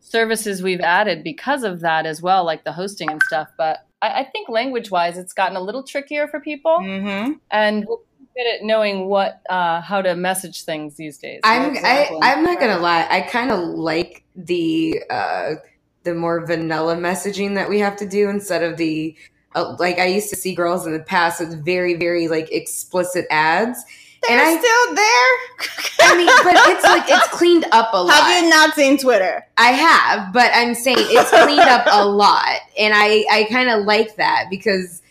services 0.00 0.62
we've 0.62 0.80
added 0.80 1.22
because 1.22 1.62
of 1.62 1.80
that 1.80 2.06
as 2.06 2.22
well, 2.22 2.42
like 2.42 2.64
the 2.64 2.72
hosting 2.72 3.10
and 3.10 3.22
stuff, 3.24 3.48
but 3.58 3.86
I, 4.00 4.20
I 4.20 4.24
think 4.24 4.48
language 4.48 4.90
wise, 4.90 5.18
it's 5.18 5.34
gotten 5.34 5.54
a 5.54 5.60
little 5.60 5.82
trickier 5.82 6.26
for 6.26 6.40
people, 6.40 6.78
mm-hmm. 6.78 7.32
and 7.50 7.84
we're 7.86 7.96
good 8.34 8.54
at 8.54 8.64
knowing 8.64 9.08
what 9.08 9.42
uh, 9.50 9.82
how 9.82 10.00
to 10.00 10.16
message 10.16 10.64
things 10.64 10.96
these 10.96 11.18
days. 11.18 11.40
I'm 11.44 11.74
exactly. 11.74 12.18
I, 12.22 12.32
I'm 12.32 12.42
not 12.42 12.58
gonna 12.58 12.78
lie. 12.78 13.06
I 13.10 13.20
kind 13.20 13.50
of 13.50 13.60
like 13.60 14.24
the 14.34 15.02
uh, 15.10 15.50
the 16.04 16.14
more 16.14 16.46
vanilla 16.46 16.96
messaging 16.96 17.56
that 17.56 17.68
we 17.68 17.78
have 17.80 17.96
to 17.96 18.08
do 18.08 18.30
instead 18.30 18.62
of 18.62 18.78
the 18.78 19.14
uh, 19.54 19.76
like 19.78 19.98
I 19.98 20.06
used 20.06 20.30
to 20.30 20.36
see 20.36 20.54
girls 20.54 20.86
in 20.86 20.94
the 20.94 21.00
past 21.00 21.40
with 21.40 21.62
very 21.62 21.94
very 21.94 22.26
like 22.26 22.50
explicit 22.50 23.26
ads 23.30 23.84
they're 24.26 24.38
and 24.38 24.46
I, 24.46 24.58
still 24.58 24.94
there. 24.94 26.10
I 26.10 26.16
mean, 26.16 26.26
but 26.42 26.54
it's 26.68 26.84
like 26.84 27.04
it's 27.08 27.28
cleaned 27.28 27.66
up 27.72 27.90
a 27.92 28.02
lot. 28.02 28.12
Have 28.22 28.42
you 28.42 28.50
not 28.50 28.74
seen 28.74 28.98
Twitter? 28.98 29.46
I 29.56 29.68
have, 29.68 30.32
but 30.32 30.50
I'm 30.54 30.74
saying 30.74 30.98
it's 31.00 31.30
cleaned 31.30 31.60
up 31.60 31.86
a 31.90 32.04
lot, 32.08 32.60
and 32.78 32.92
I 32.94 33.24
I 33.30 33.46
kind 33.50 33.70
of 33.70 33.84
like 33.84 34.16
that 34.16 34.46
because, 34.50 35.02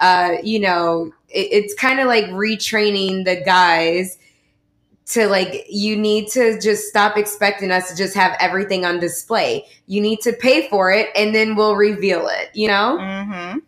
uh, 0.00 0.36
you 0.42 0.60
know, 0.60 1.12
it, 1.28 1.48
it's 1.52 1.74
kind 1.74 2.00
of 2.00 2.06
like 2.06 2.26
retraining 2.26 3.24
the 3.24 3.42
guys 3.44 4.18
to 5.06 5.26
like 5.26 5.66
you 5.68 5.96
need 5.96 6.28
to 6.28 6.58
just 6.60 6.88
stop 6.88 7.16
expecting 7.16 7.70
us 7.70 7.90
to 7.90 7.96
just 7.96 8.14
have 8.14 8.36
everything 8.40 8.84
on 8.84 9.00
display. 9.00 9.66
You 9.86 10.00
need 10.00 10.20
to 10.20 10.32
pay 10.32 10.68
for 10.68 10.90
it, 10.92 11.08
and 11.14 11.34
then 11.34 11.56
we'll 11.56 11.76
reveal 11.76 12.28
it. 12.28 12.50
You 12.54 12.68
know. 12.68 12.98
Mm-hmm. 13.00 13.58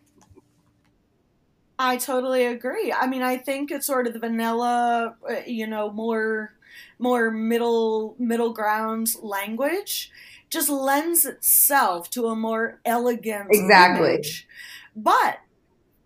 I 1.77 1.97
totally 1.97 2.45
agree. 2.45 2.93
I 2.93 3.07
mean, 3.07 3.21
I 3.21 3.37
think 3.37 3.71
it's 3.71 3.85
sort 3.85 4.07
of 4.07 4.13
the 4.13 4.19
vanilla, 4.19 5.15
uh, 5.29 5.33
you 5.45 5.67
know, 5.67 5.91
more 5.91 6.53
more 6.99 7.31
middle 7.31 8.15
middle 8.17 8.53
ground 8.53 9.09
language 9.21 10.11
just 10.49 10.69
lends 10.69 11.25
itself 11.25 12.09
to 12.11 12.27
a 12.27 12.35
more 12.35 12.79
elegant 12.85 13.47
exactly. 13.51 14.13
Image. 14.13 14.47
But 14.95 15.39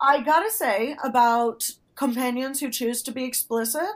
I 0.00 0.22
gotta 0.22 0.50
say 0.50 0.96
about 1.04 1.70
companions 1.94 2.60
who 2.60 2.70
choose 2.70 3.02
to 3.02 3.12
be 3.12 3.24
explicit, 3.24 3.90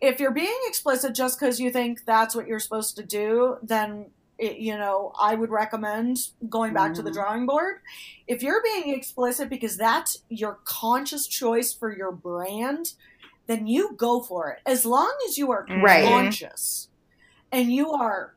if 0.00 0.20
you're 0.20 0.32
being 0.32 0.60
explicit 0.66 1.14
just 1.14 1.38
because 1.38 1.58
you 1.58 1.70
think 1.70 2.04
that's 2.04 2.34
what 2.34 2.46
you're 2.46 2.60
supposed 2.60 2.96
to 2.96 3.02
do, 3.02 3.56
then 3.62 4.06
it, 4.38 4.58
you 4.58 4.76
know, 4.76 5.12
I 5.20 5.34
would 5.34 5.50
recommend 5.50 6.18
going 6.48 6.72
back 6.74 6.92
mm. 6.92 6.94
to 6.96 7.02
the 7.02 7.10
mm-hmm. 7.10 7.20
drawing 7.20 7.46
board. 7.46 7.76
If 8.26 8.42
you're 8.42 8.62
being 8.62 8.94
explicit 8.94 9.48
because 9.48 9.76
that's 9.76 10.22
your 10.28 10.60
conscious 10.64 11.26
choice 11.26 11.72
for 11.72 11.94
your 11.96 12.12
brand, 12.12 12.94
then 13.46 13.66
you 13.66 13.94
go 13.96 14.20
for 14.20 14.50
it. 14.50 14.60
As 14.66 14.86
long 14.86 15.14
as 15.28 15.38
you 15.38 15.52
are 15.52 15.66
right. 15.68 16.04
conscious 16.04 16.88
and 17.50 17.72
you 17.72 17.92
are 17.92 18.34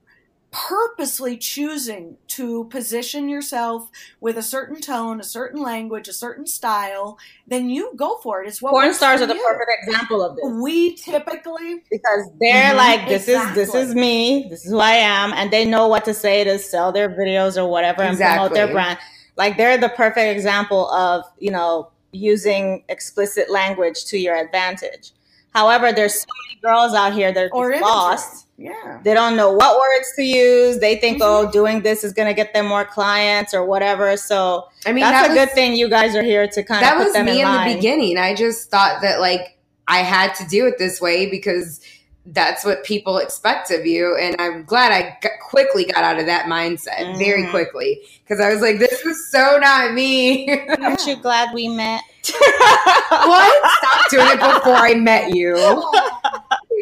purposely 0.55 1.35
choosing 1.35 2.15
to 2.27 2.63
position 2.65 3.27
yourself 3.27 3.91
with 4.21 4.37
a 4.37 4.41
certain 4.41 4.79
tone, 4.79 5.19
a 5.19 5.23
certain 5.23 5.61
language, 5.61 6.07
a 6.07 6.13
certain 6.13 6.47
style, 6.47 7.19
then 7.45 7.69
you 7.69 7.91
go 7.97 8.17
for 8.23 8.41
it. 8.41 8.47
It's 8.47 8.61
what 8.61 8.71
porn 8.71 8.93
stars 8.93 9.21
are 9.21 9.25
the 9.25 9.35
you. 9.35 9.43
perfect 9.45 9.69
example 9.83 10.23
of 10.23 10.37
this. 10.37 10.45
We 10.63 10.95
typically 10.95 11.83
because 11.91 12.29
they're 12.39 12.69
mm-hmm, 12.69 12.77
like, 12.77 13.07
this 13.09 13.27
exactly. 13.27 13.63
is 13.63 13.73
this 13.73 13.89
is 13.89 13.95
me, 13.95 14.47
this 14.49 14.65
is 14.65 14.71
who 14.71 14.79
I 14.79 14.93
am, 14.93 15.33
and 15.33 15.51
they 15.51 15.65
know 15.65 15.89
what 15.89 16.05
to 16.05 16.13
say 16.13 16.45
to 16.45 16.57
sell 16.57 16.93
their 16.93 17.09
videos 17.09 17.61
or 17.61 17.67
whatever 17.67 18.03
exactly. 18.03 18.25
and 18.25 18.37
promote 18.37 18.53
their 18.53 18.73
brand. 18.73 18.97
Like 19.35 19.57
they're 19.57 19.77
the 19.77 19.89
perfect 19.89 20.33
example 20.33 20.89
of 20.91 21.25
you 21.37 21.51
know 21.51 21.91
using 22.13 22.85
explicit 22.87 23.51
language 23.51 24.05
to 24.05 24.17
your 24.17 24.37
advantage. 24.37 25.11
However, 25.55 25.93
there's 25.93 26.21
so 26.21 26.27
many 26.49 26.59
girls 26.61 26.93
out 26.93 27.13
here 27.13 27.31
that 27.31 27.49
are 27.53 27.79
lost. 27.79 28.47
Yeah. 28.57 28.99
They 29.05 29.13
don't 29.13 29.37
know 29.37 29.53
what 29.53 29.79
words 29.79 30.11
to 30.17 30.23
use. 30.23 30.79
They 30.79 30.97
think, 30.97 31.21
oh, 31.21 31.25
mm-hmm. 31.25 31.47
oh, 31.47 31.51
doing 31.51 31.81
this 31.81 32.03
is 32.03 32.11
going 32.11 32.27
to 32.27 32.33
get 32.33 32.53
them 32.53 32.67
more 32.67 32.83
clients 32.83 33.53
or 33.53 33.63
whatever. 33.63 34.17
So 34.17 34.67
I 34.85 34.91
mean, 34.91 35.01
that's 35.01 35.27
that 35.27 35.31
a 35.31 35.33
was, 35.33 35.45
good 35.45 35.55
thing 35.55 35.75
you 35.75 35.89
guys 35.89 36.13
are 36.13 36.23
here 36.23 36.45
to 36.45 36.61
kind 36.61 36.85
of 36.85 37.05
put 37.05 37.13
them 37.13 37.29
in 37.29 37.37
That 37.37 37.57
was 37.57 37.67
me 37.67 37.69
in 37.69 37.69
the 37.69 37.75
beginning. 37.75 38.17
I 38.17 38.35
just 38.35 38.69
thought 38.69 39.01
that 39.01 39.21
like 39.21 39.57
I 39.87 39.99
had 39.99 40.35
to 40.35 40.47
do 40.47 40.67
it 40.67 40.77
this 40.77 40.99
way 40.99 41.29
because 41.29 41.79
that's 42.27 42.65
what 42.65 42.83
people 42.83 43.17
expect 43.17 43.71
of 43.71 43.85
you. 43.85 44.17
And 44.17 44.35
I'm 44.39 44.63
glad 44.63 44.91
I 44.91 45.17
got, 45.21 45.33
quickly 45.41 45.85
got 45.85 46.03
out 46.03 46.19
of 46.19 46.25
that 46.25 46.45
mindset 46.45 46.97
mm-hmm. 46.97 47.19
very 47.19 47.47
quickly 47.47 48.01
because 48.23 48.39
I 48.39 48.51
was 48.51 48.61
like, 48.61 48.79
this 48.79 49.05
is 49.05 49.31
so 49.31 49.59
not 49.59 49.93
me. 49.93 50.49
Aren't 50.81 51.05
you 51.05 51.17
glad 51.17 51.53
we 51.53 51.67
met? 51.67 52.01
what? 53.09 53.71
Stop 53.77 54.09
doing 54.09 54.27
it 54.27 54.39
before 54.39 54.75
I 54.75 54.95
met 54.95 55.33
you. 55.35 55.55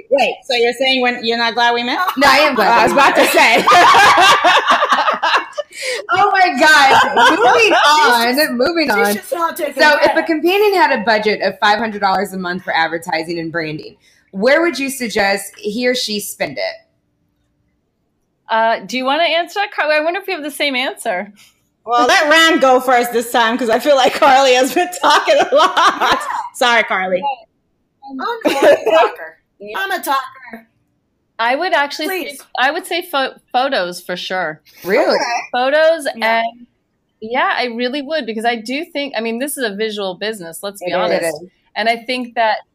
Wait, 0.09 0.35
so 0.45 0.55
you're 0.55 0.73
saying 0.73 1.01
when 1.01 1.25
you're 1.25 1.37
not 1.37 1.55
glad 1.55 1.73
we 1.73 1.83
met? 1.83 1.97
No, 2.17 2.27
I 2.27 2.37
am 2.37 2.55
glad. 2.55 2.79
I 2.79 2.83
was 2.83 2.93
about 2.93 3.15
to 3.15 3.25
say. 3.27 3.65
oh 6.11 6.31
my 6.31 6.55
god! 6.59 6.91
Moving 7.39 7.73
on. 7.73 8.57
Moving 8.57 8.91
on. 8.91 9.15
So, 9.23 9.99
if 10.01 10.15
a 10.15 10.23
companion 10.23 10.75
had 10.75 10.99
a 10.99 11.03
budget 11.03 11.41
of 11.41 11.57
five 11.59 11.79
hundred 11.79 12.01
dollars 12.01 12.31
a 12.33 12.37
month 12.37 12.63
for 12.63 12.75
advertising 12.75 13.39
and 13.39 13.51
branding, 13.51 13.97
where 14.33 14.61
would 14.61 14.79
you 14.79 14.89
suggest 14.89 15.53
he 15.57 15.87
or 15.87 15.93
she 15.93 16.19
spend 16.19 16.57
it? 16.57 16.75
Uh, 18.49 18.79
do 18.79 18.97
you 18.97 19.05
want 19.05 19.21
to 19.21 19.25
answer 19.25 19.59
that? 19.59 19.71
Carly? 19.71 19.95
I 19.95 19.99
wonder 20.01 20.19
if 20.19 20.27
we 20.27 20.33
have 20.33 20.43
the 20.43 20.51
same 20.51 20.75
answer. 20.75 21.31
Well, 21.85 22.07
let 22.07 22.29
Rand 22.29 22.59
go 22.59 22.79
first 22.79 23.13
this 23.13 23.31
time 23.31 23.55
because 23.55 23.69
I 23.69 23.77
feel 23.77 23.95
like 23.95 24.13
Carly 24.13 24.53
has 24.53 24.73
been 24.73 24.89
talking 25.01 25.35
a 25.35 25.55
lot. 25.55 25.75
Yeah. 25.77 26.27
Sorry, 26.55 26.83
Carly. 26.83 27.21
I'm 28.09 28.19
a 28.19 28.91
talker. 28.91 29.37
I'm 29.75 29.91
a 29.91 30.03
talker. 30.03 30.67
I 31.37 31.55
would 31.55 31.73
actually, 31.73 32.07
Please. 32.07 32.39
Say, 32.39 32.45
I 32.57 32.71
would 32.71 32.85
say 32.85 33.03
fo- 33.03 33.35
photos 33.51 34.01
for 34.01 34.15
sure. 34.15 34.61
Really, 34.83 35.15
okay. 35.15 35.41
photos 35.51 36.07
yeah. 36.15 36.41
and 36.41 36.67
yeah, 37.21 37.53
I 37.55 37.65
really 37.65 38.01
would 38.01 38.25
because 38.25 38.45
I 38.45 38.55
do 38.55 38.83
think. 38.85 39.13
I 39.15 39.21
mean, 39.21 39.39
this 39.39 39.57
is 39.57 39.63
a 39.63 39.75
visual 39.75 40.15
business. 40.15 40.63
Let's 40.63 40.81
be 40.83 40.91
it 40.91 40.95
honest, 40.95 41.23
is. 41.23 41.49
and 41.75 41.87
I 41.87 41.97
think 41.97 42.35
that 42.35 42.59
a 42.59 42.72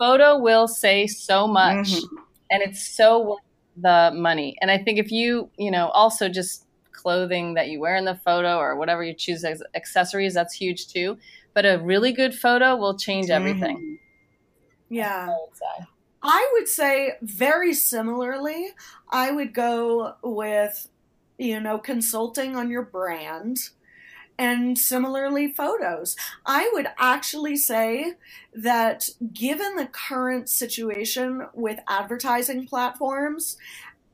photo 0.00 0.38
will 0.38 0.66
say 0.66 1.06
so 1.06 1.46
much, 1.46 1.92
mm-hmm. 1.92 2.16
and 2.50 2.62
it's 2.62 2.96
so 2.96 3.20
worth 3.20 3.40
the 3.76 4.10
money. 4.14 4.56
And 4.60 4.70
I 4.70 4.78
think 4.78 4.98
if 4.98 5.12
you, 5.12 5.50
you 5.58 5.70
know, 5.70 5.88
also 5.90 6.28
just 6.28 6.66
clothing 6.92 7.54
that 7.54 7.68
you 7.68 7.80
wear 7.80 7.96
in 7.96 8.04
the 8.06 8.16
photo 8.24 8.56
or 8.56 8.76
whatever 8.76 9.04
you 9.04 9.14
choose 9.14 9.44
as 9.44 9.62
accessories, 9.74 10.34
that's 10.34 10.54
huge 10.54 10.88
too. 10.88 11.18
But 11.54 11.66
a 11.66 11.78
really 11.78 12.12
good 12.12 12.34
photo 12.34 12.76
will 12.76 12.96
change 12.96 13.26
mm-hmm. 13.26 13.46
everything. 13.46 13.76
Mm-hmm. 13.76 14.94
Yeah. 14.94 15.28
I 15.28 15.28
would, 15.28 15.86
I 16.22 16.50
would 16.54 16.68
say 16.68 17.12
very 17.22 17.74
similarly, 17.74 18.70
I 19.08 19.30
would 19.30 19.54
go 19.54 20.14
with, 20.22 20.88
you 21.38 21.60
know, 21.60 21.78
consulting 21.78 22.56
on 22.56 22.70
your 22.70 22.82
brand 22.82 23.58
and 24.40 24.78
similarly 24.78 25.52
photos. 25.52 26.16
I 26.46 26.70
would 26.72 26.86
actually 26.98 27.56
say 27.56 28.14
that 28.54 29.10
given 29.34 29.76
the 29.76 29.86
current 29.86 30.48
situation 30.48 31.46
with 31.52 31.78
advertising 31.86 32.66
platforms, 32.66 33.58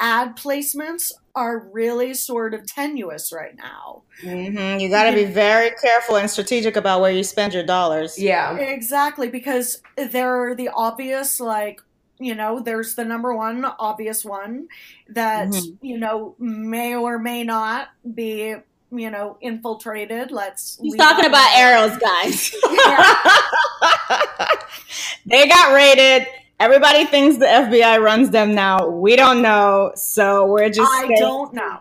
ad 0.00 0.36
placements 0.36 1.12
are 1.36 1.68
really 1.70 2.12
sort 2.12 2.54
of 2.54 2.66
tenuous 2.66 3.32
right 3.32 3.56
now. 3.56 4.02
Mm-hmm. 4.22 4.80
You 4.80 4.88
got 4.88 5.08
to 5.08 5.14
be 5.14 5.24
very 5.24 5.70
careful 5.80 6.16
and 6.16 6.28
strategic 6.28 6.74
about 6.74 7.00
where 7.00 7.12
you 7.12 7.22
spend 7.22 7.54
your 7.54 7.64
dollars. 7.64 8.18
Yeah. 8.18 8.56
Exactly, 8.56 9.28
because 9.28 9.80
there 9.96 10.42
are 10.42 10.56
the 10.56 10.70
obvious, 10.70 11.38
like, 11.38 11.80
you 12.18 12.34
know, 12.34 12.58
there's 12.60 12.96
the 12.96 13.04
number 13.04 13.32
one 13.32 13.64
obvious 13.64 14.24
one 14.24 14.66
that, 15.08 15.48
mm-hmm. 15.48 15.86
you 15.86 15.98
know, 15.98 16.34
may 16.38 16.96
or 16.96 17.18
may 17.18 17.44
not 17.44 17.90
be, 18.12 18.56
you 18.98 19.10
know, 19.10 19.36
infiltrated. 19.40 20.30
Let's. 20.30 20.78
He's 20.80 20.96
talking 20.96 21.26
about 21.26 21.56
Eros, 21.56 21.98
guys. 21.98 22.54
they 25.26 25.48
got 25.48 25.74
raided 25.74 26.28
Everybody 26.58 27.04
thinks 27.04 27.36
the 27.36 27.44
FBI 27.44 28.00
runs 28.00 28.30
them 28.30 28.54
now. 28.54 28.88
We 28.88 29.14
don't 29.14 29.42
know, 29.42 29.92
so 29.94 30.46
we're 30.46 30.70
just. 30.70 30.90
I 30.90 31.06
don't 31.18 31.52
know. 31.52 31.80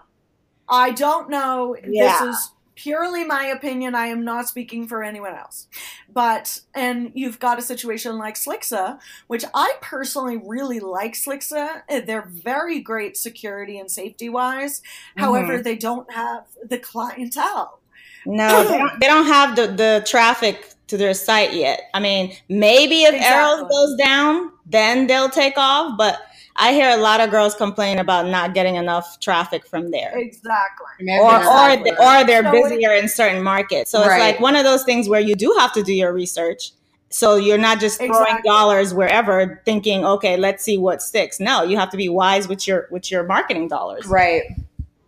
I 0.67 0.91
don't 0.91 1.29
know. 1.29 1.77
Yeah. 1.87 2.25
This 2.25 2.35
is 2.35 2.51
purely 2.75 3.23
my 3.23 3.45
opinion. 3.45 3.95
I 3.95 4.07
am 4.07 4.23
not 4.23 4.47
speaking 4.47 4.87
for 4.87 5.03
anyone 5.03 5.33
else. 5.33 5.67
But, 6.11 6.59
and 6.73 7.11
you've 7.13 7.39
got 7.39 7.59
a 7.59 7.61
situation 7.61 8.17
like 8.17 8.35
Slixa, 8.35 8.99
which 9.27 9.45
I 9.53 9.73
personally 9.81 10.37
really 10.37 10.79
like 10.79 11.13
Slixa. 11.13 11.81
They're 12.05 12.27
very 12.27 12.79
great 12.79 13.17
security 13.17 13.79
and 13.79 13.89
safety 13.89 14.29
wise. 14.29 14.79
Mm-hmm. 14.79 15.21
However, 15.21 15.61
they 15.61 15.75
don't 15.75 16.11
have 16.13 16.45
the 16.63 16.77
clientele. 16.77 17.79
No, 18.25 18.63
they 18.63 18.77
don't, 18.77 18.99
they 19.01 19.07
don't 19.07 19.27
have 19.27 19.55
the, 19.55 19.67
the 19.67 20.03
traffic 20.07 20.73
to 20.87 20.97
their 20.97 21.13
site 21.13 21.53
yet. 21.53 21.83
I 21.93 21.99
mean, 21.99 22.35
maybe 22.49 23.03
if 23.03 23.13
exactly. 23.13 23.59
Eros 23.59 23.71
goes 23.71 23.95
down, 23.97 24.51
then 24.65 25.07
they'll 25.07 25.29
take 25.29 25.57
off. 25.57 25.97
But 25.97 26.19
I 26.57 26.73
hear 26.73 26.89
a 26.89 26.97
lot 26.97 27.19
of 27.19 27.31
girls 27.31 27.53
complain 27.53 27.99
about 27.99 28.27
not 28.27 28.53
getting 28.53 28.75
enough 28.75 29.19
traffic 29.19 29.65
from 29.65 29.91
there. 29.91 30.17
Exactly. 30.17 30.85
Or 31.19 31.35
exactly. 31.35 31.91
or, 31.91 32.21
or 32.21 32.23
they're 32.23 32.43
so 32.43 32.51
busier 32.51 32.93
in 32.93 33.09
certain 33.09 33.43
markets. 33.43 33.91
So 33.91 33.99
right. 33.99 34.15
it's 34.15 34.19
like 34.19 34.39
one 34.39 34.55
of 34.55 34.63
those 34.63 34.83
things 34.83 35.09
where 35.09 35.19
you 35.19 35.35
do 35.35 35.53
have 35.59 35.73
to 35.73 35.83
do 35.83 35.93
your 35.93 36.13
research. 36.13 36.71
So 37.09 37.35
you're 37.35 37.57
not 37.57 37.79
just 37.79 37.97
throwing 37.97 38.13
exactly. 38.13 38.49
dollars 38.49 38.93
wherever 38.93 39.61
thinking, 39.65 40.05
okay, 40.05 40.37
let's 40.37 40.63
see 40.63 40.77
what 40.77 41.01
sticks. 41.01 41.39
No, 41.39 41.63
you 41.63 41.77
have 41.77 41.89
to 41.91 41.97
be 41.97 42.09
wise 42.09 42.47
with 42.47 42.67
your 42.67 42.87
with 42.89 43.11
your 43.11 43.23
marketing 43.23 43.67
dollars. 43.67 44.05
Right. 44.05 44.43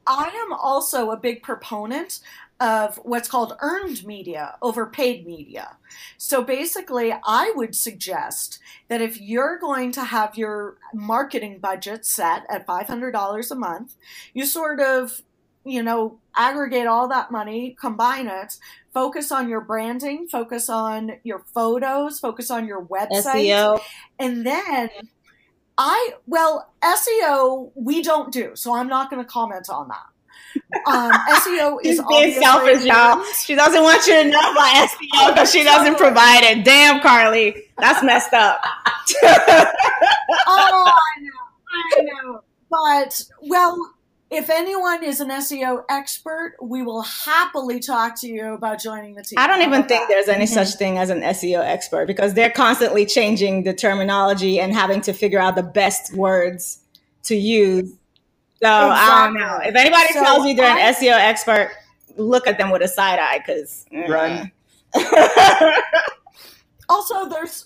I 0.05 0.29
am 0.45 0.53
also 0.53 1.11
a 1.11 1.17
big 1.17 1.43
proponent 1.43 2.19
of 2.59 2.97
what's 3.03 3.27
called 3.27 3.55
earned 3.61 4.05
media 4.05 4.57
over 4.61 4.85
paid 4.85 5.25
media. 5.27 5.75
So 6.17 6.43
basically, 6.43 7.13
I 7.25 7.51
would 7.55 7.75
suggest 7.75 8.59
that 8.87 9.01
if 9.01 9.19
you're 9.19 9.57
going 9.57 9.91
to 9.93 10.03
have 10.03 10.37
your 10.37 10.77
marketing 10.93 11.59
budget 11.59 12.05
set 12.05 12.43
at 12.49 12.67
$500 12.67 13.51
a 13.51 13.55
month, 13.55 13.95
you 14.33 14.45
sort 14.45 14.79
of, 14.79 15.21
you 15.65 15.83
know, 15.83 16.19
aggregate 16.35 16.87
all 16.87 17.07
that 17.09 17.31
money, 17.31 17.75
combine 17.79 18.27
it, 18.27 18.57
focus 18.93 19.31
on 19.31 19.49
your 19.49 19.61
branding, 19.61 20.27
focus 20.27 20.69
on 20.69 21.17
your 21.23 21.39
photos, 21.53 22.19
focus 22.19 22.49
on 22.49 22.65
your 22.65 22.85
website, 22.85 23.45
SEO. 23.47 23.79
and 24.19 24.45
then 24.45 24.89
I, 25.77 26.13
well, 26.25 26.73
SEO 26.81 27.71
we 27.75 28.01
don't 28.01 28.31
do, 28.31 28.55
so 28.55 28.73
I'm 28.73 28.87
not 28.87 29.09
going 29.11 29.23
to 29.23 29.29
comment 29.29 29.69
on 29.69 29.89
that. 29.89 30.07
Um, 30.85 31.11
SEO 31.11 31.79
is 31.83 32.01
being 32.09 32.33
selfish, 32.33 32.85
y'all. 32.85 33.23
She 33.33 33.55
doesn't 33.55 33.81
want 33.81 34.05
you 34.07 34.13
to 34.13 34.29
know 34.29 34.51
about 34.51 34.89
SEO 34.89 35.33
because 35.33 35.51
she 35.51 35.63
doesn't 35.63 35.97
provide 35.97 36.43
it. 36.43 36.63
Damn, 36.63 37.01
Carly, 37.01 37.63
that's 37.77 38.03
messed 38.03 38.33
up. 38.33 38.61
oh, 38.63 39.25
I 40.47 41.21
know, 41.21 41.31
I 41.97 42.01
know. 42.01 42.43
But 42.69 43.23
well, 43.41 43.93
if 44.29 44.49
anyone 44.49 45.03
is 45.03 45.21
an 45.21 45.29
SEO 45.29 45.83
expert, 45.89 46.55
we 46.61 46.81
will 46.81 47.01
happily 47.01 47.79
talk 47.79 48.19
to 48.21 48.27
you 48.27 48.53
about 48.53 48.81
joining 48.81 49.15
the 49.15 49.23
team. 49.23 49.39
I 49.39 49.47
don't 49.47 49.61
even 49.61 49.83
think 49.83 50.09
there's 50.09 50.27
any 50.27 50.45
mm-hmm. 50.45 50.53
such 50.53 50.75
thing 50.75 50.97
as 50.97 51.09
an 51.09 51.21
SEO 51.21 51.61
expert 51.61 52.07
because 52.07 52.33
they're 52.33 52.51
constantly 52.51 53.05
changing 53.05 53.63
the 53.63 53.73
terminology 53.73 54.59
and 54.59 54.73
having 54.73 54.99
to 55.01 55.13
figure 55.13 55.39
out 55.39 55.55
the 55.55 55.63
best 55.63 56.13
words 56.13 56.79
to 57.23 57.35
use 57.35 57.93
so 58.61 58.89
exactly. 58.89 58.95
I 58.95 59.25
don't 59.25 59.33
know. 59.35 59.59
If 59.63 59.75
anybody 59.75 60.13
so 60.13 60.23
tells 60.23 60.45
you 60.45 60.55
they're 60.55 60.71
I, 60.71 60.79
an 60.79 60.93
SEO 60.95 61.13
expert, 61.13 61.71
look 62.15 62.47
at 62.47 62.57
them 62.57 62.71
with 62.71 62.81
a 62.81 62.87
side 62.87 63.19
eye 63.19 63.39
because 63.39 63.85
mm. 63.93 64.07
run. 64.07 64.51
also, 66.89 67.29
there's 67.29 67.65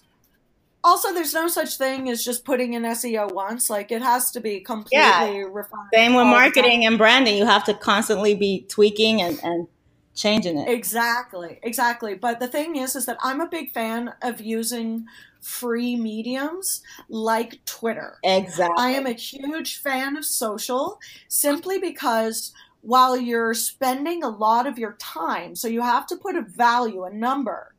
also 0.83 1.13
there's 1.13 1.33
no 1.33 1.47
such 1.47 1.77
thing 1.77 2.09
as 2.09 2.23
just 2.23 2.43
putting 2.43 2.73
in 2.73 2.83
SEO 2.83 3.31
once. 3.33 3.69
Like 3.69 3.91
it 3.91 4.01
has 4.01 4.31
to 4.31 4.39
be 4.39 4.59
completely 4.59 4.97
yeah. 4.99 5.45
refined. 5.49 5.89
Same 5.93 6.15
with 6.15 6.25
marketing 6.25 6.85
and 6.85 6.97
branding. 6.97 7.37
You 7.37 7.45
have 7.45 7.63
to 7.65 7.73
constantly 7.73 8.35
be 8.35 8.65
tweaking 8.67 9.21
and, 9.21 9.39
and 9.43 9.67
changing 10.15 10.57
it. 10.57 10.67
Exactly, 10.67 11.59
exactly. 11.63 12.15
But 12.15 12.39
the 12.39 12.47
thing 12.47 12.75
is, 12.75 12.95
is 12.95 13.05
that 13.05 13.17
I'm 13.21 13.41
a 13.41 13.47
big 13.47 13.71
fan 13.71 14.13
of 14.21 14.41
using 14.41 15.05
free 15.41 15.95
mediums 15.95 16.81
like 17.09 17.63
Twitter. 17.65 18.17
Exactly. 18.23 18.75
I 18.77 18.91
am 18.91 19.05
a 19.05 19.13
huge 19.13 19.77
fan 19.77 20.15
of 20.15 20.25
social 20.25 20.99
simply 21.27 21.79
because 21.79 22.53
while 22.81 23.17
you're 23.17 23.53
spending 23.53 24.23
a 24.23 24.29
lot 24.29 24.65
of 24.67 24.79
your 24.79 24.93
time, 24.93 25.55
so 25.55 25.67
you 25.67 25.81
have 25.81 26.07
to 26.07 26.15
put 26.15 26.35
a 26.35 26.41
value, 26.41 27.03
a 27.03 27.13
number 27.13 27.75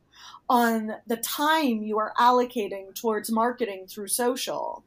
on 0.49 0.95
the 1.07 1.17
time 1.17 1.83
you 1.83 1.97
are 1.97 2.13
allocating 2.19 2.93
towards 2.93 3.31
marketing 3.31 3.85
through 3.87 4.07
social, 4.07 4.83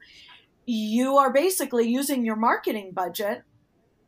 you 0.66 1.16
are 1.16 1.32
basically 1.32 1.88
using 1.88 2.24
your 2.24 2.36
marketing 2.36 2.92
budget 2.92 3.42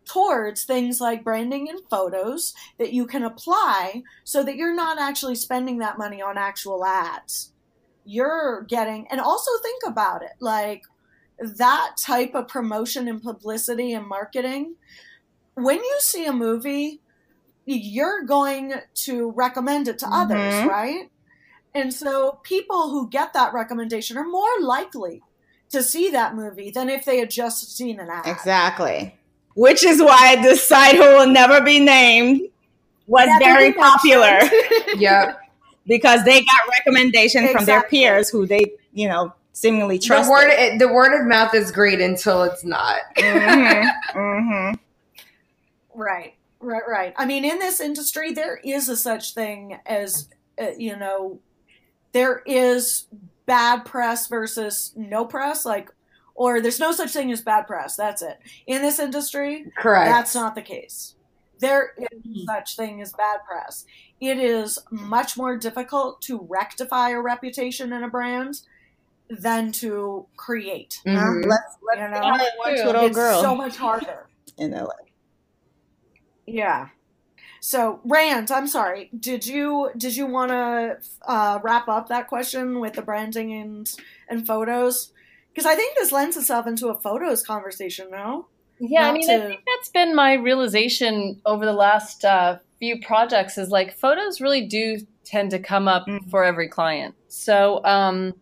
towards 0.04 0.64
things 0.64 1.00
like 1.00 1.22
branding 1.22 1.68
and 1.68 1.80
photos 1.90 2.54
that 2.78 2.92
you 2.92 3.06
can 3.06 3.22
apply 3.22 4.02
so 4.24 4.42
that 4.42 4.56
you're 4.56 4.74
not 4.74 4.98
actually 4.98 5.34
spending 5.34 5.78
that 5.78 5.98
money 5.98 6.22
on 6.22 6.38
actual 6.38 6.84
ads 6.84 7.52
you're 8.08 8.62
getting 8.62 9.06
and 9.10 9.20
also 9.20 9.50
think 9.62 9.82
about 9.86 10.22
it 10.22 10.32
like 10.40 10.82
that 11.38 11.90
type 12.00 12.34
of 12.34 12.48
promotion 12.48 13.06
and 13.06 13.22
publicity 13.22 13.92
and 13.92 14.06
marketing 14.06 14.74
when 15.54 15.76
you 15.76 15.96
see 16.00 16.24
a 16.24 16.32
movie 16.32 17.00
you're 17.66 18.24
going 18.24 18.72
to 18.94 19.30
recommend 19.32 19.88
it 19.88 19.98
to 19.98 20.06
mm-hmm. 20.06 20.14
others 20.14 20.64
right? 20.66 21.10
And 21.74 21.92
so 21.92 22.40
people 22.42 22.88
who 22.88 23.10
get 23.10 23.34
that 23.34 23.52
recommendation 23.52 24.16
are 24.16 24.26
more 24.26 24.48
likely 24.62 25.22
to 25.68 25.82
see 25.82 26.10
that 26.10 26.34
movie 26.34 26.70
than 26.70 26.88
if 26.88 27.04
they 27.04 27.18
had 27.18 27.30
just 27.30 27.76
seen 27.76 28.00
an 28.00 28.08
ad. 28.08 28.26
Exactly. 28.26 29.14
Which 29.54 29.84
is 29.84 30.02
why 30.02 30.36
this 30.40 30.66
site 30.66 30.96
who 30.96 31.02
will 31.02 31.26
never 31.26 31.60
be 31.60 31.78
named 31.78 32.48
was 33.06 33.28
never 33.38 33.44
very 33.44 33.72
popular. 33.74 34.40
Yeah 34.96 35.34
because 35.88 36.22
they 36.24 36.40
got 36.40 36.68
recommendation 36.78 37.42
exactly. 37.42 37.56
from 37.56 37.64
their 37.64 37.82
peers 37.84 38.28
who 38.28 38.46
they, 38.46 38.72
you 38.92 39.08
know, 39.08 39.32
seemingly 39.52 39.98
trust. 39.98 40.28
The 40.28 40.30
word, 40.30 40.78
the 40.78 40.88
word 40.92 41.20
of 41.20 41.26
mouth 41.26 41.54
is 41.54 41.72
great 41.72 42.00
until 42.00 42.44
it's 42.44 42.64
not. 42.64 43.00
mm-hmm. 43.16 43.88
Mm-hmm. 44.18 44.74
Right, 45.94 46.34
right, 46.60 46.82
right. 46.88 47.14
I 47.16 47.26
mean, 47.26 47.44
in 47.44 47.58
this 47.58 47.80
industry, 47.80 48.32
there 48.32 48.60
is 48.62 48.88
a 48.88 48.96
such 48.96 49.34
thing 49.34 49.78
as, 49.84 50.28
uh, 50.60 50.70
you 50.78 50.96
know, 50.96 51.40
there 52.12 52.42
is 52.46 53.06
bad 53.46 53.84
press 53.84 54.28
versus 54.28 54.92
no 54.94 55.24
press, 55.24 55.64
like, 55.64 55.90
or 56.36 56.60
there's 56.60 56.78
no 56.78 56.92
such 56.92 57.10
thing 57.10 57.32
as 57.32 57.42
bad 57.42 57.66
press. 57.66 57.96
That's 57.96 58.22
it. 58.22 58.38
In 58.68 58.80
this 58.80 59.00
industry, 59.00 59.72
correct. 59.76 60.08
That's 60.08 60.34
not 60.36 60.54
the 60.54 60.62
case. 60.62 61.16
There 61.58 61.94
is 61.98 62.20
mm-hmm. 62.20 62.44
such 62.46 62.76
thing 62.76 63.00
as 63.02 63.12
bad 63.12 63.40
press. 63.44 63.84
It 64.20 64.38
is 64.38 64.78
much 64.90 65.36
more 65.36 65.56
difficult 65.56 66.20
to 66.22 66.46
rectify 66.48 67.10
a 67.10 67.20
reputation 67.20 67.92
in 67.92 68.02
a 68.02 68.08
brand 68.08 68.62
than 69.30 69.72
to 69.72 70.26
create. 70.36 71.00
Mm-hmm. 71.06 71.48
Let's 71.48 71.76
let's 71.86 72.00
you 72.80 72.92
know? 72.92 73.04
it's 73.04 73.14
girl. 73.14 73.42
so 73.42 73.54
much 73.54 73.76
harder 73.76 74.26
in 74.58 74.72
LA. 74.72 74.88
Yeah. 76.46 76.88
So 77.60 78.00
Rand, 78.04 78.50
I'm 78.50 78.66
sorry. 78.66 79.10
Did 79.18 79.46
you 79.46 79.90
did 79.96 80.16
you 80.16 80.26
want 80.26 80.50
to 80.50 80.98
uh, 81.26 81.58
wrap 81.62 81.88
up 81.88 82.08
that 82.08 82.28
question 82.28 82.80
with 82.80 82.94
the 82.94 83.02
branding 83.02 83.52
and 83.52 83.90
and 84.28 84.46
photos? 84.46 85.12
Because 85.52 85.66
I 85.66 85.74
think 85.74 85.96
this 85.96 86.12
lends 86.12 86.36
itself 86.36 86.66
into 86.66 86.88
a 86.88 86.98
photos 86.98 87.42
conversation. 87.42 88.10
No. 88.10 88.46
Yeah, 88.80 89.02
Not 89.02 89.10
I 89.10 89.12
mean, 89.12 89.26
to... 89.26 89.34
I 89.34 89.46
think 89.48 89.60
that's 89.66 89.88
been 89.88 90.14
my 90.14 90.34
realization 90.34 91.40
over 91.44 91.66
the 91.66 91.72
last 91.72 92.24
uh, 92.24 92.58
few 92.78 93.00
projects. 93.00 93.58
Is 93.58 93.70
like 93.70 93.96
photos 93.96 94.40
really 94.40 94.66
do 94.66 94.98
tend 95.24 95.50
to 95.50 95.58
come 95.58 95.88
up 95.88 96.06
mm-hmm. 96.06 96.28
for 96.30 96.44
every 96.44 96.68
client. 96.68 97.14
So, 97.28 97.84
um, 97.84 98.34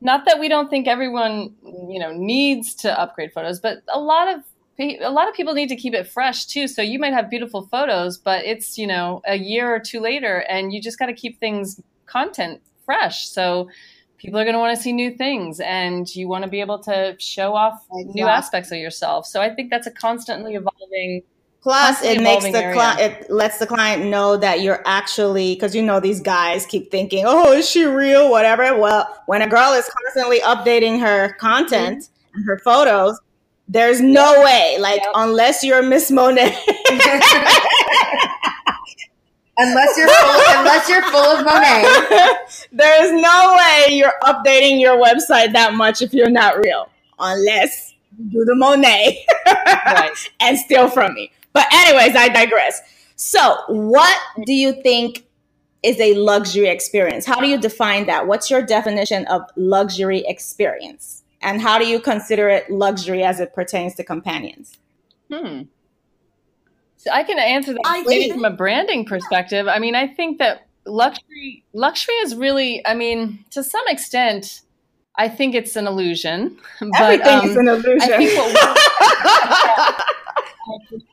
not 0.00 0.24
that 0.26 0.40
we 0.40 0.48
don't 0.48 0.70
think 0.70 0.88
everyone 0.88 1.54
you 1.62 1.98
know 1.98 2.12
needs 2.12 2.74
to 2.76 3.00
upgrade 3.00 3.32
photos, 3.32 3.60
but 3.60 3.78
a 3.92 4.00
lot 4.00 4.28
of 4.28 4.42
a 4.80 5.10
lot 5.10 5.28
of 5.28 5.34
people 5.34 5.54
need 5.54 5.68
to 5.68 5.76
keep 5.76 5.94
it 5.94 6.06
fresh 6.06 6.46
too. 6.46 6.66
So 6.66 6.82
you 6.82 6.98
might 6.98 7.12
have 7.12 7.28
beautiful 7.28 7.66
photos, 7.66 8.16
but 8.16 8.44
it's, 8.44 8.78
you 8.78 8.86
know, 8.86 9.20
a 9.26 9.36
year 9.36 9.74
or 9.74 9.78
two 9.78 10.00
later 10.00 10.38
and 10.48 10.72
you 10.72 10.80
just 10.80 10.98
got 10.98 11.06
to 11.06 11.12
keep 11.12 11.38
things 11.38 11.80
content 12.06 12.62
fresh. 12.84 13.28
So 13.28 13.68
people 14.16 14.38
are 14.40 14.44
going 14.44 14.54
to 14.54 14.58
want 14.58 14.76
to 14.76 14.82
see 14.82 14.92
new 14.92 15.10
things 15.10 15.60
and 15.60 16.14
you 16.14 16.28
want 16.28 16.44
to 16.44 16.50
be 16.50 16.60
able 16.60 16.78
to 16.80 17.14
show 17.18 17.54
off 17.54 17.84
exactly. 17.92 18.22
new 18.22 18.26
aspects 18.26 18.72
of 18.72 18.78
yourself. 18.78 19.26
So 19.26 19.40
I 19.42 19.54
think 19.54 19.70
that's 19.70 19.86
a 19.86 19.90
constantly 19.90 20.54
evolving 20.54 21.22
Plus, 21.62 22.02
it 22.02 22.22
makes 22.22 22.44
the 22.44 22.70
client, 22.72 23.00
it 23.00 23.30
lets 23.30 23.58
the 23.58 23.66
client 23.66 24.06
know 24.06 24.36
that 24.38 24.62
you're 24.62 24.82
actually, 24.86 25.54
because 25.54 25.74
you 25.74 25.82
know, 25.82 26.00
these 26.00 26.20
guys 26.20 26.64
keep 26.64 26.90
thinking, 26.90 27.24
oh, 27.26 27.52
is 27.52 27.68
she 27.68 27.84
real? 27.84 28.30
Whatever. 28.30 28.78
Well, 28.78 29.22
when 29.26 29.42
a 29.42 29.48
girl 29.48 29.72
is 29.72 29.88
constantly 30.02 30.40
updating 30.40 31.00
her 31.00 31.34
content 31.34 32.04
mm-hmm. 32.04 32.36
and 32.36 32.46
her 32.46 32.58
photos, 32.64 33.20
there's 33.68 34.00
no 34.00 34.42
way, 34.42 34.78
like, 34.80 35.00
yep. 35.00 35.12
unless 35.14 35.62
you're 35.62 35.82
Miss 35.82 36.10
Monet. 36.10 36.58
unless 39.60 39.96
you're 39.96 40.08
full, 40.08 40.42
unless 40.58 40.88
you're 40.88 41.02
full 41.02 41.36
of 41.36 41.44
Monet. 41.44 41.84
There's 42.72 43.12
no 43.12 43.56
way 43.56 43.94
you're 43.94 44.14
updating 44.24 44.80
your 44.80 44.96
website 44.96 45.52
that 45.52 45.74
much 45.74 46.02
if 46.02 46.12
you're 46.14 46.30
not 46.30 46.56
real, 46.56 46.88
unless 47.18 47.94
you 48.18 48.30
do 48.30 48.44
the 48.44 48.54
Monet 48.54 49.24
right. 49.46 50.10
and 50.40 50.58
steal 50.58 50.88
from 50.88 51.14
me. 51.14 51.30
But 51.52 51.66
anyways, 51.72 52.16
I 52.16 52.28
digress. 52.28 52.80
So, 53.16 53.56
what 53.68 54.16
do 54.46 54.52
you 54.52 54.72
think 54.82 55.24
is 55.82 55.98
a 56.00 56.14
luxury 56.14 56.68
experience? 56.68 57.26
How 57.26 57.40
do 57.40 57.48
you 57.48 57.58
define 57.58 58.06
that? 58.06 58.26
What's 58.26 58.50
your 58.50 58.62
definition 58.62 59.26
of 59.26 59.42
luxury 59.56 60.24
experience? 60.26 61.22
And 61.42 61.60
how 61.60 61.78
do 61.78 61.86
you 61.86 62.00
consider 62.00 62.48
it 62.48 62.70
luxury 62.70 63.22
as 63.22 63.40
it 63.40 63.54
pertains 63.54 63.94
to 63.96 64.04
companions? 64.04 64.78
Hmm. 65.32 65.62
So 66.98 67.10
I 67.10 67.24
can 67.24 67.38
answer 67.38 67.72
that 67.72 67.80
I 67.84 68.02
maybe 68.06 68.30
from 68.30 68.44
a 68.44 68.50
branding 68.50 69.06
perspective. 69.06 69.68
I 69.68 69.78
mean, 69.78 69.94
I 69.94 70.06
think 70.06 70.38
that 70.38 70.66
luxury 70.84 71.64
luxury 71.72 72.14
is 72.16 72.36
really, 72.36 72.86
I 72.86 72.94
mean, 72.94 73.44
to 73.50 73.64
some 73.64 73.86
extent, 73.88 74.60
I 75.16 75.28
think 75.28 75.54
it's 75.54 75.76
an 75.76 75.86
illusion. 75.86 76.58
But, 76.80 77.20
Everything 77.20 77.38
um, 77.38 77.48
is 77.48 77.56
an 77.56 77.68
illusion. 77.68 78.20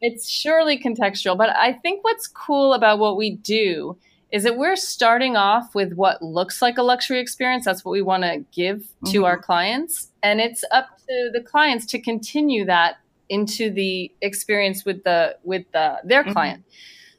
It's 0.00 0.28
surely 0.28 0.78
contextual, 0.78 1.36
but 1.36 1.50
I 1.50 1.72
think 1.72 2.04
what's 2.04 2.28
cool 2.28 2.72
about 2.72 2.98
what 2.98 3.16
we 3.16 3.36
do 3.36 3.96
is 4.30 4.42
that 4.42 4.56
we're 4.56 4.76
starting 4.76 5.36
off 5.36 5.74
with 5.74 5.94
what 5.94 6.22
looks 6.22 6.60
like 6.60 6.78
a 6.78 6.82
luxury 6.82 7.18
experience. 7.18 7.64
That's 7.64 7.84
what 7.84 7.92
we 7.92 8.02
want 8.02 8.24
to 8.24 8.44
give 8.52 8.86
to 9.06 9.10
mm-hmm. 9.10 9.24
our 9.24 9.38
clients. 9.38 10.12
And 10.22 10.40
it's 10.40 10.64
up 10.70 10.98
to 11.08 11.30
the 11.32 11.40
clients 11.40 11.86
to 11.86 11.98
continue 11.98 12.64
that 12.66 12.98
into 13.28 13.70
the 13.70 14.12
experience 14.20 14.84
with 14.84 15.02
the 15.04 15.36
with 15.44 15.64
the 15.72 15.98
their 16.04 16.22
mm-hmm. 16.22 16.32
client. 16.32 16.64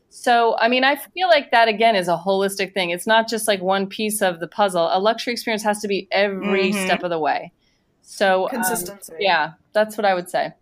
So, 0.09 0.57
I 0.57 0.67
mean, 0.69 0.83
I 0.83 0.95
feel 0.95 1.27
like 1.27 1.51
that 1.51 1.67
again 1.67 1.95
is 1.95 2.07
a 2.07 2.17
holistic 2.17 2.73
thing. 2.73 2.89
It's 2.89 3.05
not 3.05 3.27
just 3.27 3.47
like 3.47 3.61
one 3.61 3.87
piece 3.87 4.21
of 4.21 4.39
the 4.39 4.47
puzzle. 4.47 4.89
A 4.91 4.99
luxury 4.99 5.33
experience 5.33 5.63
has 5.63 5.79
to 5.81 5.87
be 5.87 6.07
every 6.11 6.71
mm-hmm. 6.71 6.85
step 6.85 7.03
of 7.03 7.09
the 7.09 7.19
way. 7.19 7.51
So, 8.01 8.45
um, 8.45 8.49
consistency. 8.49 9.13
Um, 9.13 9.17
yeah, 9.19 9.51
that's 9.73 9.97
what 9.97 10.05
I 10.05 10.15
would 10.15 10.29
say. 10.29 10.53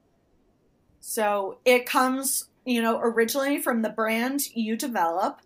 So, 1.10 1.60
it 1.64 1.86
comes, 1.86 2.50
you 2.66 2.82
know, 2.82 3.00
originally 3.00 3.62
from 3.62 3.82
the 3.82 3.90
brand 3.90 4.42
you 4.54 4.76
develop 4.76 5.40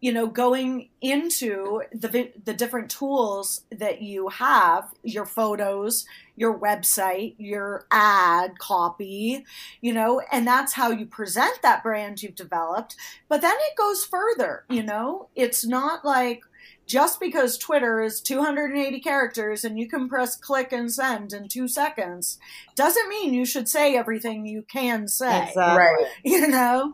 you 0.00 0.12
know 0.12 0.26
going 0.26 0.90
into 1.00 1.82
the 1.90 2.30
the 2.44 2.52
different 2.52 2.90
tools 2.90 3.62
that 3.70 4.02
you 4.02 4.28
have 4.28 4.92
your 5.02 5.24
photos 5.24 6.04
your 6.36 6.58
website 6.58 7.34
your 7.38 7.86
ad 7.90 8.58
copy 8.58 9.42
you 9.80 9.94
know 9.94 10.20
and 10.30 10.46
that's 10.46 10.74
how 10.74 10.90
you 10.90 11.06
present 11.06 11.58
that 11.62 11.82
brand 11.82 12.22
you've 12.22 12.34
developed. 12.34 12.94
But 13.28 13.40
then 13.40 13.54
it 13.56 13.76
goes 13.76 14.04
further 14.04 14.64
you 14.68 14.82
know? 14.82 15.28
It's 15.34 15.64
not 15.64 16.04
like 16.04 16.42
just 16.86 17.18
because 17.18 17.58
Twitter 17.58 18.00
is 18.00 18.20
280 18.20 19.00
characters 19.00 19.64
and 19.64 19.78
you 19.78 19.88
can 19.88 20.08
press 20.08 20.36
click 20.36 20.72
and 20.72 20.92
send 20.92 21.32
in 21.32 21.48
two 21.48 21.66
seconds 21.68 22.38
doesn't 22.76 23.08
mean 23.08 23.34
you 23.34 23.44
should 23.44 23.68
say 23.68 23.96
everything 23.96 24.46
you 24.46 24.62
can 24.62 25.08
say. 25.08 25.48
Exactly. 25.48 25.62
Right. 25.62 26.06
You 26.24 26.48
know? 26.48 26.92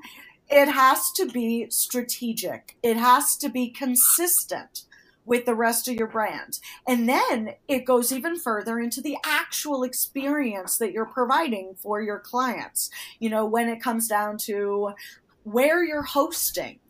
it 0.52 0.68
has 0.68 1.10
to 1.12 1.26
be 1.26 1.66
strategic. 1.70 2.76
It 2.82 2.96
has 2.96 3.36
to 3.38 3.48
be 3.48 3.70
consistent 3.70 4.82
with 5.24 5.46
the 5.46 5.54
rest 5.54 5.88
of 5.88 5.94
your 5.94 6.08
brand. 6.08 6.58
And 6.86 7.08
then 7.08 7.54
it 7.68 7.86
goes 7.86 8.12
even 8.12 8.38
further 8.38 8.78
into 8.78 9.00
the 9.00 9.16
actual 9.24 9.82
experience 9.82 10.78
that 10.78 10.92
you're 10.92 11.06
providing 11.06 11.74
for 11.78 12.02
your 12.02 12.18
clients. 12.18 12.90
You 13.18 13.30
know, 13.30 13.46
when 13.46 13.68
it 13.68 13.80
comes 13.80 14.08
down 14.08 14.36
to 14.42 14.92
where 15.44 15.82
you're 15.84 16.02
hosting, 16.02 16.80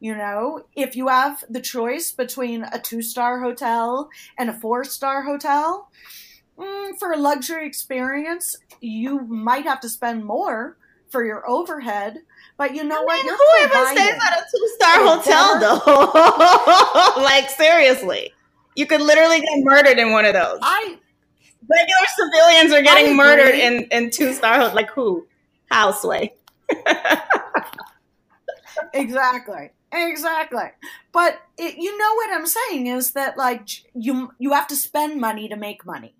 you 0.00 0.16
know, 0.16 0.64
if 0.76 0.96
you 0.96 1.08
have 1.08 1.44
the 1.48 1.60
choice 1.60 2.12
between 2.12 2.64
a 2.64 2.78
two 2.78 3.02
star 3.02 3.40
hotel 3.40 4.10
and 4.38 4.50
a 4.50 4.52
four 4.52 4.84
star 4.84 5.22
hotel, 5.22 5.90
mm, 6.58 6.98
for 6.98 7.12
a 7.12 7.16
luxury 7.16 7.66
experience, 7.66 8.56
you 8.80 9.20
might 9.20 9.64
have 9.64 9.80
to 9.80 9.88
spend 9.88 10.24
more 10.24 10.76
for 11.10 11.24
your 11.24 11.48
overhead 11.48 12.18
but 12.58 12.74
you 12.74 12.84
know 12.84 13.00
I 13.00 13.04
what? 13.04 13.24
Mean, 13.24 13.34
who 13.34 13.46
even 13.64 13.86
stays 13.96 14.20
at 14.20 14.40
a 14.40 14.44
two 14.50 14.68
star 14.74 15.06
hotel 15.06 15.58
though? 15.60 15.80
like 17.22 17.48
seriously, 17.48 18.34
you 18.74 18.84
could 18.84 19.00
literally 19.00 19.40
get 19.40 19.60
murdered 19.60 19.98
in 19.98 20.10
one 20.10 20.24
of 20.24 20.32
those. 20.34 20.58
I 20.60 20.98
regular 21.70 22.06
civilians 22.16 22.72
are 22.72 22.82
getting 22.82 23.14
murdered 23.16 23.54
in 23.54 23.84
in 23.92 24.10
two 24.10 24.32
star 24.34 24.74
like 24.74 24.90
who? 24.90 25.28
Houseway. 25.70 26.32
exactly. 28.92 29.70
Exactly. 29.92 30.70
But 31.12 31.40
it, 31.56 31.76
you 31.78 31.96
know 31.96 32.14
what 32.14 32.30
I'm 32.32 32.46
saying 32.46 32.86
is 32.88 33.12
that 33.12 33.38
like 33.38 33.68
you 33.94 34.32
you 34.38 34.52
have 34.52 34.66
to 34.68 34.76
spend 34.76 35.20
money 35.20 35.48
to 35.48 35.56
make 35.56 35.86
money. 35.86 36.14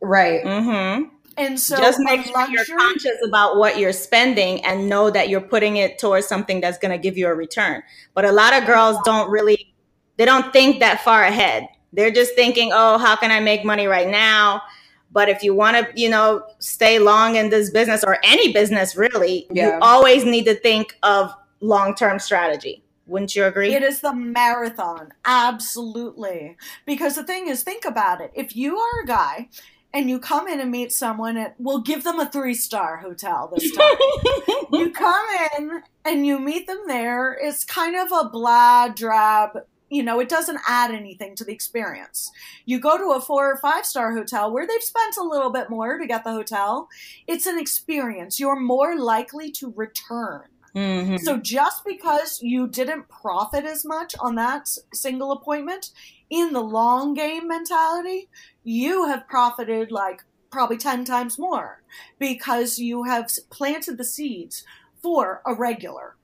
Right. 0.00 0.44
Mm-hmm. 0.44 1.08
And 1.36 1.58
so 1.58 1.76
just 1.76 1.98
make 2.00 2.24
sure 2.24 2.32
luxury, 2.34 2.64
you're 2.68 2.78
conscious 2.78 3.16
about 3.26 3.56
what 3.56 3.78
you're 3.78 3.92
spending 3.92 4.64
and 4.64 4.88
know 4.88 5.10
that 5.10 5.28
you're 5.28 5.40
putting 5.40 5.76
it 5.76 5.98
towards 5.98 6.26
something 6.26 6.60
that's 6.60 6.78
going 6.78 6.92
to 6.92 6.98
give 6.98 7.18
you 7.18 7.26
a 7.26 7.34
return. 7.34 7.82
But 8.14 8.24
a 8.24 8.32
lot 8.32 8.54
of 8.54 8.66
girls 8.66 8.96
don't 9.04 9.28
really, 9.30 9.74
they 10.16 10.24
don't 10.24 10.52
think 10.52 10.78
that 10.80 11.02
far 11.02 11.24
ahead. 11.24 11.66
They're 11.92 12.12
just 12.12 12.34
thinking, 12.34 12.70
oh, 12.72 12.98
how 12.98 13.16
can 13.16 13.30
I 13.30 13.40
make 13.40 13.64
money 13.64 13.86
right 13.86 14.08
now? 14.08 14.62
But 15.10 15.28
if 15.28 15.42
you 15.42 15.54
want 15.54 15.76
to, 15.76 16.00
you 16.00 16.08
know, 16.08 16.44
stay 16.58 16.98
long 16.98 17.36
in 17.36 17.50
this 17.50 17.70
business 17.70 18.04
or 18.04 18.18
any 18.24 18.52
business 18.52 18.96
really, 18.96 19.46
yeah. 19.50 19.76
you 19.76 19.78
always 19.80 20.24
need 20.24 20.44
to 20.44 20.54
think 20.54 20.96
of 21.02 21.32
long 21.60 21.94
term 21.94 22.18
strategy. 22.18 22.83
Wouldn't 23.06 23.36
you 23.36 23.44
agree? 23.44 23.74
It 23.74 23.82
is 23.82 24.00
the 24.00 24.14
marathon. 24.14 25.12
Absolutely. 25.24 26.56
Because 26.86 27.16
the 27.16 27.24
thing 27.24 27.48
is, 27.48 27.62
think 27.62 27.84
about 27.84 28.20
it. 28.20 28.30
If 28.34 28.56
you 28.56 28.78
are 28.78 29.02
a 29.02 29.06
guy 29.06 29.48
and 29.94 30.10
you 30.10 30.18
come 30.18 30.48
in 30.48 30.60
and 30.60 30.70
meet 30.70 30.92
someone 30.92 31.36
at 31.36 31.54
we'll 31.58 31.80
give 31.80 32.04
them 32.04 32.18
a 32.18 32.28
three 32.28 32.54
star 32.54 32.96
hotel 32.98 33.50
this 33.54 33.74
time 33.74 33.96
you 34.72 34.90
come 34.90 35.24
in 35.56 35.82
and 36.04 36.26
you 36.26 36.38
meet 36.38 36.66
them 36.66 36.82
there 36.86 37.38
it's 37.40 37.64
kind 37.64 37.94
of 37.96 38.10
a 38.12 38.28
blah 38.28 38.88
drab 38.88 39.50
you 39.88 40.02
know 40.02 40.18
it 40.18 40.28
doesn't 40.28 40.58
add 40.66 40.90
anything 40.90 41.36
to 41.36 41.44
the 41.44 41.52
experience 41.52 42.30
you 42.66 42.80
go 42.80 42.98
to 42.98 43.16
a 43.16 43.20
four 43.20 43.50
or 43.50 43.56
five 43.58 43.86
star 43.86 44.12
hotel 44.12 44.52
where 44.52 44.66
they've 44.66 44.82
spent 44.82 45.16
a 45.16 45.22
little 45.22 45.50
bit 45.50 45.70
more 45.70 45.96
to 45.96 46.06
get 46.06 46.24
the 46.24 46.32
hotel 46.32 46.88
it's 47.28 47.46
an 47.46 47.58
experience 47.58 48.40
you're 48.40 48.58
more 48.58 48.98
likely 48.98 49.50
to 49.50 49.72
return 49.76 50.42
Mm-hmm. 50.74 51.18
So 51.18 51.36
just 51.36 51.84
because 51.84 52.40
you 52.42 52.66
didn't 52.66 53.08
profit 53.08 53.64
as 53.64 53.84
much 53.84 54.14
on 54.20 54.34
that 54.34 54.68
single 54.92 55.32
appointment, 55.32 55.90
in 56.30 56.52
the 56.52 56.60
long 56.60 57.14
game 57.14 57.46
mentality, 57.46 58.28
you 58.64 59.06
have 59.06 59.28
profited 59.28 59.92
like 59.92 60.22
probably 60.50 60.76
10 60.76 61.04
times 61.04 61.38
more 61.38 61.82
because 62.18 62.78
you 62.78 63.04
have 63.04 63.30
planted 63.50 63.98
the 63.98 64.04
seeds 64.04 64.64
for 65.02 65.42
a 65.46 65.54
regular. 65.54 66.16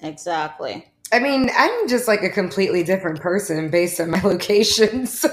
Exactly. 0.00 0.90
I 1.12 1.18
mean, 1.18 1.50
I'm 1.56 1.88
just 1.88 2.08
like 2.08 2.22
a 2.22 2.30
completely 2.30 2.82
different 2.82 3.20
person 3.20 3.70
based 3.70 4.00
on 4.00 4.10
my 4.10 4.20
location. 4.24 5.06
So 5.06 5.28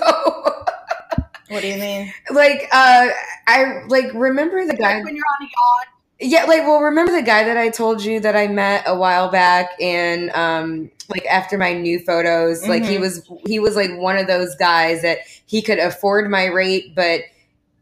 What 1.52 1.62
do 1.62 1.68
you 1.68 1.78
mean? 1.78 2.14
Like 2.32 2.70
uh 2.72 3.10
I 3.48 3.84
like 3.88 4.14
remember 4.14 4.66
the 4.66 4.76
guy 4.76 5.02
when 5.02 5.16
you're 5.16 5.26
on 5.26 5.46
a 5.46 5.50
yacht 5.50 5.88
yeah, 6.22 6.44
like 6.44 6.62
well, 6.62 6.80
remember 6.80 7.12
the 7.12 7.24
guy 7.24 7.44
that 7.44 7.58
I 7.58 7.70
told 7.70 8.04
you 8.04 8.20
that 8.20 8.36
I 8.36 8.48
met 8.48 8.84
a 8.86 8.96
while 8.96 9.30
back, 9.30 9.72
and 9.82 10.30
um, 10.32 10.92
like 11.10 11.26
after 11.26 11.58
my 11.58 11.74
new 11.74 12.00
photos, 12.00 12.62
mm-hmm. 12.62 12.70
like 12.70 12.84
he 12.84 12.94
mm-hmm. 12.94 13.02
was 13.02 13.30
he 13.46 13.60
was 13.60 13.76
like 13.76 13.98
one 13.98 14.18
of 14.18 14.28
those 14.28 14.56
guys 14.56 15.02
that 15.02 15.20
he 15.46 15.62
could 15.62 15.80
afford 15.80 16.30
my 16.30 16.46
rate, 16.46 16.96
but 16.96 17.22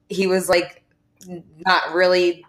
he 0.07 0.25
was 0.25 0.47
like 0.47 0.83
not 1.65 1.93
really 1.93 2.45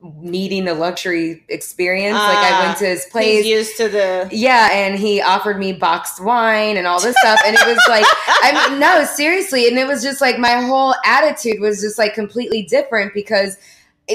needing 0.00 0.64
the 0.64 0.74
luxury 0.74 1.44
experience. 1.48 2.16
Uh, 2.16 2.22
like 2.22 2.52
I 2.52 2.66
went 2.66 2.78
to 2.78 2.86
his 2.86 3.06
place, 3.06 3.46
used 3.46 3.76
to 3.76 3.88
the 3.88 4.28
yeah, 4.32 4.70
and 4.72 4.98
he 4.98 5.20
offered 5.20 5.58
me 5.58 5.72
boxed 5.72 6.22
wine 6.22 6.76
and 6.76 6.86
all 6.86 7.00
this 7.00 7.16
stuff, 7.20 7.40
and 7.46 7.54
it 7.54 7.66
was 7.66 7.80
like 7.88 8.04
I 8.26 8.70
mean, 8.70 8.80
no, 8.80 9.04
seriously, 9.04 9.68
and 9.68 9.78
it 9.78 9.86
was 9.86 10.02
just 10.02 10.20
like 10.20 10.38
my 10.38 10.60
whole 10.62 10.94
attitude 11.04 11.60
was 11.60 11.80
just 11.80 11.96
like 11.96 12.14
completely 12.14 12.62
different 12.62 13.14
because 13.14 13.56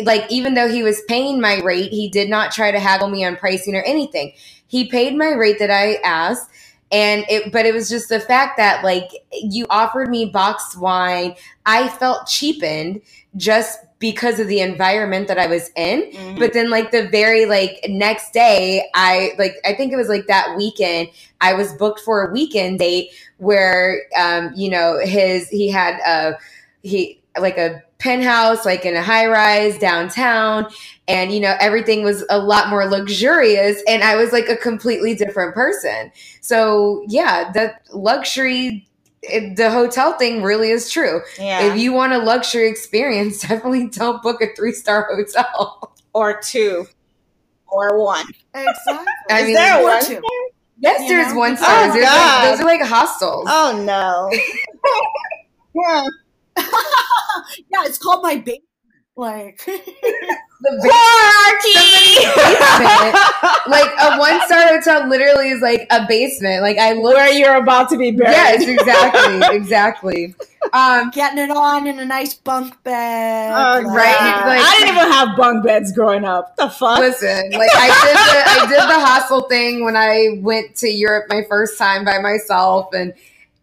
like 0.04 0.26
even 0.30 0.54
though 0.54 0.68
he 0.68 0.84
was 0.84 1.02
paying 1.08 1.40
my 1.40 1.60
rate, 1.62 1.92
he 1.92 2.10
did 2.10 2.30
not 2.30 2.52
try 2.52 2.72
to 2.72 2.80
haggle 2.80 3.10
me 3.10 3.24
on 3.24 3.36
pricing 3.36 3.76
or 3.76 3.84
anything. 3.84 4.34
He 4.68 4.90
paid 4.90 5.16
my 5.16 5.32
rate 5.32 5.60
that 5.60 5.72
I 5.72 5.96
asked. 6.04 6.50
And 6.92 7.26
it, 7.28 7.52
but 7.52 7.66
it 7.66 7.74
was 7.74 7.90
just 7.90 8.10
the 8.10 8.20
fact 8.20 8.58
that 8.58 8.84
like 8.84 9.10
you 9.32 9.66
offered 9.70 10.10
me 10.10 10.26
boxed 10.26 10.78
wine. 10.80 11.36
I 11.66 11.90
felt 11.90 12.28
cheapened 12.28 13.02
just 13.36 13.80
because 13.98 14.40
of 14.40 14.48
the 14.48 14.60
environment 14.60 15.28
that 15.28 15.40
I 15.40 15.48
was 15.48 15.72
in. 15.76 16.12
Mm-hmm. 16.12 16.38
But 16.38 16.54
then 16.54 16.70
like 16.70 16.92
the 16.92 17.08
very 17.08 17.46
like 17.46 17.80
next 17.88 18.32
day, 18.32 18.88
I 18.94 19.32
like 19.40 19.56
I 19.66 19.74
think 19.74 19.92
it 19.92 19.96
was 19.96 20.10
like 20.10 20.28
that 20.28 20.56
weekend, 20.58 21.08
I 21.42 21.54
was 21.54 21.74
booked 21.74 22.02
for 22.02 22.28
a 22.28 22.32
weekend 22.32 22.80
date 22.80 23.10
where 23.38 24.02
um, 24.20 24.52
you 24.56 24.70
know, 24.70 25.00
his 25.02 25.50
he 25.50 25.70
had 25.70 26.00
a 26.06 26.38
he 26.84 27.22
like 27.40 27.58
a 27.58 27.82
penthouse, 28.04 28.66
like 28.66 28.86
in 28.86 28.96
a 28.96 29.02
high 29.02 29.26
rise 29.28 29.78
downtown. 29.80 30.68
And, 31.08 31.32
you 31.32 31.40
know, 31.40 31.56
everything 31.60 32.04
was 32.04 32.24
a 32.30 32.38
lot 32.38 32.70
more 32.70 32.86
luxurious. 32.86 33.82
And 33.88 34.04
I 34.04 34.16
was 34.16 34.32
like 34.32 34.50
a 34.50 34.58
completely 34.58 35.16
different 35.16 35.54
person. 35.54 36.12
So, 36.42 37.04
yeah, 37.08 37.52
the 37.52 37.74
luxury, 37.98 38.88
it, 39.22 39.56
the 39.56 39.72
hotel 39.72 40.18
thing 40.18 40.44
really 40.44 40.70
is 40.70 40.92
true. 40.92 41.22
Yeah. 41.40 41.72
If 41.72 41.80
you 41.80 41.94
want 41.94 42.14
a 42.14 42.20
luxury 42.20 42.70
experience, 42.70 43.42
definitely 43.48 43.88
don't 43.88 44.22
book 44.22 44.42
a 44.42 44.54
three 44.56 44.74
star 44.74 45.08
hotel 45.10 45.94
or 46.14 46.40
two 46.42 46.86
or 47.68 48.00
one. 48.04 48.26
Exactly. 48.54 49.06
I 49.30 49.40
is 49.40 49.46
mean, 49.46 49.56
there 49.56 49.84
one? 49.84 50.06
Two. 50.06 50.22
Yes, 50.80 51.02
you 51.04 51.08
there's 51.08 51.34
know? 51.34 51.40
one 51.40 51.56
star. 51.56 51.70
Oh, 51.70 51.88
like, 51.88 52.52
those 52.52 52.60
are 52.60 52.66
like 52.66 52.82
hostels. 52.82 53.46
Oh, 53.48 53.82
no. 53.86 54.30
yeah. 55.74 56.06
yeah, 56.58 57.86
it's 57.86 57.98
called 57.98 58.24
my 58.24 58.38
baby. 58.38 58.64
Like 59.16 59.62
the 59.66 60.92
hierarchy. 60.92 62.26
like 63.70 63.92
a 64.02 64.18
one 64.18 64.42
star 64.48 64.70
hotel 64.70 65.08
literally 65.08 65.50
is 65.50 65.62
like 65.62 65.86
a 65.92 66.08
basement. 66.08 66.64
Like 66.64 66.80
I 66.80 66.94
look 66.94 67.14
where 67.14 67.32
you're 67.32 67.58
about 67.58 67.90
to 67.90 67.98
be 67.98 68.10
buried. 68.10 68.32
Yes, 68.32 68.68
exactly, 68.68 69.56
exactly. 69.56 70.36
Um, 70.72 71.12
getting 71.12 71.38
it 71.38 71.52
on 71.52 71.86
in 71.86 72.00
a 72.00 72.06
nice 72.06 72.34
bunk 72.34 72.82
bed. 72.84 73.52
Uh, 73.52 73.84
like, 73.84 73.86
right? 73.86 74.44
Like, 74.48 74.62
I 74.64 74.78
didn't 74.80 74.96
even 74.96 75.12
have 75.12 75.38
bunk 75.38 75.64
beds 75.64 75.92
growing 75.92 76.26
up. 76.26 76.56
The 76.56 76.70
fuck? 76.70 76.98
Listen, 76.98 77.52
like 77.52 77.70
I 77.76 77.88
did 78.06 78.18
the 78.18 78.50
I 78.50 78.66
did 78.68 78.90
the 78.90 79.00
hostel 79.06 79.42
thing 79.42 79.86
when 79.86 79.96
I 79.96 80.40
went 80.42 80.76
to 80.78 80.90
Europe 80.90 81.26
my 81.30 81.44
first 81.48 81.78
time 81.78 82.04
by 82.04 82.18
myself 82.18 82.88
and 82.94 83.14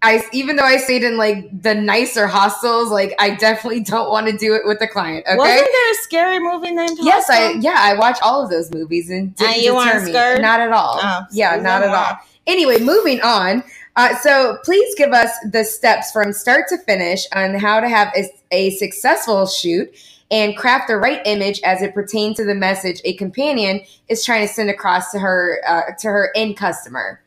I 0.03 0.25
even 0.33 0.57
though 0.57 0.65
I 0.65 0.79
stayed 0.79 1.03
in 1.03 1.17
like 1.17 1.63
the 1.63 1.75
nicer 1.75 2.27
hostels, 2.27 2.91
like 2.91 3.15
I 3.19 3.35
definitely 3.35 3.81
don't 3.81 4.11
want 4.11 4.29
to 4.29 4.37
do 4.37 4.55
it 4.55 4.63
with 4.65 4.79
the 4.79 4.87
client. 4.87 5.27
Okay. 5.27 5.37
Wasn't 5.37 5.69
there 5.71 5.91
a 5.91 5.95
scary 5.97 6.39
movie 6.39 6.71
named? 6.73 6.99
Yes, 7.01 7.29
I 7.29 7.53
yeah 7.53 7.77
I 7.77 7.95
watch 7.95 8.19
all 8.23 8.43
of 8.43 8.51
those 8.51 8.71
movies 8.71 9.11
and 9.11 9.35
didn't 9.37 9.55
and 9.55 9.63
you 9.63 9.73
deter 9.73 10.05
me. 10.05 10.13
Scared? 10.13 10.41
Not 10.41 10.61
at 10.61 10.73
all. 10.73 11.01
Oh, 11.03 11.23
yeah, 11.33 11.57
not 11.57 11.83
at 11.83 11.91
all. 11.91 12.19
Anyway, 12.47 12.81
moving 12.81 13.21
on. 13.21 13.63
Uh, 13.97 14.17
so 14.17 14.57
please 14.65 14.95
give 14.95 15.13
us 15.13 15.31
the 15.53 15.65
steps 15.65 16.11
from 16.13 16.33
start 16.33 16.65
to 16.69 16.79
finish 16.79 17.27
on 17.35 17.55
how 17.55 17.81
to 17.81 17.89
have 17.89 18.11
a, 18.17 18.25
a 18.53 18.71
successful 18.71 19.47
shoot 19.47 19.93
and 20.31 20.57
craft 20.57 20.89
the 20.89 20.97
right 20.97 21.21
image 21.27 21.61
as 21.63 21.83
it 21.83 21.93
pertains 21.93 22.37
to 22.37 22.45
the 22.45 22.55
message 22.55 23.01
a 23.05 23.15
companion 23.15 23.81
is 24.09 24.25
trying 24.25 24.47
to 24.47 24.53
send 24.53 24.71
across 24.71 25.11
to 25.11 25.19
her 25.19 25.61
uh, 25.67 25.93
to 25.99 26.09
her 26.09 26.31
end 26.35 26.57
customer. 26.57 27.21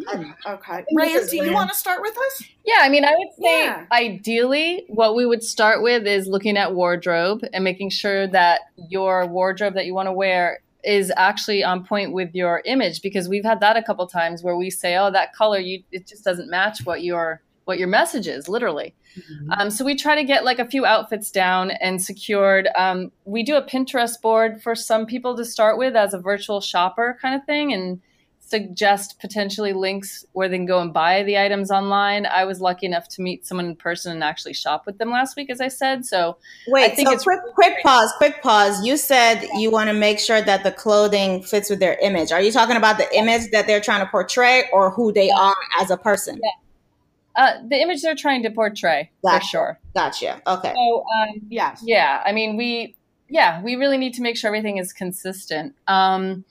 Mm-hmm. 0.00 0.30
Okay. 0.46 0.84
Reyes, 0.94 1.30
do 1.30 1.36
you 1.36 1.52
want 1.52 1.70
to 1.70 1.76
start 1.76 2.00
with 2.02 2.16
us? 2.16 2.44
Yeah, 2.64 2.78
I 2.80 2.88
mean, 2.88 3.04
I 3.04 3.14
would 3.16 3.28
say 3.38 3.64
yeah. 3.64 3.86
ideally, 3.92 4.84
what 4.88 5.14
we 5.14 5.26
would 5.26 5.42
start 5.42 5.82
with 5.82 6.06
is 6.06 6.26
looking 6.26 6.56
at 6.56 6.74
wardrobe 6.74 7.42
and 7.52 7.64
making 7.64 7.90
sure 7.90 8.26
that 8.28 8.62
your 8.88 9.26
wardrobe 9.26 9.74
that 9.74 9.86
you 9.86 9.94
want 9.94 10.08
to 10.08 10.12
wear 10.12 10.60
is 10.86 11.12
actually 11.16 11.64
on 11.64 11.84
point 11.84 12.12
with 12.12 12.34
your 12.34 12.62
image 12.64 13.02
because 13.02 13.28
we've 13.28 13.44
had 13.44 13.60
that 13.60 13.76
a 13.76 13.82
couple 13.82 14.06
times 14.06 14.42
where 14.42 14.56
we 14.56 14.70
say, 14.70 14.96
"Oh, 14.96 15.10
that 15.10 15.34
color, 15.34 15.58
you 15.58 15.82
it 15.92 16.06
just 16.06 16.24
doesn't 16.24 16.48
match 16.48 16.80
what 16.84 17.02
your 17.02 17.42
what 17.64 17.78
your 17.78 17.88
message 17.88 18.28
is." 18.28 18.48
Literally. 18.48 18.94
Mm-hmm. 19.16 19.50
Um, 19.52 19.70
so 19.70 19.84
we 19.84 19.96
try 19.96 20.14
to 20.14 20.24
get 20.24 20.44
like 20.44 20.58
a 20.58 20.66
few 20.66 20.84
outfits 20.84 21.30
down 21.30 21.70
and 21.70 22.02
secured. 22.02 22.68
Um, 22.76 23.10
we 23.24 23.42
do 23.42 23.56
a 23.56 23.62
Pinterest 23.62 24.20
board 24.20 24.62
for 24.62 24.74
some 24.74 25.06
people 25.06 25.36
to 25.36 25.44
start 25.44 25.78
with 25.78 25.96
as 25.96 26.12
a 26.12 26.18
virtual 26.18 26.60
shopper 26.60 27.18
kind 27.20 27.34
of 27.34 27.44
thing, 27.46 27.72
and 27.72 28.00
suggest 28.46 29.18
potentially 29.20 29.72
links 29.72 30.24
where 30.32 30.48
they 30.48 30.56
can 30.56 30.66
go 30.66 30.80
and 30.80 30.92
buy 30.92 31.24
the 31.24 31.36
items 31.36 31.70
online. 31.70 32.26
I 32.26 32.44
was 32.44 32.60
lucky 32.60 32.86
enough 32.86 33.08
to 33.08 33.22
meet 33.22 33.44
someone 33.44 33.66
in 33.66 33.76
person 33.76 34.12
and 34.12 34.22
actually 34.22 34.54
shop 34.54 34.86
with 34.86 34.98
them 34.98 35.10
last 35.10 35.36
week, 35.36 35.50
as 35.50 35.60
I 35.60 35.66
said. 35.66 36.06
So 36.06 36.38
wait, 36.68 36.92
I 36.92 36.94
think 36.94 37.08
so 37.08 37.14
it's 37.14 37.24
quick, 37.24 37.40
really 37.40 37.54
quick 37.54 37.72
great. 37.74 37.84
pause, 37.84 38.12
quick 38.18 38.42
pause. 38.42 38.84
You 38.86 38.96
said 38.96 39.46
you 39.58 39.70
want 39.72 39.88
to 39.88 39.94
make 39.94 40.20
sure 40.20 40.40
that 40.40 40.62
the 40.62 40.70
clothing 40.70 41.42
fits 41.42 41.68
with 41.68 41.80
their 41.80 41.98
image. 41.98 42.30
Are 42.30 42.40
you 42.40 42.52
talking 42.52 42.76
about 42.76 42.98
the 42.98 43.16
image 43.16 43.50
that 43.50 43.66
they're 43.66 43.80
trying 43.80 44.00
to 44.00 44.06
portray, 44.06 44.68
or 44.72 44.90
who 44.90 45.12
they 45.12 45.26
yeah. 45.26 45.38
are 45.38 45.56
as 45.80 45.90
a 45.90 45.96
person? 45.96 46.40
Yeah. 46.42 46.50
Uh, 47.34 47.52
the 47.68 47.76
image 47.76 48.00
they're 48.00 48.14
trying 48.14 48.42
to 48.44 48.50
portray 48.50 49.10
gotcha. 49.22 49.40
for 49.40 49.44
sure. 49.44 49.80
Gotcha. 49.94 50.40
Okay. 50.46 50.72
So 50.72 51.04
um, 51.20 51.40
yeah, 51.48 51.76
yeah. 51.82 52.22
I 52.24 52.32
mean, 52.32 52.56
we 52.56 52.94
yeah, 53.28 53.60
we 53.60 53.74
really 53.74 53.98
need 53.98 54.14
to 54.14 54.22
make 54.22 54.36
sure 54.36 54.48
everything 54.48 54.76
is 54.78 54.92
consistent. 54.92 55.74
Um, 55.88 56.44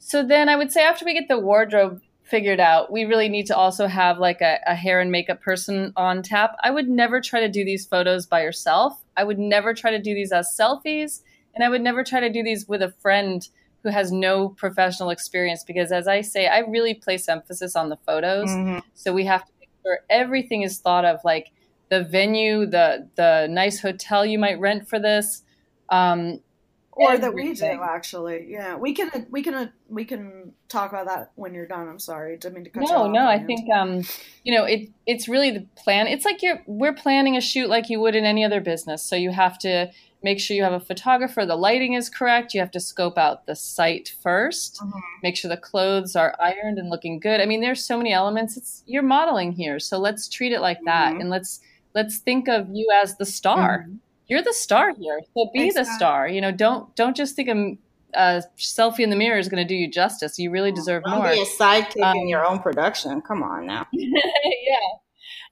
so 0.00 0.26
then 0.26 0.48
I 0.48 0.56
would 0.56 0.72
say 0.72 0.82
after 0.82 1.04
we 1.04 1.14
get 1.14 1.28
the 1.28 1.38
wardrobe 1.38 2.00
figured 2.24 2.58
out, 2.58 2.90
we 2.90 3.04
really 3.04 3.28
need 3.28 3.46
to 3.46 3.56
also 3.56 3.86
have 3.86 4.18
like 4.18 4.40
a, 4.40 4.58
a, 4.66 4.74
hair 4.74 5.00
and 5.00 5.10
makeup 5.10 5.42
person 5.42 5.92
on 5.96 6.22
tap. 6.22 6.56
I 6.62 6.70
would 6.70 6.88
never 6.88 7.20
try 7.20 7.40
to 7.40 7.48
do 7.48 7.64
these 7.64 7.84
photos 7.84 8.24
by 8.24 8.42
yourself. 8.42 9.04
I 9.16 9.24
would 9.24 9.38
never 9.38 9.74
try 9.74 9.90
to 9.90 10.00
do 10.00 10.14
these 10.14 10.32
as 10.32 10.56
selfies. 10.58 11.20
And 11.54 11.64
I 11.64 11.68
would 11.68 11.82
never 11.82 12.02
try 12.02 12.20
to 12.20 12.30
do 12.30 12.42
these 12.42 12.66
with 12.66 12.82
a 12.82 12.94
friend 13.00 13.46
who 13.82 13.90
has 13.90 14.10
no 14.10 14.48
professional 14.50 15.10
experience 15.10 15.64
because 15.64 15.92
as 15.92 16.08
I 16.08 16.22
say, 16.22 16.46
I 16.46 16.60
really 16.60 16.94
place 16.94 17.28
emphasis 17.28 17.76
on 17.76 17.88
the 17.88 17.96
photos. 18.06 18.48
Mm-hmm. 18.48 18.78
So 18.94 19.12
we 19.12 19.26
have 19.26 19.44
to 19.44 19.52
make 19.58 19.70
sure 19.82 19.98
everything 20.08 20.62
is 20.62 20.78
thought 20.78 21.04
of 21.04 21.20
like 21.24 21.50
the 21.90 22.04
venue, 22.04 22.64
the 22.64 23.08
the 23.16 23.48
nice 23.50 23.80
hotel 23.80 24.24
you 24.24 24.38
might 24.38 24.60
rent 24.60 24.88
for 24.88 24.98
this. 24.98 25.42
Um, 25.88 26.40
or 26.92 27.16
that 27.16 27.34
we 27.34 27.52
do 27.52 27.64
actually. 27.82 28.46
Yeah 28.48 28.76
we 28.76 28.94
can 28.94 29.26
we 29.30 29.42
can 29.42 29.72
we 29.88 30.04
can 30.04 30.52
talk 30.68 30.90
about 30.90 31.06
that 31.06 31.32
when 31.34 31.54
you're 31.54 31.66
done 31.66 31.88
i'm 31.88 31.98
sorry. 31.98 32.36
Didn't 32.36 32.54
mean 32.54 32.64
to 32.64 32.70
cut 32.70 32.82
no 32.88 33.06
no 33.06 33.26
i 33.26 33.38
think 33.38 33.70
um 33.72 34.02
you 34.44 34.54
know 34.54 34.64
it 34.64 34.90
it's 35.06 35.28
really 35.28 35.50
the 35.50 35.66
plan 35.76 36.06
it's 36.06 36.24
like 36.24 36.42
you're 36.42 36.62
we're 36.66 36.94
planning 36.94 37.36
a 37.36 37.40
shoot 37.40 37.68
like 37.68 37.88
you 37.88 38.00
would 38.00 38.14
in 38.14 38.24
any 38.24 38.44
other 38.44 38.60
business. 38.60 39.02
So 39.02 39.16
you 39.16 39.30
have 39.30 39.58
to 39.60 39.90
make 40.22 40.38
sure 40.38 40.54
you 40.56 40.62
have 40.62 40.72
a 40.72 40.80
photographer 40.80 41.46
the 41.46 41.56
lighting 41.56 41.94
is 41.94 42.10
correct 42.10 42.52
you 42.52 42.60
have 42.60 42.70
to 42.70 42.80
scope 42.80 43.16
out 43.16 43.46
the 43.46 43.56
site 43.56 44.14
1st 44.22 44.80
mm-hmm. 44.80 44.98
make 45.22 45.34
sure 45.34 45.48
the 45.48 45.56
clothes 45.56 46.14
are 46.14 46.36
ironed 46.38 46.78
and 46.78 46.90
looking 46.90 47.18
good. 47.18 47.40
I 47.40 47.46
mean 47.46 47.60
there's 47.60 47.84
so 47.84 47.96
many 47.96 48.12
elements 48.12 48.56
it's 48.56 48.82
you're 48.86 49.02
modeling 49.02 49.52
here 49.52 49.78
so 49.78 49.98
let's 49.98 50.28
treat 50.28 50.52
it 50.52 50.60
like 50.60 50.80
that 50.84 51.12
mm-hmm. 51.12 51.22
and 51.22 51.30
let's 51.30 51.60
let's 51.94 52.18
think 52.18 52.48
of 52.48 52.68
you 52.72 52.88
as 53.02 53.16
the 53.16 53.26
star. 53.26 53.84
Mm-hmm 53.84 53.96
you're 54.30 54.42
the 54.42 54.54
star 54.54 54.94
here. 54.94 55.20
So 55.34 55.50
be 55.52 55.66
exactly. 55.66 55.84
the 55.84 55.96
star. 55.96 56.28
You 56.28 56.40
know, 56.40 56.52
don't 56.52 56.94
don't 56.94 57.16
just 57.16 57.34
think 57.36 57.48
a, 57.48 57.76
a 58.18 58.42
selfie 58.56 59.00
in 59.00 59.10
the 59.10 59.16
mirror 59.16 59.38
is 59.38 59.48
going 59.48 59.62
to 59.62 59.68
do 59.68 59.74
you 59.74 59.90
justice. 59.90 60.38
You 60.38 60.50
really 60.50 60.72
deserve 60.72 61.02
don't 61.02 61.18
more. 61.18 61.30
Be 61.30 61.42
a 61.42 61.44
sidekick 61.44 62.02
um, 62.02 62.16
in 62.16 62.28
your 62.28 62.46
own 62.46 62.60
production. 62.60 63.20
Come 63.22 63.42
on 63.42 63.66
now. 63.66 63.86
yeah. 63.92 64.06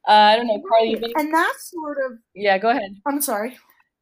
Uh, 0.06 0.12
I 0.12 0.36
don't 0.36 0.46
know, 0.46 0.62
Carly. 0.66 0.94
And 1.16 1.34
that's 1.34 1.70
sort 1.70 1.98
of. 2.06 2.18
Yeah, 2.34 2.56
go 2.59 2.70
ahead. 2.70 2.96
I'm 3.05 3.20
sorry. 3.20 3.59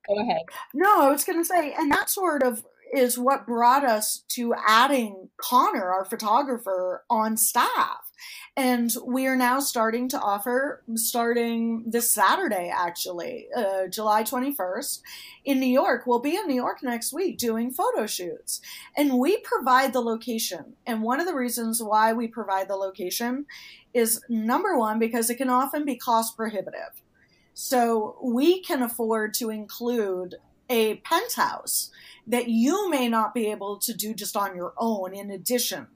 Go 0.06 0.20
ahead. 0.20 0.42
No, 0.74 1.08
I 1.08 1.10
was 1.10 1.24
going 1.24 1.40
to 1.40 1.44
say, 1.44 1.74
and 1.76 1.90
that 1.90 2.10
sort 2.10 2.42
of 2.42 2.62
is 2.92 3.18
what 3.18 3.46
brought 3.46 3.84
us 3.84 4.24
to 4.28 4.54
adding 4.66 5.28
Connor, 5.36 5.90
our 5.90 6.04
photographer, 6.04 7.04
on 7.10 7.36
staff. 7.36 8.10
And 8.56 8.90
we 9.04 9.26
are 9.26 9.36
now 9.36 9.60
starting 9.60 10.08
to 10.10 10.20
offer, 10.20 10.82
starting 10.94 11.84
this 11.86 12.10
Saturday, 12.10 12.72
actually, 12.74 13.48
uh, 13.54 13.88
July 13.88 14.22
21st, 14.22 15.02
in 15.44 15.60
New 15.60 15.66
York. 15.66 16.06
We'll 16.06 16.20
be 16.20 16.36
in 16.36 16.46
New 16.46 16.54
York 16.54 16.82
next 16.82 17.12
week 17.12 17.36
doing 17.36 17.70
photo 17.70 18.06
shoots. 18.06 18.60
And 18.96 19.18
we 19.18 19.38
provide 19.38 19.92
the 19.92 20.00
location. 20.00 20.74
And 20.86 21.02
one 21.02 21.20
of 21.20 21.26
the 21.26 21.34
reasons 21.34 21.82
why 21.82 22.14
we 22.14 22.28
provide 22.28 22.68
the 22.68 22.76
location 22.76 23.46
is 23.92 24.22
number 24.28 24.78
one, 24.78 24.98
because 24.98 25.28
it 25.28 25.36
can 25.36 25.50
often 25.50 25.84
be 25.84 25.96
cost 25.96 26.36
prohibitive. 26.36 27.02
So 27.52 28.18
we 28.22 28.62
can 28.62 28.82
afford 28.82 29.32
to 29.34 29.50
include 29.50 30.36
a 30.68 30.96
penthouse 30.96 31.90
that 32.26 32.48
you 32.48 32.90
may 32.90 33.08
not 33.08 33.34
be 33.34 33.50
able 33.50 33.78
to 33.78 33.94
do 33.94 34.14
just 34.14 34.36
on 34.36 34.56
your 34.56 34.74
own 34.78 35.14
in 35.14 35.30
addition 35.30 35.86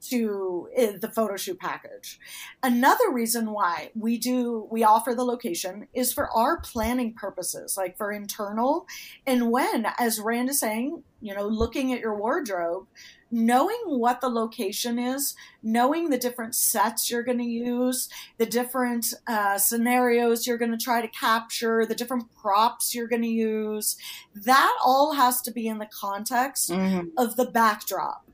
to 0.00 0.68
eh, 0.74 0.92
the 1.00 1.10
photo 1.10 1.36
shoot 1.36 1.58
package. 1.58 2.18
Another 2.62 3.10
reason 3.10 3.52
why 3.52 3.90
we 3.94 4.18
do 4.18 4.68
we 4.70 4.84
offer 4.84 5.14
the 5.14 5.24
location 5.24 5.88
is 5.94 6.12
for 6.12 6.30
our 6.30 6.60
planning 6.60 7.14
purposes, 7.14 7.76
like 7.76 7.96
for 7.96 8.12
internal 8.12 8.86
and 9.26 9.50
when, 9.50 9.86
as 9.98 10.20
Rand 10.20 10.50
is 10.50 10.60
saying, 10.60 11.02
you 11.20 11.34
know, 11.34 11.46
looking 11.46 11.92
at 11.92 12.00
your 12.00 12.14
wardrobe, 12.14 12.86
knowing 13.30 13.80
what 13.86 14.20
the 14.20 14.28
location 14.28 14.98
is, 14.98 15.34
knowing 15.62 16.10
the 16.10 16.18
different 16.18 16.54
sets 16.54 17.10
you're 17.10 17.22
going 17.22 17.38
to 17.38 17.44
use, 17.44 18.08
the 18.38 18.46
different 18.46 19.12
uh, 19.26 19.58
scenarios 19.58 20.46
you're 20.46 20.58
going 20.58 20.70
to 20.70 20.76
try 20.76 21.00
to 21.00 21.08
capture, 21.08 21.84
the 21.84 21.94
different 21.94 22.32
props 22.34 22.94
you're 22.94 23.08
going 23.08 23.22
to 23.22 23.28
use, 23.28 23.96
that 24.34 24.76
all 24.84 25.14
has 25.14 25.42
to 25.42 25.50
be 25.50 25.66
in 25.66 25.78
the 25.78 25.88
context 25.92 26.70
mm-hmm. 26.70 27.08
of 27.16 27.36
the 27.36 27.46
backdrop 27.46 28.26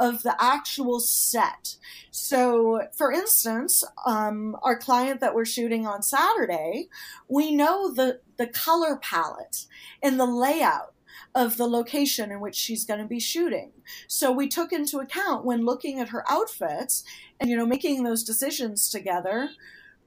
of 0.00 0.22
the 0.22 0.34
actual 0.42 0.98
set. 0.98 1.76
So, 2.10 2.88
for 2.96 3.12
instance, 3.12 3.84
um, 4.06 4.56
our 4.62 4.78
client 4.78 5.20
that 5.20 5.34
we're 5.34 5.44
shooting 5.44 5.86
on 5.86 6.02
Saturday, 6.02 6.88
we 7.28 7.54
know 7.54 7.92
the, 7.92 8.20
the 8.38 8.46
color 8.46 8.96
palette 8.96 9.66
and 10.02 10.18
the 10.18 10.24
layout 10.24 10.94
of 11.34 11.56
the 11.56 11.66
location 11.66 12.30
in 12.30 12.40
which 12.40 12.56
she's 12.56 12.84
going 12.84 13.00
to 13.00 13.06
be 13.06 13.20
shooting. 13.20 13.72
So 14.08 14.32
we 14.32 14.48
took 14.48 14.72
into 14.72 14.98
account 14.98 15.44
when 15.44 15.64
looking 15.64 16.00
at 16.00 16.08
her 16.08 16.24
outfits 16.30 17.04
and, 17.38 17.48
you 17.48 17.56
know, 17.56 17.66
making 17.66 18.02
those 18.02 18.24
decisions 18.24 18.88
together. 18.88 19.50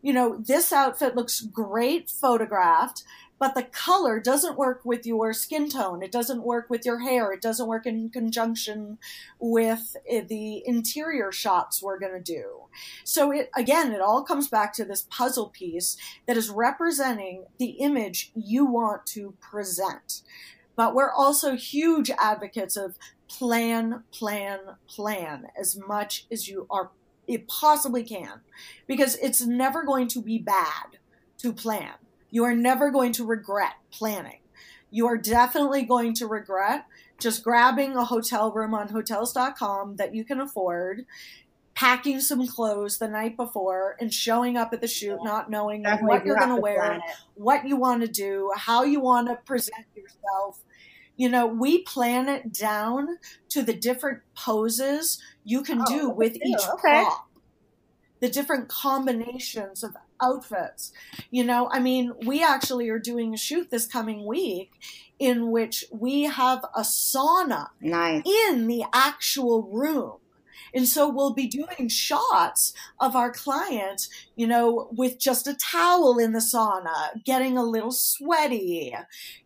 You 0.01 0.13
know, 0.13 0.37
this 0.37 0.73
outfit 0.73 1.15
looks 1.15 1.39
great 1.39 2.09
photographed, 2.09 3.03
but 3.39 3.55
the 3.55 3.63
color 3.63 4.19
doesn't 4.19 4.57
work 4.57 4.81
with 4.83 5.05
your 5.05 5.33
skin 5.33 5.69
tone. 5.69 6.03
It 6.03 6.11
doesn't 6.11 6.43
work 6.43 6.69
with 6.69 6.85
your 6.85 6.99
hair. 6.99 7.31
It 7.31 7.41
doesn't 7.41 7.67
work 7.67 7.85
in 7.85 8.09
conjunction 8.09 8.97
with 9.39 9.95
eh, 10.07 10.21
the 10.27 10.61
interior 10.65 11.31
shots 11.31 11.81
we're 11.81 11.99
going 11.99 12.13
to 12.13 12.21
do. 12.21 12.67
So 13.03 13.31
it, 13.31 13.49
again, 13.55 13.91
it 13.91 14.01
all 14.01 14.23
comes 14.23 14.47
back 14.47 14.73
to 14.75 14.85
this 14.85 15.07
puzzle 15.09 15.49
piece 15.49 15.97
that 16.25 16.37
is 16.37 16.49
representing 16.49 17.45
the 17.59 17.71
image 17.81 18.31
you 18.35 18.65
want 18.65 19.05
to 19.07 19.35
present. 19.39 20.21
But 20.75 20.95
we're 20.95 21.11
also 21.11 21.55
huge 21.55 22.09
advocates 22.11 22.75
of 22.75 22.97
plan, 23.27 24.03
plan, 24.11 24.59
plan 24.87 25.47
as 25.59 25.77
much 25.77 26.25
as 26.31 26.47
you 26.47 26.67
are 26.69 26.91
it 27.25 27.47
possibly 27.47 28.03
can 28.03 28.41
because 28.85 29.15
it's 29.15 29.41
never 29.45 29.83
going 29.83 30.09
to 30.09 30.21
be 30.21 30.37
bad 30.37 30.97
to 31.37 31.53
plan 31.53 31.93
you 32.33 32.43
are 32.45 32.55
never 32.55 32.89
going 32.89 33.11
to 33.11 33.27
regret 33.27 33.73
planning. 33.91 34.39
You 34.89 35.05
are 35.05 35.17
definitely 35.17 35.83
going 35.83 36.15
to 36.15 36.25
regret 36.25 36.87
just 37.19 37.43
grabbing 37.43 37.95
a 37.95 38.05
hotel 38.05 38.51
room 38.51 38.73
on 38.73 38.87
hotels.com 38.87 39.97
that 39.97 40.15
you 40.15 40.25
can 40.25 40.41
afford, 40.41 41.05
packing 41.75 42.19
some 42.19 42.47
clothes 42.47 42.97
the 42.97 43.07
night 43.07 43.35
before, 43.35 43.95
and 43.99 44.13
showing 44.13 44.57
up 44.57 44.73
at 44.73 44.81
the 44.81 44.87
shoot 44.87 45.19
not 45.23 45.49
knowing 45.49 45.83
definitely 45.83 46.07
what 46.07 46.25
you're 46.25 46.37
going 46.37 46.49
to 46.49 46.61
wear, 46.61 47.01
what 47.35 47.67
you 47.67 47.75
want 47.75 48.01
to 48.01 48.07
do, 48.07 48.51
how 48.55 48.83
you 48.83 48.99
want 48.99 49.27
to 49.27 49.35
present 49.45 49.85
yourself. 49.95 50.59
You 51.15 51.29
know, 51.29 51.45
we 51.45 51.83
plan 51.83 52.27
it 52.27 52.51
down 52.53 53.17
to 53.49 53.61
the 53.61 53.73
different 53.73 54.21
poses 54.35 55.21
you 55.43 55.61
can 55.61 55.81
oh, 55.81 55.85
do 55.87 56.09
with 56.09 56.35
each 56.35 56.67
okay. 56.73 57.03
prop 57.03 57.29
the 58.23 58.29
different 58.29 58.69
combinations 58.69 59.83
of 59.83 59.97
outfits. 60.21 60.93
You 61.29 61.43
know, 61.43 61.67
I 61.69 61.81
mean, 61.81 62.13
we 62.25 62.41
actually 62.41 62.87
are 62.87 62.97
doing 62.97 63.33
a 63.33 63.37
shoot 63.37 63.69
this 63.69 63.85
coming 63.85 64.25
week 64.25 64.71
in 65.19 65.51
which 65.51 65.83
we 65.91 66.23
have 66.23 66.63
a 66.73 66.83
sauna 66.83 67.67
nice. 67.81 68.23
in 68.25 68.67
the 68.67 68.85
actual 68.93 69.63
room. 69.63 70.19
And 70.73 70.87
so 70.87 71.07
we'll 71.07 71.33
be 71.33 71.47
doing 71.47 71.87
shots 71.87 72.73
of 72.99 73.15
our 73.15 73.31
client, 73.31 74.07
you 74.35 74.47
know, 74.47 74.87
with 74.91 75.19
just 75.19 75.47
a 75.47 75.55
towel 75.55 76.17
in 76.17 76.33
the 76.33 76.39
sauna, 76.39 77.23
getting 77.23 77.57
a 77.57 77.63
little 77.63 77.91
sweaty. 77.91 78.95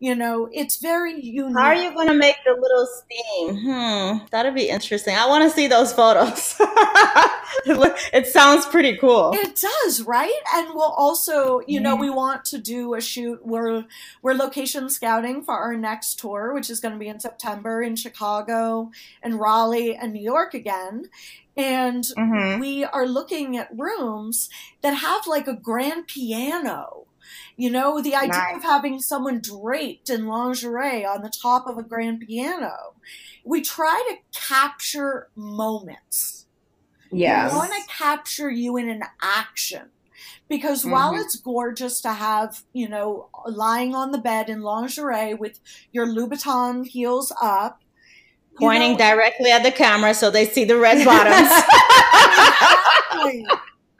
You 0.00 0.14
know, 0.14 0.48
it's 0.52 0.76
very 0.76 1.20
unique. 1.20 1.56
How 1.58 1.66
are 1.66 1.74
you 1.74 1.92
going 1.92 2.08
to 2.08 2.14
make 2.14 2.36
the 2.44 2.52
little 2.58 2.86
steam? 2.86 3.56
Hmm, 3.64 4.26
that'd 4.30 4.54
be 4.54 4.68
interesting. 4.68 5.14
I 5.14 5.26
want 5.26 5.44
to 5.44 5.50
see 5.50 5.66
those 5.66 5.92
photos. 5.92 6.56
it 7.66 8.26
sounds 8.26 8.64
pretty 8.66 8.96
cool. 8.96 9.32
It 9.34 9.60
does, 9.60 10.02
right? 10.02 10.40
And 10.54 10.68
we'll 10.74 10.82
also, 10.84 11.60
you 11.66 11.80
know, 11.80 11.94
we 11.94 12.08
want 12.08 12.44
to 12.46 12.58
do 12.58 12.94
a 12.94 13.00
shoot. 13.00 13.44
We're 13.44 13.84
we're 14.22 14.34
location 14.34 14.88
scouting 14.88 15.42
for 15.42 15.54
our 15.54 15.76
next 15.76 16.18
tour, 16.18 16.54
which 16.54 16.70
is 16.70 16.80
going 16.80 16.94
to 16.94 16.98
be 16.98 17.08
in 17.08 17.20
September 17.20 17.82
in 17.82 17.96
Chicago 17.96 18.90
and 19.22 19.38
Raleigh 19.38 19.96
and 19.96 20.12
New 20.12 20.22
York 20.22 20.54
again. 20.54 21.08
And 21.58 22.04
mm-hmm. 22.04 22.60
we 22.60 22.84
are 22.84 23.06
looking 23.06 23.56
at 23.56 23.76
rooms 23.76 24.48
that 24.80 24.94
have 24.94 25.26
like 25.26 25.48
a 25.48 25.56
grand 25.56 26.06
piano. 26.06 27.06
You 27.56 27.70
know, 27.70 28.00
the 28.00 28.14
idea 28.14 28.28
nice. 28.28 28.56
of 28.56 28.62
having 28.62 29.00
someone 29.00 29.40
draped 29.40 30.08
in 30.08 30.26
lingerie 30.26 31.04
on 31.04 31.22
the 31.22 31.32
top 31.42 31.66
of 31.66 31.76
a 31.76 31.82
grand 31.82 32.20
piano. 32.20 32.94
We 33.44 33.60
try 33.60 34.02
to 34.08 34.40
capture 34.40 35.28
moments. 35.34 36.46
Yes. 37.10 37.52
We 37.52 37.58
want 37.58 37.72
to 37.72 37.92
capture 37.92 38.50
you 38.50 38.76
in 38.76 38.88
an 38.88 39.02
action. 39.20 39.90
Because 40.48 40.82
mm-hmm. 40.82 40.92
while 40.92 41.14
it's 41.16 41.36
gorgeous 41.36 42.00
to 42.02 42.12
have, 42.12 42.62
you 42.72 42.88
know, 42.88 43.28
lying 43.46 43.94
on 43.94 44.12
the 44.12 44.18
bed 44.18 44.48
in 44.48 44.62
lingerie 44.62 45.34
with 45.34 45.58
your 45.92 46.06
Louboutin 46.06 46.86
heels 46.86 47.32
up, 47.42 47.82
pointing 48.58 48.92
know, 48.92 48.98
directly 48.98 49.50
at 49.50 49.62
the 49.62 49.70
camera 49.70 50.14
so 50.14 50.30
they 50.30 50.46
see 50.46 50.64
the 50.64 50.78
red 50.78 51.04
bottoms. 51.04 51.50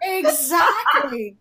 exactly. 0.03 0.27
exactly. 0.29 1.37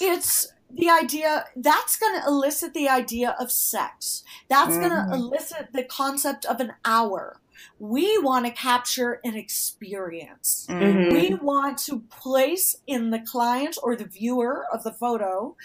It's 0.00 0.52
the 0.70 0.90
idea 0.90 1.46
that's 1.56 1.96
going 1.96 2.20
to 2.20 2.26
elicit 2.26 2.74
the 2.74 2.88
idea 2.88 3.36
of 3.40 3.50
sex. 3.50 4.22
That's 4.48 4.76
mm-hmm. 4.76 4.88
going 4.88 5.08
to 5.08 5.14
elicit 5.14 5.68
the 5.72 5.84
concept 5.84 6.44
of 6.44 6.60
an 6.60 6.72
hour. 6.84 7.40
We 7.80 8.18
want 8.18 8.46
to 8.46 8.52
capture 8.52 9.20
an 9.24 9.34
experience. 9.34 10.66
Mm-hmm. 10.68 11.14
We 11.14 11.34
want 11.34 11.78
to 11.78 12.00
place 12.10 12.76
in 12.86 13.10
the 13.10 13.20
client 13.20 13.78
or 13.82 13.96
the 13.96 14.04
viewer 14.04 14.66
of 14.72 14.84
the 14.84 14.92
photo 14.92 15.56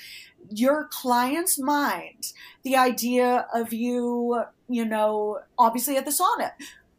your 0.50 0.88
client's 0.92 1.60
mind 1.60 2.34
the 2.64 2.76
idea 2.76 3.48
of 3.54 3.74
you, 3.74 4.44
you 4.70 4.86
know, 4.86 5.40
obviously 5.58 5.98
at 5.98 6.06
the 6.06 6.12
sauna 6.12 6.52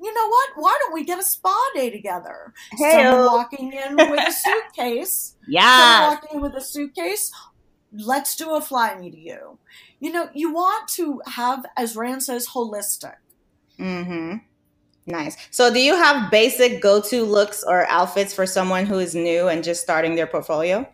you 0.04 0.12
know 0.12 0.28
what? 0.28 0.50
Why 0.56 0.76
don't 0.80 0.92
we 0.92 1.02
get 1.04 1.18
a 1.18 1.22
spa 1.22 1.56
day 1.74 1.88
together? 1.90 2.52
Hey, 2.72 3.02
Someone 3.02 3.24
walking 3.26 3.72
in 3.72 3.96
with 3.96 4.28
a 4.28 4.32
suitcase. 4.76 5.36
yeah. 5.48 6.08
walking 6.08 6.36
in 6.36 6.40
with 6.42 6.54
a 6.54 6.60
suitcase. 6.60 7.32
Let's 7.92 8.36
do 8.36 8.54
a 8.54 8.60
fly 8.60 8.98
me 8.98 9.10
to 9.10 9.18
you. 9.18 9.58
You 10.00 10.12
know, 10.12 10.28
you 10.34 10.52
want 10.52 10.88
to 10.90 11.22
have, 11.26 11.64
as 11.76 11.96
Rand 11.96 12.22
says, 12.22 12.48
holistic. 12.48 13.14
Mm-hmm. 13.78 14.36
Nice. 15.06 15.36
So, 15.50 15.72
do 15.72 15.80
you 15.80 15.96
have 15.96 16.30
basic 16.30 16.82
go 16.82 17.00
to 17.02 17.24
looks 17.24 17.62
or 17.62 17.86
outfits 17.88 18.34
for 18.34 18.46
someone 18.46 18.86
who 18.86 18.98
is 18.98 19.14
new 19.14 19.48
and 19.48 19.64
just 19.64 19.82
starting 19.82 20.16
their 20.16 20.26
portfolio? 20.26 20.86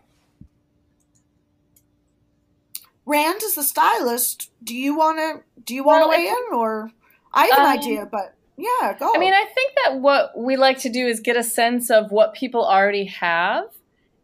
Rand 3.05 3.41
is 3.43 3.55
the 3.55 3.63
stylist. 3.63 4.51
Do 4.63 4.75
you 4.75 4.95
want 4.95 5.17
to 5.17 5.43
do 5.63 5.75
you 5.75 5.83
want 5.83 6.03
to 6.03 6.07
well, 6.07 6.17
weigh 6.17 6.27
in 6.27 6.53
or 6.57 6.91
I 7.33 7.47
have 7.47 7.59
um, 7.59 7.65
an 7.65 7.79
idea, 7.79 8.07
but 8.09 8.35
yeah, 8.61 8.95
go. 8.97 9.11
I 9.13 9.17
mean, 9.17 9.33
I 9.33 9.45
think 9.55 9.73
that 9.83 10.01
what 10.01 10.37
we 10.37 10.55
like 10.55 10.77
to 10.79 10.89
do 10.89 11.07
is 11.07 11.19
get 11.19 11.35
a 11.35 11.43
sense 11.43 11.89
of 11.89 12.11
what 12.11 12.35
people 12.35 12.63
already 12.63 13.05
have, 13.05 13.65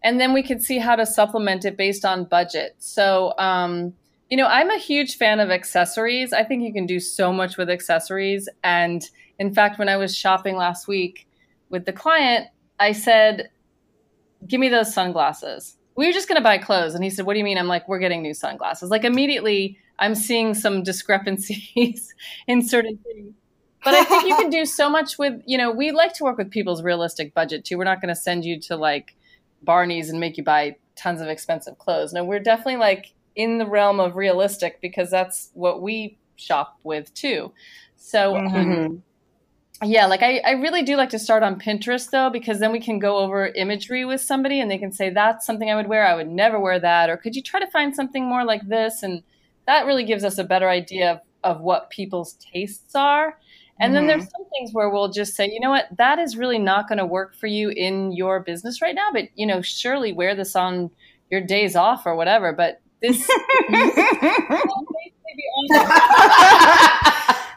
and 0.03 0.19
then 0.19 0.31
we 0.31 0.43
can 0.43 0.59
see 0.59 0.77
how 0.77 0.95
to 0.95 1.07
supplement 1.07 1.65
it 1.65 1.75
based 1.75 2.05
on 2.05 2.23
budget. 2.25 2.75
So, 2.77 3.33
um, 3.39 3.93
you 4.29 4.37
know, 4.37 4.45
I'm 4.45 4.69
a 4.69 4.77
huge 4.77 5.17
fan 5.17 5.39
of 5.39 5.49
accessories. 5.49 6.33
I 6.33 6.43
think 6.43 6.61
you 6.61 6.71
can 6.71 6.85
do 6.85 6.99
so 6.99 7.33
much 7.33 7.57
with 7.57 7.67
accessories. 7.67 8.47
And 8.63 9.03
in 9.39 9.55
fact, 9.55 9.79
when 9.79 9.89
I 9.89 9.97
was 9.97 10.15
shopping 10.15 10.55
last 10.55 10.87
week 10.87 11.27
with 11.69 11.85
the 11.85 11.93
client, 11.93 12.47
I 12.79 12.91
said, 12.91 13.49
Give 14.45 14.59
me 14.59 14.69
those 14.69 14.93
sunglasses. 14.93 15.77
We 15.95 16.05
were 16.05 16.13
just 16.13 16.27
going 16.27 16.39
to 16.39 16.43
buy 16.43 16.59
clothes. 16.59 16.93
And 16.93 17.03
he 17.03 17.09
said, 17.09 17.25
What 17.25 17.33
do 17.33 17.39
you 17.39 17.45
mean? 17.45 17.57
I'm 17.57 17.67
like, 17.67 17.89
We're 17.89 17.97
getting 17.97 18.21
new 18.21 18.35
sunglasses. 18.35 18.91
Like, 18.91 19.03
immediately, 19.03 19.79
I'm 19.97 20.13
seeing 20.13 20.53
some 20.53 20.83
discrepancies 20.83 22.13
in 22.47 22.61
certain 22.61 22.99
things 22.99 23.33
but 23.87 23.95
I 23.95 24.03
think 24.03 24.27
you 24.27 24.35
can 24.41 24.49
do 24.49 24.65
so 24.65 24.89
much 24.89 25.17
with, 25.17 25.41
you 25.45 25.57
know, 25.57 25.71
we 25.71 25.91
like 25.91 26.11
to 26.15 26.25
work 26.25 26.37
with 26.37 26.51
people's 26.51 26.83
realistic 26.83 27.33
budget 27.33 27.63
too. 27.63 27.77
We're 27.77 27.85
not 27.85 28.01
going 28.01 28.13
to 28.13 28.19
send 28.19 28.43
you 28.43 28.59
to 28.63 28.75
like 28.75 29.15
Barney's 29.61 30.09
and 30.09 30.19
make 30.19 30.35
you 30.35 30.43
buy 30.43 30.75
tons 30.97 31.21
of 31.21 31.29
expensive 31.29 31.77
clothes. 31.77 32.11
No, 32.11 32.25
we're 32.25 32.41
definitely 32.41 32.75
like 32.75 33.13
in 33.37 33.59
the 33.59 33.65
realm 33.65 34.01
of 34.01 34.17
realistic 34.17 34.81
because 34.81 35.09
that's 35.09 35.51
what 35.53 35.81
we 35.81 36.17
shop 36.35 36.77
with 36.83 37.13
too. 37.13 37.53
So, 37.95 38.33
mm-hmm. 38.33 38.55
um, 38.57 39.03
yeah, 39.81 40.05
like 40.05 40.21
I, 40.21 40.39
I 40.39 40.51
really 40.51 40.83
do 40.83 40.97
like 40.97 41.11
to 41.11 41.19
start 41.19 41.41
on 41.41 41.57
Pinterest 41.57 42.09
though, 42.09 42.29
because 42.29 42.59
then 42.59 42.73
we 42.73 42.81
can 42.81 42.99
go 42.99 43.19
over 43.19 43.47
imagery 43.47 44.03
with 44.03 44.19
somebody 44.19 44.59
and 44.59 44.69
they 44.69 44.77
can 44.77 44.91
say, 44.91 45.11
that's 45.11 45.45
something 45.45 45.71
I 45.71 45.77
would 45.77 45.87
wear. 45.87 46.05
I 46.05 46.13
would 46.13 46.27
never 46.27 46.59
wear 46.59 46.77
that. 46.77 47.09
Or 47.09 47.15
could 47.15 47.37
you 47.37 47.41
try 47.41 47.61
to 47.61 47.71
find 47.71 47.95
something 47.95 48.25
more 48.25 48.43
like 48.43 48.67
this? 48.67 49.01
And 49.01 49.23
that 49.65 49.85
really 49.85 50.03
gives 50.03 50.25
us 50.25 50.37
a 50.37 50.43
better 50.43 50.67
idea 50.67 51.13
of, 51.13 51.19
of 51.45 51.61
what 51.61 51.89
people's 51.89 52.33
tastes 52.33 52.93
are. 52.93 53.37
And 53.79 53.93
mm-hmm. 53.93 54.07
then 54.07 54.07
there's 54.07 54.29
some 54.29 54.45
things 54.57 54.73
where 54.73 54.89
we'll 54.89 55.09
just 55.09 55.35
say, 55.35 55.49
you 55.51 55.59
know 55.59 55.69
what, 55.69 55.87
that 55.97 56.19
is 56.19 56.35
really 56.35 56.59
not 56.59 56.87
going 56.87 56.97
to 56.97 57.05
work 57.05 57.35
for 57.35 57.47
you 57.47 57.69
in 57.69 58.11
your 58.11 58.39
business 58.39 58.81
right 58.81 58.95
now, 58.95 59.09
but 59.13 59.25
you 59.35 59.45
know, 59.45 59.61
surely 59.61 60.13
wear 60.13 60.35
this 60.35 60.55
on 60.55 60.89
your 61.29 61.41
days 61.41 61.75
off 61.75 62.05
or 62.05 62.15
whatever. 62.15 62.53
But 62.53 62.81
this 63.01 63.27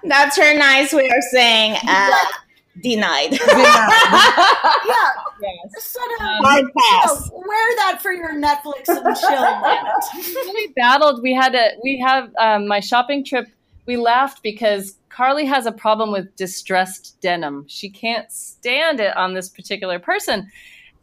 That's 0.05 0.36
her 0.36 0.55
nice 0.55 0.92
way 0.92 1.06
of 1.06 1.22
saying 1.30 1.76
uh, 1.86 2.10
denied. 2.82 3.32
yeah. 3.32 3.88
Yes. 5.42 5.84
Sort 5.84 6.06
of, 6.18 6.26
um, 6.26 6.56
you 6.56 6.62
know, 6.62 7.30
wear 7.32 7.76
that 7.76 7.98
for 8.02 8.12
your 8.12 8.34
Netflix 8.34 8.88
and 8.88 9.16
chill. 9.16 10.52
we 10.55 10.72
battled. 10.76 11.22
We 11.22 11.32
had 11.34 11.55
a. 11.55 11.72
We 11.82 11.98
have 11.98 12.30
um, 12.38 12.66
my 12.66 12.80
shopping 12.80 13.24
trip. 13.24 13.48
We 13.86 13.97
laughed 13.97 14.42
because 14.42 14.97
Carly 15.11 15.45
has 15.45 15.66
a 15.66 15.73
problem 15.73 16.12
with 16.12 16.35
distressed 16.37 17.20
denim. 17.20 17.66
She 17.69 17.91
can't 17.91 18.31
stand 18.32 19.01
it 19.01 19.16
on 19.16 19.35
this 19.35 19.49
particular 19.49 19.99
person. 19.99 20.51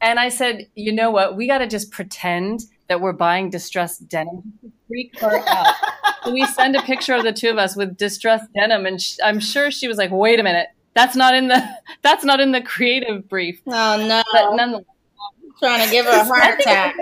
And 0.01 0.19
I 0.19 0.29
said, 0.29 0.67
you 0.75 0.91
know 0.91 1.11
what? 1.11 1.35
We 1.35 1.47
got 1.47 1.59
to 1.59 1.67
just 1.67 1.91
pretend 1.91 2.61
that 2.87 3.01
we're 3.01 3.13
buying 3.13 3.49
distressed 3.49 4.07
denim. 4.07 4.53
Freak 4.87 5.19
her 5.19 5.43
out. 5.47 5.75
so 6.23 6.31
we 6.31 6.45
send 6.45 6.75
a 6.75 6.81
picture 6.81 7.13
of 7.13 7.23
the 7.23 7.33
two 7.33 7.49
of 7.49 7.57
us 7.57 7.75
with 7.75 7.97
distressed 7.97 8.51
denim, 8.53 8.85
and 8.85 9.01
sh- 9.01 9.17
I'm 9.23 9.39
sure 9.39 9.69
she 9.71 9.87
was 9.87 9.97
like, 9.97 10.11
"Wait 10.11 10.39
a 10.39 10.43
minute, 10.43 10.67
that's 10.93 11.15
not 11.15 11.35
in 11.35 11.49
the 11.49 11.61
that's 12.01 12.23
not 12.23 12.39
in 12.39 12.53
the 12.53 12.61
creative 12.61 13.27
brief." 13.27 13.59
Oh 13.67 13.97
no! 14.07 14.23
But 14.31 14.55
nonetheless, 14.55 14.85
trying 15.59 15.85
to 15.85 15.91
give 15.91 16.05
her 16.05 16.11
a 16.11 16.23
heart 16.23 16.59
attack. 16.59 16.95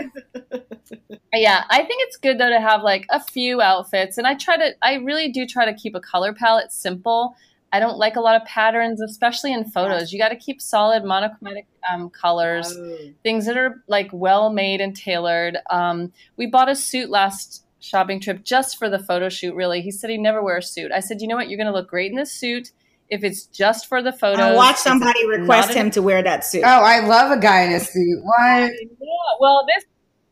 yeah, 1.34 1.64
I 1.70 1.84
think 1.84 2.04
it's 2.04 2.18
good 2.18 2.38
though 2.38 2.50
to 2.50 2.60
have 2.60 2.82
like 2.82 3.06
a 3.10 3.20
few 3.20 3.62
outfits, 3.62 4.18
and 4.18 4.28
I 4.28 4.36
try 4.36 4.58
to. 4.58 4.76
I 4.82 4.96
really 4.96 5.32
do 5.32 5.46
try 5.46 5.66
to 5.66 5.74
keep 5.74 5.96
a 5.96 6.00
color 6.00 6.34
palette 6.34 6.72
simple. 6.72 7.36
I 7.72 7.80
don't 7.80 7.98
like 7.98 8.16
a 8.16 8.22
lot 8.22 8.42
of 8.42 8.48
patterns, 8.48 9.02
especially 9.02 9.52
in 9.52 9.66
photos. 9.66 10.14
You 10.14 10.20
got 10.20 10.30
to 10.30 10.38
keep 10.38 10.62
solid 10.62 11.04
monochromatic 11.04 11.68
um, 11.92 12.10
colors, 12.10 12.74
oh. 12.74 12.98
things 13.22 13.46
that 13.48 13.58
are 13.58 13.84
like 13.88 14.10
well 14.14 14.50
made 14.50 14.80
and 14.80 14.96
tailored. 14.96 15.58
Um, 15.70 16.14
we 16.38 16.46
bought 16.46 16.70
a 16.70 16.76
suit 16.76 17.10
last 17.10 17.66
shopping 17.82 18.20
trip 18.20 18.44
just 18.44 18.78
for 18.78 18.90
the 18.90 19.00
photo 19.00 19.28
shoot. 19.28 19.56
Really, 19.56 19.82
he 19.82 19.92
said 19.92 20.10
he'd 20.10 20.20
never 20.20 20.42
wear 20.42 20.58
a 20.58 20.64
suit. 20.64 20.92
I 20.92 21.02
said, 21.02 21.22
you 21.22 21.28
know 21.28 21.36
what, 21.36 21.50
you're 21.50 21.58
going 21.58 21.68
to 21.68 21.74
look 21.74 21.90
great 21.90 22.12
in 22.12 22.18
this 22.18 22.32
suit. 22.32 22.72
If 23.10 23.24
it's 23.24 23.46
just 23.46 23.88
for 23.88 24.02
the 24.02 24.12
photo, 24.12 24.42
I 24.42 24.56
watch 24.56 24.78
somebody 24.78 25.28
request 25.28 25.74
him 25.74 25.92
to 25.92 26.02
wear 26.02 26.24
that 26.24 26.44
suit. 26.44 26.64
Oh, 26.66 26.84
I 26.84 27.06
love 27.06 27.32
a 27.32 27.40
guy 27.40 27.62
in 27.64 27.74
a 27.74 27.80
suit. 27.80 28.22
What? 28.24 28.72
Yeah, 28.72 29.08
well, 29.40 29.66
this 29.68 29.86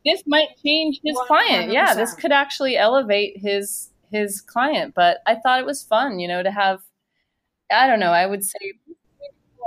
this 0.05 0.23
might 0.25 0.49
change 0.63 0.99
his 1.03 1.15
100%. 1.15 1.27
client. 1.27 1.71
Yeah, 1.71 1.93
this 1.93 2.13
could 2.15 2.31
actually 2.31 2.75
elevate 2.75 3.37
his 3.37 3.91
his 4.11 4.41
client. 4.41 4.93
But 4.95 5.19
I 5.27 5.35
thought 5.35 5.59
it 5.59 5.65
was 5.65 5.83
fun, 5.83 6.19
you 6.19 6.27
know, 6.27 6.41
to 6.41 6.51
have 6.51 6.81
I 7.71 7.87
don't 7.87 7.99
know. 7.99 8.11
I 8.11 8.25
would 8.25 8.43
say 8.43 8.73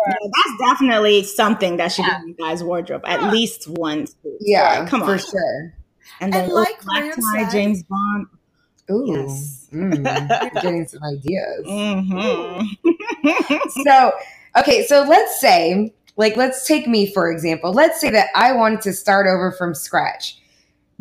yeah, 0.07 0.15
that's 0.23 0.73
definitely 0.73 1.25
something 1.25 1.77
that 1.79 1.89
should 1.93 2.07
yeah. 2.07 2.21
be 2.23 2.31
in 2.31 2.37
guys' 2.37 2.63
wardrobe. 2.63 3.03
At 3.07 3.21
yeah. 3.21 3.31
least 3.31 3.69
once. 3.69 4.15
Yeah, 4.41 4.87
come 4.89 5.03
on, 5.03 5.09
for 5.09 5.19
sure. 5.19 5.75
And 6.21 6.33
then 6.33 6.45
and 6.45 6.53
like 6.53 6.83
black 6.83 7.15
tie, 7.15 7.51
James 7.51 7.83
Bond. 7.83 8.27
Ooh, 8.91 9.05
yes. 9.07 9.69
mm, 9.73 10.53
getting 10.63 10.87
some 10.87 11.03
ideas. 11.03 11.67
Mm-hmm. 11.67 13.57
so, 13.83 14.13
okay, 14.57 14.87
so 14.87 15.03
let's 15.03 15.41
say, 15.41 15.93
like, 16.17 16.37
let's 16.37 16.67
take 16.67 16.87
me 16.87 17.13
for 17.13 17.31
example. 17.31 17.73
Let's 17.73 18.01
say 18.01 18.11
that 18.11 18.29
I 18.35 18.53
wanted 18.53 18.81
to 18.83 18.93
start 18.93 19.27
over 19.27 19.53
from 19.53 19.75
scratch. 19.75 20.39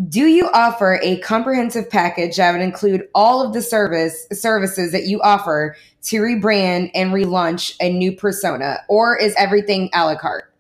Do 0.09 0.25
you 0.25 0.49
offer 0.49 0.99
a 1.01 1.19
comprehensive 1.19 1.89
package 1.89 2.35
that 2.35 2.51
would 2.51 2.61
include 2.61 3.07
all 3.15 3.45
of 3.45 3.53
the 3.53 3.61
service 3.61 4.27
services 4.33 4.91
that 4.91 5.05
you 5.05 5.21
offer 5.21 5.77
to 6.03 6.17
rebrand 6.17 6.91
and 6.93 7.11
relaunch 7.11 7.75
a 7.79 7.91
new 7.91 8.11
persona, 8.11 8.79
or 8.89 9.17
is 9.17 9.33
everything 9.37 9.89
a 9.93 10.05
la 10.05 10.17
carte? 10.17 10.51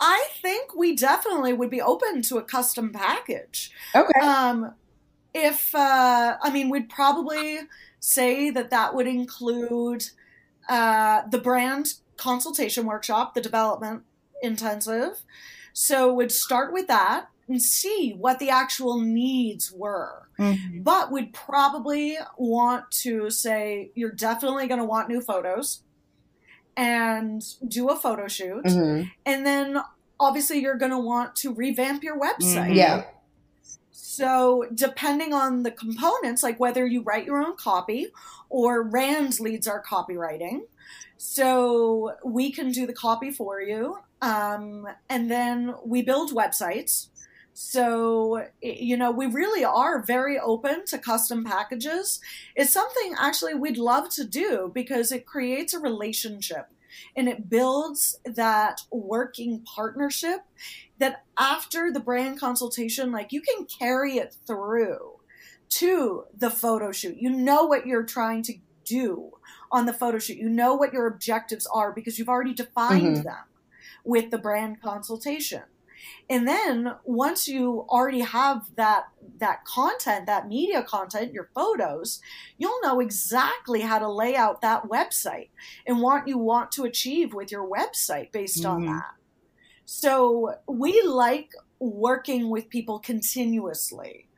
I 0.00 0.28
think 0.40 0.74
we 0.74 0.96
definitely 0.96 1.52
would 1.52 1.68
be 1.68 1.82
open 1.82 2.22
to 2.22 2.38
a 2.38 2.42
custom 2.42 2.90
package. 2.90 3.70
Okay. 3.94 4.18
Um, 4.20 4.72
if 5.34 5.74
uh, 5.74 6.36
I 6.42 6.50
mean, 6.50 6.70
we'd 6.70 6.88
probably 6.88 7.60
say 8.00 8.50
that 8.50 8.70
that 8.70 8.94
would 8.94 9.06
include 9.06 10.04
uh, 10.68 11.22
the 11.28 11.38
brand 11.38 11.94
consultation 12.16 12.86
workshop, 12.86 13.34
the 13.34 13.40
development 13.40 14.02
intensive, 14.42 15.22
so 15.72 16.12
we'd 16.12 16.32
start 16.32 16.72
with 16.72 16.86
that 16.88 17.28
and 17.48 17.60
see 17.60 18.14
what 18.16 18.38
the 18.38 18.48
actual 18.48 19.00
needs 19.00 19.72
were. 19.72 20.28
Mm-hmm. 20.38 20.82
But 20.82 21.10
we'd 21.10 21.34
probably 21.34 22.16
want 22.38 22.90
to 23.02 23.28
say, 23.28 23.90
you're 23.94 24.12
definitely 24.12 24.68
going 24.68 24.78
to 24.78 24.84
want 24.84 25.08
new 25.08 25.20
photos 25.20 25.82
and 26.76 27.42
do 27.66 27.88
a 27.88 27.96
photo 27.96 28.28
shoot. 28.28 28.64
Mm-hmm. 28.64 29.08
And 29.26 29.44
then 29.44 29.80
obviously 30.18 30.60
you're 30.60 30.78
going 30.78 30.92
to 30.92 30.98
want 30.98 31.34
to 31.36 31.52
revamp 31.52 32.02
your 32.02 32.18
website. 32.18 32.68
Mm-hmm. 32.68 32.72
Yeah. 32.74 33.04
So, 34.20 34.66
depending 34.74 35.32
on 35.32 35.62
the 35.62 35.70
components, 35.70 36.42
like 36.42 36.60
whether 36.60 36.86
you 36.86 37.00
write 37.00 37.24
your 37.24 37.38
own 37.38 37.56
copy 37.56 38.08
or 38.50 38.82
Rand 38.82 39.40
leads 39.40 39.66
our 39.66 39.82
copywriting, 39.82 40.64
so 41.16 42.16
we 42.22 42.52
can 42.52 42.70
do 42.70 42.86
the 42.86 42.92
copy 42.92 43.30
for 43.30 43.62
you. 43.62 43.96
Um, 44.20 44.86
and 45.08 45.30
then 45.30 45.74
we 45.86 46.02
build 46.02 46.34
websites. 46.34 47.08
So, 47.54 48.46
you 48.60 48.98
know, 48.98 49.10
we 49.10 49.24
really 49.24 49.64
are 49.64 50.02
very 50.02 50.38
open 50.38 50.84
to 50.88 50.98
custom 50.98 51.42
packages. 51.42 52.20
It's 52.54 52.74
something 52.74 53.14
actually 53.18 53.54
we'd 53.54 53.78
love 53.78 54.10
to 54.16 54.24
do 54.24 54.70
because 54.74 55.12
it 55.12 55.24
creates 55.24 55.72
a 55.72 55.78
relationship 55.78 56.66
and 57.16 57.26
it 57.26 57.48
builds 57.48 58.18
that 58.24 58.82
working 58.90 59.64
partnership 59.74 60.40
that 61.00 61.24
after 61.36 61.90
the 61.90 61.98
brand 61.98 62.38
consultation, 62.38 63.10
like 63.10 63.32
you 63.32 63.40
can 63.40 63.66
carry 63.66 64.18
it 64.18 64.36
through 64.46 65.18
to 65.70 66.24
the 66.36 66.50
photo 66.50 66.92
shoot. 66.92 67.16
You 67.16 67.30
know 67.30 67.64
what 67.64 67.86
you're 67.86 68.04
trying 68.04 68.42
to 68.44 68.54
do 68.84 69.32
on 69.72 69.86
the 69.86 69.92
photo 69.92 70.18
shoot. 70.18 70.36
You 70.36 70.48
know 70.48 70.74
what 70.74 70.92
your 70.92 71.06
objectives 71.06 71.66
are 71.66 71.92
because 71.92 72.18
you've 72.18 72.28
already 72.28 72.54
defined 72.54 73.16
mm-hmm. 73.16 73.22
them 73.22 73.44
with 74.04 74.30
the 74.30 74.38
brand 74.38 74.82
consultation. 74.82 75.62
And 76.28 76.46
then 76.46 76.94
once 77.04 77.48
you 77.48 77.86
already 77.88 78.20
have 78.20 78.74
that 78.76 79.08
that 79.38 79.64
content, 79.64 80.26
that 80.26 80.48
media 80.48 80.82
content, 80.82 81.32
your 81.32 81.50
photos, 81.54 82.20
you'll 82.58 82.80
know 82.82 83.00
exactly 83.00 83.80
how 83.80 83.98
to 83.98 84.08
lay 84.08 84.36
out 84.36 84.60
that 84.60 84.84
website 84.84 85.48
and 85.86 86.00
what 86.02 86.28
you 86.28 86.36
want 86.36 86.72
to 86.72 86.84
achieve 86.84 87.32
with 87.32 87.50
your 87.50 87.68
website 87.68 88.32
based 88.32 88.62
mm-hmm. 88.62 88.70
on 88.70 88.86
that. 88.86 89.12
So 89.92 90.54
we 90.68 91.02
like 91.02 91.50
working 91.80 92.48
with 92.48 92.68
people 92.68 93.00
continuously. 93.00 94.28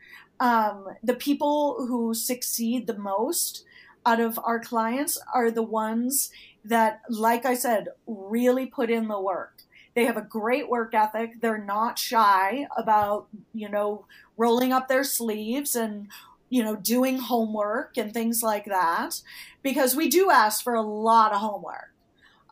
Um, 0.41 0.87
the 1.03 1.13
people 1.13 1.87
who 1.87 2.15
succeed 2.15 2.87
the 2.87 2.97
most 2.97 3.63
out 4.07 4.19
of 4.19 4.41
our 4.43 4.61
clients 4.61 5.21
are 5.35 5.51
the 5.51 5.63
ones 5.63 6.31
that, 6.65 7.03
like 7.11 7.45
I 7.45 7.53
said, 7.53 7.89
really 8.07 8.65
put 8.65 8.89
in 8.89 9.09
the 9.09 9.21
work. 9.21 9.65
They 9.95 10.07
have 10.07 10.17
a 10.17 10.23
great 10.23 10.71
work 10.71 10.95
ethic. 10.95 11.43
They're 11.43 11.63
not 11.63 11.99
shy 11.99 12.67
about, 12.75 13.29
you 13.53 13.69
know, 13.69 14.07
rolling 14.39 14.73
up 14.73 14.89
their 14.89 15.05
sleeves 15.05 15.77
and, 15.77 16.09
you 16.49 16.65
know, 16.65 16.77
doing 16.77 17.19
homework 17.19 17.99
and 17.99 18.15
things 18.15 18.43
like 18.43 18.65
that. 18.65 19.21
Because 19.63 19.95
we 19.95 20.09
do 20.09 20.31
ask 20.31 20.65
for 20.65 20.73
a 20.73 20.81
lot 20.81 21.33
of 21.33 21.41
homework. 21.41 21.93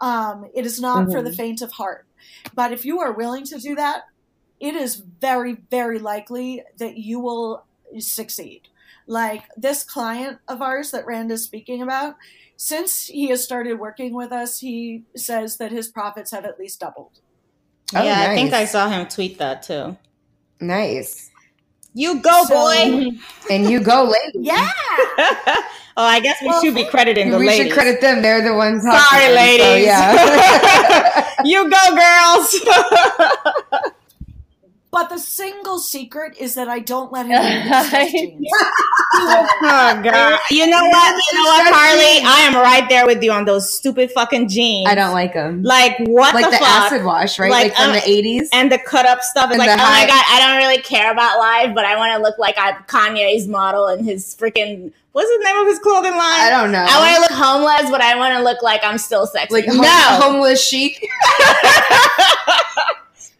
Um, 0.02 0.50
it 0.54 0.66
is 0.66 0.78
not 0.78 1.04
mm-hmm. 1.04 1.12
for 1.12 1.22
the 1.22 1.30
mm-hmm. 1.30 1.36
faint 1.36 1.62
of 1.62 1.72
heart. 1.72 2.06
But 2.54 2.72
if 2.72 2.84
you 2.84 3.00
are 3.00 3.12
willing 3.12 3.44
to 3.46 3.58
do 3.58 3.74
that, 3.74 4.04
it 4.58 4.74
is 4.74 4.96
very, 4.96 5.54
very 5.70 5.98
likely 5.98 6.62
that 6.78 6.98
you 6.98 7.18
will 7.20 7.64
succeed. 7.98 8.62
Like 9.06 9.44
this 9.56 9.82
client 9.82 10.38
of 10.48 10.62
ours 10.62 10.90
that 10.92 11.06
Rand 11.06 11.32
is 11.32 11.42
speaking 11.42 11.82
about, 11.82 12.16
since 12.56 13.06
he 13.06 13.28
has 13.28 13.42
started 13.42 13.78
working 13.78 14.14
with 14.14 14.32
us, 14.32 14.60
he 14.60 15.04
says 15.16 15.56
that 15.56 15.72
his 15.72 15.88
profits 15.88 16.30
have 16.30 16.44
at 16.44 16.58
least 16.58 16.80
doubled. 16.80 17.20
Oh, 17.94 18.02
yeah, 18.02 18.18
nice. 18.18 18.28
I 18.28 18.34
think 18.34 18.52
I 18.52 18.64
saw 18.66 18.88
him 18.88 19.08
tweet 19.08 19.38
that 19.38 19.62
too. 19.62 19.96
Nice. 20.60 21.30
You 21.94 22.20
go, 22.20 22.44
so, 22.44 22.54
boy. 22.54 23.10
And 23.50 23.68
you 23.68 23.80
go, 23.80 24.04
lady. 24.04 24.46
Yeah. 24.46 24.70
Oh, 26.00 26.04
I 26.04 26.18
guess 26.18 26.40
we 26.40 26.46
well, 26.46 26.62
should 26.62 26.74
be 26.74 26.86
crediting 26.86 27.28
the 27.28 27.36
ladies. 27.36 27.40
we 27.40 27.46
ladies. 27.46 27.66
should 27.66 27.74
credit 27.74 28.00
them. 28.00 28.22
They're 28.22 28.40
the 28.40 28.54
ones. 28.54 28.84
Sorry, 28.84 29.34
ladies. 29.34 29.66
So, 29.66 29.74
yeah. 29.76 31.30
you 31.44 31.68
go, 31.68 31.94
girls. 31.94 32.58
But 34.92 35.08
the 35.08 35.18
single 35.18 35.78
secret 35.78 36.36
is 36.36 36.56
that 36.56 36.68
I 36.68 36.80
don't 36.80 37.12
let 37.12 37.26
him 37.26 37.30
wear 37.30 37.90
jeans. 38.10 38.44
oh 39.14 40.00
god! 40.02 40.40
You 40.50 40.66
know 40.66 40.84
what? 40.84 41.22
You 41.32 41.38
know 41.38 41.44
what, 41.44 41.72
Carly? 41.72 42.18
I 42.24 42.40
am 42.50 42.54
right 42.56 42.88
there 42.88 43.06
with 43.06 43.22
you 43.22 43.30
on 43.30 43.44
those 43.44 43.72
stupid 43.72 44.10
fucking 44.10 44.48
jeans. 44.48 44.88
I 44.88 44.96
don't 44.96 45.12
like 45.12 45.34
them. 45.34 45.62
Like 45.62 45.96
what? 46.00 46.34
Like 46.34 46.46
the, 46.46 46.50
the 46.58 46.64
acid 46.64 47.04
wash, 47.04 47.38
right? 47.38 47.52
Like, 47.52 47.68
like 47.68 47.76
from 47.76 47.90
um, 47.90 47.92
the 47.94 48.08
eighties 48.08 48.48
and 48.52 48.72
the 48.72 48.78
cut 48.78 49.06
up 49.06 49.22
stuff. 49.22 49.50
It's 49.50 49.58
like, 49.58 49.70
oh 49.70 49.76
high- 49.76 50.02
my 50.02 50.06
god, 50.08 50.24
I 50.26 50.40
don't 50.40 50.56
really 50.56 50.82
care 50.82 51.12
about 51.12 51.38
life, 51.38 51.72
but 51.72 51.84
I 51.84 51.96
want 51.96 52.12
to 52.16 52.22
look 52.22 52.38
like 52.38 52.56
I'm 52.58 52.74
Kanye's 52.84 53.46
model 53.46 53.86
and 53.86 54.04
his 54.04 54.34
freaking 54.34 54.92
what's 55.12 55.30
the 55.30 55.44
name 55.44 55.56
of 55.56 55.66
his 55.68 55.78
clothing 55.78 56.12
line? 56.12 56.20
I 56.20 56.50
don't 56.50 56.72
know. 56.72 56.84
I 56.88 56.98
want 56.98 57.14
to 57.14 57.20
look 57.20 57.40
homeless, 57.40 57.90
but 57.92 58.00
I 58.00 58.16
want 58.16 58.34
to 58.34 58.42
look 58.42 58.60
like 58.62 58.80
I'm 58.82 58.98
still 58.98 59.26
sexy. 59.26 59.54
Like 59.54 59.66
no. 59.66 59.84
homeless 59.84 60.66
chic. 60.66 61.08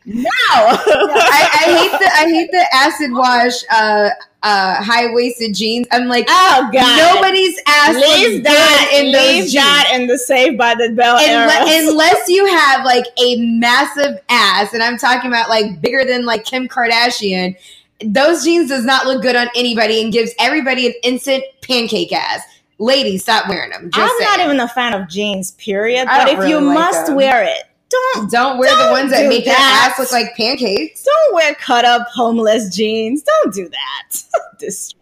No, 0.07 0.31
I, 0.33 1.49
I, 1.53 1.79
hate 1.79 1.99
the 1.99 2.07
I 2.07 2.31
hate 2.31 2.51
the 2.51 2.67
acid 2.75 3.13
wash 3.13 3.63
uh, 3.71 4.09
uh, 4.43 4.83
high 4.83 5.13
waisted 5.13 5.55
jeans. 5.55 5.87
I'm 5.93 6.09
like, 6.09 6.25
oh 6.29 6.71
god, 6.73 7.15
nobody's 7.15 7.59
ass 7.67 7.95
leave 7.95 8.43
that 8.45 8.91
in 8.95 9.13
leave 9.13 9.45
those 9.45 9.53
that 9.53 9.93
in 9.95 10.07
the 10.07 10.17
Saved 10.17 10.57
by 10.57 10.75
the 10.75 10.93
Bell 10.95 11.19
Unle- 11.19 11.91
unless 11.91 12.29
you 12.29 12.47
have 12.47 12.85
like 12.85 13.05
a 13.19 13.37
massive 13.59 14.19
ass, 14.31 14.73
and 14.73 14.83
I'm 14.83 14.97
talking 14.97 15.31
about 15.31 15.51
like 15.51 15.83
bigger 15.83 16.05
than 16.05 16.25
like 16.25 16.45
Kim 16.45 16.67
Kardashian. 16.67 17.57
Those 18.03 18.43
jeans 18.43 18.71
does 18.71 18.87
not 18.87 19.07
look 19.07 19.21
good 19.21 19.37
on 19.37 19.49
anybody 19.55 20.03
and 20.03 20.11
gives 20.11 20.33
everybody 20.39 20.87
an 20.87 20.95
instant 21.03 21.45
pancake 21.61 22.13
ass. 22.15 22.43
Ladies, 22.79 23.23
stop 23.23 23.47
wearing 23.47 23.71
them. 23.73 23.91
I'm 23.93 24.09
saying. 24.09 24.21
not 24.23 24.41
even 24.41 24.59
a 24.59 24.69
fan 24.69 24.95
of 24.95 25.07
jeans, 25.07 25.51
period. 25.53 26.07
But 26.07 26.29
if 26.31 26.39
really 26.39 26.51
you 26.51 26.61
like 26.63 26.75
must 26.75 27.07
them. 27.07 27.17
wear 27.17 27.45
it, 27.45 27.65
don't 27.91 28.31
don't 28.31 28.59
wear 28.59 28.71
don't 28.71 28.87
the 28.87 28.93
ones 28.93 29.11
that 29.11 29.29
make 29.29 29.45
that. 29.45 29.51
your 29.51 29.93
ass 29.93 29.99
look 29.99 30.13
like 30.13 30.37
pancakes. 30.37 31.03
Don't 31.03 31.35
wear 31.35 31.55
cut 31.55 31.85
up 31.85 32.07
homeless 32.15 32.75
jeans. 32.75 33.23
Don't 33.23 33.53
do 33.53 33.69
that. 33.69 34.23
this. 34.61 34.95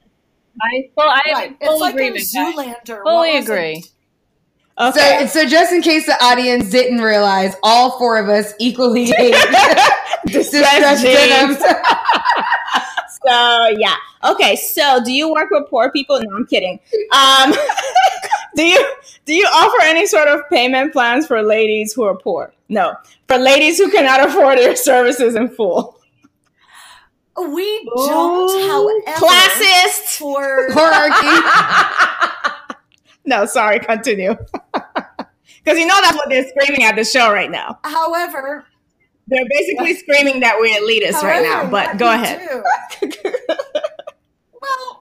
I 0.61 0.91
well, 0.97 1.09
I 1.09 1.23
right. 1.33 1.57
fully 1.63 1.81
like 1.81 1.95
agree 1.95 2.11
with 2.11 2.23
Zoolander. 2.23 3.03
Fully 3.03 3.37
agree. 3.37 3.85
Okay. 4.81 5.27
So, 5.27 5.43
so 5.43 5.49
just 5.49 5.73
in 5.73 5.83
case 5.83 6.07
the 6.07 6.17
audience 6.23 6.71
didn't 6.71 7.01
realize, 7.01 7.55
all 7.63 7.99
four 7.99 8.19
of 8.19 8.29
us 8.29 8.55
equally 8.61 9.07
hate 9.07 9.35
distressed 10.27 11.03
jeans. 11.03 11.59
so 13.25 13.69
yeah. 13.77 13.97
Okay. 14.25 14.57
So 14.57 15.03
do 15.05 15.13
you 15.13 15.33
work 15.33 15.51
with 15.51 15.69
poor 15.69 15.91
people? 15.91 16.21
No, 16.21 16.37
I'm 16.37 16.47
kidding. 16.47 16.81
Um, 17.13 17.53
do 18.55 18.63
you 18.65 18.95
do 19.25 19.35
you 19.35 19.45
offer 19.47 19.83
any 19.83 20.07
sort 20.07 20.29
of 20.29 20.49
payment 20.51 20.93
plans 20.93 21.27
for 21.27 21.43
ladies 21.43 21.93
who 21.93 22.05
are 22.05 22.17
poor? 22.17 22.53
No, 22.69 22.95
for 23.27 23.39
ladies 23.39 23.79
who 23.79 23.91
cannot 23.91 24.29
afford 24.29 24.59
your 24.59 24.77
services 24.77 25.35
in 25.35 25.49
full. 25.49 25.97
We 27.37 27.85
don't, 27.97 28.69
however, 28.69 29.01
classist 29.17 30.19
for 30.19 30.69
hierarchy. 30.73 31.39
no, 33.25 33.47
sorry, 33.47 33.79
continue. 33.81 34.35
Because 35.69 35.81
you 35.81 35.87
know 35.87 36.01
that's 36.01 36.17
what 36.17 36.31
they're 36.31 36.49
screaming 36.49 36.85
at 36.85 36.97
the 36.97 37.05
show 37.05 37.31
right 37.31 37.51
now. 37.51 37.79
However, 37.85 38.65
they're 39.27 39.45
basically 39.51 39.93
screaming 39.97 40.41
that 40.41 40.57
we're 40.59 40.81
elitists 40.81 41.21
however, 41.21 41.29
right 41.29 41.43
now. 41.43 41.71
But 41.71 41.99
go 41.99 42.11
ahead. 42.11 42.41
well, 44.63 44.98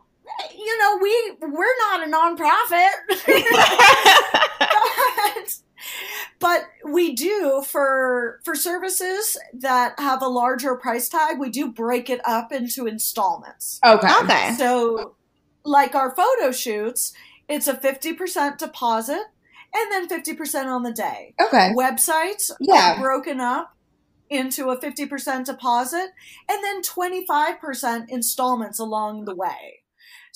you 0.58 0.78
know, 0.78 1.00
we 1.02 1.34
we're 1.42 1.78
not 1.90 2.08
a 2.08 2.12
nonprofit. 2.12 2.90
but, 4.60 5.62
but 6.40 6.62
we 6.86 7.14
do 7.14 7.64
for 7.66 8.40
for 8.44 8.56
services 8.56 9.38
that 9.54 10.00
have 10.00 10.22
a 10.22 10.28
larger 10.28 10.76
price 10.76 11.10
tag, 11.10 11.40
we 11.40 11.50
do 11.50 11.72
break 11.72 12.10
it 12.10 12.22
up 12.26 12.52
into 12.52 12.88
installments. 12.88 13.80
Okay. 13.86 14.08
Okay. 14.24 14.54
So 14.58 15.16
like 15.64 15.96
our 15.96 16.16
photo 16.16 16.52
shoots, 16.52 17.14
it's 17.48 17.68
a 17.68 17.74
50% 17.74 18.58
deposit 18.58 19.24
and 19.74 19.92
then 19.92 20.08
50% 20.08 20.66
on 20.66 20.84
the 20.84 20.94
day. 20.94 21.34
Okay. 21.42 21.74
Websites 21.76 22.52
yeah. 22.60 22.96
are 22.96 23.00
broken 23.00 23.40
up 23.40 23.76
into 24.30 24.70
a 24.70 24.78
50% 24.80 25.46
deposit 25.46 26.10
and 26.50 26.64
then 26.64 26.82
25% 26.82 28.10
installments 28.10 28.80
along 28.80 29.26
the 29.26 29.36
way. 29.36 29.84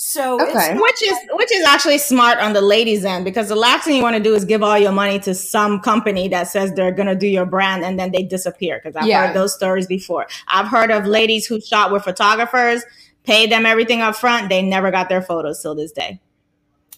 So 0.04 0.42
okay. 0.42 0.76
which 0.80 1.04
is 1.04 1.16
which 1.34 1.52
is 1.52 1.64
actually 1.64 2.00
smart 2.00 2.40
on 2.40 2.54
the 2.54 2.62
ladies' 2.62 3.06
end 3.06 3.24
because 3.24 3.50
the 3.50 3.56
last 3.56 3.86
thing 3.86 3.96
you 3.96 4.02
want 4.02 4.16
to 4.16 4.24
do 4.24 4.34
is 4.34 4.46
give 4.46 4.64
all 4.64 4.76
your 4.76 4.92
money 4.92 5.20
to 5.20 5.36
some 5.36 5.80
company 5.80 6.28
that 6.30 6.48
says 6.48 6.74
they're 6.74 6.92
gonna 6.92 7.14
do 7.14 7.28
your 7.28 7.46
brand 7.46 7.84
and 7.84 8.00
then 8.00 8.12
they 8.12 8.24
disappear. 8.24 8.82
Because 8.84 8.96
I've 8.96 9.06
yeah. 9.06 9.28
heard 9.28 9.36
those 9.36 9.54
stories 9.54 9.86
before. 9.86 10.26
I've 10.48 10.66
heard 10.66 10.90
of 10.90 11.06
ladies 11.06 11.46
who 11.46 11.62
shot 11.62 11.92
with 11.92 12.04
photographers, 12.04 12.84
paid 13.26 13.52
them 13.52 13.64
everything 13.68 14.02
up 14.02 14.16
front, 14.16 14.50
they 14.50 14.64
never 14.64 14.90
got 14.90 15.08
their 15.08 15.22
photos 15.22 15.62
till 15.62 15.76
this 15.76 15.92
day. 15.92 16.20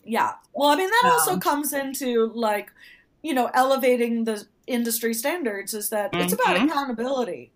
Yeah. 0.05 0.35
Well, 0.53 0.69
I 0.69 0.77
mean 0.77 0.89
that 0.89 1.01
um, 1.03 1.11
also 1.11 1.37
comes 1.39 1.73
into 1.73 2.31
like, 2.33 2.71
you 3.21 3.33
know, 3.33 3.51
elevating 3.53 4.23
the 4.23 4.45
industry 4.65 5.13
standards 5.13 5.73
is 5.73 5.89
that 5.89 6.13
mm-hmm. 6.13 6.21
it's 6.21 6.31
about 6.31 6.55
accountability. 6.55 7.51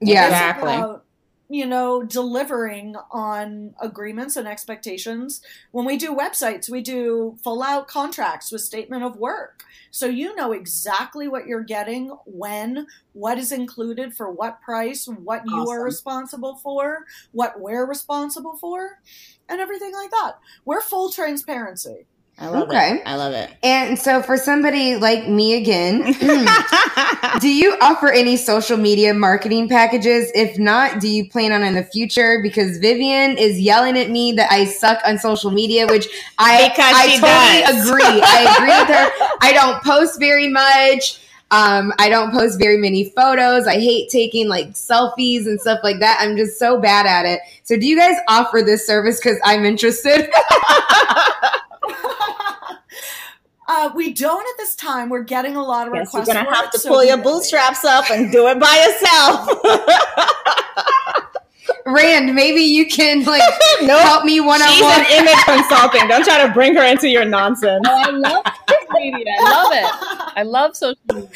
Yeah, 0.00 0.24
exactly. 0.24 0.74
About, 0.76 1.04
you 1.50 1.64
know, 1.64 2.02
delivering 2.02 2.94
on 3.10 3.74
agreements 3.80 4.36
and 4.36 4.46
expectations. 4.46 5.40
When 5.70 5.86
we 5.86 5.96
do 5.96 6.14
websites, 6.14 6.68
we 6.68 6.82
do 6.82 7.36
full 7.42 7.62
out 7.62 7.88
contracts 7.88 8.52
with 8.52 8.60
statement 8.60 9.02
of 9.02 9.16
work. 9.16 9.64
So 9.90 10.06
you 10.06 10.34
know 10.36 10.52
exactly 10.52 11.26
what 11.26 11.46
you're 11.46 11.62
getting, 11.62 12.08
when, 12.26 12.86
what 13.14 13.38
is 13.38 13.50
included 13.50 14.14
for 14.14 14.30
what 14.30 14.60
price, 14.60 15.06
what 15.06 15.40
awesome. 15.40 15.54
you 15.54 15.70
are 15.70 15.82
responsible 15.82 16.56
for, 16.56 17.06
what 17.32 17.60
we're 17.60 17.86
responsible 17.86 18.56
for, 18.56 19.00
and 19.48 19.60
everything 19.60 19.94
like 19.94 20.10
that. 20.10 20.38
We're 20.66 20.82
full 20.82 21.10
transparency. 21.10 22.06
I 22.40 22.48
love 22.48 22.68
okay. 22.68 22.94
it. 22.96 23.02
I 23.04 23.16
love 23.16 23.32
it. 23.32 23.50
And 23.64 23.98
so, 23.98 24.22
for 24.22 24.36
somebody 24.36 24.94
like 24.94 25.28
me 25.28 25.56
again, 25.56 26.02
do 27.40 27.48
you 27.48 27.76
offer 27.80 28.12
any 28.12 28.36
social 28.36 28.76
media 28.76 29.12
marketing 29.12 29.68
packages? 29.68 30.30
If 30.36 30.56
not, 30.56 31.00
do 31.00 31.08
you 31.08 31.28
plan 31.28 31.50
on 31.50 31.64
in 31.64 31.74
the 31.74 31.82
future? 31.82 32.38
Because 32.40 32.78
Vivian 32.78 33.36
is 33.36 33.60
yelling 33.60 33.98
at 33.98 34.10
me 34.10 34.32
that 34.32 34.52
I 34.52 34.66
suck 34.66 34.98
on 35.04 35.18
social 35.18 35.50
media, 35.50 35.88
which 35.88 36.06
I 36.38 36.72
I 36.76 37.18
totally 37.18 37.76
does. 37.76 37.88
agree. 37.88 38.22
I 38.22 38.56
agree 38.56 38.68
with 38.68 38.88
her. 38.88 39.36
I 39.42 39.52
don't 39.52 39.82
post 39.82 40.20
very 40.20 40.46
much. 40.48 41.20
Um, 41.50 41.94
I 41.98 42.10
don't 42.10 42.30
post 42.30 42.58
very 42.58 42.76
many 42.76 43.08
photos. 43.10 43.66
I 43.66 43.80
hate 43.80 44.10
taking 44.10 44.48
like 44.48 44.72
selfies 44.72 45.46
and 45.46 45.60
stuff 45.60 45.80
like 45.82 45.98
that. 46.00 46.18
I'm 46.20 46.36
just 46.36 46.58
so 46.58 46.78
bad 46.78 47.06
at 47.06 47.24
it. 47.24 47.40
So, 47.64 47.76
do 47.76 47.86
you 47.86 47.96
guys 47.96 48.16
offer 48.28 48.62
this 48.64 48.86
service? 48.86 49.18
Because 49.18 49.40
I'm 49.44 49.64
interested. 49.64 50.30
Uh, 53.78 53.92
we 53.94 54.12
don't 54.12 54.40
at 54.40 54.56
this 54.56 54.74
time. 54.74 55.08
We're 55.08 55.22
getting 55.22 55.54
a 55.54 55.62
lot 55.62 55.86
of 55.86 55.94
yes, 55.94 56.06
requests. 56.06 56.26
You're 56.26 56.42
gonna 56.42 56.52
have 56.52 56.72
to 56.72 56.78
so 56.80 56.88
pull 56.88 57.04
your 57.04 57.16
bootstraps 57.16 57.84
up 57.84 58.10
and 58.10 58.32
do 58.32 58.48
it 58.48 58.58
by 58.58 58.74
yourself. 58.84 59.48
Rand, 61.86 62.34
maybe 62.34 62.60
you 62.60 62.88
can 62.88 63.22
like 63.24 63.40
nope. 63.82 64.00
help 64.00 64.24
me 64.24 64.40
one 64.40 64.60
on 64.60 64.68
one. 64.68 64.72
She's 64.72 64.82
an 64.82 65.06
image 65.20 65.44
consulting. 65.44 66.08
Don't 66.08 66.24
try 66.24 66.44
to 66.44 66.52
bring 66.52 66.74
her 66.74 66.82
into 66.84 67.08
your 67.08 67.24
nonsense. 67.24 67.84
Oh, 67.86 68.02
I 68.02 68.10
love 68.10 68.44
social 68.68 68.88
media. 68.94 69.32
I 69.38 69.52
love 69.52 69.72
it. 69.72 70.32
I 70.36 70.42
love 70.42 70.76
social 70.76 70.98
media. 71.14 71.28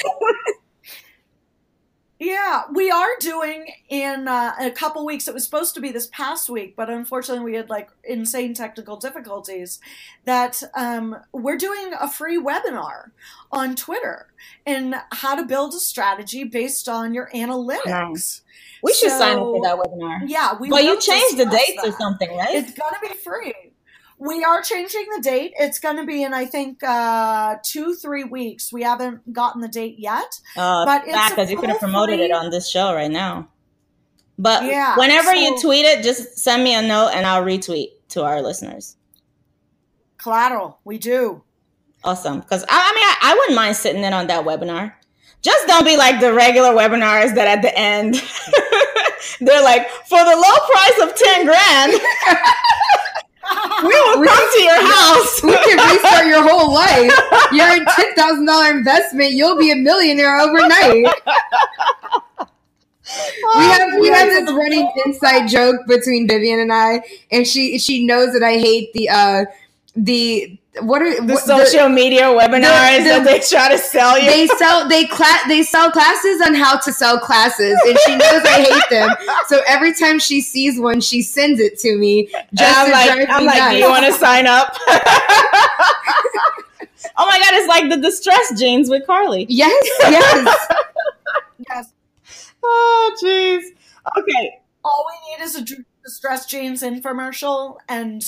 Yeah, 2.23 2.63
we 2.73 2.89
are 2.89 3.17
doing 3.19 3.67
in 3.89 4.29
uh, 4.29 4.53
a 4.61 4.71
couple 4.71 5.05
weeks. 5.05 5.27
It 5.27 5.35
was 5.35 5.43
supposed 5.43 5.75
to 5.75 5.81
be 5.81 5.91
this 5.91 6.07
past 6.07 6.49
week, 6.49 6.77
but 6.77 6.89
unfortunately, 6.89 7.45
we 7.45 7.57
had 7.57 7.69
like 7.69 7.91
insane 8.05 8.55
technical 8.55 8.97
difficulties. 8.97 9.81
That 10.25 10.63
um, 10.77 11.17
we're 11.33 11.57
doing 11.57 11.93
a 12.01 12.09
free 12.09 12.41
webinar 12.41 13.11
on 13.51 13.75
Twitter 13.75 14.29
and 14.65 14.95
how 15.11 15.35
to 15.35 15.45
build 15.45 15.75
a 15.75 15.81
strategy 15.81 16.45
based 16.45 16.89
on 16.89 17.13
your 17.13 17.29
analytics. 17.35 17.87
Nice. 17.87 18.43
We 18.85 18.95
should 18.95 19.11
so, 19.11 19.19
sign 19.19 19.39
up 19.39 19.43
for 19.43 19.63
that 19.65 19.77
webinar. 19.77 20.21
Yeah, 20.29 20.57
we. 20.61 20.71
Well, 20.71 20.85
you 20.85 21.01
changed 21.01 21.39
the 21.39 21.47
dates 21.47 21.83
that. 21.83 21.89
or 21.89 21.93
something, 21.99 22.31
right? 22.37 22.55
It's 22.55 22.73
gonna 22.73 22.99
be 23.03 23.15
free 23.17 23.72
we 24.23 24.45
are 24.45 24.63
changing 24.63 25.07
the 25.17 25.21
date. 25.21 25.53
It's 25.59 25.81
going 25.81 25.97
to 25.97 26.05
be 26.05 26.23
in, 26.23 26.33
I 26.33 26.45
think, 26.45 26.83
uh, 26.85 27.57
two, 27.65 27.95
three 27.95 28.23
weeks. 28.23 28.73
We 28.73 28.85
haven't 28.85 29.33
gotten 29.33 29.61
the 29.61 29.69
date 29.69 29.97
yet. 29.99 30.41
Uh, 30.57 30.85
but 30.85 31.05
because 31.05 31.51
you 31.51 31.59
could 31.59 31.69
have 31.69 31.81
promoted 31.81 32.21
it 32.21 32.31
on 32.31 32.51
this 32.51 32.71
show 32.71 32.95
right 32.95 33.11
now. 33.11 33.49
But 34.39 34.65
yeah, 34.65 34.97
whenever 34.97 35.33
so... 35.33 35.41
you 35.41 35.61
tweet 35.61 35.85
it, 35.85 36.05
just 36.05 36.39
send 36.39 36.63
me 36.63 36.75
a 36.75 36.83
note 36.83 37.11
and 37.15 37.27
I'll 37.27 37.45
retweet 37.45 37.89
to 38.11 38.23
our 38.23 38.41
listeners. 38.41 38.97
Collateral, 40.19 40.79
we 40.85 40.99
do. 40.99 41.43
Awesome. 42.05 42.41
Because 42.41 42.63
I, 42.65 42.67
I 42.69 42.95
mean, 42.95 43.05
I, 43.05 43.17
I 43.23 43.35
wouldn't 43.35 43.57
mind 43.57 43.77
sitting 43.77 44.05
in 44.05 44.13
on 44.13 44.29
that 44.29 44.45
webinar. 44.45 44.95
Just 45.43 45.67
don't 45.67 45.85
be 45.85 45.97
like 45.97 46.21
the 46.21 46.33
regular 46.33 46.71
webinars 46.71 47.35
that 47.35 47.49
at 47.49 47.63
the 47.63 47.77
end 47.77 48.15
they're 49.41 49.63
like 49.65 49.89
for 50.07 50.23
the 50.25 50.37
low 50.37 50.57
price 50.71 51.03
of 51.03 51.17
ten 51.17 51.45
grand. 51.45 51.95
we 53.83 53.89
will 53.89 54.21
we, 54.21 54.27
come 54.27 54.53
to 54.55 54.61
your 54.63 54.83
house. 54.83 55.43
we 55.43 55.57
can 55.57 55.79
restart 55.79 56.27
your 56.27 56.49
whole 56.49 56.73
life. 56.73 57.13
You're 57.53 57.83
a 57.83 57.85
ten 57.95 58.15
thousand 58.15 58.47
dollar 58.47 58.71
investment. 58.71 59.33
You'll 59.33 59.59
be 59.59 59.71
a 59.71 59.77
millionaire 59.77 60.39
overnight. 60.39 61.07
Oh, 63.45 63.59
we 63.59 63.65
have 63.65 64.01
we 64.01 64.09
have 64.09 64.29
this 64.29 64.51
running 64.51 64.91
inside 65.05 65.47
joke 65.47 65.87
between 65.87 66.27
Vivian 66.27 66.61
and 66.61 66.73
I, 66.73 67.03
and 67.31 67.47
she 67.47 67.79
she 67.79 68.07
knows 68.07 68.33
that 68.33 68.43
I 68.43 68.53
hate 68.53 68.93
the 68.95 69.09
uh 69.09 69.45
the 69.95 70.59
what 70.81 71.03
are 71.03 71.21
the 71.21 71.35
what, 71.35 71.45
social 71.45 71.89
the, 71.89 71.95
media 71.95 72.23
webinars 72.23 72.99
the, 72.99 73.05
the, 73.05 73.11
that 73.11 73.25
they 73.25 73.41
try 73.41 73.69
to 73.69 73.79
sell 73.79 74.19
you? 74.19 74.31
They 74.31 74.47
sell 74.47 74.89
they 74.89 75.07
class 75.07 75.47
they 75.47 75.63
sell 75.63 75.91
classes 75.91 76.41
on 76.41 76.55
how 76.55 76.79
to 76.79 76.93
sell 76.93 77.19
classes, 77.19 77.79
and 77.87 77.99
she 78.07 78.17
knows 78.17 78.43
I 78.45 78.63
hate 78.63 78.91
them. 78.91 79.15
So 79.49 79.61
every 79.69 79.95
time 79.95 80.19
she 80.19 80.41
sees 80.41 80.81
one, 80.81 81.01
she 81.01 81.21
sends 81.21 81.61
it 81.61 81.79
to 81.81 81.97
me. 81.99 82.29
Just 82.55 82.79
I'm 82.79 82.91
like, 82.91 83.29
I'm 83.29 83.45
like, 83.45 83.59
nuts. 83.59 83.73
do 83.73 83.79
you 83.79 83.89
want 83.89 84.07
to 84.07 84.13
sign 84.19 84.47
up? 84.47 84.75
oh 87.17 87.27
my 87.27 87.39
god, 87.39 87.53
it's 87.53 87.69
like 87.69 87.91
the 87.91 87.99
distress 87.99 88.59
jeans 88.59 88.89
with 88.89 89.07
Carly. 89.07 89.47
Yes, 89.51 89.87
yes, 90.01 90.67
yes. 91.69 91.93
Oh, 92.65 93.17
jeez. 93.23 93.63
Okay. 94.19 94.61
All 94.85 95.07
we 95.07 95.37
need 95.37 95.45
is 95.45 95.57
a 95.57 95.65
distress 96.03 96.47
jeans 96.47 96.83
infomercial, 96.83 97.77
and 97.89 98.25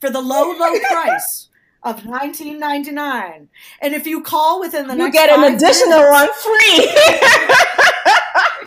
for 0.00 0.10
the 0.10 0.20
low, 0.20 0.52
low 0.52 0.78
price 0.80 1.48
of 1.82 2.02
19.99 2.02 3.46
and 3.80 3.94
if 3.94 4.06
you 4.06 4.20
call 4.20 4.60
within 4.60 4.88
the 4.88 4.94
next 4.94 5.06
you 5.06 5.12
get 5.12 5.30
an 5.30 5.54
additional 5.54 6.00
minutes, 6.00 6.10
one 6.10 6.58
free. 6.58 6.92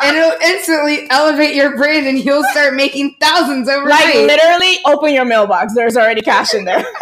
And 0.02 0.16
it'll 0.16 0.40
instantly 0.42 1.10
elevate 1.10 1.56
your 1.56 1.76
brand 1.76 2.08
and 2.08 2.24
you'll 2.24 2.44
start 2.52 2.74
making 2.74 3.18
thousands 3.20 3.68
overnight. 3.68 4.06
Like 4.06 4.16
literally 4.16 4.78
open 4.86 5.14
your 5.14 5.26
mailbox. 5.26 5.76
There's 5.76 5.98
already 5.98 6.22
cash 6.22 6.54
in 6.54 6.66
there. 6.66 6.84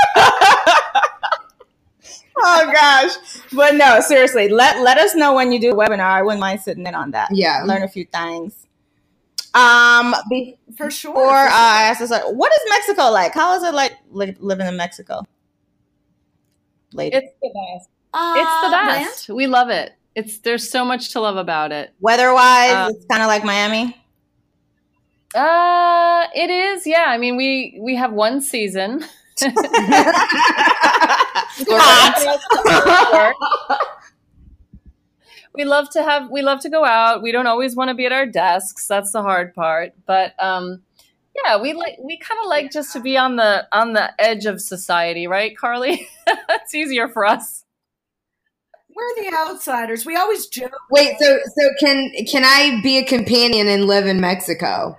Oh 2.39 2.71
gosh. 2.71 3.41
But 3.51 3.73
no 3.73 3.99
seriously 3.99 4.47
let 4.47 4.83
let 4.83 4.99
us 4.99 5.15
know 5.15 5.33
when 5.33 5.51
you 5.51 5.59
do 5.59 5.71
a 5.71 5.75
webinar. 5.75 6.01
I 6.01 6.21
wouldn't 6.21 6.39
mind 6.39 6.61
sitting 6.61 6.85
in 6.85 6.93
on 6.93 7.09
that. 7.09 7.29
Yeah. 7.31 7.63
Learn 7.65 7.81
a 7.81 7.87
few 7.87 8.05
things 8.05 8.66
um 9.53 10.15
be, 10.29 10.57
for 10.75 10.91
sure 10.91 11.15
or 11.15 11.35
uh 11.35 11.49
I 11.49 11.83
asked 11.83 11.99
this, 11.99 12.11
like, 12.11 12.23
what 12.23 12.51
is 12.51 12.59
mexico 12.69 13.11
like 13.11 13.33
how 13.33 13.55
is 13.55 13.63
it 13.63 13.73
like 13.73 13.93
li- 14.11 14.35
living 14.39 14.67
in 14.67 14.77
mexico 14.77 15.23
lady? 16.93 17.17
It's 17.17 17.33
the 17.41 17.49
best. 17.49 17.89
Uh, 18.13 18.33
it's 18.37 18.61
the 18.61 18.71
best. 18.71 19.29
We 19.29 19.47
love 19.47 19.69
it. 19.69 19.93
It's 20.15 20.39
there's 20.39 20.69
so 20.69 20.83
much 20.83 21.11
to 21.11 21.19
love 21.19 21.37
about 21.37 21.71
it. 21.71 21.93
Weather 21.99 22.33
wise, 22.33 22.71
uh, 22.71 22.89
it's 22.91 23.05
kind 23.05 23.21
of 23.21 23.27
like 23.27 23.43
Miami. 23.43 23.95
Uh, 25.35 26.25
it 26.33 26.49
is. 26.49 26.87
Yeah. 26.87 27.05
I 27.07 27.17
mean, 27.17 27.37
we 27.37 27.77
we 27.79 27.95
have 27.95 28.13
one 28.13 28.41
season. 28.41 29.05
we 35.57 35.65
love 35.65 35.89
to 35.89 36.03
have 36.03 36.29
we 36.29 36.41
love 36.43 36.61
to 36.61 36.69
go 36.69 36.85
out. 36.85 37.21
We 37.21 37.31
don't 37.31 37.47
always 37.47 37.75
want 37.75 37.89
to 37.89 37.95
be 37.95 38.05
at 38.05 38.11
our 38.11 38.27
desks. 38.27 38.87
That's 38.87 39.11
the 39.11 39.23
hard 39.23 39.53
part. 39.55 39.93
But 40.05 40.33
um 40.39 40.83
yeah, 41.43 41.59
we 41.59 41.73
like 41.73 41.97
we 41.99 42.17
kind 42.17 42.39
of 42.41 42.47
like 42.47 42.71
just 42.71 42.93
to 42.93 42.99
be 42.99 43.17
on 43.17 43.35
the 43.35 43.67
on 43.71 43.93
the 43.93 44.09
edge 44.21 44.45
of 44.45 44.61
society, 44.61 45.27
right, 45.27 45.57
Carly? 45.57 46.07
it's 46.27 46.75
easier 46.75 47.09
for 47.09 47.25
us. 47.25 47.65
We're 48.95 49.23
the 49.23 49.35
outsiders. 49.35 50.05
We 50.05 50.15
always 50.15 50.47
joke. 50.47 50.71
Wait, 50.91 51.15
so 51.19 51.39
so 51.57 51.69
can 51.79 52.11
can 52.29 52.43
I 52.45 52.79
be 52.81 52.99
a 52.99 53.03
companion 53.03 53.67
and 53.67 53.85
live 53.85 54.05
in 54.05 54.21
Mexico? 54.21 54.97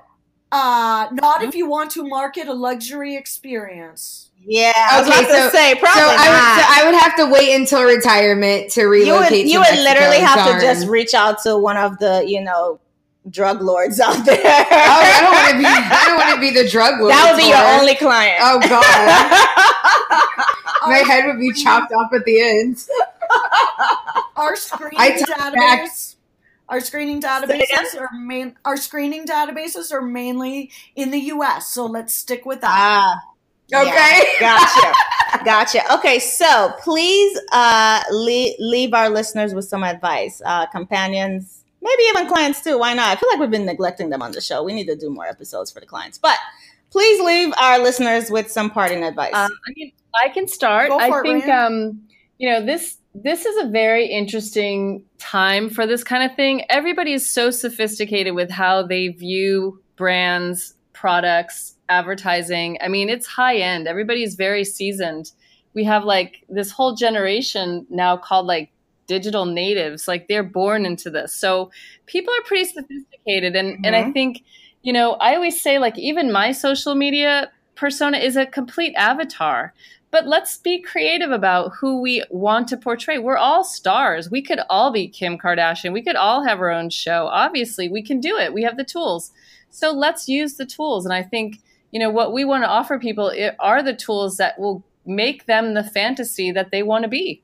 Uh 0.51 1.09
not 1.12 1.43
if 1.43 1.55
you 1.55 1.68
want 1.68 1.93
to 1.93 2.02
market 2.02 2.48
a 2.48 2.55
luxury 2.55 3.14
experience. 3.16 4.27
Yeah, 4.44 4.73
I 4.74 5.01
was 5.01 5.09
okay, 5.09 5.19
about 5.19 5.31
so, 5.31 5.44
to 5.44 5.51
say 5.51 5.74
probably 5.74 6.01
so 6.01 6.09
I, 6.09 6.28
would, 6.31 6.62
so 6.62 6.66
I 6.69 6.82
would 6.86 6.94
have 7.01 7.16
to 7.16 7.27
wait 7.27 7.55
until 7.55 7.85
retirement 7.85 8.70
to 8.73 8.86
relocate. 8.86 9.47
You 9.47 9.60
would, 9.60 9.69
you 9.70 9.77
would 9.77 9.85
literally 9.85 10.20
have 10.20 10.39
Darn. 10.39 10.60
to 10.60 10.66
just 10.66 10.86
reach 10.86 11.12
out 11.12 11.43
to 11.43 11.59
one 11.59 11.77
of 11.77 11.98
the 11.98 12.24
you 12.27 12.40
know 12.40 12.81
drug 13.31 13.60
lords 13.60 14.01
out 14.01 14.24
there. 14.24 14.39
oh, 14.39 14.43
I 14.44 15.20
don't 15.20 15.32
want 15.32 15.51
to 15.52 15.59
be. 15.59 15.66
I 15.66 16.05
don't 16.06 16.16
want 16.16 16.35
to 16.35 16.40
be 16.40 16.51
the 16.51 16.66
drug 16.69 16.98
lord. 17.01 17.12
That 17.12 17.32
would 17.32 17.40
be 17.40 17.48
your 17.48 17.62
only 17.78 17.94
client. 17.94 18.39
Oh 18.40 18.59
God, 18.60 18.85
my 20.89 20.98
head 20.98 21.27
would 21.27 21.39
be 21.39 21.52
chopped 21.52 21.93
off 21.93 22.12
at 22.12 22.24
the 22.24 22.40
end. 22.40 22.85
Our 24.36 24.56
screening 24.56 24.98
database. 24.98 26.16
Our 26.69 26.81
screening 26.81 27.20
databases 27.20 27.97
are 27.98 28.10
main. 28.12 28.56
Our 28.65 28.77
screening 28.77 29.27
databases 29.27 29.93
are 29.93 30.02
mainly 30.02 30.70
in 30.94 31.10
the 31.10 31.19
U.S. 31.19 31.66
So 31.69 31.86
let's 31.86 32.15
stick 32.15 32.47
with 32.47 32.60
that. 32.60 32.70
Ah. 32.70 33.20
Okay. 33.73 34.23
Yeah, 34.40 34.59
gotcha. 35.40 35.45
gotcha. 35.45 35.95
Okay, 35.95 36.19
so 36.19 36.73
please 36.82 37.39
uh, 37.53 38.03
leave, 38.11 38.55
leave 38.59 38.95
our 38.95 39.11
listeners 39.11 39.55
with 39.55 39.66
some 39.66 39.85
advice. 39.85 40.40
Uh, 40.45 40.66
companions, 40.66 41.65
maybe 41.82 42.03
even 42.05 42.27
clients 42.27 42.62
too. 42.62 42.78
Why 42.78 42.95
not? 42.95 43.09
I 43.09 43.20
feel 43.20 43.28
like 43.31 43.40
we've 43.40 43.51
been 43.51 43.66
neglecting 43.66 44.11
them 44.11 44.23
on 44.23 44.32
the 44.32 44.40
show. 44.40 44.62
We 44.62 44.73
need 44.73 44.86
to 44.86 44.97
do 44.97 45.11
more 45.11 45.27
episodes 45.27 45.70
for 45.70 45.81
the 45.81 45.86
clients. 45.86 46.19
But 46.19 46.39
please 46.90 47.23
leave 47.23 47.53
our 47.61 47.78
listeners 47.78 48.31
with 48.31 48.51
some 48.51 48.70
parting 48.70 49.05
advice. 49.05 49.35
Uh, 49.35 49.49
I 49.49 49.73
mean, 49.77 49.93
I 50.15 50.28
can 50.31 50.49
start. 50.49 50.90
I 50.90 51.20
think 51.23 51.45
it, 51.45 51.51
um, 51.51 52.03
you 52.39 52.49
know 52.49 52.65
this 52.65 52.99
this 53.15 53.45
is 53.45 53.65
a 53.65 53.69
very 53.69 54.07
interesting 54.07 55.05
time 55.19 55.70
for 55.70 55.86
this 55.86 56.05
kind 56.05 56.28
of 56.28 56.36
thing. 56.36 56.65
Everybody 56.69 57.12
is 57.12 57.28
so 57.28 57.51
sophisticated 57.51 58.35
with 58.35 58.51
how 58.51 58.86
they 58.86 59.09
view 59.09 59.82
brands, 59.97 60.74
products, 60.98 61.76
advertising. 61.88 62.76
I 62.80 62.88
mean, 62.88 63.08
it's 63.08 63.26
high 63.26 63.56
end. 63.56 63.86
Everybody 63.86 64.24
is 64.24 64.34
very 64.34 64.64
seasoned. 64.64 65.30
We 65.74 65.84
have 65.84 66.04
like 66.04 66.44
this 66.48 66.72
whole 66.72 66.96
generation 66.96 67.86
now 67.88 68.16
called 68.16 68.46
like 68.46 68.70
digital 69.06 69.46
natives 69.46 70.06
like 70.06 70.28
they're 70.28 70.42
born 70.42 70.84
into 70.84 71.08
this 71.08 71.34
so 71.34 71.70
people 72.04 72.30
are 72.34 72.44
pretty 72.44 72.66
sophisticated 72.66 73.56
and 73.56 73.72
mm-hmm. 73.72 73.84
and 73.86 73.96
i 73.96 74.02
mm-hmm. 74.02 74.12
think 74.12 74.44
you 74.82 74.92
know 74.92 75.12
i 75.14 75.34
always 75.34 75.58
say 75.58 75.78
like 75.78 75.98
even 75.98 76.30
my 76.30 76.52
social 76.52 76.94
media 76.94 77.50
persona 77.74 78.18
is 78.18 78.36
a 78.36 78.44
complete 78.44 78.94
avatar 78.96 79.72
but 80.10 80.26
let's 80.26 80.58
be 80.58 80.78
creative 80.78 81.30
about 81.30 81.72
who 81.80 82.02
we 82.02 82.22
want 82.28 82.68
to 82.68 82.76
portray 82.76 83.18
we're 83.18 83.38
all 83.38 83.64
stars 83.64 84.30
we 84.30 84.42
could 84.42 84.60
all 84.68 84.92
be 84.92 85.08
kim 85.08 85.38
kardashian 85.38 85.94
we 85.94 86.02
could 86.02 86.16
all 86.16 86.44
have 86.44 86.60
our 86.60 86.70
own 86.70 86.90
show 86.90 87.28
obviously 87.28 87.88
we 87.88 88.02
can 88.02 88.20
do 88.20 88.36
it 88.36 88.52
we 88.52 88.62
have 88.62 88.76
the 88.76 88.84
tools 88.84 89.32
so 89.70 89.90
let's 89.90 90.28
use 90.28 90.55
the 90.55 90.66
tools 90.66 91.05
and 91.05 91.12
i 91.12 91.23
think 91.23 91.61
you 91.90 92.01
know 92.01 92.11
what 92.11 92.32
we 92.32 92.45
want 92.45 92.62
to 92.62 92.69
offer 92.69 92.99
people 92.99 93.32
are 93.59 93.82
the 93.82 93.95
tools 93.95 94.36
that 94.36 94.59
will 94.59 94.85
make 95.07 95.47
them 95.47 95.74
the 95.74 95.82
fantasy 95.82 96.51
that 96.51 96.70
they 96.70 96.82
want 96.82 97.03
to 97.03 97.09
be 97.09 97.43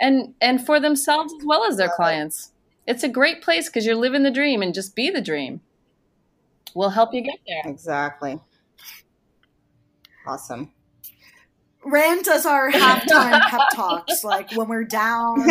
and 0.00 0.34
and 0.40 0.64
for 0.64 0.80
themselves 0.80 1.32
as 1.38 1.44
well 1.44 1.64
as 1.64 1.76
their 1.76 1.88
clients. 1.88 2.52
It's 2.86 3.02
a 3.02 3.08
great 3.08 3.42
place 3.42 3.68
because 3.68 3.84
you're 3.84 3.96
living 3.96 4.22
the 4.22 4.30
dream 4.30 4.62
and 4.62 4.72
just 4.72 4.94
be 4.94 5.10
the 5.10 5.20
dream. 5.20 5.60
We'll 6.74 6.90
help 6.90 7.12
you 7.14 7.22
get 7.22 7.38
there. 7.46 7.62
Exactly. 7.70 8.38
Awesome. 10.26 10.72
Rand 11.84 12.24
does 12.24 12.46
our 12.46 12.70
halftime 12.72 13.40
pep 13.48 13.60
talks, 13.74 14.22
like 14.22 14.52
when 14.52 14.68
we're 14.68 14.84
down. 14.84 15.40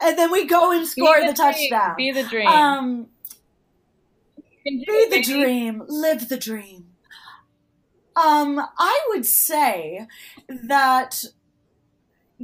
and 0.00 0.18
then 0.18 0.30
we 0.30 0.46
go 0.46 0.72
and 0.72 0.86
score 0.86 1.20
the, 1.20 1.28
the 1.28 1.32
touchdown. 1.32 1.94
Be 1.96 2.12
the 2.12 2.24
dream. 2.24 2.48
Um, 2.48 3.08
be 4.66 5.08
the 5.10 5.22
dream. 5.22 5.82
Live 5.88 6.28
the 6.28 6.36
dream. 6.36 6.86
Um, 8.16 8.60
I 8.78 9.00
would 9.08 9.26
say 9.26 10.06
that 10.48 11.24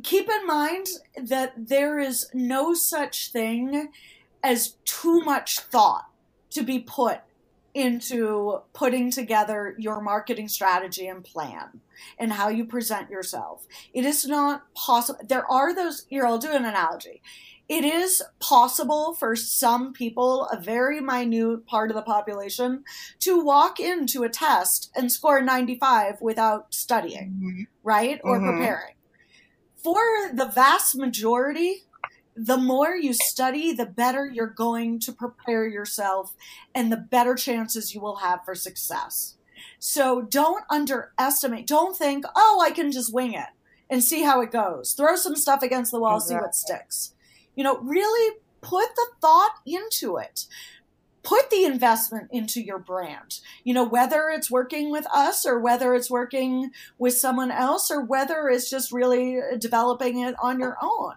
keep 0.02 0.28
in 0.28 0.46
mind 0.46 0.86
that 1.16 1.54
there 1.56 1.98
is 1.98 2.28
no 2.34 2.74
such 2.74 3.32
thing 3.32 3.90
as 4.42 4.76
too 4.84 5.20
much 5.20 5.60
thought 5.60 6.06
to 6.50 6.62
be 6.62 6.78
put 6.78 7.20
into 7.74 8.60
putting 8.74 9.10
together 9.10 9.74
your 9.78 10.02
marketing 10.02 10.48
strategy 10.48 11.06
and 11.06 11.24
plan 11.24 11.80
and 12.18 12.32
how 12.32 12.48
you 12.48 12.66
present 12.66 13.08
yourself. 13.08 13.66
It 13.94 14.04
is 14.04 14.26
not 14.26 14.62
possible. 14.74 15.20
There 15.26 15.50
are 15.50 15.74
those, 15.74 16.04
here, 16.08 16.26
I'll 16.26 16.38
do 16.38 16.50
an 16.50 16.66
analogy. 16.66 17.22
It 17.72 17.84
is 17.84 18.22
possible 18.38 19.14
for 19.14 19.34
some 19.34 19.94
people, 19.94 20.46
a 20.46 20.60
very 20.60 21.00
minute 21.00 21.66
part 21.66 21.90
of 21.90 21.96
the 21.96 22.02
population, 22.02 22.84
to 23.20 23.42
walk 23.42 23.80
into 23.80 24.24
a 24.24 24.28
test 24.28 24.90
and 24.94 25.10
score 25.10 25.40
95 25.40 26.20
without 26.20 26.74
studying, 26.74 27.30
mm-hmm. 27.30 27.62
right? 27.82 28.20
Or 28.22 28.38
mm-hmm. 28.38 28.58
preparing 28.58 28.94
for 29.82 30.30
the 30.32 30.50
vast 30.54 30.96
majority, 30.96 31.84
the 32.36 32.56
more 32.56 32.94
you 32.94 33.12
study, 33.12 33.72
the 33.72 33.86
better 33.86 34.26
you're 34.26 34.46
going 34.46 35.00
to 35.00 35.12
prepare 35.12 35.66
yourself 35.66 36.34
and 36.74 36.90
the 36.90 36.96
better 36.96 37.34
chances 37.34 37.94
you 37.94 38.00
will 38.00 38.16
have 38.16 38.44
for 38.44 38.54
success. 38.54 39.36
So 39.78 40.22
don't 40.22 40.64
underestimate, 40.70 41.66
don't 41.66 41.96
think, 41.96 42.24
oh, 42.36 42.62
I 42.64 42.70
can 42.70 42.92
just 42.92 43.12
wing 43.12 43.34
it 43.34 43.48
and 43.90 44.02
see 44.02 44.22
how 44.22 44.40
it 44.40 44.52
goes. 44.52 44.92
Throw 44.92 45.16
some 45.16 45.36
stuff 45.36 45.62
against 45.62 45.90
the 45.90 46.00
wall, 46.00 46.16
exactly. 46.16 46.36
see 46.36 46.40
what 46.40 46.54
sticks. 46.54 47.14
You 47.54 47.64
know, 47.64 47.78
really 47.80 48.36
put 48.60 48.88
the 48.96 49.06
thought 49.20 49.54
into 49.66 50.16
it. 50.16 50.46
put 51.22 51.50
the 51.50 51.64
investment 51.64 52.28
into 52.32 52.60
your 52.60 52.78
brand. 52.78 53.40
You 53.64 53.74
know, 53.74 53.84
whether 53.84 54.28
it's 54.28 54.50
working 54.50 54.90
with 54.90 55.06
us 55.12 55.46
or 55.46 55.58
whether 55.58 55.94
it's 55.94 56.10
working 56.10 56.70
with 56.98 57.14
someone 57.14 57.50
else 57.50 57.90
or 57.90 58.02
whether 58.02 58.48
it's 58.48 58.68
just 58.68 58.92
really 58.92 59.38
uh, 59.38 59.56
developing 59.56 60.18
it 60.18 60.34
on 60.42 60.58
your 60.58 60.76
own. 60.82 61.14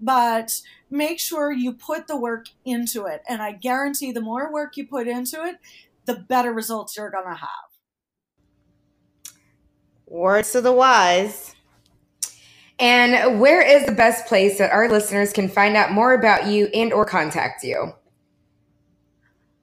But 0.00 0.60
make 0.90 1.20
sure 1.20 1.52
you 1.52 1.72
put 1.72 2.06
the 2.06 2.16
work 2.16 2.46
into 2.64 3.06
it. 3.06 3.22
And 3.28 3.42
I 3.42 3.52
guarantee 3.52 4.12
the 4.12 4.20
more 4.20 4.52
work 4.52 4.76
you 4.76 4.86
put 4.86 5.06
into 5.06 5.44
it, 5.44 5.56
the 6.04 6.16
better 6.16 6.52
results 6.52 6.96
you're 6.96 7.10
going 7.10 7.24
to 7.24 7.34
have. 7.34 7.48
Words 10.06 10.52
to 10.52 10.60
the 10.60 10.72
wise. 10.72 11.53
And 12.78 13.40
where 13.40 13.62
is 13.62 13.86
the 13.86 13.92
best 13.92 14.26
place 14.26 14.58
that 14.58 14.72
our 14.72 14.88
listeners 14.88 15.32
can 15.32 15.48
find 15.48 15.76
out 15.76 15.92
more 15.92 16.12
about 16.14 16.46
you 16.46 16.66
and 16.74 16.92
or 16.92 17.04
contact 17.04 17.62
you? 17.62 17.92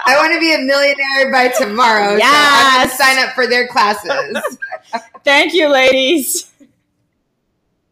I 0.08 0.16
want 0.16 0.32
to 0.32 0.40
be 0.40 0.54
a 0.54 0.60
millionaire 0.60 1.30
by 1.30 1.50
tomorrow. 1.50 2.16
Yes. 2.16 2.98
So 2.98 3.04
I'm 3.04 3.16
sign 3.16 3.28
up 3.28 3.36
for 3.36 3.48
their 3.48 3.68
classes. 3.68 4.58
Thank 5.26 5.54
you, 5.54 5.68
ladies. 5.68 6.50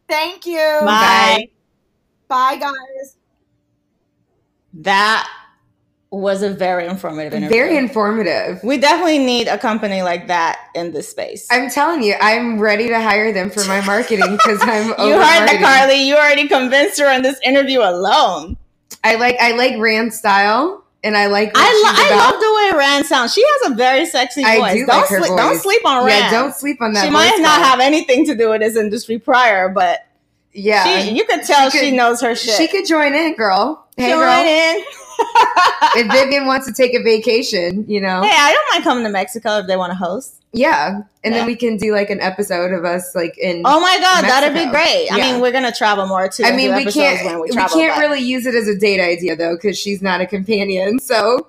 Thank 0.08 0.46
you. 0.46 0.80
Bye. 0.86 1.50
Bye, 2.30 2.56
guys. 2.56 3.18
That 4.74 5.28
was 6.12 6.42
a 6.42 6.50
very 6.50 6.88
informative 6.88 7.34
interview. 7.34 7.58
Very 7.58 7.78
informative. 7.78 8.64
We 8.64 8.78
definitely 8.78 9.20
need 9.20 9.48
a 9.48 9.58
company 9.58 10.02
like 10.02 10.28
that 10.28 10.60
in 10.76 10.92
this 10.92 11.10
space. 11.10 11.48
I'm 11.52 11.70
telling 11.70 12.04
you, 12.04 12.16
I'm 12.20 12.60
ready 12.60 12.88
to 12.88 13.02
hire 13.02 13.34
them 13.34 13.50
for 13.50 13.64
my 13.66 13.82
marketing 13.86 14.32
because 14.38 14.60
I'm. 14.62 14.88
you 15.08 15.14
heard 15.14 15.48
that, 15.48 15.60
Carly. 15.62 16.08
You 16.08 16.16
already 16.16 16.48
convinced 16.48 17.00
her 17.00 17.12
in 17.14 17.24
this 17.24 17.40
interview 17.44 17.80
alone. 17.80 18.58
I 19.04 19.16
like 19.16 19.38
I 19.40 19.54
like 19.54 19.80
Rand 19.80 20.14
style. 20.14 20.84
And 21.04 21.16
I 21.16 21.28
like. 21.28 21.52
I, 21.56 21.62
lo- 21.62 21.94
I 21.96 22.32
love 22.32 22.42
the 22.42 22.76
way 22.76 22.80
Rand 22.80 23.06
sounds. 23.06 23.34
She 23.34 23.44
has 23.46 23.72
a 23.72 23.76
very 23.76 24.06
sexy 24.06 24.44
voice. 24.44 24.62
I 24.62 24.74
do 24.74 24.86
don't, 24.86 24.88
like 24.88 25.10
her 25.10 25.20
sleep, 25.20 25.30
voice. 25.30 25.40
don't 25.40 25.60
sleep 25.60 25.86
on 25.86 26.06
Rand. 26.06 26.10
Yeah, 26.26 26.32
don't 26.32 26.56
sleep 26.56 26.82
on 26.82 26.94
that. 26.94 27.06
She 27.06 27.12
might 27.12 27.38
not 27.40 27.62
have 27.62 27.80
anything 27.80 28.26
to 28.26 28.36
do 28.36 28.50
with 28.50 28.62
this 28.62 28.76
industry 28.76 29.20
prior, 29.20 29.70
but 29.70 30.06
yeah, 30.54 31.02
she, 31.02 31.12
you 31.12 31.24
could 31.26 31.44
tell 31.44 31.70
she, 31.70 31.78
could, 31.78 31.86
she, 31.86 31.96
knows 31.96 32.20
her 32.22 32.36
shit. 32.36 32.56
She 32.56 32.68
could 32.68 32.88
join 32.88 33.14
in, 33.14 33.36
girl. 33.36 33.88
Hey, 33.96 34.10
join 34.10 34.20
girl. 34.22 34.46
in. 34.46 34.84
If 35.20 36.12
Vivian 36.12 36.46
wants 36.46 36.68
to 36.68 36.74
take 36.74 36.94
a 36.94 37.02
vacation, 37.02 37.86
you 37.88 38.02
know. 38.02 38.22
Hey, 38.22 38.36
I 38.36 38.52
don't 38.54 38.74
mind 38.74 38.84
coming 38.84 39.04
to 39.04 39.10
Mexico 39.10 39.60
if 39.60 39.68
they 39.68 39.78
want 39.78 39.92
to 39.92 39.98
host. 39.98 40.44
Yeah. 40.54 41.02
And 41.24 41.34
yeah. 41.34 41.40
then 41.40 41.46
we 41.46 41.56
can 41.56 41.78
do 41.78 41.92
like 41.94 42.10
an 42.10 42.20
episode 42.20 42.72
of 42.72 42.86
us 42.86 43.14
like 43.16 43.38
in 43.38 43.62
Oh 43.66 43.80
my 43.80 43.98
god, 44.00 44.24
Mexico. 44.24 44.28
that'd 44.28 44.54
be 44.54 44.70
great. 44.72 45.10
I 45.12 45.18
mean, 45.18 45.42
we're 45.42 45.52
going 45.52 45.66
to 45.66 45.78
travel 45.78 46.08
more 46.08 46.28
too. 46.30 46.44
I 46.44 46.56
mean, 46.56 46.74
we 46.74 46.86
can't 46.86 47.42
we, 47.42 47.42
we 47.42 47.56
can't 47.56 47.96
but. 47.96 48.00
really 48.00 48.22
use 48.22 48.46
it 48.46 48.56
as 48.56 48.68
a 48.68 48.78
date 48.78 49.02
idea 49.02 49.36
though 49.36 49.58
cuz 49.58 49.78
she's 49.78 50.02
not 50.02 50.22
a 50.22 50.26
companion. 50.26 51.00
So 51.00 51.48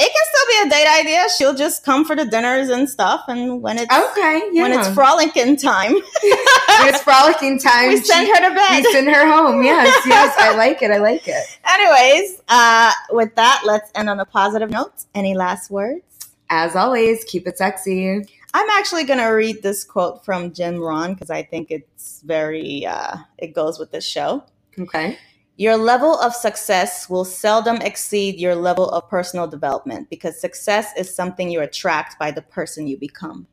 it 0.00 0.12
can 0.12 0.24
still 0.32 0.46
be 0.46 0.68
a 0.68 0.70
date 0.70 1.00
idea. 1.00 1.28
She'll 1.36 1.54
just 1.54 1.84
come 1.84 2.04
for 2.04 2.14
the 2.14 2.24
dinners 2.24 2.68
and 2.68 2.88
stuff, 2.88 3.24
and 3.26 3.60
when 3.60 3.78
it's 3.78 3.92
okay, 3.92 4.48
yeah. 4.52 4.62
when 4.62 4.72
it's 4.72 4.88
frolicking 4.90 5.56
time, 5.56 5.92
when 6.22 6.88
it's 6.88 7.02
frolicking 7.02 7.58
time, 7.62 7.88
we 7.88 7.96
send 7.96 8.28
her 8.28 8.48
to 8.48 8.54
bed. 8.54 8.84
We 8.84 8.92
send 8.92 9.08
her 9.08 9.26
home. 9.26 9.64
Yes, 9.64 9.88
yes, 10.06 10.34
I 10.38 10.56
like 10.56 10.82
it. 10.82 10.92
I 10.92 10.98
like 10.98 11.26
it. 11.26 11.58
Anyways, 11.64 12.40
uh, 12.48 12.92
with 13.10 13.34
that, 13.34 13.62
let's 13.64 13.90
end 13.96 14.08
on 14.08 14.20
a 14.20 14.24
positive 14.24 14.70
note. 14.70 15.04
Any 15.14 15.34
last 15.34 15.68
words? 15.70 16.02
As 16.48 16.76
always, 16.76 17.24
keep 17.24 17.48
it 17.48 17.58
sexy. 17.58 18.24
I'm 18.54 18.70
actually 18.70 19.04
going 19.04 19.18
to 19.18 19.26
read 19.26 19.62
this 19.62 19.84
quote 19.84 20.24
from 20.24 20.52
Jim 20.52 20.78
Rohn 20.78 21.12
because 21.12 21.28
I 21.28 21.42
think 21.42 21.70
it's 21.70 22.22
very, 22.22 22.86
uh, 22.86 23.16
it 23.36 23.48
goes 23.48 23.78
with 23.78 23.90
this 23.90 24.06
show. 24.06 24.44
Okay. 24.78 25.18
Your 25.58 25.76
level 25.76 26.16
of 26.20 26.36
success 26.36 27.10
will 27.10 27.24
seldom 27.24 27.78
exceed 27.78 28.38
your 28.38 28.54
level 28.54 28.88
of 28.90 29.10
personal 29.10 29.48
development 29.48 30.08
because 30.08 30.40
success 30.40 30.92
is 30.96 31.12
something 31.12 31.50
you 31.50 31.60
attract 31.60 32.16
by 32.16 32.30
the 32.30 32.42
person 32.42 32.86
you 32.86 32.96
become. 32.96 33.48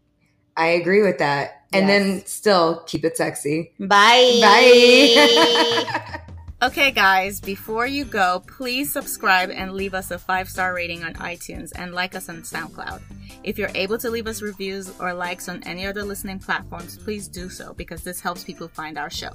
I 0.56 0.68
agree 0.68 1.02
with 1.02 1.18
that. 1.18 1.66
And 1.74 1.88
yes. 1.88 2.04
then 2.04 2.26
still 2.28 2.84
keep 2.86 3.06
it 3.06 3.18
sexy. 3.18 3.72
Bye. 3.80 4.38
Bye. 4.40 6.20
Okay, 6.66 6.90
guys, 6.90 7.40
before 7.40 7.86
you 7.86 8.04
go, 8.06 8.42
please 8.48 8.92
subscribe 8.92 9.52
and 9.52 9.74
leave 9.74 9.94
us 9.94 10.10
a 10.10 10.18
five 10.18 10.50
star 10.50 10.74
rating 10.74 11.04
on 11.04 11.14
iTunes 11.14 11.72
and 11.76 11.94
like 11.94 12.16
us 12.16 12.28
on 12.28 12.38
SoundCloud. 12.38 13.02
If 13.44 13.60
you're 13.60 13.70
able 13.76 14.00
to 14.00 14.10
leave 14.10 14.26
us 14.26 14.42
reviews 14.42 14.92
or 15.00 15.14
likes 15.14 15.48
on 15.48 15.62
any 15.62 15.86
other 15.86 16.02
listening 16.02 16.40
platforms, 16.40 16.98
please 16.98 17.28
do 17.28 17.50
so 17.50 17.76
because 17.76 18.02
this 18.02 18.20
helps 18.20 18.44
people 18.44 18.68
find 18.68 18.98
our 18.98 19.12
show. 19.12 19.30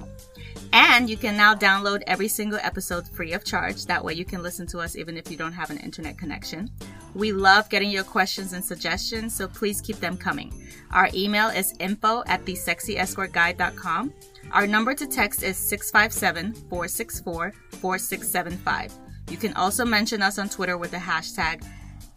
And 0.73 1.09
you 1.09 1.15
can 1.15 1.37
now 1.37 1.55
download 1.55 2.03
every 2.05 2.27
single 2.27 2.59
episode 2.61 3.07
free 3.07 3.31
of 3.31 3.45
charge. 3.45 3.85
That 3.85 4.03
way 4.03 4.13
you 4.13 4.25
can 4.25 4.43
listen 4.43 4.67
to 4.67 4.79
us 4.79 4.97
even 4.97 5.15
if 5.15 5.31
you 5.31 5.37
don't 5.37 5.53
have 5.53 5.69
an 5.69 5.77
internet 5.77 6.17
connection. 6.17 6.69
We 7.13 7.31
love 7.31 7.69
getting 7.69 7.91
your 7.91 8.03
questions 8.03 8.51
and 8.51 8.63
suggestions, 8.63 9.33
so 9.33 9.47
please 9.47 9.79
keep 9.79 10.01
them 10.01 10.17
coming. 10.17 10.53
Our 10.91 11.09
email 11.13 11.47
is 11.47 11.73
info 11.79 12.23
at 12.27 12.43
thesexyescortguide.com. 12.43 14.13
Our 14.53 14.67
number 14.67 14.93
to 14.93 15.07
text 15.07 15.43
is 15.43 15.57
657 15.57 16.53
464 16.69 17.53
4675. 17.79 18.93
You 19.29 19.37
can 19.37 19.53
also 19.53 19.85
mention 19.85 20.21
us 20.21 20.37
on 20.37 20.49
Twitter 20.49 20.77
with 20.77 20.91
the 20.91 20.97
hashtag 20.97 21.65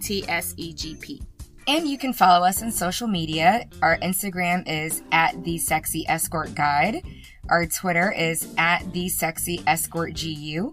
TSEGP. 0.02 1.24
And 1.66 1.88
you 1.88 1.96
can 1.96 2.12
follow 2.12 2.44
us 2.44 2.62
on 2.62 2.72
social 2.72 3.06
media. 3.08 3.66
Our 3.80 3.96
Instagram 3.98 4.68
is 4.68 5.02
at 5.12 5.44
the 5.44 5.58
Sexy 5.58 6.04
Escort 6.08 6.54
Guide. 6.54 7.02
Our 7.48 7.66
Twitter 7.66 8.10
is 8.10 8.52
at 8.58 8.92
the 8.92 9.08
Sexy 9.08 9.62
Escort 9.66 10.14
GU. 10.14 10.72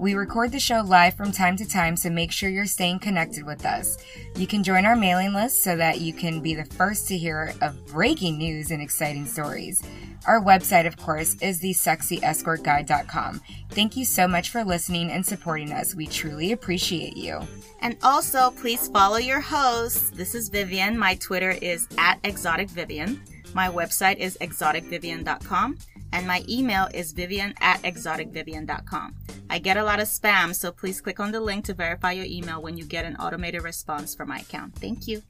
We 0.00 0.14
record 0.14 0.50
the 0.50 0.58
show 0.58 0.80
live 0.80 1.12
from 1.12 1.30
time 1.30 1.58
to 1.58 1.68
time, 1.68 1.94
so 1.94 2.08
make 2.08 2.32
sure 2.32 2.48
you're 2.48 2.64
staying 2.64 3.00
connected 3.00 3.44
with 3.44 3.66
us. 3.66 3.98
You 4.34 4.46
can 4.46 4.64
join 4.64 4.86
our 4.86 4.96
mailing 4.96 5.34
list 5.34 5.62
so 5.62 5.76
that 5.76 6.00
you 6.00 6.14
can 6.14 6.40
be 6.40 6.54
the 6.54 6.64
first 6.64 7.06
to 7.08 7.18
hear 7.18 7.52
of 7.60 7.84
breaking 7.88 8.38
news 8.38 8.70
and 8.70 8.80
exciting 8.80 9.26
stories. 9.26 9.82
Our 10.26 10.42
website, 10.42 10.86
of 10.86 10.96
course, 10.96 11.34
is 11.42 11.60
thesexyescortguide.com. 11.60 13.42
Thank 13.72 13.94
you 13.94 14.06
so 14.06 14.26
much 14.26 14.48
for 14.48 14.64
listening 14.64 15.10
and 15.10 15.24
supporting 15.24 15.70
us. 15.70 15.94
We 15.94 16.06
truly 16.06 16.52
appreciate 16.52 17.18
you. 17.18 17.46
And 17.82 17.98
also, 18.02 18.52
please 18.52 18.88
follow 18.88 19.18
your 19.18 19.40
host. 19.40 20.16
This 20.16 20.34
is 20.34 20.48
Vivian. 20.48 20.96
My 20.96 21.16
Twitter 21.16 21.50
is 21.50 21.86
at 21.98 22.22
exoticvivian. 22.22 23.20
My 23.52 23.68
website 23.68 24.16
is 24.16 24.38
exoticvivian.com 24.40 25.76
and 26.12 26.26
my 26.26 26.44
email 26.48 26.88
is 26.94 27.12
vivian 27.12 27.54
at 27.60 27.82
exoticvivian.com. 27.82 29.14
I 29.48 29.58
get 29.58 29.76
a 29.76 29.84
lot 29.84 30.00
of 30.00 30.08
spam, 30.08 30.54
so 30.54 30.72
please 30.72 31.00
click 31.00 31.20
on 31.20 31.32
the 31.32 31.40
link 31.40 31.64
to 31.66 31.74
verify 31.74 32.12
your 32.12 32.26
email 32.26 32.62
when 32.62 32.76
you 32.76 32.84
get 32.84 33.04
an 33.04 33.16
automated 33.16 33.62
response 33.62 34.14
from 34.14 34.28
my 34.28 34.38
account. 34.38 34.76
Thank 34.76 35.08
you. 35.08 35.22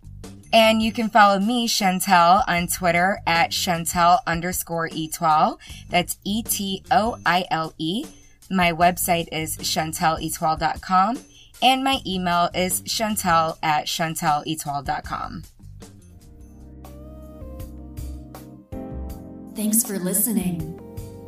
And 0.52 0.82
you 0.82 0.92
can 0.92 1.08
follow 1.08 1.38
me, 1.38 1.68
Chantel, 1.68 2.42
on 2.48 2.66
Twitter 2.66 3.20
at 3.26 3.50
Chantel 3.50 4.18
underscore 4.26 4.88
Etoile. 4.88 5.58
That's 5.88 6.18
E 6.24 6.42
T 6.42 6.82
O 6.90 7.18
I 7.24 7.46
L 7.50 7.72
E. 7.78 8.06
My 8.50 8.72
website 8.72 9.28
is 9.30 9.56
chanteletoile.com. 9.58 11.18
And 11.62 11.84
my 11.84 11.98
email 12.06 12.48
is 12.54 12.80
chantel 12.82 13.58
at 13.62 13.84
chanteletoile.com. 13.86 15.42
Thanks 19.54 19.82
for 19.84 19.98
listening. 19.98 20.78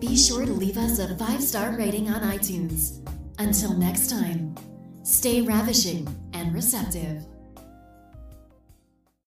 Be 0.01 0.17
sure 0.17 0.47
to 0.47 0.53
leave 0.53 0.79
us 0.79 0.99
a 0.99 1.17
five 1.17 1.43
star 1.43 1.77
rating 1.77 2.09
on 2.09 2.23
iTunes. 2.23 2.99
Until 3.39 3.75
next 3.75 4.11
time, 4.11 4.55
stay 5.03 5.43
ravishing 5.43 6.07
and 6.33 6.55
receptive. 6.55 7.25